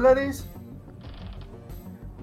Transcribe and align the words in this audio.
dólares. 0.00 0.46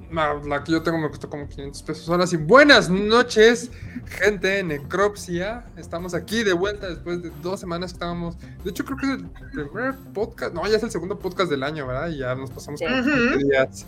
No, 0.10 0.42
la 0.46 0.64
que 0.64 0.72
yo 0.72 0.82
tengo 0.82 0.98
me 0.98 1.10
costó 1.10 1.30
como 1.30 1.48
500 1.48 1.84
pesos. 1.84 2.10
Ahora 2.10 2.26
sí, 2.26 2.38
buenas 2.38 2.90
noches, 2.90 3.70
gente 4.06 4.48
de 4.48 4.64
Necropsia. 4.64 5.66
Estamos 5.76 6.14
aquí 6.14 6.44
de 6.44 6.54
vuelta 6.54 6.88
después 6.88 7.22
de 7.22 7.32
dos 7.44 7.60
semanas 7.60 7.92
que 7.92 7.96
estábamos. 7.98 8.38
De 8.64 8.70
hecho, 8.70 8.86
creo 8.86 8.98
que 8.98 9.06
es 9.06 9.12
el 9.12 9.70
primer 9.70 9.96
podcast. 10.14 10.54
No, 10.54 10.66
ya 10.66 10.78
es 10.78 10.84
el 10.84 10.92
segundo 10.92 11.20
podcast 11.20 11.52
del 11.52 11.62
año, 11.62 11.86
¿verdad? 11.86 12.10
Y 12.10 12.20
ya 12.20 12.34
nos 12.36 12.50
pasamos 12.52 12.80
como 12.80 12.96
15 12.96 13.38
días. 13.46 13.86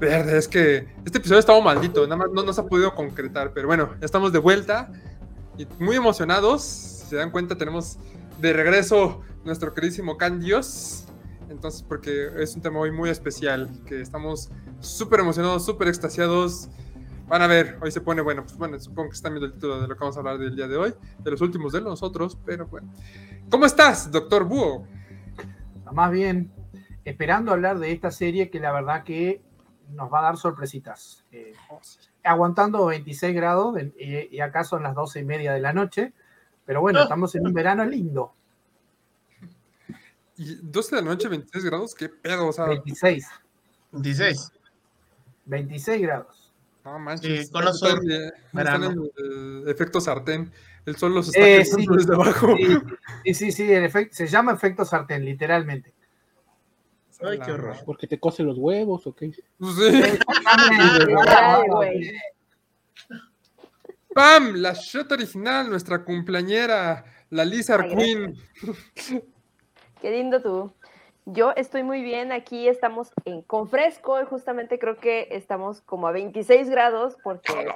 Verde, 0.00 0.38
es 0.38 0.48
que 0.48 0.88
este 1.04 1.18
episodio 1.18 1.38
estaba 1.38 1.60
maldito, 1.60 2.02
nada 2.04 2.16
más 2.16 2.30
no 2.32 2.42
nos 2.42 2.58
ha 2.58 2.66
podido 2.66 2.94
concretar. 2.94 3.52
Pero 3.52 3.68
bueno, 3.68 3.90
ya 4.00 4.06
estamos 4.06 4.32
de 4.32 4.38
vuelta 4.38 4.90
y 5.56 5.68
muy 5.78 5.96
emocionados. 5.96 6.62
Si 6.62 7.10
se 7.10 7.16
dan 7.16 7.30
cuenta, 7.30 7.56
tenemos 7.56 7.98
de 8.40 8.52
regreso 8.54 9.20
nuestro 9.44 9.74
queridísimo 9.74 10.16
Can 10.16 10.40
Dios. 10.40 11.04
Entonces, 11.48 11.82
porque 11.82 12.28
es 12.38 12.54
un 12.54 12.62
tema 12.62 12.78
hoy 12.80 12.90
muy 12.90 13.10
especial, 13.10 13.70
que 13.86 14.00
estamos 14.00 14.50
súper 14.80 15.20
emocionados, 15.20 15.64
súper 15.64 15.88
extasiados. 15.88 16.68
Van 17.26 17.42
a 17.42 17.46
ver, 17.46 17.78
hoy 17.82 17.90
se 17.90 18.00
pone 18.00 18.22
bueno, 18.22 18.42
pues 18.42 18.56
bueno, 18.56 18.78
supongo 18.78 19.10
que 19.10 19.14
están 19.14 19.32
viendo 19.32 19.46
el 19.46 19.52
título 19.54 19.80
de 19.80 19.88
lo 19.88 19.94
que 19.94 20.00
vamos 20.00 20.16
a 20.16 20.20
hablar 20.20 20.38
del 20.38 20.54
día 20.54 20.68
de 20.68 20.76
hoy, 20.76 20.94
de 21.18 21.30
los 21.30 21.40
últimos 21.40 21.72
de 21.72 21.80
nosotros, 21.80 22.38
pero 22.44 22.66
bueno. 22.66 22.92
¿Cómo 23.50 23.66
estás, 23.66 24.10
doctor 24.10 24.44
Búho? 24.44 24.86
Más 25.92 26.10
bien, 26.10 26.52
esperando 27.04 27.52
hablar 27.52 27.78
de 27.78 27.92
esta 27.92 28.10
serie 28.10 28.50
que 28.50 28.60
la 28.60 28.72
verdad 28.72 29.04
que 29.04 29.42
nos 29.90 30.12
va 30.12 30.20
a 30.20 30.22
dar 30.22 30.36
sorpresitas. 30.36 31.24
Eh, 31.32 31.52
aguantando 32.22 32.86
26 32.86 33.34
grados 33.34 33.76
y, 33.98 34.40
acá 34.40 34.64
son 34.64 34.82
las 34.82 34.94
12 34.94 35.20
y 35.20 35.24
media 35.24 35.52
de 35.52 35.60
la 35.60 35.72
noche, 35.72 36.12
pero 36.64 36.80
bueno, 36.80 37.02
estamos 37.02 37.34
en 37.34 37.46
un 37.46 37.52
verano 37.52 37.84
lindo. 37.84 38.34
Y 40.36 40.56
12 40.62 40.96
de 40.96 41.02
la 41.02 41.08
noche, 41.08 41.28
26 41.28 41.64
grados, 41.64 41.94
qué 41.94 42.08
pedo, 42.08 42.48
o 42.48 42.52
sea. 42.52 42.66
26. 42.66 43.26
26. 43.92 44.52
26 45.46 46.02
grados. 46.02 46.52
No 46.84 46.98
manches. 46.98 47.46
Sí, 47.46 47.52
con 47.52 47.64
los 47.64 47.78
sol. 47.78 48.00
Están 48.52 48.84
en 48.84 49.10
el 49.16 49.68
efecto 49.68 50.00
sartén. 50.00 50.52
El 50.84 50.96
sol 50.96 51.14
los 51.14 51.28
está 51.28 51.40
eh, 51.40 51.64
sí, 51.64 51.86
desde 51.88 52.14
abajo. 52.14 52.54
Sí, 53.24 53.34
sí, 53.34 53.52
sí, 53.52 53.72
el 53.72 53.84
efecto, 53.84 54.16
se 54.16 54.26
llama 54.26 54.52
efecto 54.52 54.84
sartén, 54.84 55.24
literalmente. 55.24 55.94
Ay, 57.22 57.38
qué 57.38 57.52
horror. 57.52 57.76
¿Porque 57.86 58.06
te 58.06 58.20
cose 58.20 58.42
los 58.42 58.58
huevos 58.58 59.06
o 59.06 59.14
qué? 59.14 59.32
Sí. 59.32 59.42
¡Pam! 64.14 64.54
La 64.56 64.74
shot 64.74 65.10
original, 65.12 65.70
nuestra 65.70 66.04
cumpleañera, 66.04 67.04
la 67.30 67.44
Lizard 67.44 67.88
Queen. 67.88 68.36
Qué 70.04 70.10
lindo 70.10 70.42
tú. 70.42 70.70
Yo 71.24 71.52
estoy 71.56 71.82
muy 71.82 72.02
bien, 72.02 72.30
aquí 72.30 72.68
estamos 72.68 73.10
en, 73.24 73.40
con 73.40 73.70
fresco 73.70 74.20
y 74.20 74.26
justamente 74.26 74.78
creo 74.78 74.98
que 74.98 75.28
estamos 75.30 75.80
como 75.80 76.06
a 76.08 76.12
26 76.12 76.68
grados 76.68 77.16
porque 77.24 77.72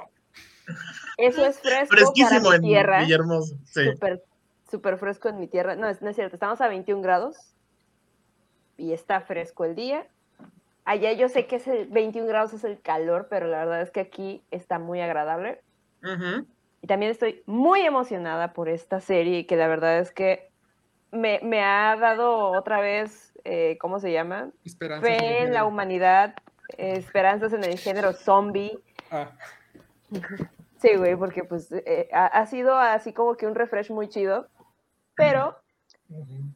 eso 1.17 1.43
es 1.43 1.59
fresco 1.59 1.87
Fresquísimo 1.95 2.43
para 2.43 2.59
mi 2.59 2.67
tierra. 2.67 2.99
en 2.99 3.05
Villahermosa. 3.05 3.55
Sí. 3.65 3.93
Súper, 3.93 4.23
súper 4.69 4.97
fresco 4.99 5.27
en 5.29 5.39
mi 5.39 5.47
tierra. 5.47 5.75
No, 5.75 5.87
no 6.01 6.09
es 6.11 6.15
cierto, 6.15 6.35
estamos 6.35 6.61
a 6.61 6.67
21 6.67 7.01
grados 7.01 7.55
y 8.77 8.93
está 8.93 9.21
fresco 9.21 9.65
el 9.65 9.73
día. 9.73 10.05
Allá 10.85 11.13
yo 11.13 11.29
sé 11.29 11.47
que 11.47 11.55
es 11.55 11.67
el 11.67 11.87
21 11.87 12.27
grados 12.27 12.53
es 12.53 12.63
el 12.63 12.79
calor, 12.79 13.25
pero 13.27 13.47
la 13.47 13.65
verdad 13.65 13.81
es 13.81 13.89
que 13.89 14.01
aquí 14.01 14.43
está 14.51 14.77
muy 14.77 15.01
agradable. 15.01 15.63
Y 16.83 16.85
también 16.85 17.11
estoy 17.11 17.41
muy 17.47 17.81
emocionada 17.81 18.53
por 18.53 18.69
esta 18.69 19.01
serie, 19.01 19.47
que 19.47 19.55
la 19.55 19.67
verdad 19.67 19.97
es 19.97 20.11
que 20.11 20.48
me, 21.11 21.39
me 21.43 21.63
ha 21.63 21.95
dado 21.95 22.51
otra 22.51 22.79
vez, 22.79 23.33
eh, 23.43 23.77
¿cómo 23.79 23.99
se 23.99 24.11
llama? 24.11 24.51
Fe 25.01 25.43
en 25.43 25.53
la 25.53 25.65
humanidad, 25.65 26.35
esperanzas 26.77 27.53
en 27.53 27.63
el 27.63 27.77
género 27.77 28.13
zombie. 28.13 28.79
Ah. 29.11 29.31
Sí, 30.77 30.95
güey, 30.95 31.15
porque 31.15 31.43
pues 31.43 31.71
eh, 31.71 32.09
ha, 32.13 32.27
ha, 32.27 32.45
sido 32.45 32.77
así 32.77 33.11
como 33.11 33.35
que 33.35 33.47
un 33.47 33.55
refresh 33.55 33.91
muy 33.91 34.07
chido, 34.07 34.47
pero 35.15 35.57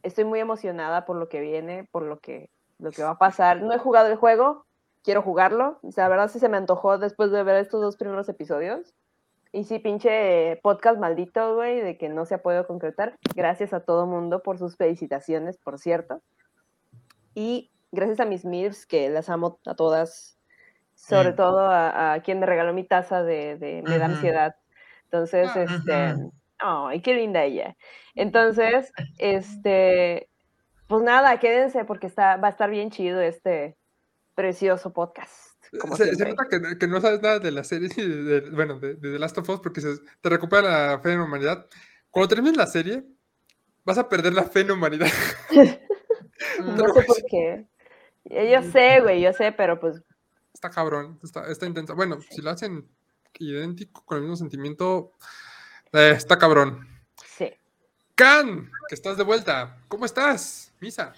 estoy 0.02 0.24
muy 0.24 0.40
emocionada 0.40 1.04
por 1.04 1.16
lo 1.16 1.28
que 1.28 1.40
viene, 1.40 1.88
por 1.90 2.02
lo 2.02 2.18
que, 2.18 2.50
lo 2.78 2.90
que 2.90 3.02
va 3.02 3.10
a 3.10 3.18
pasar. 3.18 3.60
No 3.60 3.72
he 3.72 3.78
jugado 3.78 4.08
el 4.08 4.16
juego, 4.16 4.64
quiero 5.02 5.22
jugarlo. 5.22 5.78
O 5.82 5.92
sea, 5.92 6.04
la 6.04 6.10
verdad 6.10 6.28
sí 6.28 6.38
se 6.38 6.48
me 6.48 6.56
antojó 6.56 6.98
después 6.98 7.30
de 7.30 7.42
ver 7.42 7.56
estos 7.56 7.80
dos 7.80 7.96
primeros 7.96 8.28
episodios. 8.28 8.94
Y 9.54 9.62
sí, 9.62 9.78
pinche 9.78 10.58
podcast 10.64 10.98
maldito, 10.98 11.54
güey, 11.54 11.80
de 11.80 11.96
que 11.96 12.08
no 12.08 12.26
se 12.26 12.34
ha 12.34 12.42
podido 12.42 12.66
concretar. 12.66 13.16
Gracias 13.36 13.72
a 13.72 13.78
todo 13.78 14.04
mundo 14.04 14.42
por 14.42 14.58
sus 14.58 14.76
felicitaciones, 14.76 15.58
por 15.58 15.78
cierto. 15.78 16.22
Y 17.36 17.70
gracias 17.92 18.18
a 18.18 18.24
mis 18.24 18.44
MIRFs, 18.44 18.84
que 18.84 19.08
las 19.10 19.28
amo 19.28 19.60
a 19.64 19.76
todas, 19.76 20.40
sobre 20.96 21.34
todo 21.34 21.68
a, 21.70 22.20
quien 22.24 22.40
me 22.40 22.46
regaló 22.46 22.74
mi 22.74 22.82
taza 22.82 23.22
de, 23.22 23.80
Me 23.86 23.96
da 23.96 24.06
ansiedad. 24.06 24.56
Entonces, 25.04 25.48
ah, 25.54 25.62
este, 25.62 26.16
ay, 26.58 27.00
qué 27.00 27.14
linda 27.14 27.44
ella. 27.44 27.76
Entonces, 28.16 28.92
este, 29.18 30.28
pues 30.88 31.04
nada, 31.04 31.38
quédense 31.38 31.84
porque 31.84 32.08
está, 32.08 32.38
va 32.38 32.48
a 32.48 32.50
estar 32.50 32.70
bien 32.70 32.90
chido 32.90 33.20
este 33.20 33.76
precioso 34.34 34.92
podcast 34.92 35.53
se, 35.96 36.24
nota 36.24 36.46
que, 36.78 36.86
no 36.86 37.00
sabes 37.00 37.22
nada 37.22 37.38
de 37.38 37.50
la 37.50 37.64
serie, 37.64 37.88
de, 37.88 38.50
bueno, 38.50 38.78
de, 38.78 38.94
The 38.96 39.18
Last 39.18 39.38
of 39.38 39.48
Us, 39.48 39.60
porque 39.60 39.80
se, 39.80 39.98
te 40.20 40.28
recupera 40.28 40.92
la 40.92 40.98
fe 41.00 41.12
en 41.12 41.18
la 41.18 41.24
humanidad. 41.24 41.66
Cuando 42.10 42.28
termines 42.28 42.56
la 42.56 42.66
serie, 42.66 43.04
vas 43.84 43.98
a 43.98 44.08
perder 44.08 44.32
la 44.32 44.44
fe 44.44 44.60
en 44.60 44.68
la 44.68 44.74
humanidad. 44.74 45.08
no 46.60 46.94
sé 46.94 47.02
por 47.02 47.16
qué. 47.28 47.66
Yo 48.24 48.62
sé, 48.72 49.00
güey, 49.00 49.20
yo 49.20 49.32
sé, 49.32 49.52
pero 49.52 49.78
pues. 49.78 50.02
Está 50.52 50.70
cabrón, 50.70 51.18
está, 51.22 51.50
está 51.50 51.66
intenso. 51.66 51.94
Bueno, 51.94 52.18
si 52.30 52.40
lo 52.40 52.50
hacen 52.50 52.88
idéntico, 53.38 54.02
con 54.04 54.16
el 54.16 54.22
mismo 54.22 54.36
sentimiento, 54.36 55.12
eh, 55.92 56.14
está 56.16 56.38
cabrón. 56.38 56.86
Sí. 57.26 57.50
Can, 58.14 58.70
que 58.88 58.94
estás 58.94 59.16
de 59.16 59.24
vuelta. 59.24 59.78
¿Cómo 59.88 60.04
estás, 60.04 60.72
Misa? 60.80 61.12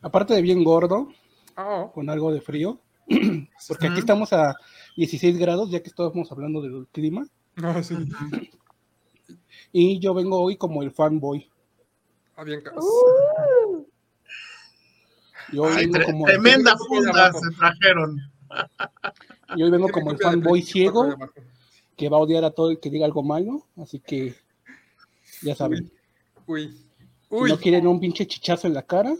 Aparte 0.00 0.34
de 0.34 0.42
bien 0.42 0.64
gordo, 0.64 1.08
oh. 1.56 1.92
con 1.92 2.10
algo 2.10 2.32
de 2.32 2.40
frío, 2.40 2.80
porque 3.68 3.86
aquí 3.86 3.98
estamos 3.98 4.32
a 4.32 4.54
16 4.96 5.38
grados, 5.38 5.70
ya 5.70 5.82
que 5.82 5.88
estábamos 5.88 6.30
hablando 6.32 6.60
del 6.60 6.86
clima. 6.92 7.26
Ah, 7.56 7.82
sí. 7.82 7.96
Y 9.74 9.98
yo 10.00 10.12
vengo 10.12 10.38
hoy 10.38 10.56
como 10.56 10.82
el 10.82 10.90
fanboy. 10.90 11.50
Ah, 12.36 12.44
bien, 12.44 12.62
uh. 12.76 13.86
como 16.04 16.26
tremenda 16.26 16.76
funda 16.76 17.32
se 17.32 17.56
trajeron. 17.56 18.20
Y 19.56 19.62
hoy 19.62 19.70
vengo 19.70 19.88
como 19.88 20.10
el 20.10 20.18
fanboy 20.18 20.60
ciego 20.60 21.16
que 21.96 22.08
va 22.08 22.18
a 22.18 22.20
odiar 22.20 22.44
a 22.44 22.50
todo 22.50 22.70
el 22.70 22.80
que 22.80 22.90
diga 22.90 23.06
algo 23.06 23.22
malo, 23.22 23.66
así 23.76 23.98
que 23.98 24.34
ya 25.40 25.54
saben. 25.54 25.90
Uy. 26.46 26.76
Uy. 27.30 27.48
Si 27.48 27.54
no 27.54 27.60
quieren 27.60 27.86
un 27.86 28.00
pinche 28.00 28.26
chichazo 28.26 28.66
en 28.66 28.74
la 28.74 28.82
cara, 28.82 29.14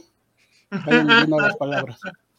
vayan 0.70 1.06
viendo 1.06 1.40
las 1.40 1.56
palabras. 1.56 1.98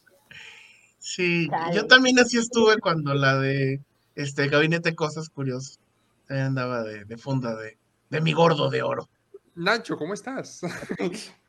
Sí, 1.06 1.50
yo 1.74 1.86
también 1.86 2.18
así 2.18 2.38
estuve 2.38 2.78
cuando 2.78 3.12
la 3.12 3.38
de 3.38 3.78
este 4.14 4.48
Gabinete 4.48 4.94
Cosas 4.94 5.28
Curiosas. 5.28 5.78
También 6.26 6.46
andaba 6.46 6.82
de, 6.82 7.18
funda 7.18 7.54
de, 7.56 7.76
de 8.08 8.20
mi 8.22 8.32
gordo 8.32 8.70
de 8.70 8.82
oro. 8.82 9.06
Nacho, 9.54 9.98
¿cómo 9.98 10.14
estás? 10.14 10.62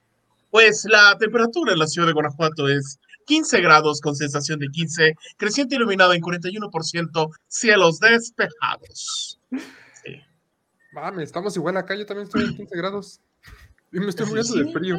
Pues 0.52 0.86
la 0.86 1.18
temperatura 1.18 1.74
en 1.74 1.80
la 1.80 1.88
ciudad 1.88 2.08
de 2.08 2.14
Guanajuato 2.14 2.70
es 2.70 2.98
15 3.26 3.60
grados 3.60 4.00
con 4.00 4.16
sensación 4.16 4.58
de 4.58 4.70
15, 4.70 5.14
creciente 5.36 5.76
iluminado 5.76 6.14
en 6.14 6.22
41%, 6.22 7.36
cielos 7.50 8.00
despejados. 8.00 9.42
Sí. 9.52 10.22
Mame, 10.94 11.24
estamos 11.24 11.58
igual 11.58 11.76
acá, 11.76 11.94
yo 11.96 12.06
también 12.06 12.28
estoy 12.28 12.46
en 12.46 12.56
15 12.56 12.78
grados. 12.78 13.20
Y 13.92 14.00
me 14.00 14.08
estoy 14.08 14.28
muriendo 14.28 14.54
de 14.54 14.72
frío. 14.72 14.96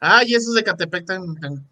Ay, 0.00 0.34
esos 0.34 0.52
de 0.52 0.64
Catepec 0.64 1.06
tan, 1.06 1.34
tan 1.36 1.66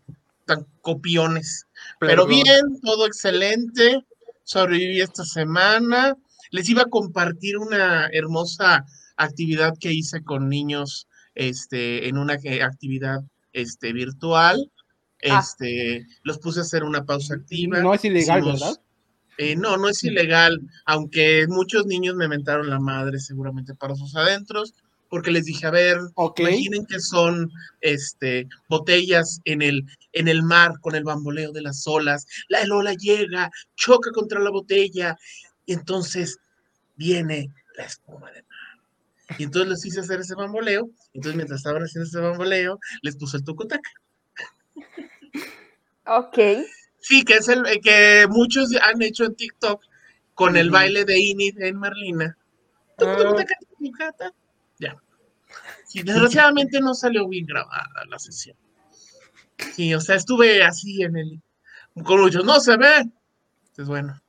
tan 0.51 0.67
copiones. 0.81 1.67
Pero 2.01 2.27
bien, 2.27 2.81
todo 2.83 3.07
excelente. 3.07 4.05
Sobreviví 4.43 5.01
esta 5.01 5.25
semana. 5.25 6.17
Les 6.51 6.69
iba 6.69 6.83
a 6.83 6.91
compartir 6.91 7.57
una 7.57 8.09
hermosa 8.13 8.85
actividad 9.17 9.75
que 9.79 9.93
hice 9.93 10.25
con 10.25 10.49
niños 10.49 11.07
este, 11.37 12.09
en 12.09 12.19
una 12.19 12.35
actividad 12.35 13.21
este, 13.53 13.93
virtual. 13.93 14.73
Ah. 15.31 15.41
Este, 15.41 16.07
los 16.25 16.39
puse 16.39 16.61
a 16.61 16.63
hacer 16.63 16.83
una 16.83 17.05
pausa 17.05 17.35
activa. 17.35 17.81
No 17.81 17.95
es 17.95 18.05
ilegal, 18.05 18.43
¿verdad? 18.43 18.81
Eh, 19.39 19.55
no, 19.57 19.77
no 19.77 19.89
es 19.89 20.03
ilegal, 20.05 20.61
aunque 20.85 21.47
muchos 21.49 21.87
niños 21.87 22.15
me 22.15 22.29
mentaron 22.29 22.69
la 22.69 22.79
madre 22.79 23.21
seguramente 23.21 23.75
para 23.75 23.95
sus 23.95 24.15
adentros, 24.15 24.75
porque 25.11 25.33
les 25.33 25.45
dije, 25.45 25.67
a 25.67 25.71
ver, 25.71 25.99
imaginen 26.37 26.87
que 26.87 27.01
son 27.01 27.51
este, 27.81 28.49
botellas 28.69 29.41
en 29.45 29.61
el, 29.61 29.85
en 30.13 30.29
el 30.29 30.43
mar 30.43 30.73
con 30.81 30.95
el 30.95 31.05
bamboleo 31.05 31.53
de 31.53 31.63
las 31.63 31.87
olas, 31.87 32.27
la 32.49 32.63
ola 32.73 32.95
llega, 32.95 33.51
choca 33.75 34.11
contra 34.13 34.41
la 34.41 34.51
botella, 34.51 35.19
y 35.67 35.75
entonces 35.75 36.39
viene 36.97 37.53
la 37.77 37.85
espuma 37.85 38.31
de 38.31 38.43
mar. 38.43 39.39
Y 39.39 39.45
entonces 39.45 39.69
les 39.71 39.85
hice 39.85 40.01
hacer 40.01 40.21
ese 40.21 40.37
bamboleo, 40.37 40.89
entonces 41.13 41.37
mientras 41.37 41.59
estaban 41.59 41.83
haciendo 41.83 42.09
ese 42.09 42.21
bamboleo, 42.21 42.79
les 43.03 43.17
puse 43.17 43.37
el 43.37 43.45
tucutaca. 43.45 43.91
Ok. 46.07 46.39
Sí, 47.01 47.25
que 47.25 47.35
es 47.35 47.49
el 47.49 47.65
que 47.83 48.27
muchos 48.29 48.71
han 48.81 49.03
hecho 49.03 49.25
en 49.25 49.35
TikTok 49.35 49.83
con 50.35 50.57
el 50.57 50.71
baile 50.71 51.05
de 51.05 51.19
Inid 51.19 51.61
en 51.61 51.81
Merlina. 51.81 52.37
Ah. 52.99 53.35
Ya. 54.19 54.33
Sí, 55.91 56.05
desgraciadamente 56.05 56.81
no 56.81 56.95
salió 56.95 57.27
bien 57.27 57.47
grabada 57.47 57.91
la 58.09 58.17
sesión. 58.21 58.57
Sí, 59.75 59.93
o 59.93 60.01
sea, 60.01 60.15
estuve 60.15 60.63
así 60.63 61.03
en 61.03 61.17
el. 61.17 61.43
Con 62.05 62.21
muchos, 62.21 62.45
no 62.45 62.61
se 62.61 62.77
ve. 62.77 62.99
Entonces, 62.99 63.89
bueno. 63.89 64.23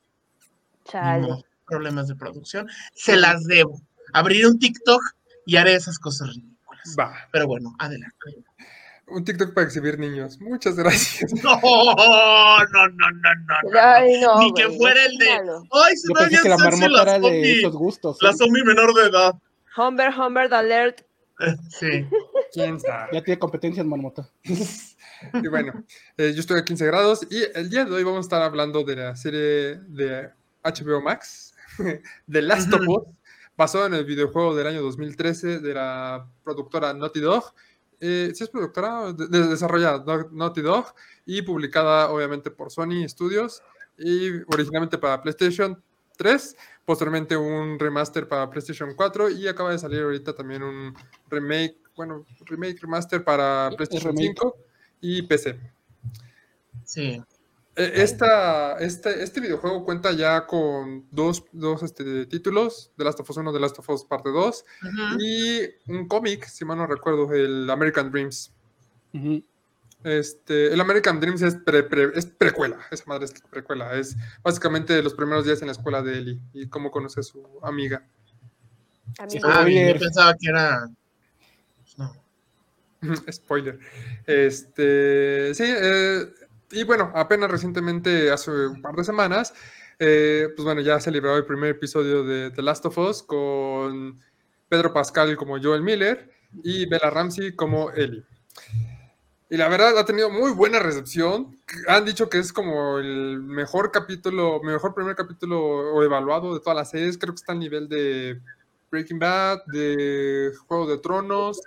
Chale. 0.86 1.46
problemas 1.68 2.08
de 2.08 2.16
producción. 2.16 2.68
Se 2.96 3.16
las 3.16 3.44
debo. 3.44 3.80
Abrir 4.12 4.48
un 4.48 4.58
TikTok 4.58 5.04
y 5.46 5.58
haré 5.58 5.76
esas 5.76 6.00
cosas 6.00 6.30
ridículas. 6.30 6.96
Va. 7.00 7.14
Pero 7.32 7.46
bueno, 7.46 7.76
adelante. 7.78 8.18
Un 9.06 9.24
TikTok 9.24 9.54
para 9.54 9.68
exhibir 9.68 10.00
niños. 10.00 10.42
Muchas 10.42 10.76
gracias. 10.76 11.32
No, 11.44 11.60
no, 11.62 12.88
no, 12.88 13.12
no, 13.12 13.36
no. 14.20 14.40
Ni 14.40 14.54
que 14.56 14.68
fuera 14.72 15.06
el 15.06 15.16
de. 15.20 15.30
Ay, 15.74 15.96
se 15.96 16.12
me 16.12 16.42
que 16.42 16.50
la 16.50 16.58
marmota 16.58 17.04
era 17.04 17.20
de 17.20 17.52
esos 17.52 17.76
gustos. 17.76 18.18
La 18.20 18.34
son 18.34 18.52
mi 18.52 18.64
menor 18.64 18.96
de 18.96 19.10
edad. 19.10 19.36
Humber, 19.78 20.12
Humber 20.18 20.52
Alert. 20.52 21.06
Sí. 21.70 22.06
¿Quién 22.54 22.80
sabe? 22.80 23.10
Ya 23.14 23.24
tiene 23.24 23.40
competencias, 23.40 23.86
marmota. 23.86 24.30
Y 25.34 25.48
bueno, 25.48 25.86
eh, 26.18 26.34
yo 26.34 26.40
estoy 26.40 26.60
a 26.60 26.66
15 26.66 26.86
grados 26.86 27.28
y 27.30 27.44
el 27.54 27.70
día 27.70 27.86
de 27.86 27.92
hoy 27.92 28.04
vamos 28.04 28.20
a 28.20 28.22
estar 28.22 28.42
hablando 28.42 28.84
de 28.84 28.96
la 28.96 29.16
serie 29.16 29.80
de 29.88 30.30
HBO 30.64 31.02
Max, 31.02 31.54
The 32.32 32.42
Last 32.42 32.74
of 32.74 32.82
Us, 32.88 33.04
basado 33.56 33.86
en 33.86 33.94
el 33.94 34.06
videojuego 34.06 34.56
del 34.56 34.68
año 34.68 34.82
2013 34.82 35.60
de 35.60 35.74
la 35.74 36.28
productora 36.44 36.94
Naughty 36.94 37.20
Dog. 37.20 37.54
Eh, 38.00 38.32
sí 38.34 38.44
es 38.44 38.50
productora, 38.50 39.14
desarrollada 39.14 40.28
Naughty 40.32 40.62
Dog 40.62 40.94
y 41.26 41.44
publicada 41.44 42.10
obviamente 42.10 42.50
por 42.50 42.72
Sony 42.72 43.08
Studios 43.08 43.62
y 43.98 44.42
originalmente 44.52 44.98
para 44.98 45.22
PlayStation 45.22 45.82
3, 46.18 46.58
posteriormente 46.86 47.38
un 47.38 47.78
remaster 47.80 48.28
para 48.28 48.50
PlayStation 48.50 48.94
4 48.96 49.30
y 49.30 49.48
acaba 49.48 49.72
de 49.72 49.80
salir 49.80 50.02
ahorita 50.02 50.36
también 50.36 50.64
un 50.64 50.94
remake, 51.30 51.78
bueno, 51.96 52.26
remake 52.46 52.80
remaster 52.82 53.24
para 53.24 53.70
PlayStation 53.76 54.16
5 54.16 54.58
y 55.02 55.22
PC. 55.24 55.60
Sí. 56.84 57.22
E, 57.76 58.02
esta, 58.02 58.78
este, 58.80 59.24
este 59.24 59.40
videojuego 59.40 59.86
cuenta 59.86 60.12
ya 60.12 60.46
con 60.46 61.06
dos, 61.12 61.46
dos 61.52 61.84
este, 61.84 62.26
títulos, 62.26 62.92
The 62.98 63.04
Last 63.04 63.20
of 63.22 63.30
Us 63.30 63.38
1, 63.38 63.54
The 63.54 63.60
Last 63.60 63.80
of 63.80 63.90
Us 63.90 64.04
Parte 64.04 64.30
2, 64.30 64.66
y 65.20 65.92
un 65.92 66.08
cómic, 66.08 66.46
si 66.46 66.66
mal 66.66 66.78
no 66.78 66.88
recuerdo, 66.88 67.32
el 67.34 67.70
American 67.70 68.12
Dreams. 68.12 68.52
Este, 70.04 70.74
el 70.74 70.82
American 70.82 71.20
Dreams 71.20 71.42
es, 71.42 71.58
es 72.16 72.26
precuela, 72.26 72.80
esa 72.92 73.04
madre 73.06 73.26
es 73.26 73.34
precuela, 73.50 73.94
es 73.96 74.16
básicamente 74.44 75.02
los 75.04 75.14
primeros 75.14 75.46
días 75.46 75.62
en 75.62 75.68
la 75.68 75.74
escuela 75.74 76.02
de 76.02 76.18
Ellie 76.18 76.40
y 76.54 76.68
cómo 76.68 76.92
conoce 76.92 77.20
a 77.20 77.24
su 77.24 77.46
amiga. 77.62 78.06
Ah, 79.20 79.28
yo 79.68 80.00
pensaba 80.00 80.36
que 80.40 80.50
era 80.50 80.90
Spoiler. 83.32 83.80
Este, 84.26 85.54
sí, 85.54 85.64
eh, 85.66 86.26
y 86.72 86.84
bueno, 86.84 87.12
apenas 87.16 87.50
recientemente, 87.50 88.32
hace 88.32 88.52
un 88.52 88.82
par 88.82 88.96
de 88.96 89.04
semanas, 89.04 89.54
eh, 90.00 90.50
pues 90.56 90.64
bueno, 90.66 90.82
ya 90.82 91.00
se 91.00 91.12
liberó 91.12 91.38
el 91.38 91.46
primer 91.46 91.72
episodio 91.72 92.24
de 92.24 92.52
The 92.52 92.62
Last 92.62 92.86
of 92.86 92.98
Us 92.98 93.24
con 93.24 94.20
Pedro 94.70 94.94
Pascal 94.94 95.36
como 95.36 95.62
Joel 95.62 95.82
Miller 95.82 96.32
y 96.64 96.86
Bella 96.88 97.10
Ramsey 97.10 97.56
como 97.56 97.92
Ellie. 97.92 98.24
Y 99.52 99.58
la 99.58 99.68
verdad 99.68 99.96
ha 100.00 100.06
tenido 100.06 100.32
muy 100.32 100.52
buena 100.52 100.80
recepción. 100.80 101.60
Han 101.88 102.06
dicho 102.06 102.30
que 102.30 102.40
es 102.40 102.52
como 102.52 102.98
el 102.98 103.40
mejor 103.40 103.92
capítulo, 103.92 104.62
mejor 104.64 104.96
primer 104.96 105.16
capítulo 105.16 105.60
o 105.60 106.02
evaluado 106.04 106.54
de 106.54 106.62
todas 106.62 106.76
las 106.76 106.90
series. 106.90 107.18
Creo 107.18 107.34
que 107.34 107.42
está 107.42 107.52
a 107.52 107.56
nivel 107.56 107.88
de 107.88 108.40
Breaking 108.90 109.20
Bad, 109.20 109.60
de 109.68 110.54
Juego 110.68 110.88
de 110.88 110.98
Tronos 110.98 111.62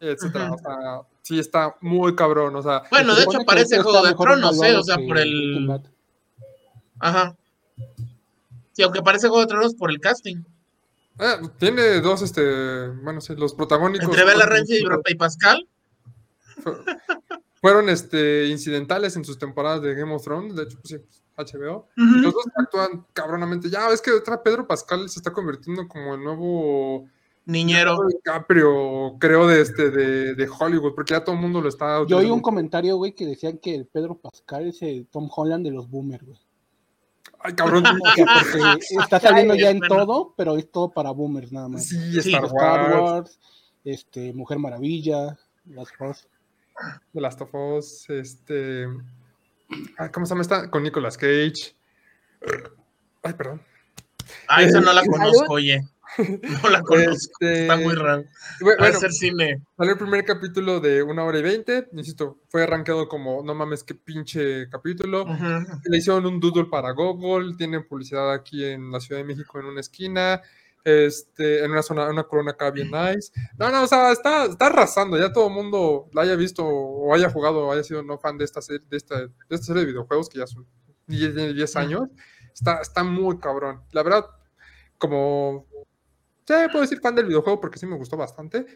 etcétera. 0.00 0.52
O 0.52 0.58
sea, 0.58 1.02
sí 1.22 1.38
está 1.38 1.76
muy 1.80 2.14
cabrón. 2.14 2.56
O 2.56 2.62
sea, 2.62 2.82
bueno, 2.90 3.14
de 3.14 3.22
hecho 3.22 3.38
parece 3.46 3.80
Juego 3.80 4.04
de 4.04 4.14
Tronos, 4.14 4.62
¿eh? 4.62 4.76
O 4.76 4.82
sea, 4.82 4.96
por 4.96 5.18
el. 5.18 5.80
Ajá. 6.98 7.36
Sí, 8.72 8.82
aunque 8.82 9.02
parece 9.02 9.28
Juego 9.28 9.42
de 9.42 9.46
Tronos 9.46 9.74
por 9.74 9.90
el 9.90 10.00
casting. 10.00 10.42
Eh, 11.18 11.36
tiene 11.58 12.00
dos, 12.00 12.22
este, 12.22 12.88
bueno, 12.88 13.20
sí, 13.20 13.34
los 13.36 13.54
protagónicos. 13.54 14.08
Entre 14.08 14.24
Bella 14.24 14.46
Ramsey 14.46 14.82
y 15.06 15.14
Pascal. 15.16 15.68
Fueron 17.60 17.88
este, 17.88 18.46
incidentales 18.48 19.16
en 19.16 19.24
sus 19.24 19.38
temporadas 19.38 19.82
de 19.82 19.94
Game 19.94 20.14
of 20.14 20.24
Thrones, 20.24 20.56
de 20.56 20.62
hecho, 20.62 20.78
pues, 20.80 21.00
sí, 21.00 21.20
HBO. 21.36 21.88
y 21.96 22.20
los 22.20 22.32
dos 22.32 22.46
actúan 22.56 23.06
cabronamente. 23.12 23.68
Ya, 23.70 23.88
es 23.90 24.00
que 24.00 24.12
otra 24.12 24.42
Pedro 24.42 24.66
Pascal 24.66 25.08
se 25.08 25.18
está 25.18 25.32
convirtiendo 25.32 25.86
como 25.88 26.14
el 26.14 26.24
nuevo 26.24 27.08
Niñero. 27.46 27.98
DiCaprio, 28.08 29.16
creo, 29.18 29.46
de, 29.46 29.60
este, 29.60 29.90
de, 29.90 30.34
de, 30.34 30.48
Hollywood, 30.48 30.94
porque 30.94 31.14
ya 31.14 31.24
todo 31.24 31.34
el 31.34 31.40
mundo 31.40 31.60
lo 31.60 31.68
está. 31.68 32.06
Yo 32.06 32.18
oí 32.18 32.30
un 32.30 32.40
comentario, 32.40 32.96
güey, 32.96 33.12
que 33.12 33.26
decían 33.26 33.58
que 33.58 33.74
el 33.74 33.86
Pedro 33.86 34.18
Pascal 34.18 34.68
es 34.68 34.82
el 34.82 35.06
Tom 35.08 35.28
Holland 35.34 35.64
de 35.64 35.72
los 35.72 35.88
boomers, 35.88 36.24
güey. 36.24 36.38
Ay, 37.40 37.54
cabrón. 37.54 37.84
está 39.02 39.18
saliendo 39.18 39.54
ya 39.54 39.70
en 39.70 39.80
todo, 39.80 40.34
pero 40.36 40.56
es 40.56 40.70
todo 40.70 40.90
para 40.90 41.10
boomers 41.10 41.52
nada 41.52 41.68
más. 41.68 41.88
Sí, 41.88 42.18
Star, 42.18 42.44
Wars. 42.52 43.40
este, 43.84 44.32
Mujer 44.34 44.58
Maravilla, 44.58 45.38
Last 45.64 45.92
of 45.98 46.10
Us. 46.10 46.28
The 47.12 47.20
Last 47.20 47.40
of 47.40 47.54
Us, 47.54 48.08
este. 48.10 48.86
¿Cómo 50.12 50.26
se 50.26 50.30
llama 50.30 50.42
esta? 50.42 50.70
Con 50.70 50.82
Nicolas 50.82 51.16
Cage. 51.16 51.76
Ay, 53.22 53.32
perdón. 53.34 53.62
Ah, 54.48 54.62
esa 54.62 54.80
no 54.80 54.92
la 54.92 55.04
conozco, 55.04 55.54
oye. 55.54 55.80
No 56.18 56.70
la 56.70 56.82
conozco. 56.82 57.46
Está 57.46 57.76
muy 57.76 57.86
este, 57.86 58.02
raro. 58.02 58.24
Bueno, 58.60 58.84
hacer 58.84 59.12
cine. 59.12 59.62
Salió 59.76 59.92
el 59.92 59.98
primer 59.98 60.24
capítulo 60.24 60.80
de 60.80 61.04
una 61.04 61.22
hora 61.22 61.38
y 61.38 61.42
veinte. 61.42 61.88
Insisto, 61.92 62.40
fue 62.48 62.64
arrancado 62.64 63.08
como 63.08 63.44
no 63.44 63.54
mames, 63.54 63.84
qué 63.84 63.94
pinche 63.94 64.68
capítulo. 64.68 65.24
Le 65.84 65.98
hicieron 65.98 66.26
un 66.26 66.40
doodle 66.40 66.64
para 66.64 66.90
Google. 66.92 67.54
Tienen 67.56 67.86
publicidad 67.86 68.32
aquí 68.32 68.64
en 68.64 68.90
la 68.90 68.98
Ciudad 68.98 69.20
de 69.20 69.24
México 69.24 69.60
en 69.60 69.66
una 69.66 69.80
esquina. 69.80 70.42
Este, 70.84 71.64
en 71.64 71.70
una 71.70 71.82
zona, 71.82 72.08
una 72.08 72.24
corona 72.24 72.52
acá 72.52 72.70
bien 72.70 72.90
nice. 72.90 73.32
No, 73.58 73.70
no, 73.70 73.82
o 73.82 73.86
sea, 73.86 74.12
está, 74.12 74.46
está 74.46 74.66
arrasando. 74.66 75.18
Ya 75.18 75.32
todo 75.32 75.48
el 75.48 75.54
mundo 75.54 76.08
la 76.12 76.22
haya 76.22 76.36
visto 76.36 76.64
o 76.64 77.14
haya 77.14 77.30
jugado 77.30 77.66
o 77.66 77.72
haya 77.72 77.82
sido 77.82 78.02
no 78.02 78.18
fan 78.18 78.38
de 78.38 78.44
esta 78.44 78.62
serie 78.62 78.86
de, 78.88 78.96
esta, 78.96 79.20
de, 79.20 79.30
esta 79.48 79.66
serie 79.66 79.82
de 79.82 79.88
videojuegos 79.88 80.28
que 80.28 80.38
ya 80.38 80.46
son 80.46 80.66
10, 81.06 81.54
10 81.54 81.76
años. 81.76 82.02
Está, 82.54 82.80
está 82.80 83.04
muy 83.04 83.38
cabrón. 83.38 83.82
La 83.92 84.02
verdad, 84.02 84.26
como 84.98 85.66
Sí, 86.50 86.56
puedo 86.72 86.82
decir 86.82 86.98
fan 87.00 87.14
del 87.14 87.26
videojuego 87.26 87.60
porque 87.60 87.78
sí 87.78 87.86
me 87.86 87.96
gustó 87.96 88.16
bastante. 88.16 88.66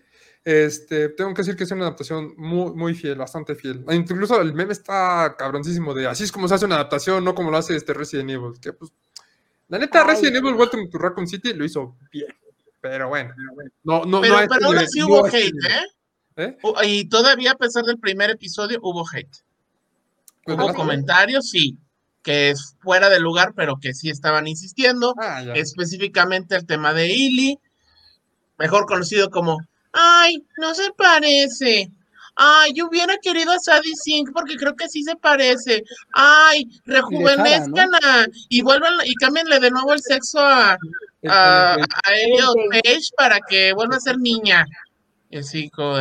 Este, 0.44 1.08
tengo 1.08 1.34
que 1.34 1.42
decir 1.42 1.56
que 1.56 1.64
es 1.64 1.70
una 1.72 1.86
adaptación 1.86 2.32
muy, 2.36 2.72
muy 2.72 2.94
fiel, 2.94 3.18
bastante 3.18 3.56
fiel. 3.56 3.84
Incluso 3.90 4.40
el 4.40 4.54
meme 4.54 4.72
está 4.72 5.34
cabroncísimo 5.36 5.92
de 5.92 6.06
así 6.06 6.22
es 6.22 6.30
como 6.30 6.46
se 6.46 6.54
hace 6.54 6.66
una 6.66 6.76
adaptación, 6.76 7.24
no 7.24 7.34
como 7.34 7.50
lo 7.50 7.56
hace 7.56 7.74
este 7.74 7.92
Resident 7.92 8.30
Evil. 8.30 8.52
Que 8.60 8.72
pues, 8.74 8.92
la 9.74 9.80
neta, 9.80 10.04
Resident 10.04 10.36
Evil 10.36 10.54
Welcome 10.54 10.88
to 10.88 10.98
Raccoon 10.98 11.26
City 11.26 11.52
lo 11.52 11.64
hizo 11.64 11.96
bien. 12.12 12.28
Pero 12.80 13.08
bueno, 13.08 13.34
no, 13.82 14.04
no, 14.04 14.20
pero, 14.20 14.36
pero 14.48 14.66
aún 14.66 14.78
así 14.78 15.02
hubo 15.02 15.26
hate, 15.26 15.52
¿eh? 15.68 15.84
¿eh? 16.36 16.56
Y 16.84 17.08
todavía 17.08 17.52
a 17.52 17.56
pesar 17.56 17.82
del 17.84 17.98
primer 17.98 18.30
episodio 18.30 18.78
hubo 18.82 19.04
hate. 19.10 19.36
Pues 20.44 20.58
hubo 20.58 20.74
comentarios, 20.74 21.48
sí 21.48 21.78
que 22.24 22.50
es 22.50 22.74
fuera 22.80 23.10
de 23.10 23.20
lugar, 23.20 23.52
pero 23.54 23.76
que 23.76 23.92
sí 23.94 24.08
estaban 24.08 24.48
insistiendo. 24.48 25.14
Ah, 25.18 25.42
específicamente 25.54 26.56
el 26.56 26.66
tema 26.66 26.94
de 26.94 27.12
Illy, 27.12 27.58
mejor 28.58 28.86
conocido 28.86 29.28
como, 29.30 29.58
ay, 29.92 30.44
no 30.56 30.74
se 30.74 30.90
parece. 30.92 31.90
Ay, 32.36 32.72
yo 32.74 32.88
hubiera 32.88 33.16
querido 33.18 33.52
a 33.52 33.58
Sadie 33.58 33.94
Sink 33.94 34.30
porque 34.32 34.56
creo 34.56 34.74
que 34.74 34.88
sí 34.88 35.02
se 35.02 35.14
parece. 35.16 35.84
Ay, 36.12 36.68
rejuvenezcan 36.84 37.90
y 38.48 38.62
vuelvan 38.62 38.94
y 39.04 39.14
cámbienle 39.14 39.60
de 39.60 39.70
nuevo 39.70 39.92
el 39.92 40.00
sexo 40.00 40.40
a, 40.40 40.76
a, 41.28 41.76
Elliot 42.12 42.56
Page 42.70 43.10
para 43.16 43.38
que 43.48 43.72
vuelva 43.72 43.96
a 43.96 44.00
ser 44.00 44.18
niña. 44.18 44.66
Así 45.32 45.70
como 45.70 45.98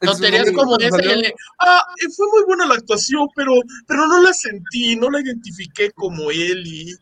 Tonterías 0.00 0.50
como 0.52 0.76
esa. 0.78 0.98
ah, 1.60 1.86
fue 2.16 2.26
muy 2.32 2.44
buena 2.46 2.66
la 2.66 2.74
actuación, 2.74 3.28
pero, 3.36 3.52
pero 3.86 4.06
no 4.08 4.20
la 4.20 4.32
sentí, 4.32 4.96
no 4.96 5.10
la 5.10 5.20
identifiqué 5.20 5.92
como 5.92 6.30
él 6.30 6.66
y 6.66 6.94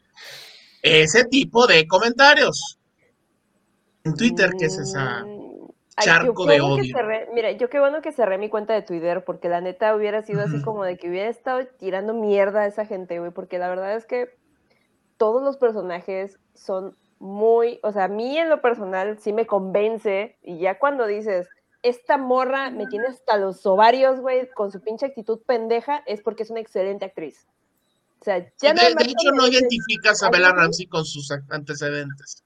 ese 0.83 1.25
tipo 1.25 1.67
de 1.67 1.87
comentarios. 1.87 2.79
En 4.05 4.15
Twitter, 4.15 4.51
¿qué 4.59 4.67
es 4.67 4.79
esa 4.79 5.25
charco 5.99 6.47
de 6.47 6.61
odio? 6.61 6.95
mira, 7.35 7.53
yo 7.53 7.69
qué 7.69 7.81
bueno 7.81 8.03
que 8.03 8.13
cerré 8.13 8.39
mi 8.39 8.49
cuenta 8.49 8.75
de 8.75 8.83
Twitter, 8.83 9.25
porque 9.25 9.49
la 9.49 9.61
neta 9.61 9.95
hubiera 9.95 10.23
sido 10.23 10.43
así 10.43 10.63
como 10.63 10.85
de 10.85 10.97
que 10.97 11.09
hubiera 11.09 11.29
estado 11.29 11.67
tirando 11.79 12.15
mierda 12.15 12.63
a 12.63 12.67
esa 12.67 12.87
gente, 12.87 13.19
güey, 13.19 13.31
porque 13.31 13.59
la 13.59 13.69
verdad 13.69 13.95
es 13.95 14.07
que 14.07 14.31
todos 15.17 15.43
los 15.43 15.57
personajes 15.57 16.39
son 16.55 16.97
muy, 17.19 17.79
o 17.83 17.93
sea, 17.93 18.05
a 18.05 18.09
mí 18.09 18.39
en 18.39 18.49
lo 18.49 18.63
personal 18.63 19.19
sí 19.19 19.33
me 19.33 19.47
convence, 19.47 20.39
y 20.43 20.59
ya 20.59 20.79
cuando 20.79 21.07
dices, 21.07 21.49
esta 21.83 22.17
morra 22.17 22.71
me 22.71 22.87
tiene 22.87 23.09
hasta 23.09 23.37
los 23.37 23.65
ovarios, 23.67 24.21
güey, 24.21 24.49
con 24.51 24.71
su 24.71 24.81
pinche 24.81 25.07
actitud 25.07 25.41
pendeja, 25.47 26.03
es 26.07 26.23
porque 26.23 26.43
es 26.43 26.51
una 26.51 26.61
excelente 26.61 27.05
actriz. 27.05 27.47
O 28.21 28.25
sea, 28.25 28.39
ya 28.61 28.75
de, 28.75 28.95
de 28.95 29.05
hecho, 29.05 29.33
no 29.35 29.49
identificas 29.49 30.23
a 30.23 30.31
Bella 30.31 30.53
Ramsey 30.53 30.87
con 30.87 31.05
sus 31.07 31.31
antecedentes. 31.49 32.45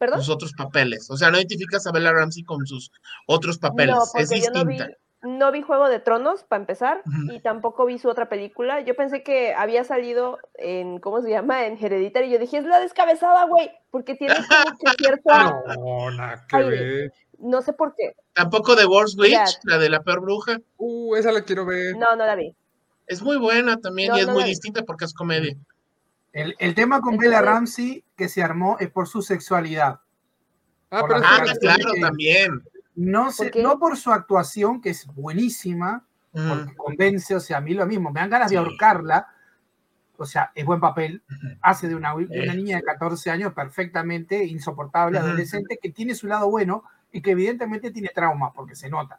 ¿Perdón? 0.00 0.20
Sus 0.20 0.30
otros 0.30 0.54
papeles. 0.54 1.10
O 1.10 1.16
sea, 1.18 1.30
no 1.30 1.36
identificas 1.36 1.86
a 1.86 1.92
Bella 1.92 2.10
Ramsey 2.10 2.42
con 2.42 2.66
sus 2.66 2.90
otros 3.26 3.58
papeles. 3.58 3.94
es 4.14 4.30
distinta. 4.30 4.88
No 5.22 5.52
vi, 5.52 5.60
Juego 5.60 5.90
de 5.90 5.98
Tronos, 5.98 6.44
para 6.44 6.62
empezar, 6.62 7.02
y 7.30 7.40
tampoco 7.40 7.84
vi 7.84 7.98
su 7.98 8.08
otra 8.08 8.30
película. 8.30 8.80
Yo 8.80 8.96
pensé 8.96 9.22
que 9.22 9.52
había 9.52 9.84
salido 9.84 10.38
en, 10.54 10.98
¿cómo 11.00 11.20
se 11.20 11.28
llama? 11.28 11.66
En 11.66 11.76
Hereditary. 11.76 12.28
Y 12.28 12.32
yo 12.32 12.38
dije, 12.38 12.56
es 12.56 12.64
la 12.64 12.80
descabezada, 12.80 13.44
güey, 13.44 13.70
porque 13.90 14.14
tiene 14.14 14.34
como 14.74 14.78
que 14.78 15.04
cierta... 15.04 15.62
No, 15.76 16.10
nada 16.12 16.46
que 16.48 16.56
ver. 16.62 17.12
No 17.38 17.60
sé 17.60 17.74
por 17.74 17.94
qué. 17.94 18.14
Tampoco 18.32 18.74
de 18.76 18.86
Worst 18.86 19.20
Witch, 19.20 19.58
la 19.64 19.76
de 19.76 19.90
la 19.90 20.02
peor 20.02 20.22
bruja. 20.22 20.58
Uh, 20.78 21.14
esa 21.16 21.30
la 21.30 21.42
quiero 21.42 21.66
ver. 21.66 21.98
No, 21.98 22.16
no 22.16 22.24
la 22.24 22.36
vi. 22.36 22.56
Es 23.06 23.20
muy 23.20 23.36
buena 23.36 23.76
también 23.76 24.14
y 24.16 24.20
es 24.20 24.28
muy 24.28 24.44
distinta 24.44 24.82
porque 24.84 25.04
es 25.04 25.12
comedia. 25.12 25.54
El, 26.32 26.74
tema 26.74 27.00
con 27.00 27.16
Bella 27.16 27.42
Ramsey 27.42 28.04
que 28.16 28.28
se 28.28 28.42
armó 28.42 28.76
es 28.78 28.88
por 28.90 29.08
su 29.08 29.22
sexualidad. 29.22 30.00
Ah, 30.90 31.02
pero 31.06 31.20
ah, 31.24 31.44
claro, 31.60 31.92
también. 32.00 32.62
No, 32.94 33.32
sé, 33.32 33.50
no 33.62 33.78
por 33.78 33.96
su 33.96 34.12
actuación, 34.12 34.80
que 34.80 34.90
es 34.90 35.06
buenísima, 35.06 36.06
porque 36.32 36.76
convence, 36.76 37.34
o 37.34 37.40
sea, 37.40 37.58
a 37.58 37.60
mí 37.60 37.74
lo 37.74 37.86
mismo, 37.86 38.10
me 38.10 38.20
dan 38.20 38.30
ganas 38.30 38.50
de 38.50 38.58
ahorcarla, 38.58 39.28
o 40.16 40.26
sea, 40.26 40.52
es 40.54 40.64
buen 40.64 40.80
papel, 40.80 41.22
hace 41.62 41.88
de 41.88 41.94
una, 41.94 42.14
una 42.14 42.54
niña 42.54 42.76
de 42.76 42.82
14 42.82 43.30
años 43.30 43.52
perfectamente 43.54 44.44
insoportable, 44.44 45.18
adolescente, 45.18 45.78
que 45.80 45.90
tiene 45.90 46.14
su 46.14 46.26
lado 46.26 46.50
bueno 46.50 46.84
y 47.10 47.22
que 47.22 47.32
evidentemente 47.32 47.90
tiene 47.90 48.10
trauma, 48.14 48.52
porque 48.52 48.76
se 48.76 48.90
nota. 48.90 49.18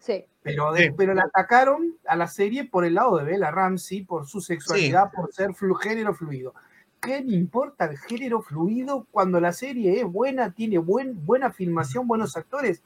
Sí. 0.00 0.24
Pero, 0.42 0.72
pero 0.96 1.14
la 1.14 1.24
atacaron 1.24 1.96
a 2.06 2.16
la 2.16 2.26
serie 2.26 2.64
por 2.64 2.84
el 2.84 2.94
lado 2.94 3.18
de 3.18 3.24
Bella 3.24 3.50
Ramsey, 3.50 4.02
por 4.02 4.26
su 4.26 4.40
sexualidad, 4.40 5.12
por 5.12 5.32
ser 5.32 5.50
género 5.82 6.14
fluido. 6.14 6.54
¿Qué 7.00 7.22
me 7.22 7.34
importa 7.34 7.84
el 7.84 7.98
género 7.98 8.40
fluido 8.42 9.06
cuando 9.10 9.38
la 9.40 9.52
serie 9.52 10.00
es 10.00 10.06
buena, 10.06 10.52
tiene 10.52 10.78
buen, 10.78 11.24
buena 11.24 11.50
filmación, 11.50 12.08
buenos 12.08 12.36
actores? 12.36 12.82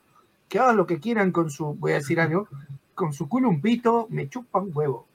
Que 0.49 0.59
hagan 0.59 0.77
lo 0.77 0.87
que 0.87 1.01
quieran 1.01 1.31
con 1.33 1.51
su, 1.51 1.75
voy 1.75 1.93
a 1.93 1.97
decir 1.97 2.21
algo, 2.21 2.49
con 2.95 3.13
su 3.13 3.29
culo 3.29 3.49
un 3.49 3.61
pito, 3.61 4.07
me 4.11 4.29
chupan 4.29 4.71
huevo. 4.75 5.07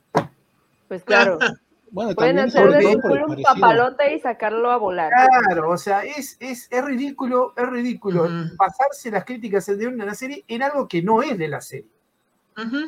Pues 0.87 1.03
claro. 1.03 1.37
Bueno, 1.91 2.13
Pueden 2.13 2.39
hacer 2.39 2.69
de 2.71 2.93
su 2.93 2.99
culo 2.99 3.25
un 3.27 3.41
papalote 3.41 4.15
y 4.15 4.19
sacarlo 4.19 4.71
a 4.71 4.77
volar. 4.77 5.11
Claro, 5.11 5.71
o 5.71 5.77
sea, 5.77 6.03
es, 6.03 6.37
es, 6.39 6.67
es 6.69 6.85
ridículo, 6.85 7.53
es 7.57 7.67
ridículo 7.67 8.27
pasarse 8.57 9.11
las 9.11 9.25
críticas 9.25 9.65
de 9.65 9.87
una 9.87 10.13
serie 10.13 10.43
en 10.47 10.63
algo 10.63 10.87
que 10.87 11.01
no 11.01 11.21
es 11.23 11.37
de 11.37 11.47
la 11.47 11.61
serie. 11.61 11.87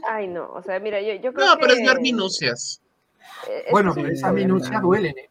Ay, 0.07 0.27
no, 0.27 0.51
o 0.51 0.61
sea, 0.61 0.79
mira, 0.79 1.01
yo, 1.01 1.13
yo 1.15 1.33
creo 1.33 1.47
no, 1.47 1.53
que... 1.55 1.61
pero 1.61 1.73
es 1.73 1.87
ver 1.87 2.01
minucias. 2.01 2.81
Eh, 3.49 3.65
bueno, 3.71 3.93
pero 3.93 4.09
esas 4.09 4.33
minucias 4.33 4.81
duelen, 4.81 5.17
¿eh? 5.17 5.29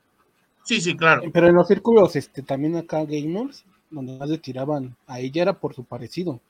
Sí, 0.62 0.80
sí, 0.80 0.96
claro. 0.96 1.22
Pero 1.32 1.48
en 1.48 1.54
los 1.54 1.68
círculos, 1.68 2.16
este, 2.16 2.42
también 2.42 2.76
acá 2.76 3.04
gamers, 3.04 3.64
donde 3.90 4.16
más 4.16 4.28
le 4.28 4.38
tiraban 4.38 4.96
a 5.06 5.18
ella 5.18 5.42
era 5.42 5.52
por 5.54 5.74
su 5.74 5.84
parecido. 5.84 6.40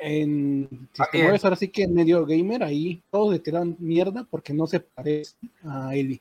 En, 0.00 0.88
si 0.92 1.02
te 1.12 1.22
mueves 1.22 1.44
ahora 1.44 1.56
sí 1.56 1.68
que 1.68 1.84
en 1.84 1.94
medio 1.94 2.24
gamer, 2.26 2.62
ahí 2.62 3.02
todos 3.10 3.32
le 3.32 3.38
tiran 3.38 3.76
mierda 3.78 4.26
porque 4.30 4.52
no 4.52 4.66
se 4.66 4.80
parece 4.80 5.36
a 5.64 5.94
Eli. 5.94 6.20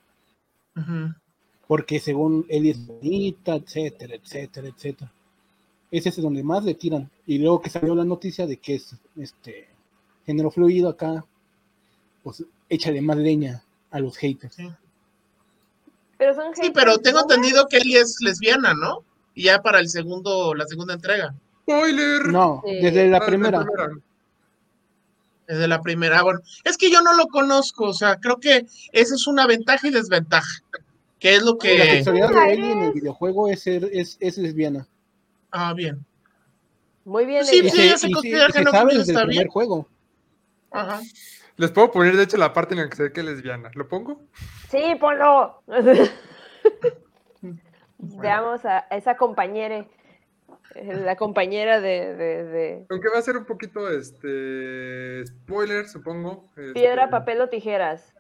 Porque 1.68 2.00
según 2.00 2.46
Eli 2.50 2.72
es 2.72 2.86
bonita, 2.86 3.56
etcétera, 3.56 4.16
etcétera, 4.16 4.68
etcétera. 4.68 5.12
Ese 5.92 6.10
es 6.10 6.22
donde 6.22 6.44
más 6.44 6.64
le 6.64 6.76
tiran. 6.76 7.10
Y 7.26 7.38
luego 7.38 7.62
que 7.62 7.70
salió 7.70 7.96
la 7.96 8.04
noticia 8.04 8.46
de 8.46 8.58
que 8.58 8.76
es 8.76 8.96
este 9.18 9.68
género 10.26 10.52
fluido 10.52 10.90
acá, 10.90 11.26
pues 12.24 12.44
échale 12.70 13.02
más 13.02 13.18
leña 13.18 13.64
a 13.92 14.00
los 14.00 14.18
haters. 14.18 14.56
Sí, 14.56 14.70
pero, 16.18 16.34
son 16.34 16.56
sí, 16.56 16.72
pero 16.74 16.98
tengo 16.98 17.22
entendido 17.22 17.68
que 17.68 17.78
Eli 17.78 17.96
es 17.98 18.18
lesbiana, 18.22 18.74
¿no? 18.74 19.04
Y 19.34 19.44
ya 19.44 19.62
para 19.62 19.80
el 19.80 19.90
segundo, 19.90 20.54
la 20.54 20.66
segunda 20.66 20.94
entrega. 20.94 21.36
Spoiler. 21.66 22.28
No, 22.28 22.62
desde 22.64 23.08
la 23.08 23.26
primera. 23.26 23.66
Desde 25.48 25.68
la 25.68 25.82
primera. 25.82 26.22
Bueno, 26.22 26.40
es 26.64 26.78
que 26.78 26.92
yo 26.92 27.02
no 27.02 27.16
lo 27.16 27.28
conozco, 27.28 27.86
o 27.86 27.94
sea, 27.94 28.18
creo 28.20 28.40
que 28.40 28.66
esa 28.92 29.16
es 29.16 29.28
una 29.28 29.48
ventaja 29.48 29.88
y 29.88 29.92
desventaja. 29.92 30.62
Que 31.20 31.36
es 31.36 31.44
lo 31.44 31.58
que. 31.58 31.78
La 31.78 31.86
sexualidad 31.86 32.30
de 32.30 32.54
Ellie 32.54 32.72
en 32.72 32.84
el 32.84 32.94
videojuego 32.94 33.50
es, 33.50 33.62
ser, 33.62 33.90
es, 33.92 34.18
es 34.20 34.38
lesbiana. 34.38 34.88
Ah, 35.52 35.74
bien. 35.74 36.06
Muy 37.04 37.26
bien. 37.26 37.46
Sí, 37.46 37.68
sí, 37.70 37.82
ella 37.82 37.98
se 37.98 38.12
considera 38.12 38.48
que 38.48 38.62
no 38.62 38.72
sabe 38.72 38.98
desde 38.98 39.14
el 39.14 39.28
primer 39.28 39.48
juego. 39.48 39.88
Ajá. 40.72 41.02
Les 41.58 41.72
puedo 41.72 41.92
poner, 41.92 42.18
de 42.18 42.24
hecho, 42.24 42.38
la 42.38 42.54
parte 42.54 42.74
en 42.74 42.82
la 42.82 42.90
que 42.90 42.96
se 42.98 43.04
ve 43.04 43.14
que 43.14 43.22
es 43.22 43.26
lesbiana. 43.26 43.72
¿Lo 43.76 43.88
pongo? 43.88 44.22
Sí, 44.70 44.96
ponlo. 45.00 45.62
Veamos 47.98 48.66
a 48.66 48.80
esa 48.92 49.16
compañera 49.16 49.86
la 50.76 51.16
compañera 51.16 51.80
de, 51.80 52.16
de, 52.16 52.86
Aunque 52.90 53.10
va 53.10 53.20
a 53.20 53.22
ser 53.22 53.38
un 53.38 53.46
poquito 53.46 53.88
este 53.90 55.26
spoiler, 55.26 55.88
supongo. 55.88 56.50
Piedra, 56.74 57.04
este, 57.04 57.12
papel 57.12 57.42
o 57.42 57.50
tijeras. 57.50 58.14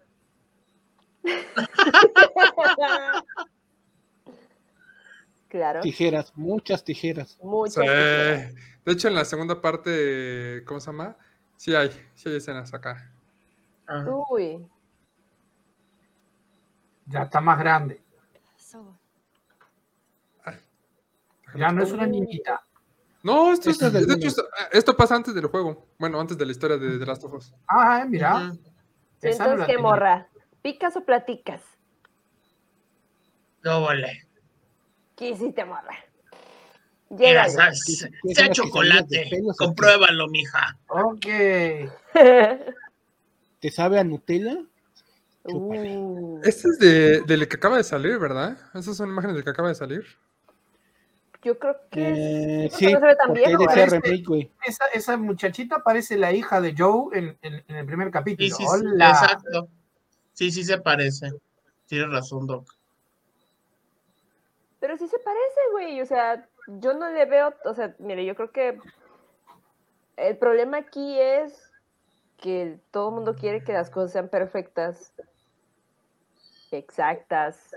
claro. 5.50 5.82
Tijeras, 5.82 6.32
muchas 6.36 6.84
tijeras. 6.84 7.40
Muchas 7.42 7.84
tijeras. 7.84 8.54
De 8.86 8.92
hecho, 8.92 9.08
en 9.08 9.16
la 9.16 9.26
segunda 9.26 9.62
parte, 9.62 10.64
¿cómo 10.66 10.80
se 10.80 10.88
llama? 10.88 11.18
Sí 11.58 11.74
hay, 11.74 11.90
sí 12.14 12.30
hay 12.30 12.38
escenas 12.38 12.74
acá. 12.74 13.12
Uy. 14.30 14.68
Ya 17.08 17.24
está 17.24 17.42
más 17.42 17.60
grande. 17.60 18.02
Ya 21.56 21.72
no 21.72 21.84
es 21.84 21.92
una 21.92 22.06
niñita. 22.06 22.64
No, 23.24 23.52
esto, 23.52 23.72
es, 23.72 23.80
de 23.80 24.14
hecho, 24.14 24.44
esto, 24.72 24.96
pasa 24.96 25.16
antes 25.16 25.34
del 25.34 25.48
juego. 25.48 25.88
Bueno, 25.98 26.20
antes 26.20 26.38
de 26.38 26.46
la 26.46 26.52
historia 26.52 26.78
de 26.78 27.00
The 27.00 27.06
Last 27.08 27.24
of 27.24 27.34
Us. 27.34 27.54
Ah, 27.68 28.06
mira. 28.08 28.54
Entonces, 29.20 29.66
¿qué 29.66 29.78
morra? 29.80 30.28
¿Picas 30.62 30.96
o 30.96 31.04
platicas? 31.04 31.62
No 33.64 33.82
vale. 33.82 34.28
¿Qué 35.16 35.30
hiciste, 35.30 35.66
morra? 35.66 35.96
Llega. 37.10 37.48
Sea 37.50 38.52
chocolate. 38.52 39.32
Compruébalo, 39.58 40.28
mija. 40.28 40.78
Ok. 40.88 41.26
¿Te 43.60 43.72
sabe 43.72 44.00
a 44.00 44.04
Nutella? 44.04 44.58
Uh. 45.46 46.42
Este 46.44 46.68
es 46.68 46.80
de, 46.80 47.22
del 47.22 47.48
que 47.48 47.56
acaba 47.56 47.78
de 47.78 47.84
salir, 47.84 48.20
¿verdad? 48.20 48.58
Esas 48.74 48.98
son 48.98 49.10
imágenes 49.10 49.36
del 49.36 49.44
que 49.44 49.50
acaba 49.50 49.70
de 49.70 49.76
salir. 49.76 50.06
Yo 51.46 51.60
creo 51.60 51.78
que 51.92 52.66
eh, 52.66 52.70
sí, 52.72 52.92
no 52.92 53.00
se 53.00 53.06
ve 53.06 53.16
tan 53.16 53.32
viejo, 53.32 53.68
remake, 53.68 54.52
esa, 54.66 54.86
esa, 54.96 55.16
muchachita 55.16 55.84
parece 55.84 56.18
la 56.18 56.32
hija 56.32 56.60
de 56.60 56.74
Joe 56.76 57.16
en, 57.16 57.38
en, 57.44 57.64
en 57.68 57.76
el 57.76 57.86
primer 57.86 58.10
capítulo. 58.10 58.50
Sí, 58.50 58.64
sí, 58.64 58.66
Hola. 58.68 59.10
exacto. 59.12 59.68
Sí, 60.34 60.50
sí 60.50 60.64
se 60.64 60.80
parece. 60.80 61.30
Tienes 61.86 62.10
razón, 62.10 62.48
Doc. 62.48 62.74
Pero 64.80 64.98
sí 64.98 65.08
se 65.08 65.20
parece, 65.20 65.60
güey. 65.72 66.02
O 66.02 66.06
sea, 66.08 66.50
yo 66.66 66.96
no 66.96 67.12
le 67.12 67.26
veo, 67.26 67.54
o 67.64 67.76
sea, 67.76 67.94
mire, 68.00 68.26
yo 68.26 68.34
creo 68.34 68.52
que 68.52 68.80
el 70.18 70.38
problema 70.38 70.78
aquí 70.78 71.20
es 71.20 71.72
que 72.38 72.80
todo 72.90 73.10
el 73.10 73.16
mundo 73.18 73.36
quiere 73.36 73.64
que 73.64 73.74
las 73.74 73.92
cosas 73.92 74.14
sean 74.14 74.30
perfectas, 74.30 75.14
exactas. 76.72 77.76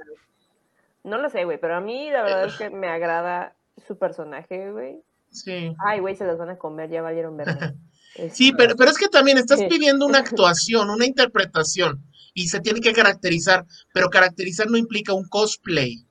No 1.04 1.18
lo 1.18 1.28
sé, 1.28 1.44
güey, 1.44 1.58
pero 1.58 1.76
a 1.76 1.80
mí 1.82 2.10
la 2.10 2.22
verdad 2.22 2.46
es 2.46 2.56
que 2.56 2.70
me 2.70 2.88
agrada 2.88 3.54
su 3.86 3.98
personaje, 3.98 4.70
güey. 4.70 5.02
Sí. 5.30 5.74
Ay, 5.86 6.00
güey, 6.00 6.16
se 6.16 6.24
los 6.24 6.38
van 6.38 6.50
a 6.50 6.58
comer, 6.58 6.90
ya 6.90 7.02
valieron 7.02 7.36
verme. 7.36 7.74
sí, 8.32 8.52
pero, 8.52 8.76
pero 8.76 8.90
es 8.90 8.98
que 8.98 9.08
también 9.08 9.38
estás 9.38 9.60
pidiendo 9.68 10.06
una 10.06 10.18
actuación, 10.18 10.90
una 10.90 11.06
interpretación, 11.06 12.02
y 12.34 12.48
se 12.48 12.60
tiene 12.60 12.80
que 12.80 12.92
caracterizar, 12.92 13.66
pero 13.92 14.10
caracterizar 14.10 14.70
no 14.70 14.76
implica 14.76 15.12
un 15.12 15.28
cosplay, 15.28 16.06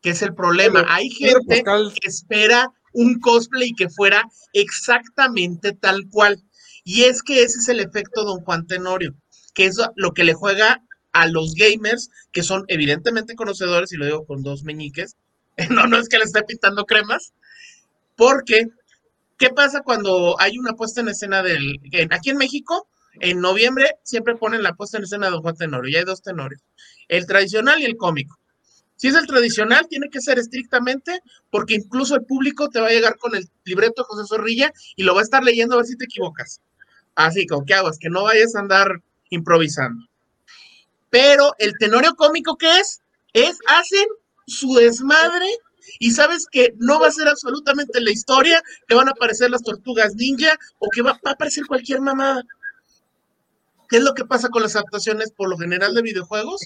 que 0.00 0.10
es 0.10 0.22
el 0.22 0.34
problema. 0.34 0.86
Hay 0.88 1.10
gente 1.10 1.62
que 1.62 2.08
espera 2.08 2.72
un 2.92 3.20
cosplay 3.20 3.72
que 3.72 3.88
fuera 3.88 4.24
exactamente 4.52 5.72
tal 5.72 6.08
cual. 6.08 6.42
Y 6.82 7.02
es 7.02 7.22
que 7.22 7.42
ese 7.42 7.58
es 7.58 7.68
el 7.68 7.80
efecto 7.80 8.24
Don 8.24 8.40
Juan 8.40 8.66
Tenorio, 8.66 9.14
que 9.54 9.66
es 9.66 9.78
lo 9.96 10.12
que 10.12 10.24
le 10.24 10.32
juega 10.32 10.82
a 11.12 11.26
los 11.26 11.54
gamers, 11.54 12.08
que 12.32 12.42
son 12.42 12.64
evidentemente 12.68 13.34
conocedores, 13.34 13.92
y 13.92 13.96
lo 13.96 14.06
digo 14.06 14.24
con 14.24 14.42
dos 14.42 14.64
meñiques, 14.64 15.16
no, 15.70 15.86
no 15.86 15.98
es 15.98 16.08
que 16.08 16.18
le 16.18 16.24
esté 16.24 16.42
pintando 16.42 16.84
cremas, 16.84 17.32
porque, 18.16 18.66
¿qué 19.38 19.50
pasa 19.50 19.82
cuando 19.82 20.38
hay 20.40 20.58
una 20.58 20.74
puesta 20.74 21.00
en 21.00 21.08
escena 21.08 21.42
del, 21.42 21.80
aquí 22.10 22.30
en 22.30 22.36
México, 22.36 22.88
en 23.20 23.40
noviembre 23.40 23.96
siempre 24.02 24.36
ponen 24.36 24.62
la 24.62 24.74
puesta 24.74 24.98
en 24.98 25.04
escena 25.04 25.30
de 25.30 25.38
Juan 25.38 25.56
Tenorio, 25.56 25.90
y 25.90 25.96
hay 25.96 26.04
dos 26.04 26.22
tenores, 26.22 26.62
el 27.08 27.26
tradicional 27.26 27.80
y 27.80 27.84
el 27.84 27.96
cómico. 27.96 28.38
Si 28.96 29.08
es 29.08 29.14
el 29.14 29.26
tradicional, 29.26 29.86
tiene 29.88 30.10
que 30.10 30.20
ser 30.20 30.38
estrictamente, 30.38 31.20
porque 31.50 31.74
incluso 31.74 32.14
el 32.14 32.26
público 32.26 32.68
te 32.68 32.80
va 32.80 32.88
a 32.88 32.90
llegar 32.90 33.16
con 33.16 33.34
el 33.34 33.48
libreto 33.64 34.02
de 34.02 34.06
José 34.06 34.28
Zorrilla 34.28 34.70
y 34.94 35.04
lo 35.04 35.14
va 35.14 35.20
a 35.20 35.24
estar 35.24 35.42
leyendo 35.42 35.74
a 35.74 35.78
ver 35.78 35.86
si 35.86 35.96
te 35.96 36.04
equivocas. 36.04 36.60
Así 37.14 37.46
que 37.46 37.74
hagas, 37.74 37.98
que 37.98 38.10
no 38.10 38.24
vayas 38.24 38.54
a 38.54 38.60
andar 38.60 39.00
improvisando. 39.30 40.06
Pero 41.08 41.54
el 41.58 41.72
tenorio 41.78 42.14
cómico 42.14 42.56
que 42.56 42.78
es, 42.78 43.00
es, 43.32 43.58
hacen 43.68 44.06
su 44.50 44.74
desmadre 44.74 45.46
y 45.98 46.10
sabes 46.10 46.46
que 46.50 46.74
no 46.78 47.00
va 47.00 47.08
a 47.08 47.12
ser 47.12 47.28
absolutamente 47.28 48.00
la 48.00 48.10
historia, 48.10 48.62
que 48.86 48.94
van 48.94 49.08
a 49.08 49.12
aparecer 49.12 49.50
las 49.50 49.62
tortugas 49.62 50.14
ninja 50.14 50.58
o 50.78 50.88
que 50.90 51.02
va, 51.02 51.12
va 51.12 51.30
a 51.30 51.32
aparecer 51.32 51.66
cualquier 51.66 52.00
mamada. 52.00 52.44
¿Qué 53.88 53.96
es 53.96 54.02
lo 54.04 54.14
que 54.14 54.24
pasa 54.24 54.48
con 54.50 54.62
las 54.62 54.76
adaptaciones 54.76 55.32
por 55.32 55.48
lo 55.48 55.58
general 55.58 55.94
de 55.94 56.02
videojuegos? 56.02 56.60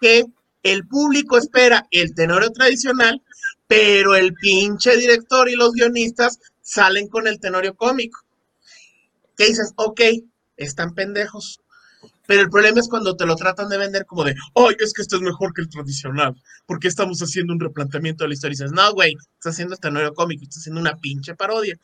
Que 0.00 0.24
el 0.62 0.86
público 0.86 1.36
espera 1.36 1.86
el 1.90 2.14
tenorio 2.14 2.50
tradicional, 2.50 3.20
pero 3.66 4.14
el 4.14 4.32
pinche 4.34 4.96
director 4.96 5.48
y 5.50 5.54
los 5.54 5.72
guionistas 5.72 6.38
salen 6.62 7.08
con 7.08 7.26
el 7.26 7.40
tenorio 7.40 7.74
cómico. 7.74 8.20
¿Qué 9.36 9.46
dices? 9.46 9.72
Ok, 9.76 10.00
están 10.56 10.94
pendejos. 10.94 11.60
Pero 12.26 12.42
el 12.42 12.50
problema 12.50 12.78
es 12.78 12.88
cuando 12.88 13.16
te 13.16 13.26
lo 13.26 13.34
tratan 13.34 13.68
de 13.68 13.78
vender 13.78 14.06
como 14.06 14.24
de, 14.24 14.34
ay, 14.54 14.76
es 14.78 14.92
que 14.92 15.02
esto 15.02 15.16
es 15.16 15.22
mejor 15.22 15.52
que 15.52 15.62
el 15.62 15.68
tradicional, 15.68 16.34
porque 16.66 16.88
estamos 16.88 17.20
haciendo 17.20 17.52
un 17.52 17.60
replanteamiento 17.60 18.24
de 18.24 18.28
la 18.28 18.34
historia. 18.34 18.54
Y 18.54 18.58
dices, 18.58 18.72
no, 18.72 18.92
güey, 18.92 19.14
estás 19.34 19.54
haciendo 19.54 19.76
tenorio 19.76 20.14
cómico, 20.14 20.44
estás 20.44 20.58
haciendo 20.58 20.80
una 20.80 20.96
pinche 20.96 21.34
parodia. 21.34 21.78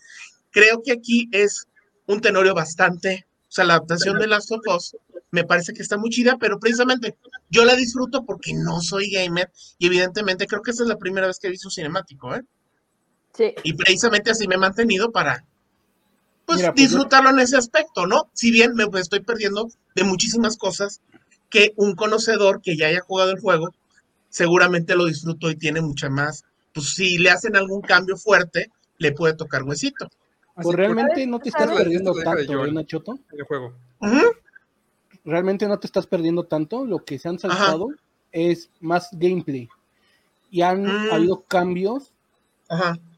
Creo 0.50 0.82
que 0.82 0.92
aquí 0.92 1.28
es 1.32 1.66
un 2.06 2.20
tenorio 2.20 2.54
bastante, 2.54 3.26
o 3.48 3.50
sea, 3.50 3.64
la 3.64 3.74
adaptación 3.74 4.18
de 4.18 4.26
Last 4.28 4.52
of 4.52 4.60
Us 4.74 4.96
me 5.30 5.44
parece 5.44 5.72
que 5.72 5.82
está 5.82 5.98
muy 5.98 6.10
chida, 6.10 6.36
pero 6.38 6.58
precisamente 6.58 7.16
yo 7.50 7.64
la 7.64 7.74
disfruto 7.74 8.24
porque 8.24 8.54
no 8.54 8.80
soy 8.80 9.10
gamer 9.10 9.50
y 9.78 9.86
evidentemente 9.86 10.46
creo 10.46 10.62
que 10.62 10.70
esta 10.70 10.84
es 10.84 10.88
la 10.88 10.96
primera 10.96 11.26
vez 11.26 11.38
que 11.38 11.48
he 11.48 11.50
visto 11.50 11.68
un 11.68 11.72
cinemático, 11.72 12.34
¿eh? 12.34 12.42
Sí. 13.34 13.54
Y 13.62 13.74
precisamente 13.74 14.30
así 14.30 14.48
me 14.48 14.54
he 14.54 14.58
mantenido 14.58 15.12
para 15.12 15.44
pues, 16.48 16.62
pues 16.62 16.74
disfrutarlo 16.74 17.30
en 17.30 17.38
ese 17.38 17.56
aspecto, 17.56 18.06
¿no? 18.06 18.30
Si 18.32 18.50
bien 18.50 18.74
me 18.74 18.86
estoy 18.98 19.20
perdiendo 19.20 19.68
de 19.94 20.04
muchísimas 20.04 20.56
cosas 20.56 21.02
que 21.50 21.72
un 21.76 21.94
conocedor 21.94 22.62
que 22.62 22.76
ya 22.76 22.86
haya 22.86 23.00
jugado 23.00 23.32
el 23.32 23.40
juego 23.40 23.74
seguramente 24.30 24.96
lo 24.96 25.04
disfruto 25.04 25.50
y 25.50 25.56
tiene 25.56 25.80
mucha 25.80 26.08
más. 26.08 26.44
Pues 26.72 26.94
si 26.94 27.18
le 27.18 27.30
hacen 27.30 27.56
algún 27.56 27.82
cambio 27.82 28.16
fuerte, 28.16 28.70
le 28.96 29.12
puede 29.12 29.34
tocar 29.34 29.62
huesito. 29.62 30.08
Pues 30.54 30.74
realmente 30.74 31.26
no 31.26 31.38
te 31.38 31.50
estás 31.50 31.70
perdiendo 31.70 32.12
tanto, 32.14 32.64
¿eh, 32.64 32.72
Nachoto? 32.72 33.18
El 33.30 33.44
juego 33.44 33.74
realmente 35.28 35.68
no 35.68 35.78
te 35.78 35.86
estás 35.86 36.06
perdiendo 36.06 36.44
tanto. 36.44 36.84
Lo 36.84 37.04
que 37.04 37.18
se 37.18 37.28
han 37.28 37.38
saltado 37.38 37.88
es 38.32 38.70
más 38.80 39.10
gameplay. 39.12 39.68
Y 40.50 40.62
han 40.62 40.82
mm. 40.82 41.12
habido 41.12 41.42
cambios 41.42 42.12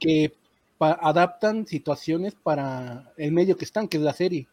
que 0.01 0.33
adaptan 0.81 1.67
situaciones 1.67 2.35
para 2.35 3.13
el 3.17 3.33
medio 3.33 3.57
que 3.57 3.65
están, 3.65 3.89
que 3.89 3.99
es 3.99 4.03
la 4.03 4.13
serie. 4.13 4.47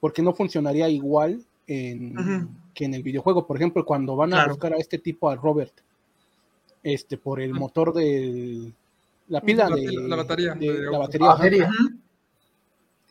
Porque 0.00 0.22
no 0.22 0.32
funcionaría 0.32 0.88
igual 0.88 1.44
en, 1.66 2.48
que 2.74 2.84
en 2.84 2.94
el 2.94 3.02
videojuego. 3.02 3.46
Por 3.46 3.56
ejemplo, 3.56 3.84
cuando 3.84 4.16
van 4.16 4.34
a 4.34 4.46
buscar 4.46 4.72
a 4.72 4.78
este 4.78 4.98
tipo, 4.98 5.30
a 5.30 5.36
Robert, 5.36 5.72
este, 6.82 7.18
por 7.18 7.40
el 7.40 7.52
motor 7.52 7.92
de 7.92 8.72
la 9.28 9.40
pila 9.40 9.68
de 9.68 9.92
la 9.92 10.16
batería, 10.16 10.56
la 10.58 10.98
batería. 11.28 11.68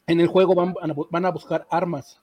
En 0.07 0.21
el 0.21 0.27
juego 0.27 0.55
van, 0.55 0.73
van 1.11 1.25
a 1.25 1.31
buscar 1.31 1.67
armas 1.69 2.21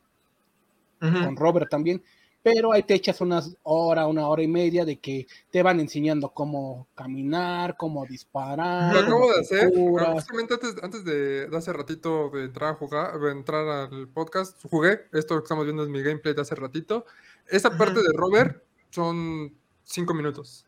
con 0.98 1.36
Robert 1.36 1.68
también, 1.70 2.02
pero 2.44 2.74
ahí 2.74 2.82
te 2.82 2.92
echas 2.92 3.22
unas 3.22 3.56
hora, 3.62 4.06
una 4.06 4.28
hora 4.28 4.42
y 4.42 4.48
media 4.48 4.84
de 4.84 4.98
que 4.98 5.26
te 5.50 5.62
van 5.62 5.80
enseñando 5.80 6.28
cómo 6.28 6.88
caminar, 6.94 7.74
cómo 7.78 8.04
disparar. 8.04 8.92
Lo 8.92 9.00
acabo 9.00 9.32
de 9.32 9.40
hacer, 9.40 9.72
justamente 9.74 10.54
antes, 10.82 11.04
de, 11.06 11.48
hace 11.56 11.72
ratito 11.72 12.28
de 12.28 12.44
entrar 12.44 12.74
a 12.74 12.74
jugar, 12.74 13.18
de 13.18 13.32
entrar 13.32 13.66
al 13.66 14.08
podcast, 14.08 14.62
jugué, 14.68 15.06
esto 15.14 15.38
que 15.38 15.44
estamos 15.44 15.64
viendo 15.64 15.84
es 15.84 15.88
mi 15.88 16.02
gameplay 16.02 16.34
de 16.34 16.42
hace 16.42 16.54
ratito. 16.54 17.06
Esa 17.48 17.78
parte 17.78 18.02
de 18.02 18.12
Robert 18.14 18.62
son 18.90 19.54
cinco 19.82 20.12
minutos. 20.12 20.66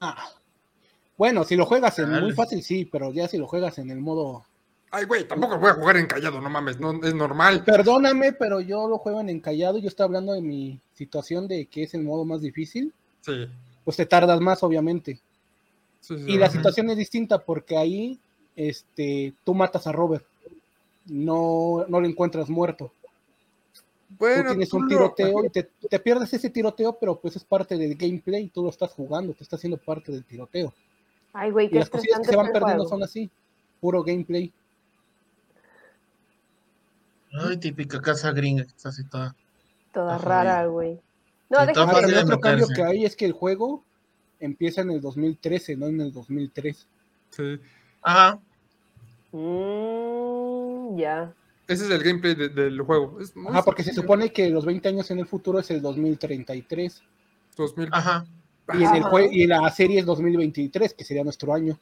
Ah. 0.00 0.30
Bueno, 1.16 1.42
si 1.42 1.56
lo 1.56 1.66
juegas 1.66 1.98
en 1.98 2.12
muy 2.20 2.34
fácil, 2.34 2.62
sí, 2.62 2.84
pero 2.84 3.12
ya 3.12 3.26
si 3.26 3.36
lo 3.36 3.48
juegas 3.48 3.78
en 3.78 3.90
el 3.90 3.98
modo 3.98 4.44
Ay, 4.90 5.04
güey, 5.04 5.28
tampoco 5.28 5.58
voy 5.58 5.70
a 5.70 5.74
jugar 5.74 5.96
encallado, 5.98 6.40
no 6.40 6.48
mames, 6.48 6.80
no, 6.80 7.02
es 7.02 7.14
normal. 7.14 7.62
Perdóname, 7.64 8.32
pero 8.32 8.60
yo 8.60 8.88
lo 8.88 8.98
juego 8.98 9.20
en 9.20 9.28
encallado. 9.28 9.78
Yo 9.78 9.88
estoy 9.88 10.04
hablando 10.04 10.32
de 10.32 10.40
mi 10.40 10.80
situación 10.94 11.46
de 11.46 11.66
que 11.66 11.82
es 11.82 11.94
el 11.94 12.04
modo 12.04 12.24
más 12.24 12.40
difícil. 12.40 12.92
Sí. 13.20 13.46
Pues 13.84 13.96
te 13.96 14.06
tardas 14.06 14.40
más, 14.40 14.62
obviamente. 14.62 15.20
y 16.10 16.38
la 16.38 16.48
situación 16.48 16.88
es 16.90 16.96
distinta 16.96 17.38
porque 17.38 17.76
ahí 17.76 18.18
este, 18.56 19.34
tú 19.44 19.54
matas 19.54 19.86
a 19.86 19.92
Robert. 19.92 20.24
No, 21.06 21.84
no 21.88 22.00
lo 22.00 22.06
encuentras 22.06 22.48
muerto. 22.48 22.92
Bueno, 24.18 24.44
tú 24.44 24.48
tienes 24.50 24.72
un 24.72 24.88
tiroteo 24.88 25.44
y 25.44 25.50
te, 25.50 25.98
pierdes 26.00 26.32
ese 26.32 26.48
tiroteo, 26.48 26.98
pero 26.98 27.20
pues 27.20 27.36
es 27.36 27.44
parte 27.44 27.76
del 27.76 27.94
gameplay. 27.94 28.48
Tú 28.48 28.62
lo 28.62 28.70
estás 28.70 28.92
jugando, 28.92 29.34
te 29.34 29.44
está 29.44 29.56
haciendo 29.56 29.76
parte 29.76 30.12
del 30.12 30.24
tiroteo. 30.24 30.72
Ay, 31.32 31.50
güey, 31.50 31.68
y 31.70 31.78
las 31.78 31.90
cosas 31.90 32.06
que 32.18 32.24
se 32.24 32.36
van 32.36 32.52
perdiendo 32.52 32.86
son 32.86 33.02
así, 33.02 33.30
puro 33.80 34.02
gameplay. 34.02 34.50
Ay, 37.32 37.56
típica 37.58 38.00
casa 38.00 38.32
gringa 38.32 38.64
que 38.64 38.70
está 38.70 38.88
así 38.88 39.04
toda. 39.04 39.34
Toda 39.92 40.18
rara, 40.18 40.66
güey. 40.66 41.00
No, 41.50 41.58
sí, 41.64 41.72
el 41.72 42.18
otro 42.18 42.40
cambio 42.40 42.66
que 42.68 42.82
hay 42.82 43.04
es 43.04 43.16
que 43.16 43.24
el 43.24 43.32
juego 43.32 43.82
empieza 44.40 44.82
en 44.82 44.90
el 44.90 45.00
2013, 45.00 45.76
no 45.76 45.86
en 45.86 46.00
el 46.00 46.12
2003. 46.12 46.86
Sí. 47.30 47.60
Ajá. 48.02 48.38
Mm, 49.32 50.98
ya. 50.98 51.32
Ese 51.66 51.84
es 51.84 51.90
el 51.90 52.02
gameplay 52.02 52.34
del 52.34 52.80
juego. 52.80 53.18
Ajá, 53.48 53.62
porque 53.62 53.82
se 53.82 53.92
supone 53.92 54.32
que 54.32 54.48
los 54.48 54.64
20 54.64 54.88
años 54.88 55.10
en 55.10 55.18
el 55.18 55.26
futuro 55.26 55.58
es 55.58 55.70
el 55.70 55.82
2033. 55.82 57.02
2000. 57.56 57.88
Ajá. 57.92 58.26
Y, 58.74 58.84
en 58.84 58.96
el 58.96 59.32
y 59.32 59.46
la 59.46 59.70
serie 59.70 60.00
es 60.00 60.06
2023, 60.06 60.94
que 60.94 61.04
sería 61.04 61.24
nuestro 61.24 61.52
año. 61.52 61.78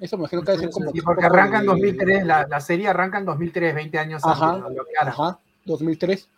Eso 0.00 0.16
me 0.16 0.22
imagino 0.22 0.42
que 0.42 0.52
debe 0.52 0.62
ser 0.64 0.70
como. 0.70 0.90
Sí, 0.92 1.00
porque 1.02 1.26
arranca 1.26 1.60
en 1.60 1.66
2003, 1.66 2.24
la, 2.24 2.46
la, 2.46 2.60
serie 2.60 2.88
arranca 2.88 3.18
en 3.18 3.26
2003, 3.26 3.74
20 3.74 3.98
años 3.98 4.22
ajá, 4.24 4.54
antes. 4.54 4.78
Ajá, 4.98 5.38
2003. 5.66 6.28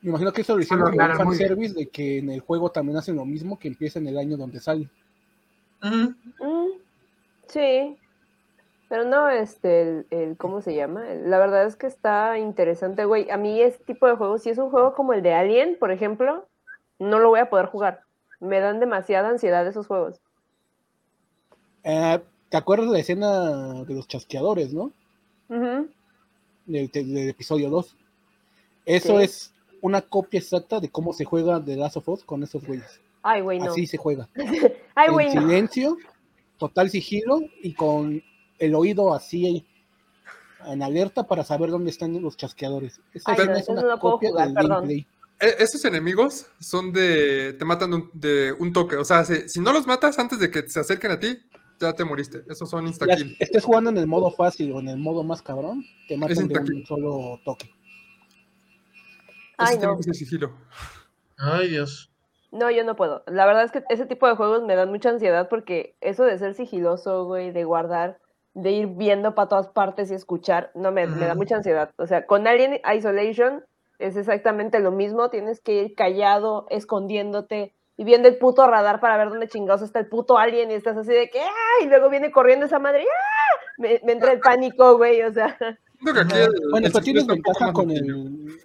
Me 0.00 0.10
imagino 0.10 0.32
que 0.32 0.40
eso 0.40 0.56
lo 0.56 0.62
hicieron 0.62 0.90
como 0.90 1.02
un 1.02 1.16
fanservice 1.16 1.74
de 1.74 1.88
que 1.88 2.18
en 2.18 2.30
el 2.30 2.40
juego 2.40 2.70
también 2.70 2.96
hacen 2.96 3.16
lo 3.16 3.24
mismo, 3.24 3.58
que 3.58 3.68
empieza 3.68 3.98
en 3.98 4.06
el 4.06 4.18
año 4.18 4.36
donde 4.36 4.60
sale. 4.60 4.88
Mm, 5.82 6.08
sí. 7.48 7.98
Pero 8.88 9.04
no, 9.04 9.28
este, 9.28 9.82
el, 9.82 10.06
el, 10.10 10.36
¿cómo 10.36 10.60
se 10.60 10.74
llama? 10.74 11.04
La 11.04 11.38
verdad 11.38 11.66
es 11.66 11.76
que 11.76 11.86
está 11.86 12.38
interesante, 12.38 13.04
güey. 13.04 13.30
A 13.30 13.36
mí 13.36 13.60
este 13.60 13.84
tipo 13.84 14.06
de 14.06 14.14
juegos, 14.16 14.42
si 14.42 14.50
es 14.50 14.58
un 14.58 14.70
juego 14.70 14.94
como 14.94 15.12
el 15.12 15.22
de 15.22 15.34
Alien, 15.34 15.76
por 15.78 15.90
ejemplo, 15.90 16.46
no 16.98 17.18
lo 17.18 17.30
voy 17.30 17.40
a 17.40 17.50
poder 17.50 17.66
jugar. 17.66 18.02
Me 18.40 18.60
dan 18.60 18.80
demasiada 18.80 19.28
ansiedad 19.28 19.66
esos 19.66 19.86
juegos. 19.86 20.20
Eh, 21.84 22.20
¿Te 22.48 22.56
acuerdas 22.56 22.88
de 22.88 22.92
la 22.92 22.98
escena 23.00 23.84
de 23.84 23.94
los 23.94 24.08
chasqueadores, 24.08 24.72
no? 24.72 24.92
del, 26.66 27.28
episodio 27.28 27.70
2. 27.70 27.96
Eso 28.86 29.20
es 29.20 29.52
una 29.80 30.00
copia 30.00 30.40
exacta 30.40 30.80
de 30.80 30.88
cómo 30.88 31.12
se 31.12 31.24
juega 31.24 31.60
de 31.60 31.76
Last 31.76 31.96
of 31.96 32.08
Us 32.08 32.24
con 32.24 32.42
esos 32.42 32.64
güeyes. 32.64 33.00
Ay, 33.22 33.40
güey, 33.40 33.58
no. 33.58 33.70
Así 33.70 33.86
se 33.86 33.96
juega. 33.96 34.28
Ay, 34.94 35.08
en 35.26 35.32
silencio, 35.32 35.96
total 36.58 36.90
sigilo 36.90 37.40
y 37.62 37.74
con 37.74 38.22
el 38.58 38.74
oído 38.74 39.14
así 39.14 39.66
en 40.66 40.82
alerta 40.82 41.26
para 41.26 41.44
saber 41.44 41.70
dónde 41.70 41.90
están 41.90 42.20
los 42.22 42.36
chasqueadores. 42.36 43.00
Esa 43.12 43.32
escena 43.32 43.58
es 43.58 43.68
una 43.68 43.98
copia 43.98 44.30
del 44.32 44.54
gameplay. 44.54 45.06
E, 45.40 45.56
esos 45.58 45.84
enemigos 45.84 46.46
son 46.60 46.92
de. 46.92 47.54
te 47.54 47.64
matan 47.64 48.10
de 48.12 48.52
un 48.52 48.72
toque. 48.72 48.96
O 48.96 49.04
sea, 49.04 49.24
si, 49.24 49.48
si, 49.48 49.60
no 49.60 49.72
los 49.72 49.86
matas 49.86 50.18
antes 50.18 50.38
de 50.38 50.50
que 50.50 50.68
se 50.68 50.80
acerquen 50.80 51.10
a 51.10 51.18
ti, 51.18 51.38
ya 51.80 51.92
te 51.92 52.04
moriste. 52.04 52.42
Esos 52.48 52.68
son 52.70 52.86
insta 52.86 53.06
kill. 53.06 53.36
Estés 53.38 53.64
jugando 53.64 53.90
en 53.90 53.98
el 53.98 54.06
modo 54.06 54.30
fácil 54.30 54.72
o 54.72 54.80
en 54.80 54.88
el 54.88 54.98
modo 54.98 55.22
más 55.22 55.42
cabrón, 55.42 55.84
te 56.08 56.16
matan 56.16 56.48
de 56.48 56.58
un 56.58 56.86
solo 56.86 57.40
toque. 57.44 57.70
Ay, 59.56 59.78
no. 59.78 59.98
Ay, 61.38 61.68
Dios. 61.68 62.10
No, 62.50 62.70
yo 62.70 62.84
no 62.84 62.94
puedo. 62.96 63.24
La 63.26 63.46
verdad 63.46 63.64
es 63.64 63.72
que 63.72 63.82
ese 63.88 64.06
tipo 64.06 64.28
de 64.28 64.36
juegos 64.36 64.62
me 64.62 64.76
dan 64.76 64.90
mucha 64.90 65.10
ansiedad 65.10 65.48
porque 65.48 65.96
eso 66.00 66.24
de 66.24 66.38
ser 66.38 66.54
sigiloso, 66.54 67.24
güey, 67.24 67.50
de 67.50 67.64
guardar, 67.64 68.20
de 68.54 68.70
ir 68.70 68.86
viendo 68.86 69.34
para 69.34 69.48
todas 69.48 69.68
partes 69.68 70.10
y 70.10 70.14
escuchar, 70.14 70.70
no 70.74 70.92
me, 70.92 71.06
me 71.06 71.26
da 71.26 71.34
mucha 71.34 71.56
ansiedad. 71.56 71.90
O 71.96 72.06
sea, 72.06 72.26
con 72.26 72.46
Alien 72.46 72.80
Isolation 72.96 73.64
es 73.98 74.16
exactamente 74.16 74.78
lo 74.78 74.92
mismo. 74.92 75.30
Tienes 75.30 75.60
que 75.60 75.82
ir 75.82 75.94
callado, 75.94 76.66
escondiéndote, 76.70 77.74
y 77.96 78.04
viendo 78.04 78.28
el 78.28 78.38
puto 78.38 78.66
radar 78.66 79.00
para 79.00 79.16
ver 79.16 79.30
dónde 79.30 79.48
chingados 79.48 79.82
está 79.82 80.00
el 80.00 80.06
puto 80.06 80.36
alien 80.36 80.70
y 80.70 80.74
estás 80.74 80.96
así 80.96 81.12
de 81.12 81.30
que 81.30 81.40
¡ay! 81.40 81.84
y 81.84 81.86
luego 81.86 82.10
viene 82.10 82.32
corriendo 82.32 82.66
esa 82.66 82.78
madre 82.78 83.02
¡ah! 83.04 83.44
me, 83.78 84.00
entra 84.06 84.32
el 84.32 84.40
pánico, 84.40 84.96
güey, 84.96 85.22
o 85.22 85.32
sea. 85.32 85.56
bueno, 86.00 86.88
pero 86.92 87.00
tienes 87.00 87.26
ventaja 87.26 87.72
con 87.72 87.90
el 87.90 88.58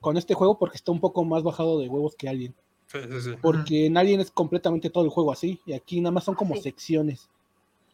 con 0.00 0.16
este 0.18 0.34
juego 0.34 0.58
porque 0.58 0.76
está 0.76 0.92
un 0.92 1.00
poco 1.00 1.24
más 1.24 1.42
bajado 1.42 1.78
de 1.78 1.88
huevos 1.88 2.14
que 2.14 2.28
alguien. 2.28 2.54
Sí, 2.86 2.98
sí, 3.10 3.20
sí. 3.20 3.34
Porque 3.40 3.86
en 3.86 3.96
Alien 3.96 4.20
es 4.20 4.30
completamente 4.30 4.90
todo 4.90 5.04
el 5.04 5.10
juego 5.10 5.32
así, 5.32 5.60
y 5.64 5.72
aquí 5.72 6.00
nada 6.00 6.12
más 6.12 6.24
son 6.24 6.34
como 6.34 6.54
Sí. 6.54 6.60
secciones. 6.60 7.30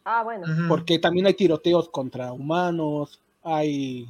Ah, 0.03 0.21
bueno. 0.21 0.45
Porque 0.67 0.99
también 0.99 1.25
hay 1.25 1.33
tiroteos 1.33 1.87
contra 1.89 2.33
humanos, 2.33 3.21
hay 3.43 4.07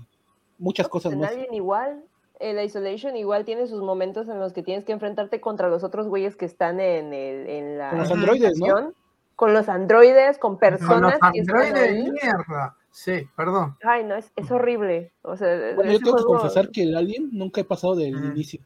muchas 0.57 0.87
cosas 0.87 1.13
En 1.13 1.19
más. 1.19 1.31
Alien 1.31 1.53
igual, 1.53 2.03
el 2.41 2.59
Isolation 2.63 3.15
igual 3.15 3.45
tiene 3.45 3.67
sus 3.67 3.81
momentos 3.81 4.27
en 4.27 4.39
los 4.39 4.53
que 4.53 4.63
tienes 4.63 4.83
que 4.83 4.91
enfrentarte 4.91 5.39
contra 5.39 5.69
los 5.69 5.83
otros 5.83 6.07
güeyes 6.07 6.35
que 6.35 6.45
están 6.45 6.79
en, 6.79 7.13
el, 7.13 7.47
en 7.49 7.77
la 7.77 7.89
Con 7.91 7.99
los 7.99 8.11
androides, 8.11 8.59
¿no? 8.59 8.93
con 9.35 9.53
los 9.53 9.69
androides, 9.69 10.37
con 10.37 10.57
Con 10.57 10.71
los 10.71 10.79
personas 10.79 11.19
que 11.33 11.39
están 11.39 11.55
androides 11.57 11.73
de 11.73 11.79
ahí. 11.79 12.11
mierda. 12.11 12.75
Sí, 12.91 13.27
perdón. 13.35 13.77
Ay, 13.83 14.03
no, 14.03 14.15
es, 14.15 14.31
es 14.35 14.51
horrible. 14.51 15.13
O 15.21 15.35
sea, 15.37 15.73
Bueno, 15.75 15.91
yo 15.93 15.99
tengo 15.99 16.17
que 16.17 16.23
confesar 16.23 16.69
que 16.69 16.83
el 16.83 16.95
Alien 16.95 17.29
nunca 17.31 17.61
he 17.61 17.63
pasado 17.63 17.95
del 17.95 18.15
inicio. 18.25 18.61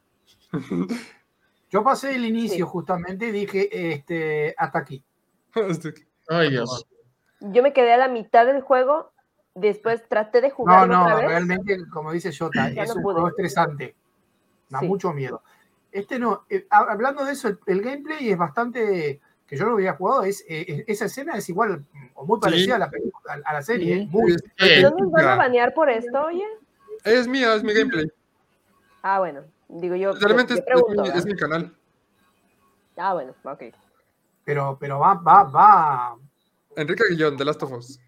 Yo 1.69 1.83
pasé 1.83 2.15
el 2.15 2.25
inicio 2.25 2.65
Sí. 2.65 2.71
justamente 2.71 3.27
y 3.27 3.31
dije, 3.31 3.91
este, 3.93 4.55
hasta 4.57 4.79
aquí. 4.79 5.03
Ay, 6.29 6.49
Dios. 6.49 6.85
Yo 7.41 7.61
me 7.63 7.73
quedé 7.73 7.93
a 7.93 7.97
la 7.97 8.07
mitad 8.07 8.45
del 8.45 8.61
juego, 8.61 9.11
después 9.56 10.08
traté 10.08 10.41
de 10.41 10.50
No, 10.50 10.56
jugar 10.56 10.88
no, 10.88 11.04
otra 11.04 11.15
vez. 11.15 11.26
realmente, 11.28 11.78
como 11.91 12.12
dice 12.12 12.32
Jota, 12.38 12.70
Ya 12.70 12.84
es 12.84 12.89
no 12.89 12.96
un 12.96 13.02
pude. 13.02 13.13
juego 13.13 13.28
estresante. 13.30 13.96
Da 14.70 14.80
Sí. 14.80 14.88
mucho 14.88 15.13
miedo. 15.13 15.41
Este 15.91 16.20
no, 16.20 16.44
eh, 16.50 16.68
ha- 16.70 16.91
hablando 16.91 17.24
de 17.24 17.32
eso, 17.34 17.48
el, 17.48 17.60
el 17.68 17.82
gameplay 17.82 18.30
es 18.30 18.38
bastante, 18.38 19.22
que 19.48 19.56
yo 19.56 19.65
lo 19.65 19.74
había 19.74 19.94
jugado, 19.94 20.24
es, 20.24 20.44
eh, 20.50 20.84
esa 20.88 21.06
escena 21.06 21.38
es 21.38 21.48
igual 21.50 21.86
o 22.15 22.26
muy 22.26 22.39
parecida 22.39 22.65
Sí. 22.65 22.72
a 22.72 22.78
la 22.80 22.89
película, 22.89 23.34
a, 23.46 23.50
a 23.50 23.54
la 23.54 23.62
serie. 23.62 23.96
Sí. 23.96 24.02
eh, 24.02 24.08
muy- 24.12 24.36
Eh, 24.58 24.82
¿No 24.82 24.89
nos 24.91 25.12
van 25.12 25.28
a 25.28 25.36
banear 25.36 25.74
por 25.74 25.89
esto, 25.89 26.26
oye? 26.26 26.46
Es 27.04 27.28
mía, 27.28 27.54
es 27.56 27.63
mi 27.63 27.74
gameplay. 27.74 28.12
Ah, 29.02 29.20
bueno. 29.20 29.41
Digo 29.70 29.96
yo. 29.96 30.13
Realmente 30.13 30.54
yo 30.54 30.60
es, 30.60 30.65
pregunto, 30.65 30.89
es 30.91 30.98
mi, 30.98 31.04
¿verdad? 31.04 31.18
es 31.18 31.26
mi 31.26 31.36
canal. 31.36 31.76
Ah, 32.98 33.13
bueno, 33.13 33.34
ok. 33.44 33.63
pero, 34.44 34.78
pero 34.80 35.00
va, 35.00 35.13
va, 35.15 35.44
va. 35.44 36.15
Enrique 36.76 37.04
Guillón, 37.10 37.36
de 37.38 37.46
Last 37.46 37.63
of 37.63 37.72
Us. 37.72 38.00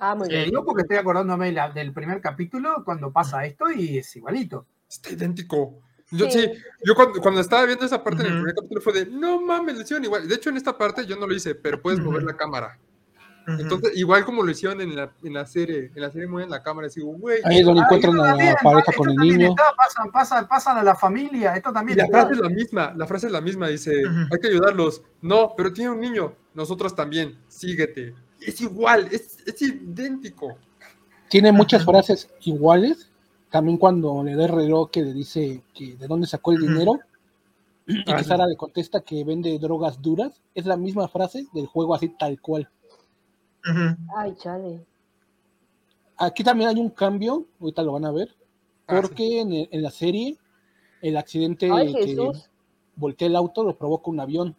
Ah, 0.00 0.14
muy 0.14 0.28
bien. 0.28 0.46
digo 0.46 0.64
porque 0.64 0.82
estoy 0.82 0.96
acordándome 0.96 1.52
la- 1.52 1.70
del 1.70 1.92
primer 1.92 2.20
capítulo 2.20 2.82
cuando 2.84 3.12
pasa 3.12 3.44
esto 3.44 3.70
y 3.70 3.98
es 3.98 4.16
igualito. 4.16 4.66
Está 4.88 5.10
idéntico. 5.10 5.78
Yo 6.10 6.28
sí, 6.30 6.40
Sí. 6.40 6.52
yo 6.84 6.94
cuando, 6.96 7.20
cuando 7.20 7.40
estaba 7.40 7.64
viendo 7.66 7.84
esa 7.86 8.02
parte 8.02 8.22
en 8.22 8.28
el 8.32 8.38
primer 8.38 8.54
capítulo 8.54 8.80
fue 8.80 8.92
de, 8.94 9.06
no 9.06 9.40
mames, 9.40 9.76
lo 9.76 9.82
hicieron 9.82 10.04
igual. 10.04 10.26
De 10.26 10.34
hecho, 10.34 10.50
en 10.50 10.56
esta 10.56 10.76
parte 10.76 11.06
yo 11.06 11.16
no 11.16 11.26
lo 11.26 11.34
hice, 11.34 11.54
pero 11.54 11.80
puedes 11.80 12.00
mover 12.00 12.22
Ujú. 12.22 12.28
la 12.30 12.36
cámara. 12.36 12.78
Entonces, 13.58 13.96
igual 13.96 14.24
como 14.24 14.42
lo 14.44 14.50
hicieron 14.50 14.80
en 14.80 14.94
la, 14.94 15.12
en 15.24 15.32
la 15.34 15.44
serie, 15.44 15.90
en 15.94 16.02
la 16.02 16.10
serie 16.10 16.28
mueven 16.28 16.50
la 16.50 16.62
cámara 16.62 16.86
y 16.86 16.90
digo, 16.94 17.12
güey. 17.18 17.40
Ahí 17.44 17.58
es 17.60 17.66
donde 17.66 17.80
Ah, 17.80 17.84
encuentran 17.84 18.20
a 18.20 18.36
la 18.36 18.54
pareja 18.62 18.92
con 18.96 19.10
el 19.10 19.16
niño. 19.16 19.48
está, 19.50 19.64
pasan, 19.76 20.12
pasan, 20.12 20.48
pasan 20.48 20.76
a 20.78 20.82
la 20.84 20.94
familia, 20.94 21.56
esto 21.56 21.70
Y 21.70 21.72
también 21.72 21.98
la 21.98 22.06
frase 22.06 22.32
es 22.34 22.38
la 22.38 22.48
misma, 22.48 22.92
la 22.96 23.06
frase 23.06 23.26
es 23.26 23.32
la 23.32 23.40
misma, 23.40 23.66
dice, 23.68 24.02
hay 24.30 24.38
que 24.40 24.48
ayudarlos. 24.48 25.02
No, 25.22 25.54
pero 25.56 25.72
tiene 25.72 25.90
un 25.90 26.00
niño, 26.00 26.34
nosotros 26.54 26.94
también, 26.94 27.38
síguete. 27.48 28.14
Es 28.40 28.60
igual, 28.60 29.08
es, 29.12 29.38
es 29.46 29.60
idéntico. 29.62 30.56
Tiene 31.28 31.52
muchas 31.52 31.84
frases 31.84 32.28
iguales. 32.42 33.10
También 33.50 33.78
cuando 33.78 34.22
le 34.22 34.34
da 34.36 34.44
el 34.44 34.52
reloj 34.52 34.90
que 34.90 35.02
le 35.02 35.12
dice 35.12 35.62
que 35.74 35.96
de 35.96 36.06
dónde 36.06 36.26
sacó 36.26 36.52
el 36.52 36.60
dinero 36.60 37.00
y 37.86 38.04
que. 38.04 38.24
Sara 38.24 38.46
le 38.46 38.56
contesta 38.56 39.00
que 39.00 39.24
vende 39.24 39.58
drogas 39.58 40.00
duras, 40.00 40.40
es 40.54 40.66
la 40.66 40.76
misma 40.76 41.08
frase 41.08 41.46
del 41.52 41.66
juego 41.66 41.94
así 41.94 42.08
tal 42.10 42.40
cual. 42.40 42.68
Ay, 44.16 44.34
chale. 44.36 44.84
Aquí 46.16 46.44
también 46.44 46.70
hay 46.70 46.76
un 46.76 46.90
cambio, 46.90 47.46
ahorita 47.60 47.82
lo 47.82 47.92
van 47.92 48.04
a 48.04 48.12
ver, 48.12 48.34
Ah, 48.86 48.96
sí. 48.96 49.02
porque 49.08 49.40
en, 49.40 49.52
el- 49.52 49.68
en 49.72 49.82
la 49.82 49.90
serie 49.90 50.36
el 51.02 51.16
accidente 51.16 51.68
Ay, 51.72 51.92
que 51.94 52.16
voltea 52.96 53.26
el 53.28 53.36
auto 53.36 53.64
lo 53.64 53.76
provoca 53.76 54.10
un 54.10 54.20
avión 54.20 54.54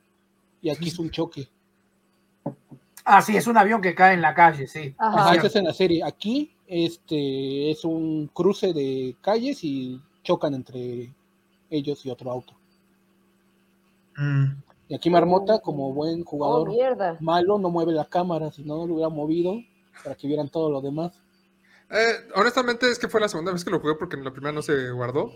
y 0.62 0.70
aquí 0.70 0.90
es 0.90 1.00
un 1.00 1.10
choque. 1.12 1.48
Ah, 3.04 3.22
sí, 3.22 3.36
es 3.36 3.48
un 3.48 3.58
avión 3.58 3.82
que 3.82 3.96
cae 3.96 4.14
en 4.14 4.22
la 4.22 4.34
calle, 4.34 4.68
sí. 4.68 4.96
Ajá. 4.98 5.18
Ajá, 5.22 5.32
Es 5.32 5.38
esa 5.38 5.48
es 5.48 5.52
cierto. 5.54 5.60
en 5.60 5.66
la 5.66 5.74
serie. 5.74 6.04
Aquí 6.04 6.56
este 6.68 7.72
es 7.72 7.84
un 7.84 8.28
cruce 8.34 8.74
de 8.74 9.16
calles 9.22 9.64
y 9.64 10.02
chocan 10.24 10.54
entre 10.54 11.14
ellos 11.70 12.06
y 12.06 12.10
otro 12.10 12.32
auto. 12.32 12.54
Mm. 14.18 14.62
Y 14.90 14.96
aquí 14.96 15.10
Marmota, 15.10 15.60
como 15.60 15.94
buen 15.94 16.22
Oh, 16.22 16.26
jugador 16.26 16.70
malo, 17.22 17.58
no 17.58 17.70
mueve 17.70 17.94
la 17.94 18.06
cámara, 18.06 18.52
si 18.52 18.64
no 18.64 18.86
lo 18.86 18.94
hubiera 18.94 19.10
movido 19.10 19.56
para 20.04 20.16
que 20.16 20.28
vieran 20.28 20.50
todo 20.50 20.70
lo 20.70 20.82
demás. 20.82 21.14
Eh, 21.90 22.28
honestamente 22.36 22.90
es 22.90 23.00
que 23.00 23.08
fue 23.08 23.20
la 23.22 23.28
segunda 23.30 23.52
vez 23.52 23.64
que 23.66 23.72
lo 23.72 23.80
jugué 23.80 23.96
porque 23.96 24.16
en 24.16 24.24
la 24.24 24.32
primera 24.32 24.52
no 24.54 24.62
se 24.62 24.92
guardó. 24.92 25.32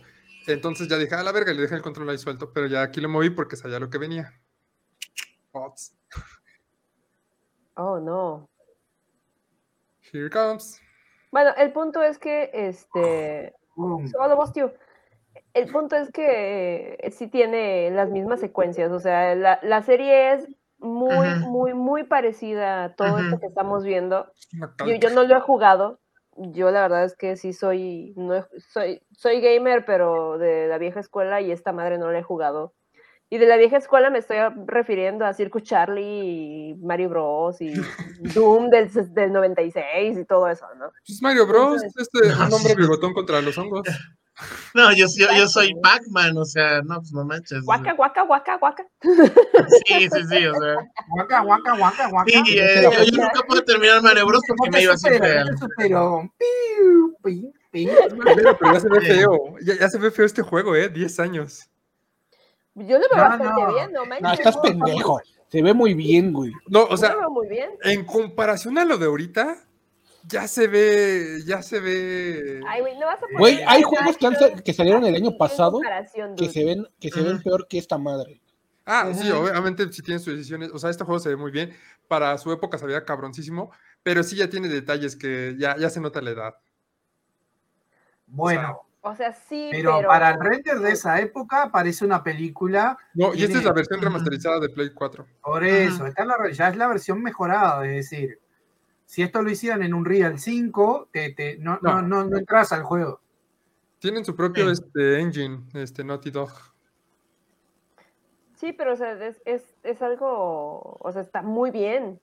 Entonces 0.47 0.88
ya 0.88 0.97
dije, 0.97 1.15
a 1.15 1.23
la 1.23 1.32
verga, 1.32 1.51
y 1.51 1.56
le 1.56 1.63
dejé 1.63 1.75
el 1.75 1.82
control 1.82 2.10
ahí 2.10 2.17
suelto, 2.17 2.51
pero 2.54 2.67
ya 2.67 2.84
aquí 2.84 3.01
lo 3.01 3.10
moví 3.10 3.30
porque 3.32 3.56
sabía 3.56 3.80
lo 3.80 3.89
que 3.89 3.97
venía. 3.97 4.34
Bots. 5.51 5.93
Oh, 7.76 8.00
no. 8.00 8.50
Here 10.12 10.30
comes. 10.30 10.82
Bueno, 11.32 11.52
el 11.58 11.74
punto 11.74 12.02
es 12.02 12.18
que, 12.18 12.50
este, 12.54 13.54
Boom. 13.76 14.08
solo 14.08 14.36
vos, 14.36 14.54
tío. 14.54 14.74
El 15.54 15.70
punto 15.72 15.96
es 15.98 16.12
que 16.12 16.98
eh, 17.00 17.12
sí 17.12 17.28
tiene 17.28 17.92
las 17.92 18.10
mismas 18.10 18.40
secuencias, 18.40 18.92
o 18.92 19.00
sea, 19.00 19.36
la, 19.36 19.60
la 19.64 19.82
serie 19.82 20.34
es 20.34 20.48
muy, 20.78 21.28
muy, 21.42 21.74
muy 21.74 22.04
parecida 22.04 22.86
a 22.86 22.96
todo 22.96 23.18
esto 23.20 23.32
Ujú. 23.36 23.40
que 23.42 23.48
estamos 23.48 23.84
viendo. 23.84 24.32
Yo, 24.86 24.96
yo 24.96 25.10
no 25.10 25.24
lo 25.24 25.36
he 25.36 25.42
jugado, 25.42 26.00
yo 26.36 26.72
la 26.72 26.82
verdad 26.84 27.04
es 27.04 27.16
que 27.16 27.36
sí 27.36 27.54
soy, 27.54 28.14
no 28.16 28.46
soy, 28.72 29.02
soy 29.12 29.42
gamer, 29.42 29.86
pero 29.86 30.38
de 30.38 30.68
la 30.68 30.78
vieja 30.78 31.00
escuela 31.00 31.42
y 31.42 31.52
esta 31.52 31.74
madre 31.74 31.98
no 31.98 32.12
la 32.12 32.20
he 32.20 32.24
jugado. 32.24 32.74
Y 33.30 33.38
de 33.40 33.48
la 33.48 33.58
vieja 33.58 33.78
escuela 33.78 34.10
me 34.12 34.20
estoy 34.20 34.38
refiriendo 34.68 35.26
a 35.26 35.34
Circus 35.34 35.64
Charlie 35.64 36.04
y 36.04 36.76
Mario 36.76 37.10
Bros. 37.10 37.60
y 37.60 37.74
Doom 38.36 38.70
del, 38.70 38.90
del 39.14 39.34
96 39.34 40.18
y 40.20 40.26
todo 40.26 40.48
eso, 40.48 40.66
¿no? 40.78 40.92
Pues 41.08 41.22
Mario 41.22 41.48
Bros. 41.48 41.82
Entonces- 41.84 42.08
Este, 42.14 42.30
No, 42.38 42.48
un 42.48 42.54
hombre 42.54 42.74
sí. 42.74 42.78
bigotón 42.78 43.14
contra 43.14 43.42
los 43.42 43.58
hongos. 43.58 43.82
No, 44.74 44.92
yo, 44.92 45.06
yo, 45.18 45.28
yo 45.38 45.48
soy 45.48 45.74
Pac-Man, 45.82 46.38
o 46.38 46.44
sea, 46.44 46.82
no, 46.82 46.96
pues 46.98 47.14
no 47.14 47.24
manches. 47.24 47.62
Guaca, 47.64 47.94
guaca, 47.94 48.24
guaca, 48.24 48.58
guaca. 48.58 48.86
Sí, 49.02 50.10
sí, 50.12 50.24
sí, 50.30 50.46
o 50.46 50.54
sea. 50.54 50.76
Guaca, 51.16 51.42
guaca, 51.42 51.78
guaca, 51.78 52.10
guaca. 52.10 52.30
Sí, 52.46 52.60
eh, 52.60 52.82
yo, 52.84 52.92
yo 52.92 53.12
nunca 53.24 53.42
puedo 53.48 53.64
terminar 53.64 54.02
Mario 54.02 54.26
Bros 54.28 54.42
porque 54.48 54.72
me 54.72 54.84
iba 54.84 54.98
siempre 54.98 55.40
al. 55.40 55.56
Pero, 55.78 56.30
piu, 56.38 57.18
piu, 57.24 57.54
piu. 57.72 57.92
Pero, 58.26 58.58
pero 58.58 58.74
ya 58.74 58.80
se 58.82 58.90
ve 58.90 59.02
feo. 59.02 59.40
Ya, 59.62 59.76
ya 59.80 59.90
se 59.90 59.98
ve 60.00 60.12
feo 60.12 60.26
este 60.26 60.42
juego, 60.42 60.76
¿eh? 60.76 60.90
10 60.90 61.20
años. 61.22 61.70
Yo 62.76 63.00
lo 63.00 63.08
veo 63.14 63.16
No, 63.16 63.24
bastante 63.24 63.62
no. 63.62 63.74
bien, 63.74 63.92
no 63.94 64.06
manches. 64.06 64.22
No, 64.22 64.34
estás 64.34 64.58
pendejo. 64.58 65.22
Se 65.48 65.62
ve 65.62 65.74
muy 65.74 65.94
bien, 65.94 66.34
güey. 66.34 66.52
No, 66.68 66.84
o 66.84 66.98
sea, 66.98 67.14
lo 67.16 67.32
muy 67.32 67.48
bien. 67.48 67.72
en 67.84 68.06
comparación 68.06 68.78
a 68.78 68.86
lo 68.86 68.98
de 68.98 69.06
ahorita, 69.06 69.66
ya 70.28 70.48
se 70.48 70.68
ve, 70.68 71.42
ya 71.46 71.62
se 71.62 71.80
ve. 71.80 72.62
Ay, 72.68 72.82
güey, 72.82 72.98
no 72.98 73.06
vas 73.06 73.18
a 73.18 73.22
poner 73.22 73.38
Güey, 73.38 73.64
hay 73.66 73.84
juegos 73.84 74.18
que, 74.18 74.28
han 74.28 74.36
salieron 74.74 75.06
el 75.06 75.16
año 75.16 75.38
pasado 75.38 75.80
que 76.38 76.50
se 76.50 76.66
ven, 76.66 76.88
que 77.00 77.10
se 77.10 77.22
ven 77.22 77.42
peor 77.42 77.68
que 77.68 77.78
esta 77.78 77.98
madre. 77.98 78.42
Ah, 78.86 79.12
sí, 79.14 79.32
obviamente 79.32 79.92
si 79.92 80.02
tiene 80.04 80.20
sus 80.20 80.36
decisiones. 80.36 80.70
O 80.74 80.78
sea, 80.78 80.90
este 80.90 81.04
juego 81.04 81.20
se 81.20 81.30
ve 81.30 81.38
muy 81.38 81.52
bien. 81.52 81.74
Para 82.08 82.38
su 82.38 82.52
época 82.52 82.78
se 82.78 82.86
veía 82.86 83.04
cabroncísimo, 83.04 83.72
pero 84.04 84.22
sí 84.22 84.36
ya 84.36 84.50
tiene 84.50 84.68
detalles 84.68 85.16
que 85.16 85.56
ya, 85.58 85.76
ya 85.78 85.90
se 85.90 86.00
nota 86.00 86.22
la 86.22 86.32
edad. 86.32 86.56
Bueno, 88.28 88.85
O 89.08 89.15
sea, 89.15 89.32
sí, 89.34 89.70
pero, 89.72 89.98
pero... 89.98 90.08
para 90.08 90.32
el 90.32 90.39
render 90.39 90.80
de 90.80 90.91
esa 90.94 91.22
época 91.22 91.70
parece 91.72 92.04
una 92.04 92.24
película. 92.24 92.98
No, 93.13 93.36
y 93.36 93.44
esta 93.44 93.60
es 93.60 93.63
la 93.63 93.72
versión 93.72 94.02
remasterizada 94.02 94.60
de 94.60 94.70
Play 94.70 94.89
4. 94.96 95.28
Por 95.44 95.63
eso, 95.63 96.08
está 96.08 96.24
en 96.24 96.30
la, 96.30 96.50
ya 96.52 96.70
es 96.70 96.76
la 96.76 96.88
versión 96.88 97.22
mejorada. 97.22 97.86
Es 97.86 98.10
decir, 98.10 98.39
si 99.06 99.22
esto 99.22 99.44
lo 99.44 99.52
hicieran 99.52 99.84
en 99.84 99.94
un 99.94 100.06
Real 100.06 100.39
5, 100.39 101.10
te, 101.12 101.34
te- 101.34 101.58
no, 101.60 101.78
no. 101.84 102.02
No. 102.02 102.02
No, 102.02 102.24
no 102.26 102.38
entras 102.38 102.72
al 102.72 102.82
juego. 102.82 103.22
Tienen 104.00 104.26
su 104.26 104.36
propio 104.36 104.65
Sí. 104.65 104.82
este, 104.82 105.20
engine, 105.20 105.60
este 105.76 106.04
Naughty 106.04 106.32
Dog. 106.32 106.50
Sí, 108.56 108.74
pero 108.74 108.94
o 108.94 108.96
sea, 108.96 109.12
es, 109.24 109.39
es, 109.46 109.76
es 109.84 110.02
algo, 110.02 110.98
o 111.00 111.12
sea, 111.12 111.22
está 111.22 111.44
muy 111.44 111.70
bien. 111.70 112.20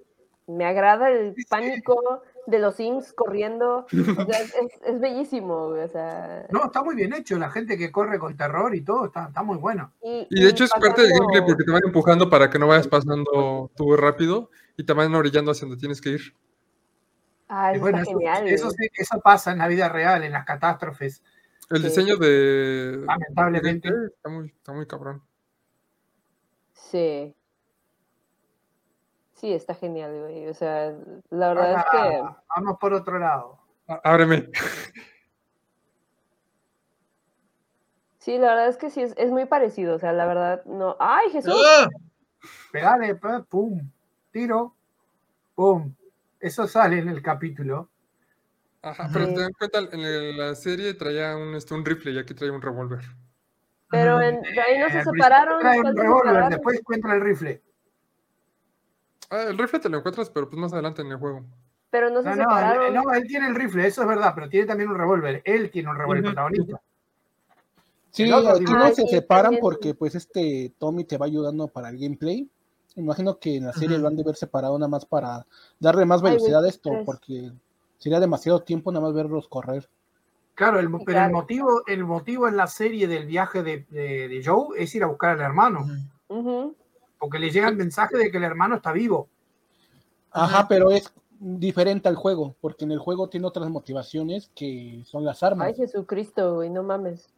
Me 0.48 0.64
agrada 0.64 1.10
el 1.10 1.34
pánico 1.48 2.22
de 2.46 2.58
los 2.58 2.74
Sims 2.76 3.12
corriendo. 3.12 3.86
O 3.86 4.24
sea, 4.26 4.40
es, 4.86 5.00
bellísimo, 5.00 5.68
güey, 5.70 5.82
o 5.84 5.88
sea. 5.88 6.46
No, 6.50 6.64
está 6.66 6.82
muy 6.82 6.94
bien 6.96 7.12
hecho. 7.14 7.38
La 7.38 7.50
gente 7.50 7.78
que 7.78 7.92
corre 7.92 8.18
con 8.18 8.36
terror 8.36 8.74
y 8.74 8.82
todo, 8.82 9.06
está, 9.06 9.26
está 9.28 9.42
muy 9.42 9.58
bueno. 9.58 9.92
Y, 10.02 10.26
Y 10.30 10.42
de 10.42 10.50
hecho 10.50 10.64
es 10.64 10.70
parte 10.70 11.02
del 11.02 11.12
gameplay 11.12 11.42
porque 11.46 11.64
te 11.64 11.70
van 11.72 11.82
empujando 11.84 12.28
para 12.28 12.50
que 12.50 12.58
no 12.58 12.66
vayas 12.66 12.88
pasando 12.88 13.70
tú 13.76 13.96
rápido 13.96 14.50
y 14.76 14.84
te 14.84 14.92
van 14.92 15.14
orillando 15.14 15.50
hacia 15.52 15.66
donde 15.66 15.80
tienes 15.80 16.00
que 16.00 16.10
ir. 16.10 16.20
Ah, 17.48 17.72
eso 17.72 17.80
bueno, 17.80 17.98
está 17.98 18.10
eso, 18.10 18.18
genial. 18.18 18.48
eso 18.48 18.70
sí- 18.70 18.88
eso 18.96 19.20
pasa 19.20 19.52
en 19.52 19.58
la 19.58 19.68
vida 19.68 19.88
real, 19.88 20.24
en 20.24 20.32
las 20.32 20.44
catástrofes. 20.46 21.22
El 21.70 21.78
Sí. 21.78 21.84
diseño 21.88 22.16
de. 22.16 23.04
Lamentablemente. 23.06 23.88
está 24.14 24.28
muy, 24.28 24.48
está 24.48 24.72
muy 24.72 24.86
cabrón. 24.86 25.22
Sí. 26.72 27.34
Sí, 29.42 29.52
está 29.52 29.74
genial, 29.74 30.20
güey. 30.20 30.46
O 30.46 30.54
sea, 30.54 30.94
la 31.30 31.48
verdad 31.52 31.78
es 31.78 31.84
que. 31.90 32.22
Vamos 32.54 32.78
por 32.78 32.94
otro 32.94 33.18
lado. 33.18 33.58
Á- 33.88 34.00
Ábreme. 34.04 34.48
Sí, 38.18 38.38
la 38.38 38.50
verdad 38.50 38.68
es 38.68 38.76
que 38.76 38.88
sí, 38.88 39.02
es, 39.02 39.30
muy 39.32 39.46
parecido. 39.46 39.96
O 39.96 39.98
sea, 39.98 40.12
la 40.12 40.26
verdad, 40.26 40.64
no. 40.64 40.96
¡Ay, 41.00 41.28
Jesús! 41.30 41.60
Pegale, 42.70 43.16
pum, 43.48 43.80
tiro, 44.30 44.76
pum. 45.56 45.92
Eso 46.38 46.68
sale 46.68 46.98
en 46.98 47.08
el 47.08 47.20
capítulo. 47.20 47.90
Ajá, 48.80 49.10
pero 49.12 49.26
te 49.26 49.40
dan 49.40 49.52
cuenta, 49.58 49.78
en 49.90 50.38
la 50.38 50.54
serie 50.54 50.94
traía 50.94 51.36
un, 51.36 51.56
este, 51.56 51.74
un 51.74 51.84
rifle 51.84 52.12
y 52.12 52.18
aquí 52.20 52.32
traía 52.32 52.52
un 52.52 52.62
revólver. 52.62 53.04
Pero 53.90 54.20
en, 54.20 54.36
ahí 54.36 54.78
no 54.78 54.88
se 54.88 55.02
separaron. 55.02 55.58
Trae 55.58 55.80
un 55.80 55.96
revólver, 55.96 56.48
después 56.48 56.78
encuentra 56.78 57.16
el 57.16 57.22
rifle. 57.22 57.60
Ah, 59.32 59.44
el 59.48 59.56
rifle 59.56 59.80
te 59.80 59.88
lo 59.88 59.96
encuentras, 59.96 60.28
pero 60.28 60.46
pues 60.48 60.60
más 60.60 60.74
adelante 60.74 61.00
en 61.00 61.10
el 61.10 61.16
juego. 61.16 61.42
Pero 61.88 62.10
no 62.10 62.22
se 62.22 62.34
separaron. 62.34 62.92
No, 62.92 63.12
él 63.14 63.26
tiene 63.26 63.48
el 63.48 63.54
rifle, 63.54 63.86
eso 63.86 64.02
es 64.02 64.08
verdad, 64.08 64.32
pero 64.34 64.50
tiene 64.50 64.66
también 64.66 64.90
un 64.90 64.98
revólver. 64.98 65.40
Él 65.46 65.70
tiene 65.70 65.88
un 65.88 65.96
revólver, 65.96 66.24
protagonista. 66.24 66.80
Sí, 68.10 68.30
aquí 68.30 68.64
no 68.64 68.94
se 68.94 69.06
separan 69.06 69.56
porque 69.58 69.94
pues 69.94 70.14
este 70.14 70.74
Tommy 70.78 71.04
te 71.04 71.16
va 71.16 71.24
ayudando 71.24 71.66
para 71.66 71.88
el 71.88 71.98
gameplay. 71.98 72.46
Imagino 72.96 73.38
que 73.38 73.56
en 73.56 73.64
la 73.64 73.72
serie 73.72 73.96
lo 73.96 74.06
han 74.06 74.16
de 74.16 74.22
ver 74.22 74.36
separado 74.36 74.78
nada 74.78 74.90
más 74.90 75.06
para 75.06 75.46
darle 75.80 76.04
más 76.04 76.20
velocidad 76.20 76.62
a 76.62 76.68
esto, 76.68 76.90
porque 77.06 77.50
sería 77.96 78.20
demasiado 78.20 78.62
tiempo 78.62 78.92
nada 78.92 79.06
más 79.06 79.14
verlos 79.14 79.48
correr. 79.48 79.88
Claro, 80.54 80.78
el, 80.78 80.90
pero 81.06 81.24
el 81.24 81.32
motivo, 81.32 81.82
el 81.86 82.04
motivo 82.04 82.48
en 82.48 82.58
la 82.58 82.66
serie 82.66 83.08
del 83.08 83.24
viaje 83.24 83.62
de, 83.62 84.42
Joe 84.44 84.78
es 84.78 84.94
ir 84.94 85.04
a 85.04 85.06
buscar 85.06 85.30
al 85.30 85.40
hermano. 85.40 85.86
Porque 87.22 87.38
le 87.38 87.50
llega 87.50 87.68
el 87.68 87.76
mensaje 87.76 88.18
de 88.18 88.32
que 88.32 88.38
el 88.38 88.42
hermano 88.42 88.74
está 88.74 88.90
vivo. 88.90 89.28
Ajá, 90.32 90.66
pero 90.66 90.90
es 90.90 91.14
diferente 91.38 92.08
al 92.08 92.16
juego, 92.16 92.56
porque 92.60 92.84
en 92.84 92.90
el 92.90 92.98
juego 92.98 93.28
tiene 93.28 93.46
otras 93.46 93.70
motivaciones 93.70 94.50
que 94.56 95.04
son 95.06 95.24
las 95.24 95.44
armas. 95.44 95.68
Ay, 95.68 95.74
Jesucristo, 95.76 96.56
güey, 96.56 96.68
no 96.68 96.82
mames. 96.82 97.32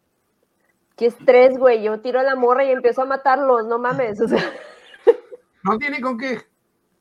Qué 0.97 1.05
estrés, 1.05 1.59
güey. 1.59 1.83
Yo 1.83 2.01
tiro 2.01 2.19
a 2.19 2.23
la 2.23 2.35
morra 2.35 2.65
y 2.65 2.71
empiezo 2.71 3.03
a 3.03 3.05
matarlos, 3.05 3.67
no 3.67 3.79
mames. 3.79 4.19
No 5.63 5.79
tiene 5.79 6.01
con 6.01 6.17
qué. 6.17 6.41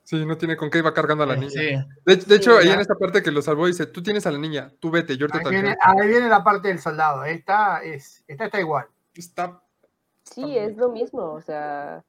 Sí, 0.03 0.25
no 0.25 0.37
tiene 0.37 0.57
con 0.57 0.69
qué, 0.69 0.79
iba 0.79 0.93
cargando 0.93 1.23
a 1.23 1.27
la 1.27 1.37
niña. 1.37 1.87
De, 2.05 2.35
hecho, 2.35 2.57
ahí 2.57 2.69
en 2.69 2.81
esta 2.81 2.95
parte 2.95 3.23
que 3.23 3.31
lo 3.31 3.41
salvó, 3.41 3.67
dice, 3.67 3.85
tú 3.85 4.03
tienes 4.03 4.25
a 4.25 4.31
la 4.31 4.39
niña, 4.39 4.73
tú 4.81 4.91
vete, 4.91 5.15
yo 5.15 5.29
te 5.29 5.37
ahí 5.37 5.45
viene, 5.49 5.77
ahí 5.81 6.07
viene 6.09 6.27
la 6.27 6.43
parte 6.43 6.67
del 6.67 6.79
soldado, 6.79 7.23
esta, 7.23 7.81
es, 7.81 8.25
esta 8.27 8.45
está 8.45 8.59
igual. 8.59 8.87
Está... 9.15 9.61
Sí, 10.23 10.57
es 10.57 10.75
lo 10.75 10.89
mismo, 10.89 11.31
o 11.31 11.41
sea... 11.41 12.03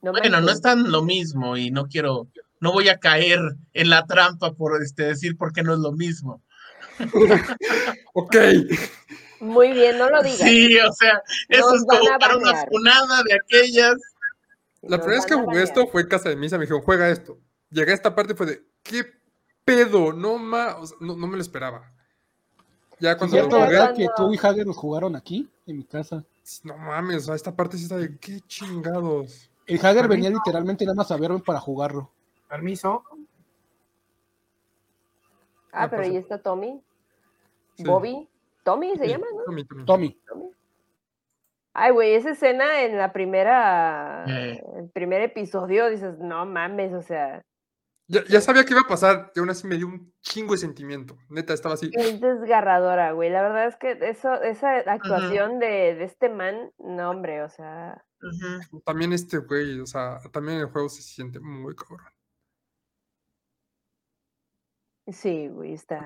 bueno, 0.00 0.40
no 0.40 0.50
es 0.50 0.60
tan 0.60 0.90
lo 0.90 1.02
mismo 1.02 1.56
y 1.56 1.70
no 1.70 1.86
quiero, 1.86 2.28
no 2.60 2.72
voy 2.72 2.88
a 2.88 2.98
caer 2.98 3.38
en 3.72 3.90
la 3.90 4.06
trampa 4.06 4.52
por 4.52 4.82
este, 4.82 5.04
decir 5.04 5.36
por 5.36 5.52
qué 5.52 5.62
no 5.62 5.74
es 5.74 5.80
lo 5.80 5.92
mismo. 5.92 6.42
ok. 8.14 8.36
Muy 9.40 9.72
bien, 9.72 9.98
no 9.98 10.10
lo 10.10 10.22
digas. 10.22 10.40
Sí, 10.40 10.78
o 10.78 10.92
sea, 10.92 11.22
eso 11.48 11.74
es 11.74 11.84
como 11.84 12.18
para 12.18 12.36
una 12.36 12.66
funada 12.66 13.22
de 13.22 13.34
aquellas. 13.34 13.96
La 14.82 14.98
primera 14.98 15.20
vez 15.20 15.26
que 15.26 15.34
jugué 15.34 15.62
esto 15.62 15.86
fue 15.86 16.02
en 16.02 16.08
casa 16.08 16.28
de 16.28 16.36
misa, 16.36 16.56
me 16.56 16.64
dijeron, 16.64 16.82
juega 16.82 17.08
esto. 17.08 17.38
Llegué 17.70 17.92
a 17.92 17.94
esta 17.94 18.14
parte 18.14 18.32
y 18.32 18.36
fue 18.36 18.46
de, 18.46 18.62
¿qué 18.82 19.04
pedo? 19.64 20.12
No, 20.12 20.38
ma 20.38 20.78
no, 21.00 21.14
me 21.16 21.36
lo 21.36 21.42
esperaba. 21.42 21.92
Ya 22.98 23.16
cuando 23.16 23.36
lo 23.36 23.50
jugué. 23.50 23.94
que 23.96 24.08
tú 24.16 24.32
y 24.32 24.38
Hager 24.38 24.66
nos 24.66 24.76
jugaron 24.76 25.16
aquí, 25.16 25.48
en 25.66 25.78
mi 25.78 25.84
casa? 25.84 26.24
No 26.64 26.76
mames, 26.76 27.28
a 27.28 27.34
esta 27.34 27.54
parte 27.54 27.76
sí 27.76 27.84
está 27.84 27.96
de, 27.96 28.18
¿qué 28.18 28.40
chingados? 28.40 29.49
El 29.70 29.86
Hager 29.86 30.08
venía 30.08 30.30
literalmente 30.30 30.84
nada 30.84 30.96
más 30.96 31.10
a 31.12 31.16
verme 31.16 31.38
para 31.38 31.60
jugarlo. 31.60 32.10
Permiso. 32.48 33.04
Ah, 35.70 35.88
pero 35.88 36.02
ahí 36.02 36.16
está 36.16 36.38
Tommy. 36.38 36.82
Bobby. 37.78 38.28
Tommy 38.64 38.96
se 38.96 39.06
llama, 39.06 39.26
¿no? 39.32 39.84
Tommy. 39.84 40.20
Ay, 41.72 41.92
güey, 41.92 42.14
esa 42.14 42.30
escena 42.30 42.82
en 42.82 42.98
la 42.98 43.12
primera, 43.12 44.24
eh. 44.26 44.60
el 44.76 44.90
primer 44.90 45.22
episodio, 45.22 45.88
dices, 45.88 46.18
no 46.18 46.44
mames, 46.44 46.92
o 46.92 47.02
sea. 47.02 47.40
Ya, 48.10 48.40
sabía 48.40 48.64
que 48.64 48.72
iba 48.72 48.80
a 48.80 48.88
pasar, 48.88 49.30
y 49.36 49.38
aún 49.38 49.50
así 49.50 49.68
me 49.68 49.76
dio 49.76 49.86
un 49.86 50.12
chingo 50.20 50.54
de 50.54 50.58
sentimiento. 50.58 51.16
Neta, 51.28 51.54
estaba 51.54 51.74
así. 51.74 51.92
Es 51.92 52.20
desgarradora, 52.20 53.12
güey. 53.12 53.30
La 53.30 53.40
verdad 53.40 53.68
es 53.68 53.76
que 53.76 53.92
eso, 54.02 54.34
esa 54.42 54.78
actuación 54.78 55.60
de, 55.60 55.94
de, 55.94 56.04
este 56.04 56.28
man, 56.28 56.72
no, 56.78 57.08
hombre, 57.08 57.44
o 57.44 57.48
sea. 57.48 58.04
También 58.84 59.12
este 59.12 59.38
güey, 59.38 59.78
o 59.78 59.86
sea, 59.86 60.18
también 60.32 60.58
el 60.58 60.66
juego 60.66 60.88
se 60.88 61.02
siente 61.02 61.38
muy 61.38 61.76
cabrón. 61.76 62.12
Sí, 65.06 65.46
güey, 65.46 65.74
está. 65.74 66.04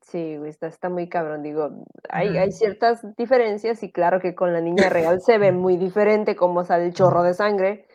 Sí, 0.00 0.38
güey, 0.38 0.50
está, 0.50 0.68
está 0.68 0.88
muy 0.88 1.06
cabrón. 1.08 1.42
Digo, 1.42 1.84
hay, 2.08 2.38
hay 2.38 2.50
ciertas 2.50 3.02
diferencias 3.16 3.82
y 3.82 3.92
claro 3.92 4.20
que 4.20 4.34
con 4.34 4.54
la 4.54 4.62
niña 4.62 4.88
real 4.88 5.20
se 5.20 5.36
ve 5.36 5.52
muy 5.52 5.76
diferente 5.76 6.34
cómo 6.34 6.64
sale 6.64 6.86
el 6.86 6.94
chorro 6.94 7.22
de 7.22 7.34
sangre. 7.34 7.86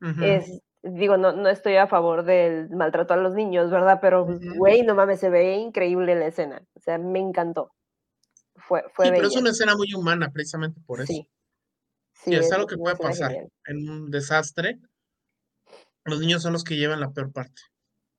Es, 0.00 0.60
digo, 0.82 1.16
no, 1.16 1.32
no 1.32 1.48
estoy 1.48 1.76
a 1.76 1.86
favor 1.86 2.24
del 2.24 2.70
maltrato 2.70 3.14
a 3.14 3.16
los 3.16 3.34
niños, 3.34 3.70
¿verdad? 3.70 3.98
Pero, 4.00 4.26
güey, 4.56 4.82
no 4.82 4.94
mames, 4.94 5.20
se 5.20 5.30
ve 5.30 5.56
increíble 5.56 6.14
la 6.14 6.26
escena. 6.26 6.62
O 6.74 6.80
sea, 6.80 6.98
me 6.98 7.18
encantó. 7.18 7.72
Fue, 8.56 8.84
fue 8.92 9.06
sí, 9.06 9.12
pero 9.14 9.28
es 9.28 9.36
una 9.36 9.50
escena 9.50 9.76
muy 9.76 9.92
humana, 9.94 10.30
precisamente 10.32 10.80
por 10.86 11.00
eso. 11.00 11.12
Sí. 11.12 11.28
sí 12.12 12.30
y 12.32 12.34
es, 12.36 12.50
algo 12.52 12.66
que 12.66 12.76
puede 12.76 12.96
pasar 12.96 13.32
en 13.66 13.88
un 13.88 14.10
desastre. 14.10 14.78
Los 16.04 16.20
niños 16.20 16.42
son 16.42 16.52
los 16.52 16.64
que 16.64 16.76
llevan 16.76 17.00
la 17.00 17.10
peor 17.10 17.32
parte. 17.32 17.60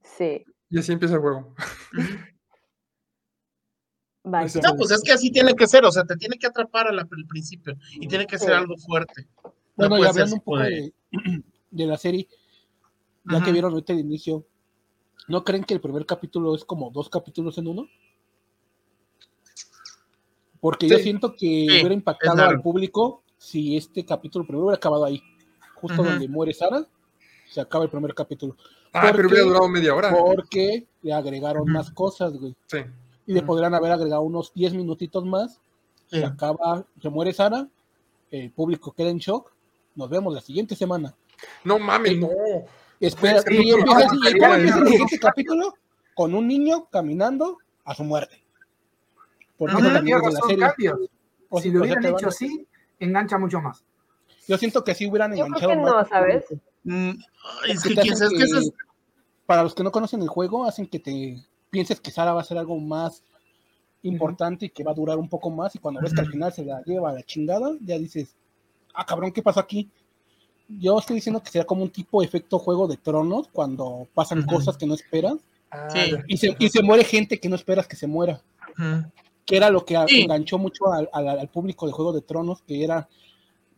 Sí. 0.04 0.46
Y 0.70 0.80
así 0.80 0.92
empieza 0.92 1.16
el 1.16 1.22
juego. 1.22 1.56
No, 4.22 4.76
pues 4.78 4.92
es 4.92 5.02
que 5.02 5.14
así 5.14 5.32
tiene 5.32 5.56
que 5.56 5.66
ser, 5.66 5.86
o 5.86 5.92
sea, 5.92 6.04
te 6.04 6.16
tiene 6.16 6.38
que 6.38 6.46
atrapar 6.46 6.88
al, 6.88 7.08
principio 7.28 7.76
y 7.94 8.08
tiene 8.08 8.28
que 8.28 8.38
ser 8.38 8.54
algo 8.54 8.78
fuerte. 8.78 9.28
bueno, 9.76 9.98
y 9.98 10.06
hablando 10.06 10.36
un 10.36 10.42
poco 10.42 10.60
de, 10.60 10.94
la 11.72 11.98
serie, 11.98 12.28
ya 13.26 13.44
que 13.44 13.52
vieron 13.52 13.72
ahorita 13.72 13.94
el 13.94 14.00
inicio, 14.00 14.46
¿no 15.28 15.44
creen 15.44 15.64
que 15.64 15.74
el 15.74 15.82
primer 15.82 16.06
capítulo 16.06 16.56
es 16.56 16.66
como 16.66 16.90
dos 16.92 17.10
capítulos 17.10 17.58
en 17.58 17.68
uno? 17.68 17.88
Porque 20.60 20.90
yo 20.90 20.98
siento 20.98 21.36
que 21.36 21.66
hubiera 21.70 21.94
impactado 21.94 22.44
al 22.44 22.62
público 22.62 23.24
si 23.38 23.78
este 23.78 24.06
capítulo 24.06 24.46
primero 24.46 24.66
hubiera 24.66 24.78
acabado 24.78 25.06
ahí, 25.06 25.22
justo 25.76 26.04
donde 26.04 26.28
muere 26.28 26.54
Sara, 26.54 26.86
se 27.48 27.62
acaba 27.62 27.86
el 27.86 27.90
primer 27.90 28.14
capítulo. 28.14 28.58
Ah, 28.92 29.12
pero 29.16 29.30
hubiera 29.30 29.46
durado 29.46 29.70
media 29.70 29.96
hora. 29.96 30.12
Porque 30.12 30.88
le 31.02 31.14
agregaron 31.14 31.72
más 31.72 31.92
cosas, 31.92 32.34
güey. 32.34 32.56
Sí 32.66 32.80
y 33.30 33.34
le 33.34 33.44
podrían 33.44 33.76
haber 33.76 33.92
agregado 33.92 34.24
unos 34.24 34.52
10 34.56 34.74
minutitos 34.74 35.24
más. 35.24 35.62
Se 36.08 36.26
acaba, 36.26 36.84
se 37.00 37.10
muere 37.12 37.32
Sara, 37.32 37.70
el 38.32 38.52
público 38.52 38.92
queda 38.92 39.10
en 39.10 39.20
shock. 39.20 39.54
Nos 39.94 40.10
vemos 40.10 40.34
la 40.34 40.42
siguiente 40.42 40.76
semana. 40.76 41.14
No 41.64 41.80
mames, 41.80 42.18
no. 42.18 42.30
Espera, 43.00 43.42
y 43.50 43.72
empieza 43.72 44.04
el, 44.56 44.88
siguiente 44.88 45.20
capítulo 45.20 45.74
con 46.14 46.36
un 46.36 46.48
niño 46.48 46.90
caminando 46.92 47.58
a 47.86 47.96
su 47.96 48.04
muerte. 48.04 48.44
Porque 49.58 49.82
no, 49.82 49.94
también 49.94 50.18
es 50.18 50.34
la 50.34 50.42
serie. 50.42 50.94
si 51.62 51.72
lo 51.72 51.82
hubieran 51.82 52.06
hecho 52.06 52.28
así, 52.28 52.68
engancha 53.00 53.38
mucho 53.38 53.62
más. 53.62 53.84
Yo 54.48 54.58
siento 54.58 54.84
que 54.84 54.92
así 54.92 55.08
hubieran 55.08 55.34
enganchado 55.34 55.76
más. 55.76 55.92
No, 55.92 56.06
¿sabes? 56.06 56.46
Mm, 56.84 57.12
es 57.68 57.84
que, 57.84 57.96
que, 57.96 58.02
que, 58.02 58.72
para 59.46 59.64
los 59.64 59.76
que 59.76 59.84
no 59.84 59.92
conocen 59.92 60.22
el 60.22 60.28
juego, 60.28 60.66
hacen 60.66 60.88
que 60.88 61.00
te 61.00 61.44
pienses 61.70 62.00
que 62.00 62.12
Sara 62.12 62.34
va 62.34 62.42
a 62.42 62.46
ser 62.46 62.58
algo 62.58 62.78
más 62.80 63.24
importante 64.04 64.68
y 64.68 64.70
que 64.70 64.84
va 64.84 64.92
a 64.92 64.96
durar 64.96 65.18
un 65.18 65.30
poco 65.30 65.50
más 65.50 65.76
y 65.76 65.80
cuando 65.80 66.02
ves 66.02 66.14
que 66.14 66.22
al 66.22 66.32
final 66.32 66.54
se 66.54 66.64
la 66.64 66.82
lleva 66.84 67.10
a 67.10 67.14
la 67.14 67.24
chingada, 67.24 67.72
ya 67.82 67.98
dices, 67.98 68.36
ah 68.94 69.06
cabrón, 69.06 69.32
¿qué 69.32 69.42
pasó 69.42 69.60
aquí? 69.60 69.90
Yo 70.70 71.00
estoy 71.00 71.16
diciendo 71.16 71.42
que 71.42 71.50
será 71.50 71.66
como 71.66 71.84
un 71.84 71.90
tipo 71.90 72.22
de 72.22 72.28
efecto 72.28 72.60
juego 72.60 72.88
de 72.88 72.98
tronos 72.98 73.48
cuando 73.52 74.08
pasan 74.14 74.44
cosas 74.46 74.78
que 74.78 74.86
no 74.86 74.94
esperas 74.94 75.38
ah, 75.72 75.88
y, 76.28 76.38
se, 76.38 76.56
y, 76.60 76.70
se, 76.70 76.84
muere 76.84 77.04
gente 77.04 77.40
que 77.40 77.50
no 77.50 77.56
esperas 77.56 77.88
que 77.88 77.96
se 77.96 78.08
muera. 78.08 78.42
Que 79.46 79.58
era 79.58 79.72
lo 79.72 79.84
que 79.84 79.96
enganchó 79.96 80.58
mucho 80.60 80.94
al, 80.94 81.10
al, 81.12 81.48
público 81.50 81.88
de 81.88 81.92
Juego 81.92 82.14
de 82.14 82.22
Tronos, 82.22 82.62
que 82.62 82.84
era 82.84 83.10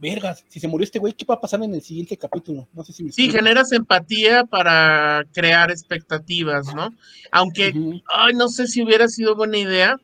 vergas, 0.01 0.43
si 0.49 0.59
se 0.59 0.67
murió 0.67 0.83
este 0.83 0.97
güey, 0.99 1.13
¿qué 1.13 1.25
va 1.25 1.35
a 1.35 1.39
pasar 1.39 1.61
en 1.63 1.75
el 1.75 1.81
siguiente 1.81 2.17
capítulo? 2.17 2.67
No 2.73 2.83
sé 2.83 2.91
si 2.91 3.11
Sí, 3.11 3.29
generas 3.29 3.71
empatía 3.71 4.43
para 4.43 5.23
crear 5.31 5.69
expectativas, 5.69 6.73
¿no? 6.73 6.93
Aunque, 7.31 7.71
ay, 8.11 8.33
no 8.33 8.49
sé 8.49 8.67
si 8.67 8.83
hubiera 8.83 9.07
sido 9.07 9.35
buena 9.35 9.59
idea. 9.59 9.97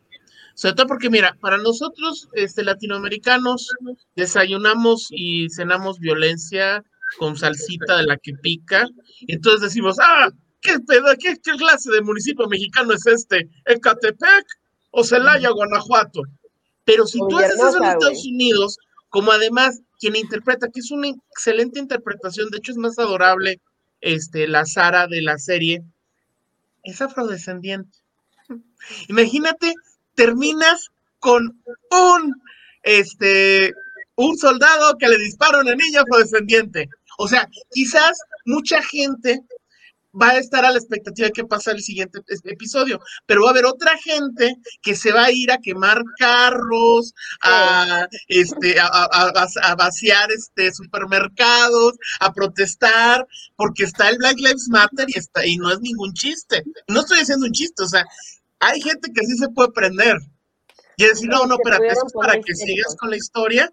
Sobre 0.57 0.73
todo 0.73 0.87
porque, 0.87 1.11
mira, 1.11 1.37
para 1.39 1.59
nosotros, 1.59 2.29
este, 2.33 2.63
latinoamericanos, 2.63 3.69
desayunamos 4.15 5.05
y 5.11 5.51
cenamos 5.51 5.99
violencia 5.99 6.83
con 7.19 7.37
salsita 7.37 7.97
de 7.97 8.07
la 8.07 8.17
que 8.17 8.33
pica. 8.33 8.87
Y 9.19 9.35
entonces 9.35 9.61
decimos, 9.61 9.97
ah, 10.01 10.31
¿qué, 10.61 10.79
pedo, 10.79 11.05
qué, 11.19 11.35
qué 11.43 11.51
clase 11.51 11.91
de 11.91 12.01
municipio 12.01 12.47
mexicano 12.47 12.93
es 12.93 13.05
este? 13.05 13.47
¿Ecatepec 13.67 14.45
o 14.89 15.03
Celaya, 15.03 15.51
Guanajuato? 15.51 16.23
Pero 16.85 17.05
si 17.05 17.19
tú 17.19 17.37
haces 17.37 17.53
eso 17.53 17.77
en 17.77 17.83
Estados 17.83 18.25
Unidos, 18.25 18.79
como 19.09 19.31
además 19.31 19.81
quien 19.99 20.15
interpreta, 20.15 20.69
que 20.69 20.79
es 20.79 20.89
una 20.89 21.09
excelente 21.09 21.79
interpretación, 21.79 22.49
de 22.49 22.57
hecho 22.57 22.71
es 22.71 22.79
más 22.79 22.97
adorable 22.97 23.61
este, 24.01 24.47
la 24.47 24.65
Sara 24.65 25.05
de 25.05 25.21
la 25.21 25.37
serie, 25.37 25.83
es 26.81 26.99
afrodescendiente. 26.99 27.99
Imagínate, 29.07 29.75
terminas 30.17 30.89
con 31.19 31.61
un, 31.91 32.33
este, 32.81 33.71
un 34.15 34.35
soldado 34.37 34.97
que 34.97 35.07
le 35.07 35.17
dispara 35.19 35.59
a 35.59 35.61
una 35.61 35.75
niña 35.75 36.01
afrodescendiente. 36.01 36.89
O 37.19 37.27
sea, 37.27 37.47
quizás 37.71 38.17
mucha 38.45 38.81
gente 38.81 39.43
va 40.19 40.29
a 40.29 40.37
estar 40.39 40.65
a 40.65 40.71
la 40.71 40.79
expectativa 40.79 41.27
de 41.27 41.33
qué 41.33 41.45
pasa 41.45 41.71
el 41.71 41.83
siguiente 41.83 42.19
episodio, 42.45 42.99
pero 43.27 43.43
va 43.43 43.49
a 43.49 43.51
haber 43.51 43.65
otra 43.65 43.95
gente 43.97 44.55
que 44.81 44.95
se 44.95 45.11
va 45.11 45.25
a 45.25 45.31
ir 45.31 45.51
a 45.51 45.59
quemar 45.59 46.01
carros, 46.17 47.13
a, 47.43 48.07
este, 48.27 48.79
a, 48.79 49.75
vaciar 49.75 50.31
este, 50.31 50.73
supermercados, 50.73 51.93
a 52.19 52.33
protestar, 52.33 53.27
porque 53.55 53.83
está 53.83 54.09
el 54.09 54.17
Black 54.17 54.37
Lives 54.37 54.69
Matter 54.69 55.07
y, 55.09 55.19
está, 55.19 55.45
y 55.45 55.57
no 55.57 55.71
es 55.71 55.79
ningún 55.81 56.13
chiste. 56.13 56.63
No 56.87 57.01
estoy 57.01 57.19
haciendo 57.19 57.45
un 57.45 57.51
chiste, 57.51 57.83
o 57.83 57.87
sea, 57.87 58.05
hay 58.59 58.81
gente 58.81 59.11
que 59.13 59.25
sí 59.25 59.37
se 59.37 59.49
puede 59.49 59.71
prender. 59.71 60.17
Y 60.95 61.05
decir, 61.05 61.29
no, 61.29 61.45
no, 61.45 61.55
espérate, 61.55 61.87
eso 61.87 62.07
es 62.07 62.13
para 62.13 62.41
que 62.41 62.55
sigas 62.55 62.95
con 62.95 63.11
la 63.11 63.17
historia 63.17 63.71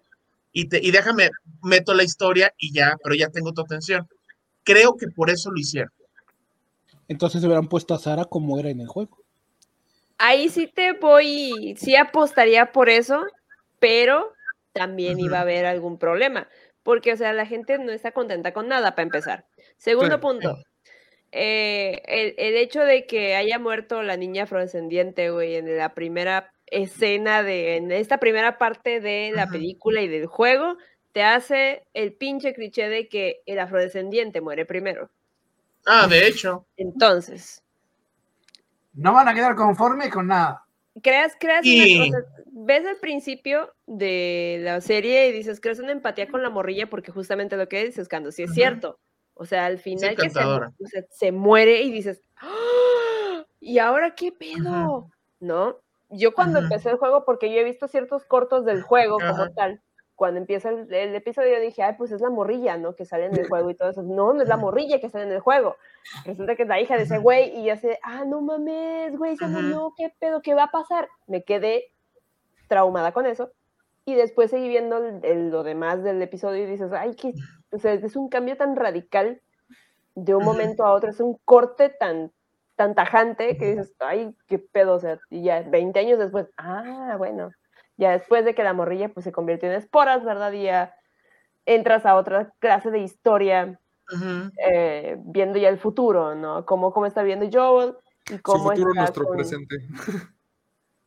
y, 0.51 0.69
te, 0.69 0.79
y 0.81 0.91
déjame, 0.91 1.29
meto 1.63 1.93
la 1.95 2.03
historia 2.03 2.53
y 2.57 2.71
ya, 2.71 2.95
pero 3.03 3.15
ya 3.15 3.29
tengo 3.29 3.51
tu 3.51 3.61
atención. 3.61 4.07
Creo 4.63 4.95
que 4.95 5.07
por 5.07 5.31
eso 5.31 5.49
lo 5.49 5.59
hicieron. 5.59 5.91
Entonces 7.07 7.41
se 7.41 7.47
hubieran 7.47 7.67
puesto 7.67 7.93
a 7.93 7.99
Sara 7.99 8.25
como 8.25 8.59
era 8.59 8.69
en 8.69 8.79
el 8.79 8.87
juego. 8.87 9.17
Ahí 10.17 10.49
sí 10.49 10.67
te 10.67 10.93
voy, 10.93 11.75
sí 11.77 11.95
apostaría 11.95 12.71
por 12.71 12.89
eso, 12.89 13.25
pero 13.79 14.33
también 14.71 15.19
iba 15.19 15.39
a 15.39 15.41
haber 15.41 15.65
algún 15.65 15.97
problema, 15.97 16.47
porque, 16.83 17.13
o 17.13 17.17
sea, 17.17 17.33
la 17.33 17.45
gente 17.45 17.77
no 17.79 17.91
está 17.91 18.11
contenta 18.11 18.53
con 18.53 18.67
nada 18.67 18.91
para 18.91 19.03
empezar. 19.03 19.45
Segundo 19.77 20.19
punto, 20.19 20.57
eh, 21.37 22.01
el, 22.37 22.55
hecho 22.55 22.79
de 22.79 23.05
que 23.05 23.35
haya 23.35 23.59
muerto 23.59 24.01
la 24.03 24.15
niña 24.15 24.43
afrodescendiente, 24.43 25.31
güey, 25.31 25.55
en 25.55 25.77
la 25.77 25.93
primera 25.93 26.53
escena 26.67 27.43
de, 27.43 27.75
en 27.75 27.91
esta 27.91 28.19
primera 28.19 28.57
parte 28.57 29.01
de 29.01 29.33
la 29.35 29.47
película 29.47 30.01
y 30.01 30.07
del 30.07 30.27
juego, 30.27 30.77
te 31.11 31.23
hace 31.23 31.83
el 31.93 32.13
pinche 32.13 32.53
cliché 32.53 32.87
de 32.87 33.09
que 33.09 33.41
el 33.45 33.59
afrodescendiente 33.59 34.39
muere 34.39 34.65
primero. 34.65 35.09
Ah, 35.85 36.07
de 36.07 36.25
hecho. 36.25 36.65
Entonces. 36.77 37.61
No 38.93 39.11
van 39.11 39.27
a 39.27 39.33
quedar 39.33 39.55
conformes 39.55 40.13
con 40.13 40.27
nada. 40.27 40.63
Creas, 41.03 41.33
creas, 41.37 41.65
ves 41.65 42.85
el 42.85 42.95
principio 43.01 43.73
de 43.87 44.59
la 44.61 44.79
serie 44.79 45.27
y 45.27 45.33
dices, 45.33 45.59
creas 45.59 45.79
una 45.79 45.91
empatía 45.91 46.29
con 46.29 46.41
la 46.41 46.49
morrilla 46.49 46.89
porque 46.89 47.11
justamente 47.11 47.57
lo 47.57 47.67
que 47.67 47.83
dices, 47.83 48.07
Cando, 48.07 48.31
sí 48.31 48.43
es 48.43 48.53
cierto. 48.53 48.97
O 49.35 49.45
sea, 49.45 49.65
al 49.65 49.77
final 49.77 50.15
que 50.15 50.31
se, 51.09 51.31
muere 51.31 51.81
y 51.81 51.91
dices, 51.91 52.21
¡Ah! 52.37 53.45
¿y 53.59 53.79
ahora 53.79 54.15
qué 54.15 54.31
pedo? 54.31 55.09
¿No? 55.39 55.77
Yo 56.09 56.33
cuando 56.33 56.59
empecé 56.59 56.89
el 56.89 56.97
juego, 56.97 57.25
porque 57.25 57.51
yo 57.51 57.59
he 57.59 57.63
visto 57.63 57.87
ciertos 57.87 58.23
cortos 58.25 58.63
del 58.63 58.81
juego 58.81 59.17
como 59.19 59.51
tal, 59.51 59.81
cuando 60.15 60.39
empieza 60.39 60.69
el, 60.69 61.15
episodio 61.15 61.59
dije, 61.59 61.83
ay, 61.83 61.95
pues 61.97 62.11
es 62.11 62.21
la 62.21 62.29
morrilla, 62.29 62.77
¿no? 62.77 62.95
Que 62.95 63.05
sale 63.05 63.25
en 63.25 63.37
el 63.37 63.47
juego 63.49 63.69
y 63.69 63.75
todo 63.75 63.89
eso. 63.89 64.01
No, 64.01 64.33
no 64.33 64.41
es 64.41 64.47
la 64.47 64.55
morrilla 64.55 64.99
que 65.01 65.09
sale 65.09 65.25
en 65.25 65.33
el 65.33 65.41
juego. 65.41 65.75
Resulta 66.23 66.55
que 66.55 66.63
es 66.63 66.69
la 66.69 66.79
hija 66.79 66.95
de 66.95 67.03
ese 67.03 67.17
güey 67.17 67.57
y 67.59 67.65
ya 67.65 67.75
sé, 67.75 67.99
ah, 68.01 68.23
no 68.25 68.39
mames, 68.41 69.17
güey, 69.17 69.35
se 69.35 69.47
murió, 69.47 69.93
¿qué 69.97 70.13
pedo? 70.17 70.41
¿Qué 70.41 70.53
va 70.53 70.63
a 70.63 70.71
pasar? 70.71 71.09
Me 71.27 71.43
quedé 71.43 71.91
traumada 72.67 73.11
con 73.11 73.25
eso. 73.25 73.51
Y 74.05 74.15
después 74.15 74.51
seguí 74.51 74.69
viendo 74.69 74.99
lo 74.99 75.63
demás 75.63 76.03
del 76.03 76.21
episodio 76.21 76.63
y 76.63 76.67
dices, 76.67 76.91
ay, 76.93 77.15
que, 77.15 77.33
o 77.71 77.79
sea, 77.79 77.93
es 77.93 78.15
un 78.15 78.29
cambio 78.29 78.57
tan 78.57 78.75
radical 78.75 79.41
de 80.15 80.35
un 80.35 80.43
momento 80.45 80.85
a 80.85 80.93
otro, 80.93 81.09
es 81.09 81.19
un 81.19 81.37
corte 81.45 81.89
tan, 81.89 82.31
tan 82.75 82.95
tajante 82.95 83.57
que 83.57 83.75
dices, 83.75 83.93
ay, 83.99 84.35
qué 84.47 84.59
pedo, 84.59 84.93
o 84.93 84.99
sea, 84.99 85.19
y 85.29 85.43
ya 85.43 85.61
20 85.61 85.99
años 85.99 86.19
después, 86.19 86.47
ah, 86.57 87.15
bueno, 87.17 87.51
ya 87.97 88.11
después 88.11 88.45
de 88.45 88.55
que 88.55 88.63
la 88.63 88.73
morrilla 88.73 89.09
pues 89.09 89.23
se 89.23 89.31
convirtió 89.31 89.69
en 89.69 89.75
esporas, 89.75 90.23
¿verdad? 90.23 90.51
Y 90.51 90.63
ya 90.63 90.95
entras 91.65 92.05
a 92.05 92.15
otra 92.15 92.53
clase 92.59 92.91
de 92.91 92.99
historia, 92.99 93.79
eh, 94.67 95.17
viendo 95.19 95.57
ya 95.57 95.69
el 95.69 95.79
futuro, 95.79 96.35
¿no? 96.35 96.65
Cómo, 96.65 96.91
cómo 96.91 97.05
está 97.05 97.23
viendo 97.23 97.47
Joel 97.51 97.95
y 98.29 98.37
cómo 98.39 98.65
Su 98.65 98.69
futuro 98.69 98.93
nuestro 98.93 99.27
presente. 99.29 99.75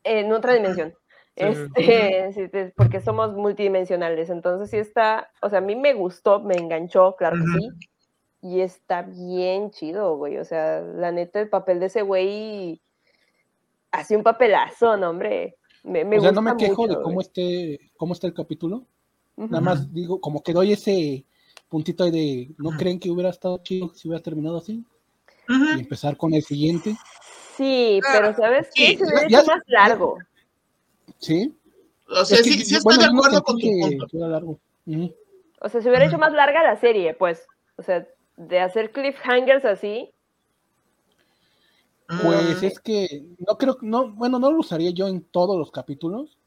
En 0.05 0.33
otra 0.33 0.55
dimensión. 0.55 0.94
Este, 1.38 2.72
porque 2.77 3.01
somos 3.01 3.35
multidimensionales, 3.35 4.31
entonces 4.31 4.70
sí 4.70 4.77
está, 4.77 5.31
o 5.40 5.48
sea, 5.48 5.59
a 5.59 5.62
mí 5.62 5.77
me 5.77 5.94
gustó, 5.94 6.40
me 6.40 6.57
enganchó, 6.57 7.14
claro 7.16 7.37
que 7.37 7.61
sí, 7.61 7.68
y 8.42 8.61
está 8.61 9.03
bien 9.03 9.70
chido, 9.70 10.16
güey, 10.16 10.38
o 10.38 10.44
sea, 10.44 10.81
la 10.81 11.12
neta, 11.12 11.40
el 11.40 11.48
papel 11.48 11.81
de 11.81 11.87
ese 11.87 12.03
güey 12.03 12.81
hace 13.90 14.16
un 14.16 14.22
papelazo, 14.22 14.96
¿no, 14.96 15.11
hombre? 15.11 15.57
o 15.85 16.20
sea, 16.20 16.33
no 16.33 16.42
me 16.42 16.57
quejo 16.57 16.87
de 16.87 17.01
cómo 17.01 17.20
esté, 17.20 17.79
cómo 17.96 18.12
está 18.12 18.27
el 18.27 18.35
capítulo. 18.35 18.85
Nada 19.37 19.61
más 19.61 19.92
digo, 19.92 20.20
como 20.20 20.42
que 20.42 20.53
doy 20.53 20.72
ese 20.72 21.24
puntito 21.68 22.11
de 22.11 22.51
¿no 22.59 22.70
creen 22.70 22.98
que 22.98 23.11
hubiera 23.11 23.31
estado 23.31 23.59
chido 23.59 23.94
si 23.94 24.09
hubiera 24.09 24.22
terminado 24.22 24.59
así? 24.59 24.85
Y 25.48 25.81
empezar 25.81 26.16
con 26.16 26.35
el 26.35 26.42
siguiente. 26.42 26.96
Sí, 27.57 28.01
pero 28.12 28.35
¿sabes 28.35 28.68
qué? 28.74 28.96
Se 28.98 29.05
hubiera 29.05 29.27
hecho 29.27 29.46
más 29.46 29.62
largo. 29.66 30.18
¿Sí? 31.18 31.57
O 32.09 32.25
sea, 32.25 32.38
sí, 32.38 32.64
sí 32.64 32.77
estoy 32.77 32.99
de 32.99 33.05
acuerdo 33.05 33.42
con 33.42 33.59
tu 33.59 33.66
punto. 33.66 34.07
Largo. 34.12 34.59
O 35.61 35.68
sea, 35.68 35.81
se 35.81 35.88
hubiera 35.88 36.07
hecho 36.07 36.18
más 36.18 36.33
larga 36.33 36.62
la 36.62 36.77
serie, 36.77 37.14
pues. 37.14 37.47
O 37.77 37.83
sea, 37.83 38.07
de 38.37 38.61
hacer 38.61 38.92
cliffhangers 38.92 39.64
así, 39.64 40.12
pues 42.23 42.62
es 42.62 42.81
que 42.81 43.23
no 43.47 43.59
creo, 43.59 43.77
no, 43.83 44.11
bueno, 44.12 44.38
no 44.38 44.51
lo 44.51 44.61
usaría 44.61 44.90
yo 44.90 45.09
en 45.09 45.23
todos 45.23 45.59
los 45.59 45.71
capítulos. 45.71 46.38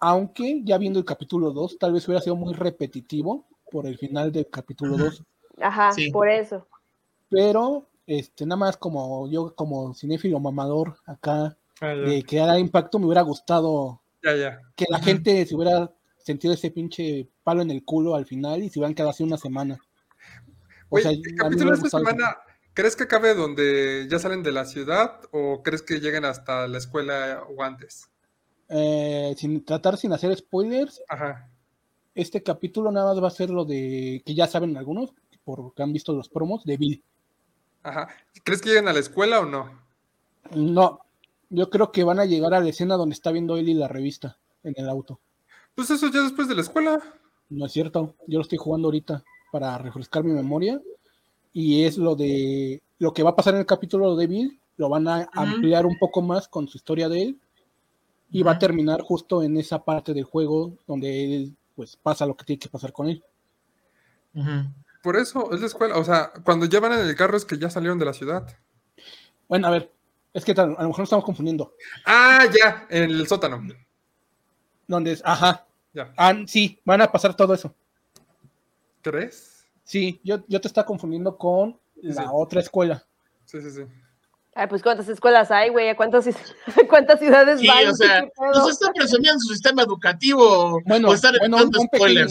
Aunque 0.00 0.60
ya 0.64 0.76
viendo 0.76 0.98
el 0.98 1.04
capítulo 1.04 1.50
2, 1.50 1.78
tal 1.78 1.92
vez 1.92 2.06
hubiera 2.06 2.20
sido 2.20 2.36
muy 2.36 2.52
repetitivo 2.52 3.46
por 3.70 3.86
el 3.86 3.96
final 3.96 4.30
del 4.30 4.48
capítulo 4.48 4.96
2. 4.98 5.24
Ajá, 5.60 5.90
por 6.12 6.28
eso. 6.28 6.66
Pero, 7.30 7.86
este, 8.06 8.44
nada 8.44 8.58
más 8.58 8.76
como 8.76 9.28
yo, 9.28 9.54
como 9.54 9.94
cinéfilo 9.94 10.38
mamador 10.40 10.96
acá, 11.06 11.56
ah, 11.80 11.94
de 11.94 12.22
que 12.22 12.40
haga 12.40 12.58
impacto, 12.58 12.98
me 12.98 13.06
hubiera 13.06 13.22
gustado 13.22 14.02
que 14.20 14.86
la 14.88 14.98
gente 15.00 15.46
se 15.46 15.54
hubiera 15.54 15.90
sentido 16.18 16.52
ese 16.54 16.70
pinche 16.70 17.28
palo 17.42 17.62
en 17.62 17.70
el 17.70 17.84
culo 17.84 18.14
al 18.14 18.26
final 18.26 18.62
y 18.62 18.68
se 18.68 18.78
hubieran 18.78 18.94
quedado 18.94 19.10
así 19.10 19.22
una 19.22 19.38
semana. 19.38 19.78
O 20.90 20.98
sea, 20.98 21.10
el 21.10 21.22
capítulo 21.36 21.70
de 21.70 21.76
esta 21.76 21.98
semana 21.98 22.36
¿Crees 22.78 22.94
que 22.94 23.02
acabe 23.02 23.34
donde 23.34 24.06
ya 24.08 24.20
salen 24.20 24.44
de 24.44 24.52
la 24.52 24.64
ciudad 24.64 25.20
o 25.32 25.64
crees 25.64 25.82
que 25.82 25.98
lleguen 25.98 26.24
hasta 26.24 26.68
la 26.68 26.78
escuela 26.78 27.42
o 27.48 27.64
antes? 27.64 28.08
Eh, 28.68 29.34
sin 29.36 29.64
tratar 29.64 29.96
sin 29.96 30.12
hacer 30.12 30.36
spoilers. 30.36 31.02
Ajá. 31.08 31.50
Este 32.14 32.40
capítulo 32.40 32.92
nada 32.92 33.12
más 33.12 33.20
va 33.20 33.26
a 33.26 33.32
ser 33.32 33.50
lo 33.50 33.64
de 33.64 34.22
que 34.24 34.32
ya 34.32 34.46
saben 34.46 34.76
algunos, 34.76 35.12
porque 35.42 35.82
han 35.82 35.92
visto 35.92 36.12
los 36.12 36.28
promos 36.28 36.64
de 36.64 36.76
Bill. 36.76 37.02
Ajá. 37.82 38.10
¿Crees 38.44 38.62
que 38.62 38.68
lleguen 38.68 38.86
a 38.86 38.92
la 38.92 39.00
escuela 39.00 39.40
o 39.40 39.44
no? 39.44 39.72
No. 40.54 41.00
Yo 41.50 41.70
creo 41.70 41.92
que 41.92 42.04
van 42.04 42.20
a 42.20 42.24
llegar 42.24 42.54
a 42.54 42.60
la 42.60 42.68
escena 42.68 42.96
donde 42.96 43.14
está 43.14 43.30
viendo 43.32 43.56
Eli 43.56 43.74
la 43.74 43.88
revista 43.88 44.38
en 44.62 44.74
el 44.76 44.88
auto. 44.88 45.20
Pues 45.74 45.90
eso 45.90 46.10
ya 46.10 46.22
después 46.22 46.48
de 46.48 46.54
la 46.54 46.62
escuela. 46.62 47.00
No 47.48 47.66
es 47.66 47.72
cierto. 47.72 48.14
Yo 48.26 48.38
lo 48.38 48.42
estoy 48.42 48.58
jugando 48.58 48.88
ahorita 48.88 49.24
para 49.50 49.78
refrescar 49.78 50.24
mi 50.24 50.32
memoria 50.32 50.80
y 51.52 51.84
es 51.84 51.96
lo 51.98 52.14
de 52.14 52.82
lo 52.98 53.12
que 53.12 53.22
va 53.22 53.30
a 53.30 53.36
pasar 53.36 53.54
en 53.54 53.60
el 53.60 53.66
capítulo 53.66 54.16
de 54.16 54.26
Bill, 54.26 54.60
lo 54.76 54.88
van 54.88 55.08
a 55.08 55.28
ampliar 55.32 55.86
un 55.86 55.98
poco 55.98 56.22
más 56.22 56.48
con 56.48 56.68
su 56.68 56.76
historia 56.76 57.08
de 57.08 57.22
él 57.22 57.40
y 58.30 58.42
va 58.42 58.52
a 58.52 58.58
terminar 58.58 59.02
justo 59.02 59.42
en 59.42 59.56
esa 59.56 59.84
parte 59.84 60.12
del 60.12 60.24
juego 60.24 60.74
donde 60.86 61.36
él 61.36 61.56
pues 61.74 61.96
pasa 61.96 62.26
lo 62.26 62.36
que 62.36 62.44
tiene 62.44 62.60
que 62.60 62.68
pasar 62.68 62.92
con 62.92 63.08
él. 63.08 63.24
Por 65.02 65.16
eso 65.16 65.52
es 65.52 65.60
la 65.60 65.66
escuela, 65.66 65.96
o 65.96 66.04
sea, 66.04 66.32
cuando 66.44 66.66
llevan 66.66 66.92
en 66.92 67.00
el 67.00 67.16
carro 67.16 67.36
es 67.36 67.44
que 67.44 67.58
ya 67.58 67.70
salieron 67.70 67.98
de 67.98 68.04
la 68.04 68.12
ciudad. 68.12 68.46
Bueno, 69.48 69.68
a 69.68 69.70
ver, 69.70 69.90
es 70.38 70.44
que 70.44 70.52
a 70.52 70.66
lo 70.66 70.70
mejor 70.70 70.98
nos 71.00 71.00
estamos 71.00 71.24
confundiendo. 71.24 71.74
Ah, 72.06 72.46
ya, 72.46 72.86
en 72.88 73.10
el 73.10 73.26
sótano. 73.26 73.62
Donde 74.86 75.12
es, 75.12 75.22
ajá. 75.24 75.66
Ya. 75.92 76.12
Ah, 76.16 76.34
sí, 76.46 76.80
van 76.84 77.02
a 77.02 77.10
pasar 77.10 77.34
todo 77.34 77.54
eso. 77.54 77.74
¿Crees? 79.02 79.66
Sí, 79.84 80.20
yo, 80.22 80.44
yo 80.48 80.60
te 80.60 80.68
estaba 80.68 80.86
confundiendo 80.86 81.36
con 81.36 81.78
la 81.96 82.32
otra 82.32 82.60
escuela. 82.60 83.04
Sí, 83.44 83.60
sí, 83.60 83.70
sí. 83.70 83.82
Ay, 84.54 84.66
pues 84.66 84.82
cuántas 84.82 85.08
escuelas 85.08 85.52
hay, 85.52 85.68
güey, 85.68 85.94
cuántas, 85.94 86.26
cuántas 86.90 87.20
ciudades 87.20 87.60
sí, 87.60 87.68
van. 87.68 87.86
O 87.86 87.94
sea, 87.94 88.28
pues 88.34 88.68
está 88.70 88.92
presumiendo 88.92 89.38
su 89.38 89.52
sistema 89.52 89.82
educativo. 89.82 90.80
Bueno, 90.84 91.08
bueno 91.38 91.56
un, 91.58 91.62
un 91.76 91.86
spoiler. 91.86 92.26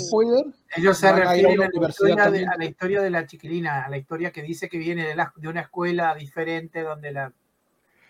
Ellos 0.75 0.97
se 0.97 1.11
refieren 1.11 1.61
a, 1.61 1.69
la 1.71 1.87
historia 1.87 2.29
de, 2.29 2.45
a 2.45 2.57
la 2.57 2.65
historia 2.65 3.01
de 3.01 3.09
la 3.09 3.25
chiquilina, 3.25 3.85
a 3.85 3.89
la 3.89 3.97
historia 3.97 4.31
que 4.31 4.41
dice 4.41 4.67
que 4.67 4.77
viene 4.77 5.07
de, 5.07 5.15
la, 5.15 5.31
de 5.37 5.47
una 5.47 5.61
escuela 5.61 6.15
diferente 6.15 6.83
donde 6.83 7.11
la. 7.13 7.33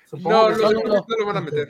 Supongo 0.10 0.50
no, 0.50 0.50
no, 0.50 0.72
no, 0.72 0.84
no, 0.84 1.06
lo 1.20 1.26
van 1.26 1.38
a 1.38 1.42
meter. 1.42 1.70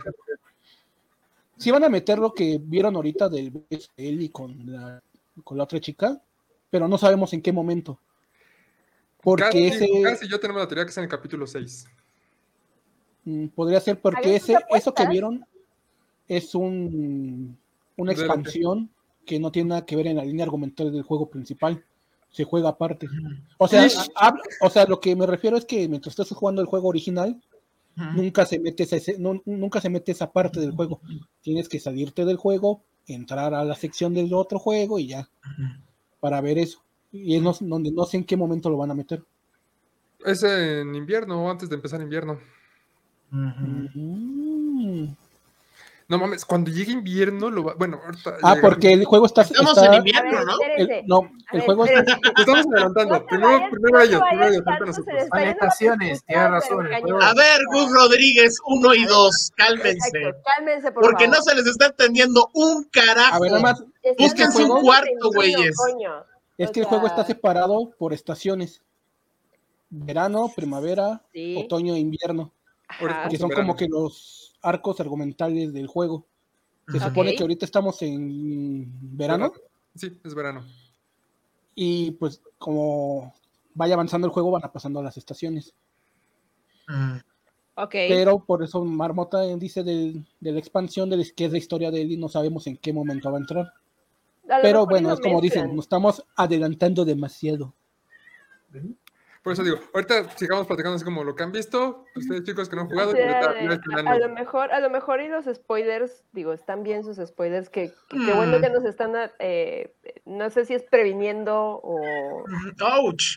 Sí 1.57 1.71
van 1.71 1.83
a 1.83 1.89
meter 1.89 2.19
lo 2.19 2.33
que 2.33 2.59
vieron 2.61 2.95
ahorita 2.95 3.29
del 3.29 3.65
Eli 3.97 4.29
con 4.29 4.71
la, 4.71 5.01
con 5.43 5.57
la 5.57 5.63
otra 5.63 5.79
chica, 5.79 6.21
pero 6.69 6.87
no 6.87 6.97
sabemos 6.97 7.33
en 7.33 7.41
qué 7.41 7.51
momento. 7.51 7.99
Porque 9.21 9.43
casi, 9.43 9.65
ese... 9.65 10.01
casi 10.03 10.27
yo 10.27 10.39
tenemos 10.39 10.61
la 10.61 10.67
teoría 10.67 10.85
que 10.85 10.91
es 10.91 10.97
en 10.97 11.05
el 11.05 11.09
capítulo 11.09 11.47
6. 11.47 11.87
Mm, 13.25 13.47
podría 13.47 13.79
ser 13.81 13.99
porque 13.99 14.35
ese, 14.35 14.55
eso 14.69 14.93
que 14.93 15.07
vieron 15.07 15.45
es 16.27 16.53
un, 16.53 17.57
una 17.97 18.11
expansión 18.11 18.89
que 19.25 19.39
no 19.39 19.51
tiene 19.51 19.69
nada 19.69 19.85
que 19.85 19.95
ver 19.95 20.07
en 20.07 20.17
la 20.17 20.23
línea 20.23 20.45
argumental 20.45 20.91
del 20.91 21.03
juego 21.03 21.29
principal. 21.29 21.83
Se 22.29 22.43
juega 22.43 22.69
aparte. 22.69 23.07
O 23.57 23.67
sea, 23.67 23.87
o 24.61 24.69
sea, 24.69 24.85
lo 24.85 24.99
que 24.99 25.15
me 25.15 25.25
refiero 25.25 25.57
es 25.57 25.65
que 25.65 25.87
mientras 25.87 26.11
estás 26.11 26.29
jugando 26.37 26.61
el 26.61 26.67
juego 26.67 26.87
original, 26.87 27.41
nunca 28.15 28.45
se 28.45 28.59
mete 28.59 28.83
esa, 28.83 28.97
nunca 29.17 29.81
se 29.81 29.89
mete 29.89 30.11
esa 30.11 30.31
parte 30.31 30.59
del 30.59 30.71
juego. 30.71 31.01
Tienes 31.41 31.67
que 31.69 31.79
salirte 31.79 32.25
del 32.25 32.37
juego, 32.37 32.81
entrar 33.07 33.53
a 33.53 33.63
la 33.63 33.75
sección 33.75 34.13
del 34.13 34.33
otro 34.33 34.59
juego 34.59 34.99
y 34.99 35.07
ya. 35.07 35.29
Para 36.19 36.41
ver 36.41 36.57
eso. 36.57 36.81
Y 37.11 37.35
es 37.35 37.43
donde 37.61 37.91
no 37.91 38.05
sé 38.05 38.17
en 38.17 38.25
qué 38.25 38.37
momento 38.37 38.69
lo 38.69 38.77
van 38.77 38.91
a 38.91 38.95
meter. 38.95 39.23
Es 40.25 40.43
en 40.43 40.95
invierno 40.95 41.45
o 41.45 41.49
antes 41.49 41.69
de 41.69 41.75
empezar 41.75 42.01
invierno. 42.01 42.39
No 46.09 46.17
mames, 46.17 46.45
cuando 46.45 46.71
llegue 46.71 46.93
invierno 46.93 47.49
lo 47.49 47.65
va. 47.65 47.73
Bueno, 47.73 47.99
ahorita. 48.05 48.37
Ah, 48.41 48.55
porque 48.61 48.93
el 48.93 49.03
juego 49.03 49.25
está. 49.25 49.41
Estamos 49.41 49.77
en 49.77 49.93
invierno, 49.95 50.45
¿no? 50.45 50.53
El, 50.77 51.03
no, 51.05 51.29
el 51.51 51.61
juego 51.61 51.85
está. 51.85 52.17
Estamos 52.37 52.65
adelantando. 52.67 53.25
primero, 53.25 53.69
primero 53.69 53.99
ellos, 53.99 54.21
primero 54.29 54.49
ellos. 54.53 54.97
estaciones, 55.33 56.23
tienes 56.23 56.49
razón. 56.49 56.87
A 57.21 57.33
ver, 57.33 57.59
Gus 57.73 57.91
Rodríguez, 57.91 58.57
uno 58.67 58.95
y 58.95 59.03
dos, 59.03 59.51
cálmense. 59.57 60.33
cálmense, 60.55 60.93
por 60.93 61.03
Porque 61.03 61.27
no 61.27 61.41
se 61.41 61.55
les 61.55 61.67
está 61.67 61.87
entendiendo 61.87 62.49
un 62.53 62.85
carajo. 62.85 63.35
A 63.35 63.39
ver, 63.39 63.51
nada 63.51 63.63
más. 63.63 63.83
Búsquense 64.17 64.63
un 64.63 64.81
cuarto, 64.81 65.31
güeyes. 65.33 65.75
Es 66.57 66.71
que 66.71 66.79
el 66.79 66.85
juego 66.85 67.07
está 67.07 67.25
separado 67.25 67.91
por 67.99 68.13
estaciones: 68.13 68.81
verano, 69.89 70.53
primavera, 70.55 71.21
otoño 71.57 71.95
e 71.95 71.99
invierno. 71.99 72.53
Que 73.29 73.37
son 73.37 73.51
como 73.51 73.75
que 73.75 73.87
los 73.89 74.56
arcos 74.67 74.99
argumentales 74.99 75.73
del 75.73 75.87
juego. 75.87 76.25
Se 76.87 76.99
supone 76.99 77.35
que 77.35 77.43
ahorita 77.43 77.65
estamos 77.65 78.01
en 78.01 79.17
verano. 79.17 79.51
Sí, 79.95 80.19
es 80.23 80.35
verano. 80.35 80.65
Y 81.75 82.11
pues 82.11 82.41
como 82.57 83.33
vaya 83.73 83.93
avanzando 83.93 84.27
el 84.27 84.33
juego, 84.33 84.51
van 84.51 84.65
a 84.65 84.71
pasando 84.71 84.99
a 84.99 85.03
las 85.03 85.17
estaciones. 85.17 85.73
Mm. 86.87 87.17
Pero 87.91 88.39
por 88.39 88.63
eso 88.63 88.83
Marmota 88.83 89.41
dice 89.57 89.83
de, 89.83 90.23
la 90.39 90.57
expansión, 90.57 91.09
de 91.09 91.31
que 91.35 91.45
es 91.45 91.51
la 91.51 91.59
historia 91.59 91.91
de 91.91 92.01
él 92.01 92.11
y 92.13 92.17
no 92.17 92.27
sabemos 92.27 92.65
en 92.65 92.77
qué 92.77 92.91
momento 92.91 93.31
va 93.31 93.37
a 93.37 93.41
entrar. 93.41 93.73
Pero 94.63 94.87
bueno, 94.87 95.13
es 95.13 95.19
como 95.19 95.41
dicen, 95.41 95.75
nos 95.75 95.85
estamos 95.85 96.23
adelantando 96.35 97.05
demasiado. 97.05 97.75
Por 99.47 99.53
eso 99.53 99.63
digo, 99.63 99.77
ahorita 99.93 100.29
sigamos 100.31 100.67
platicando 100.67 100.97
así 100.97 101.05
como 101.05 101.23
lo 101.23 101.33
que 101.33 101.41
han 101.41 101.53
visto, 101.53 102.03
ustedes 102.17 102.43
chicos 102.43 102.67
que 102.67 102.75
no 102.75 102.81
han 102.81 102.89
jugado. 102.89 103.13
a, 103.13 104.17
lo 104.17 104.27
mejor, 104.27 104.73
a 104.73 104.81
lo 104.81 104.89
mejor 104.89 105.21
y 105.21 105.29
los 105.29 105.45
spoilers, 105.45 106.25
digo, 106.33 106.51
están 106.51 106.83
bien 106.83 107.05
sus 107.05 107.15
spoilers, 107.15 107.69
que, 107.69 107.93
que, 108.09 108.33
bueno 108.33 108.59
que 108.59 108.69
mm. 108.69 108.73
nos 108.73 108.83
están, 108.83 109.13
eh, 109.39 109.95
no 110.25 110.49
sé 110.49 110.65
si 110.65 110.73
es 110.73 110.83
previniendo 110.83 111.79
o 111.81 112.43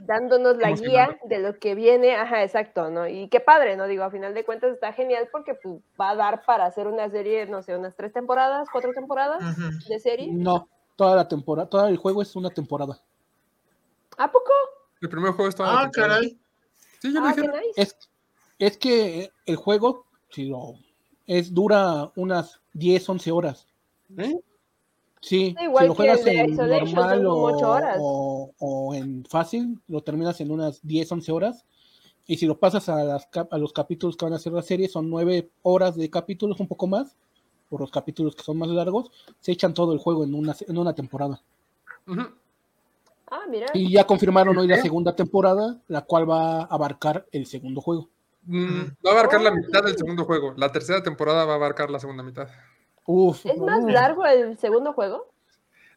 dándonos 0.05 0.57
la 0.57 0.73
guía 0.73 1.17
de 1.27 1.39
lo 1.39 1.61
que 1.61 1.77
viene, 1.77 2.17
ajá, 2.17 2.43
exacto, 2.43 2.91
¿no? 2.91 3.07
Y 3.07 3.29
qué 3.29 3.39
padre, 3.39 3.77
¿no? 3.77 3.87
Digo, 3.87 4.03
a 4.03 4.11
final 4.11 4.35
de 4.35 4.45
cuentas 4.45 4.73
está 4.73 4.93
genial 4.93 5.29
porque 5.31 5.55
pues, 5.55 5.77
va 6.01 6.11
a 6.11 6.17
dar 6.17 6.43
para 6.45 6.67
hacer 6.67 6.89
una 6.89 7.09
serie, 7.09 7.47
no 7.47 7.63
sé, 7.63 7.77
unas 7.77 7.95
tres 7.95 8.13
temporadas, 8.13 8.67
cuatro 8.73 8.91
temporadas 8.93 9.41
de 9.89 10.01
serie. 10.01 10.27
No, 10.33 10.69
toda 10.97 11.15
la 11.15 11.29
temporada, 11.29 11.69
todo 11.69 11.87
el 11.87 11.99
juego 11.99 12.21
es 12.21 12.35
una 12.35 12.51
temporada. 12.51 12.99
¿A 14.19 14.33
poco? 14.33 14.51
El 15.01 15.09
primer 15.09 15.33
juego 15.33 15.49
estaba. 15.49 15.83
Ah, 15.83 15.91
caray. 15.91 16.39
Sí, 17.01 17.13
ya 17.13 17.21
lo 17.21 17.27
ah, 17.27 17.35
es, 17.77 17.97
es 18.59 18.77
que 18.77 19.31
el 19.47 19.57
juego, 19.57 20.07
si 20.31 20.47
lo. 20.47 20.75
Es, 21.27 21.55
dura 21.55 22.13
unas 22.17 22.61
10, 22.75 23.09
11 23.09 23.33
horas. 23.33 23.67
¿Eh? 24.17 24.41
Sí, 25.21 25.55
si 25.59 25.87
lo 25.87 25.95
juegas 25.95 26.27
en 26.27 26.57
normal 26.57 27.27
o, 27.27 28.53
o, 28.59 28.95
en 28.95 29.25
fácil, 29.27 29.81
lo 29.87 30.03
terminas 30.03 30.41
en 30.41 30.51
unas 30.51 30.81
10, 30.83 31.13
11 31.13 31.33
horas. 31.33 31.65
Y 32.27 32.37
si 32.37 32.47
lo 32.47 32.59
pasas 32.59 32.89
a, 32.89 33.05
las, 33.05 33.29
a 33.51 33.59
los 33.59 33.73
capítulos 33.73 34.17
que 34.17 34.25
van 34.25 34.35
a 34.35 34.39
ser 34.39 34.53
la 34.53 34.63
serie, 34.63 34.89
son 34.89 35.11
9 35.11 35.51
horas 35.63 35.97
de 35.97 36.09
capítulos, 36.11 36.61
un 36.61 36.69
poco 36.69 36.87
más, 36.87 37.17
por 37.69 37.81
los 37.81 37.91
capítulos 37.91 38.35
que 38.35 38.43
son 38.43 38.59
más 38.59 38.69
largos, 38.69 39.11
se 39.41 39.53
echan 39.53 39.75
todo 39.75 39.93
el 39.93 39.99
juego 39.99 40.25
en 40.25 40.35
una, 40.35 40.57
en 40.67 40.79
una 40.79 40.95
temporada. 40.95 41.43
Ah, 43.31 43.45
mira. 43.49 43.69
Y 43.75 43.93
ya 43.93 44.05
confirmaron 44.05 44.57
hoy 44.59 44.67
la 44.67 44.83
segunda 44.83 45.15
temporada, 45.15 45.81
la 45.87 46.03
cual 46.03 46.29
va 46.29 46.63
a 46.63 46.65
abarcar 46.65 47.27
el 47.31 47.47
segundo 47.47 47.81
juego. 47.81 48.09
Mm, 48.45 48.83
va 49.07 49.11
a 49.11 49.13
abarcar 49.13 49.41
la 49.41 49.53
mitad 49.53 49.85
del 49.85 49.97
segundo 49.97 50.25
juego. 50.25 50.55
La 50.57 50.73
tercera 50.73 51.03
temporada 51.03 51.45
va 51.45 51.53
a 51.53 51.57
abarcar 51.57 51.91
la 51.91 52.01
segunda 52.01 52.23
mitad. 52.23 52.49
Uf, 53.07 53.47
¿Es 53.47 53.59
más 53.59 53.85
largo 53.85 54.25
el 54.25 54.59
segundo 54.59 54.93
juego? 54.93 55.29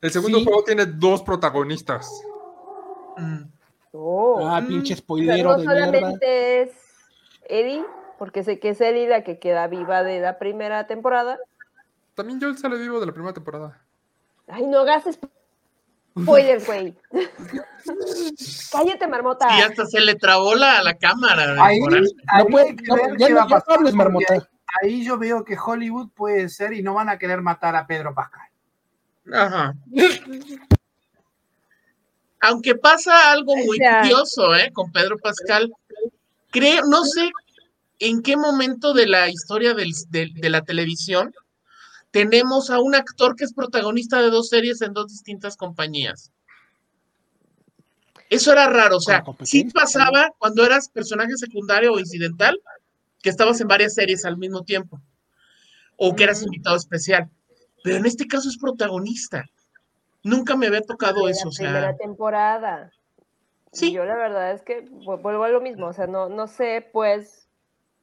El 0.01 0.11
segundo 0.11 0.43
juego 0.43 0.63
tiene 0.63 0.85
dos 0.85 1.23
protagonistas. 1.23 2.11
Oh. 3.91 4.39
Ah, 4.45 4.61
pinche 4.67 4.95
spoilero 4.95 5.57
no 5.57 5.63
solamente 5.63 6.61
es 6.61 6.71
Eddie, 7.47 7.85
porque 8.19 8.43
sé 8.43 8.59
que 8.59 8.69
es 8.69 8.81
Eddie 8.81 9.07
la 9.07 9.23
que 9.23 9.39
queda 9.39 9.67
viva 9.67 10.03
de 10.03 10.19
la 10.19 10.37
primera 10.37 10.87
temporada. 10.87 11.39
También 12.15 12.39
Joel 12.41 12.57
sale 12.57 12.77
vivo 12.77 12.99
de 12.99 13.05
la 13.05 13.11
primera 13.13 13.33
temporada. 13.33 13.81
Ay, 14.47 14.67
no 14.67 14.83
gastes 14.83 15.17
Spoiler, 16.19 16.63
güey. 16.63 16.95
Cállate, 18.71 19.07
marmota. 19.07 19.47
Y 19.57 19.61
hasta 19.61 19.85
se 19.85 19.99
le 19.99 20.15
trabó 20.15 20.53
la, 20.55 20.83
la 20.83 20.93
cámara. 20.93 21.55
Ahí, 21.63 21.79
ahí 24.81 25.03
yo 25.03 25.17
veo 25.17 25.43
que 25.43 25.57
Hollywood 25.57 26.09
puede 26.13 26.49
ser 26.49 26.73
y 26.73 26.83
no 26.83 26.93
van 26.93 27.09
a 27.09 27.17
querer 27.17 27.41
matar 27.41 27.75
a 27.75 27.87
Pedro 27.87 28.13
Pascal. 28.13 28.47
Ajá. 29.33 29.73
Aunque 32.41 32.75
pasa 32.75 33.31
algo 33.31 33.55
muy 33.55 33.79
curioso, 33.79 34.53
¿eh? 34.55 34.71
Con 34.71 34.91
Pedro 34.91 35.17
Pascal. 35.17 35.73
Creo, 36.51 36.83
no 36.85 37.03
sé 37.05 37.31
en 37.99 38.21
qué 38.21 38.37
momento 38.37 38.93
de 38.93 39.07
la 39.07 39.29
historia 39.29 39.73
del, 39.73 39.91
de 40.09 40.49
la 40.49 40.61
televisión 40.61 41.33
tenemos 42.13 42.69
a 42.69 42.79
un 42.79 42.93
actor 42.93 43.35
que 43.35 43.43
es 43.43 43.53
protagonista 43.53 44.21
de 44.21 44.29
dos 44.29 44.47
series 44.49 44.83
en 44.83 44.93
dos 44.93 45.07
distintas 45.07 45.57
compañías. 45.57 46.31
Eso 48.29 48.51
era 48.51 48.67
raro, 48.67 48.97
o 48.97 49.01
sea, 49.01 49.23
sí 49.41 49.65
pasaba 49.65 50.29
cuando 50.37 50.63
eras 50.63 50.89
personaje 50.89 51.35
secundario 51.37 51.91
o 51.91 51.99
incidental, 51.99 52.61
que 53.19 53.31
estabas 53.31 53.59
en 53.61 53.67
varias 53.67 53.95
series 53.95 54.25
al 54.25 54.37
mismo 54.37 54.63
tiempo, 54.63 55.01
o 55.97 56.15
que 56.15 56.25
eras 56.25 56.43
invitado 56.43 56.75
especial, 56.75 57.31
pero 57.83 57.95
en 57.97 58.05
este 58.05 58.27
caso 58.27 58.47
es 58.47 58.59
protagonista. 58.59 59.45
Nunca 60.23 60.55
me 60.55 60.67
había 60.67 60.81
tocado 60.81 61.27
eso, 61.27 61.47
o 61.47 61.51
sea. 61.51 61.71
Primera 61.71 61.97
temporada. 61.97 62.91
Sí. 63.71 63.91
yo 63.91 64.05
la 64.05 64.15
verdad 64.15 64.51
es 64.51 64.61
que 64.61 64.81
vuelvo 64.81 65.43
a 65.43 65.49
lo 65.49 65.61
mismo, 65.61 65.87
o 65.87 65.93
sea, 65.93 66.05
no, 66.05 66.29
no 66.29 66.45
sé, 66.45 66.87
pues, 66.93 67.49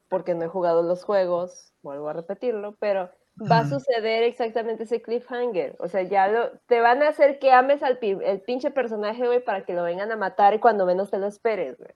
porque 0.08 0.34
no 0.34 0.44
he 0.44 0.48
jugado 0.48 0.82
los 0.82 1.04
juegos, 1.04 1.72
vuelvo 1.82 2.08
a 2.08 2.12
repetirlo, 2.12 2.74
pero 2.80 3.08
va 3.40 3.60
a 3.60 3.68
suceder 3.68 4.22
exactamente 4.24 4.84
ese 4.84 5.02
cliffhanger. 5.02 5.76
O 5.78 5.88
sea, 5.88 6.02
ya 6.02 6.28
lo, 6.28 6.50
te 6.66 6.80
van 6.80 7.02
a 7.02 7.08
hacer 7.08 7.38
que 7.38 7.52
ames 7.52 7.82
al 7.82 7.98
el 8.02 8.40
pinche 8.40 8.70
personaje, 8.70 9.26
güey, 9.26 9.42
para 9.42 9.64
que 9.64 9.74
lo 9.74 9.82
vengan 9.82 10.10
a 10.12 10.16
matar 10.16 10.60
cuando 10.60 10.86
menos 10.86 11.10
te 11.10 11.18
lo 11.18 11.26
esperes, 11.26 11.78
güey. 11.78 11.92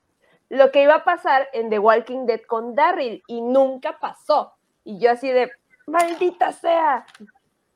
Lo 0.51 0.71
que 0.71 0.83
iba 0.83 0.95
a 0.95 1.05
pasar 1.05 1.49
en 1.53 1.71
The 1.71 1.79
Walking 1.79 2.27
Dead 2.27 2.43
con 2.47 2.75
Darryl 2.75 3.23
y 3.27 3.41
nunca 3.41 3.99
pasó. 3.99 4.53
Y 4.85 4.99
yo 4.99 5.11
así 5.11 5.29
de, 5.29 5.51
maldita 5.87 6.53
sea. 6.53 7.07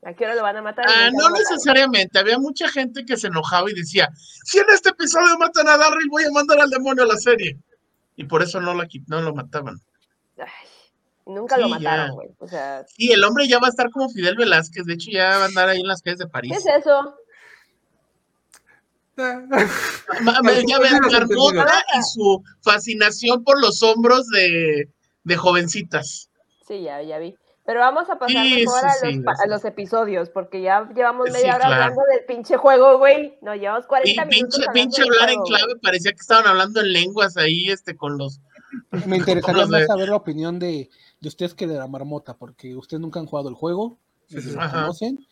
¿A 0.03 0.13
qué 0.13 0.25
hora 0.25 0.35
lo 0.35 0.43
van 0.43 0.55
a 0.55 0.61
matar? 0.61 0.85
Ah, 0.87 1.09
no 1.11 1.29
necesariamente. 1.31 2.19
Había 2.19 2.39
mucha 2.39 2.69
gente 2.69 3.05
que 3.05 3.17
se 3.17 3.27
enojaba 3.27 3.69
y 3.69 3.73
decía, 3.73 4.09
si 4.45 4.59
en 4.59 4.65
este 4.73 4.89
episodio 4.89 5.37
matan 5.37 5.67
a 5.67 5.77
Darryl, 5.77 6.09
voy 6.09 6.23
a 6.23 6.31
mandar 6.31 6.59
al 6.61 6.69
demonio 6.69 7.03
a 7.03 7.07
la 7.07 7.17
serie. 7.17 7.57
Y 8.15 8.23
por 8.23 8.41
eso 8.41 8.61
no, 8.61 8.73
la, 8.73 8.87
no 9.07 9.21
lo 9.21 9.33
mataban. 9.33 9.75
Ay, 10.37 10.47
Nunca 11.25 11.57
lo 11.57 11.69
mataron, 11.69 12.15
güey. 12.15 12.29
O 12.39 12.47
sea. 12.47 12.85
Sí, 12.87 13.11
el 13.11 13.23
hombre 13.23 13.47
ya 13.47 13.59
va 13.59 13.67
a 13.67 13.69
estar 13.69 13.89
como 13.91 14.09
Fidel 14.09 14.35
Velázquez. 14.35 14.85
De 14.85 14.93
hecho, 14.93 15.11
ya 15.11 15.37
va 15.37 15.43
a 15.43 15.45
andar 15.45 15.69
ahí 15.69 15.79
en 15.79 15.87
las 15.87 16.01
calles 16.01 16.19
de 16.19 16.27
París. 16.27 16.51
¿Qué 16.51 16.57
es 16.57 16.85
eso? 16.85 17.15
ya 19.17 20.79
ven 20.79 20.99
Carmona 21.11 21.65
y 21.97 22.03
su 22.03 22.41
fascinación 22.61 23.43
por 23.43 23.59
los 23.59 23.83
hombros 23.83 24.27
de, 24.27 24.89
de 25.23 25.35
jovencitas. 25.35 26.29
Sí, 26.67 26.83
ya, 26.83 27.01
ya 27.01 27.19
vi. 27.19 27.35
Pero 27.65 27.81
vamos 27.81 28.09
a 28.09 28.17
pasar 28.17 28.43
mejor 28.43 28.83
a, 28.83 29.05
los, 29.05 29.39
a, 29.41 29.45
los, 29.45 29.63
episodios, 29.63 30.31
porque 30.31 30.59
ya 30.59 30.89
llevamos 30.95 31.29
media 31.29 31.55
hora 31.55 31.67
hablando 31.67 32.01
del 32.11 32.25
pinche 32.25 32.57
juego, 32.57 32.97
güey. 32.97 33.37
No, 33.41 33.53
llevamos 33.53 33.85
40 33.85 34.25
minutos. 34.25 34.57
Pinche, 34.57 34.71
pinche 34.73 35.03
hablar 35.03 35.29
en 35.29 35.39
clave, 35.43 35.75
parecía 35.79 36.11
que 36.11 36.17
estaban 36.17 36.47
hablando 36.47 36.81
en 36.81 36.91
lenguas 36.91 37.37
ahí, 37.37 37.69
este, 37.69 37.95
con 37.95 38.17
los. 38.17 38.41
Me 39.05 39.17
interesaría 39.17 39.65
más 39.65 39.85
saber 39.87 40.09
la 40.09 40.15
opinión 40.15 40.59
de, 40.59 40.89
de 41.19 41.27
ustedes 41.27 41.53
que 41.53 41.67
de 41.67 41.77
la 41.77 41.87
marmota, 41.87 42.37
porque 42.37 42.75
ustedes 42.75 43.01
nunca 43.01 43.19
han 43.19 43.25
jugado 43.25 43.49
el 43.49 43.55
juego, 43.55 43.97
lo 44.29 44.69
conocen, 44.71 45.25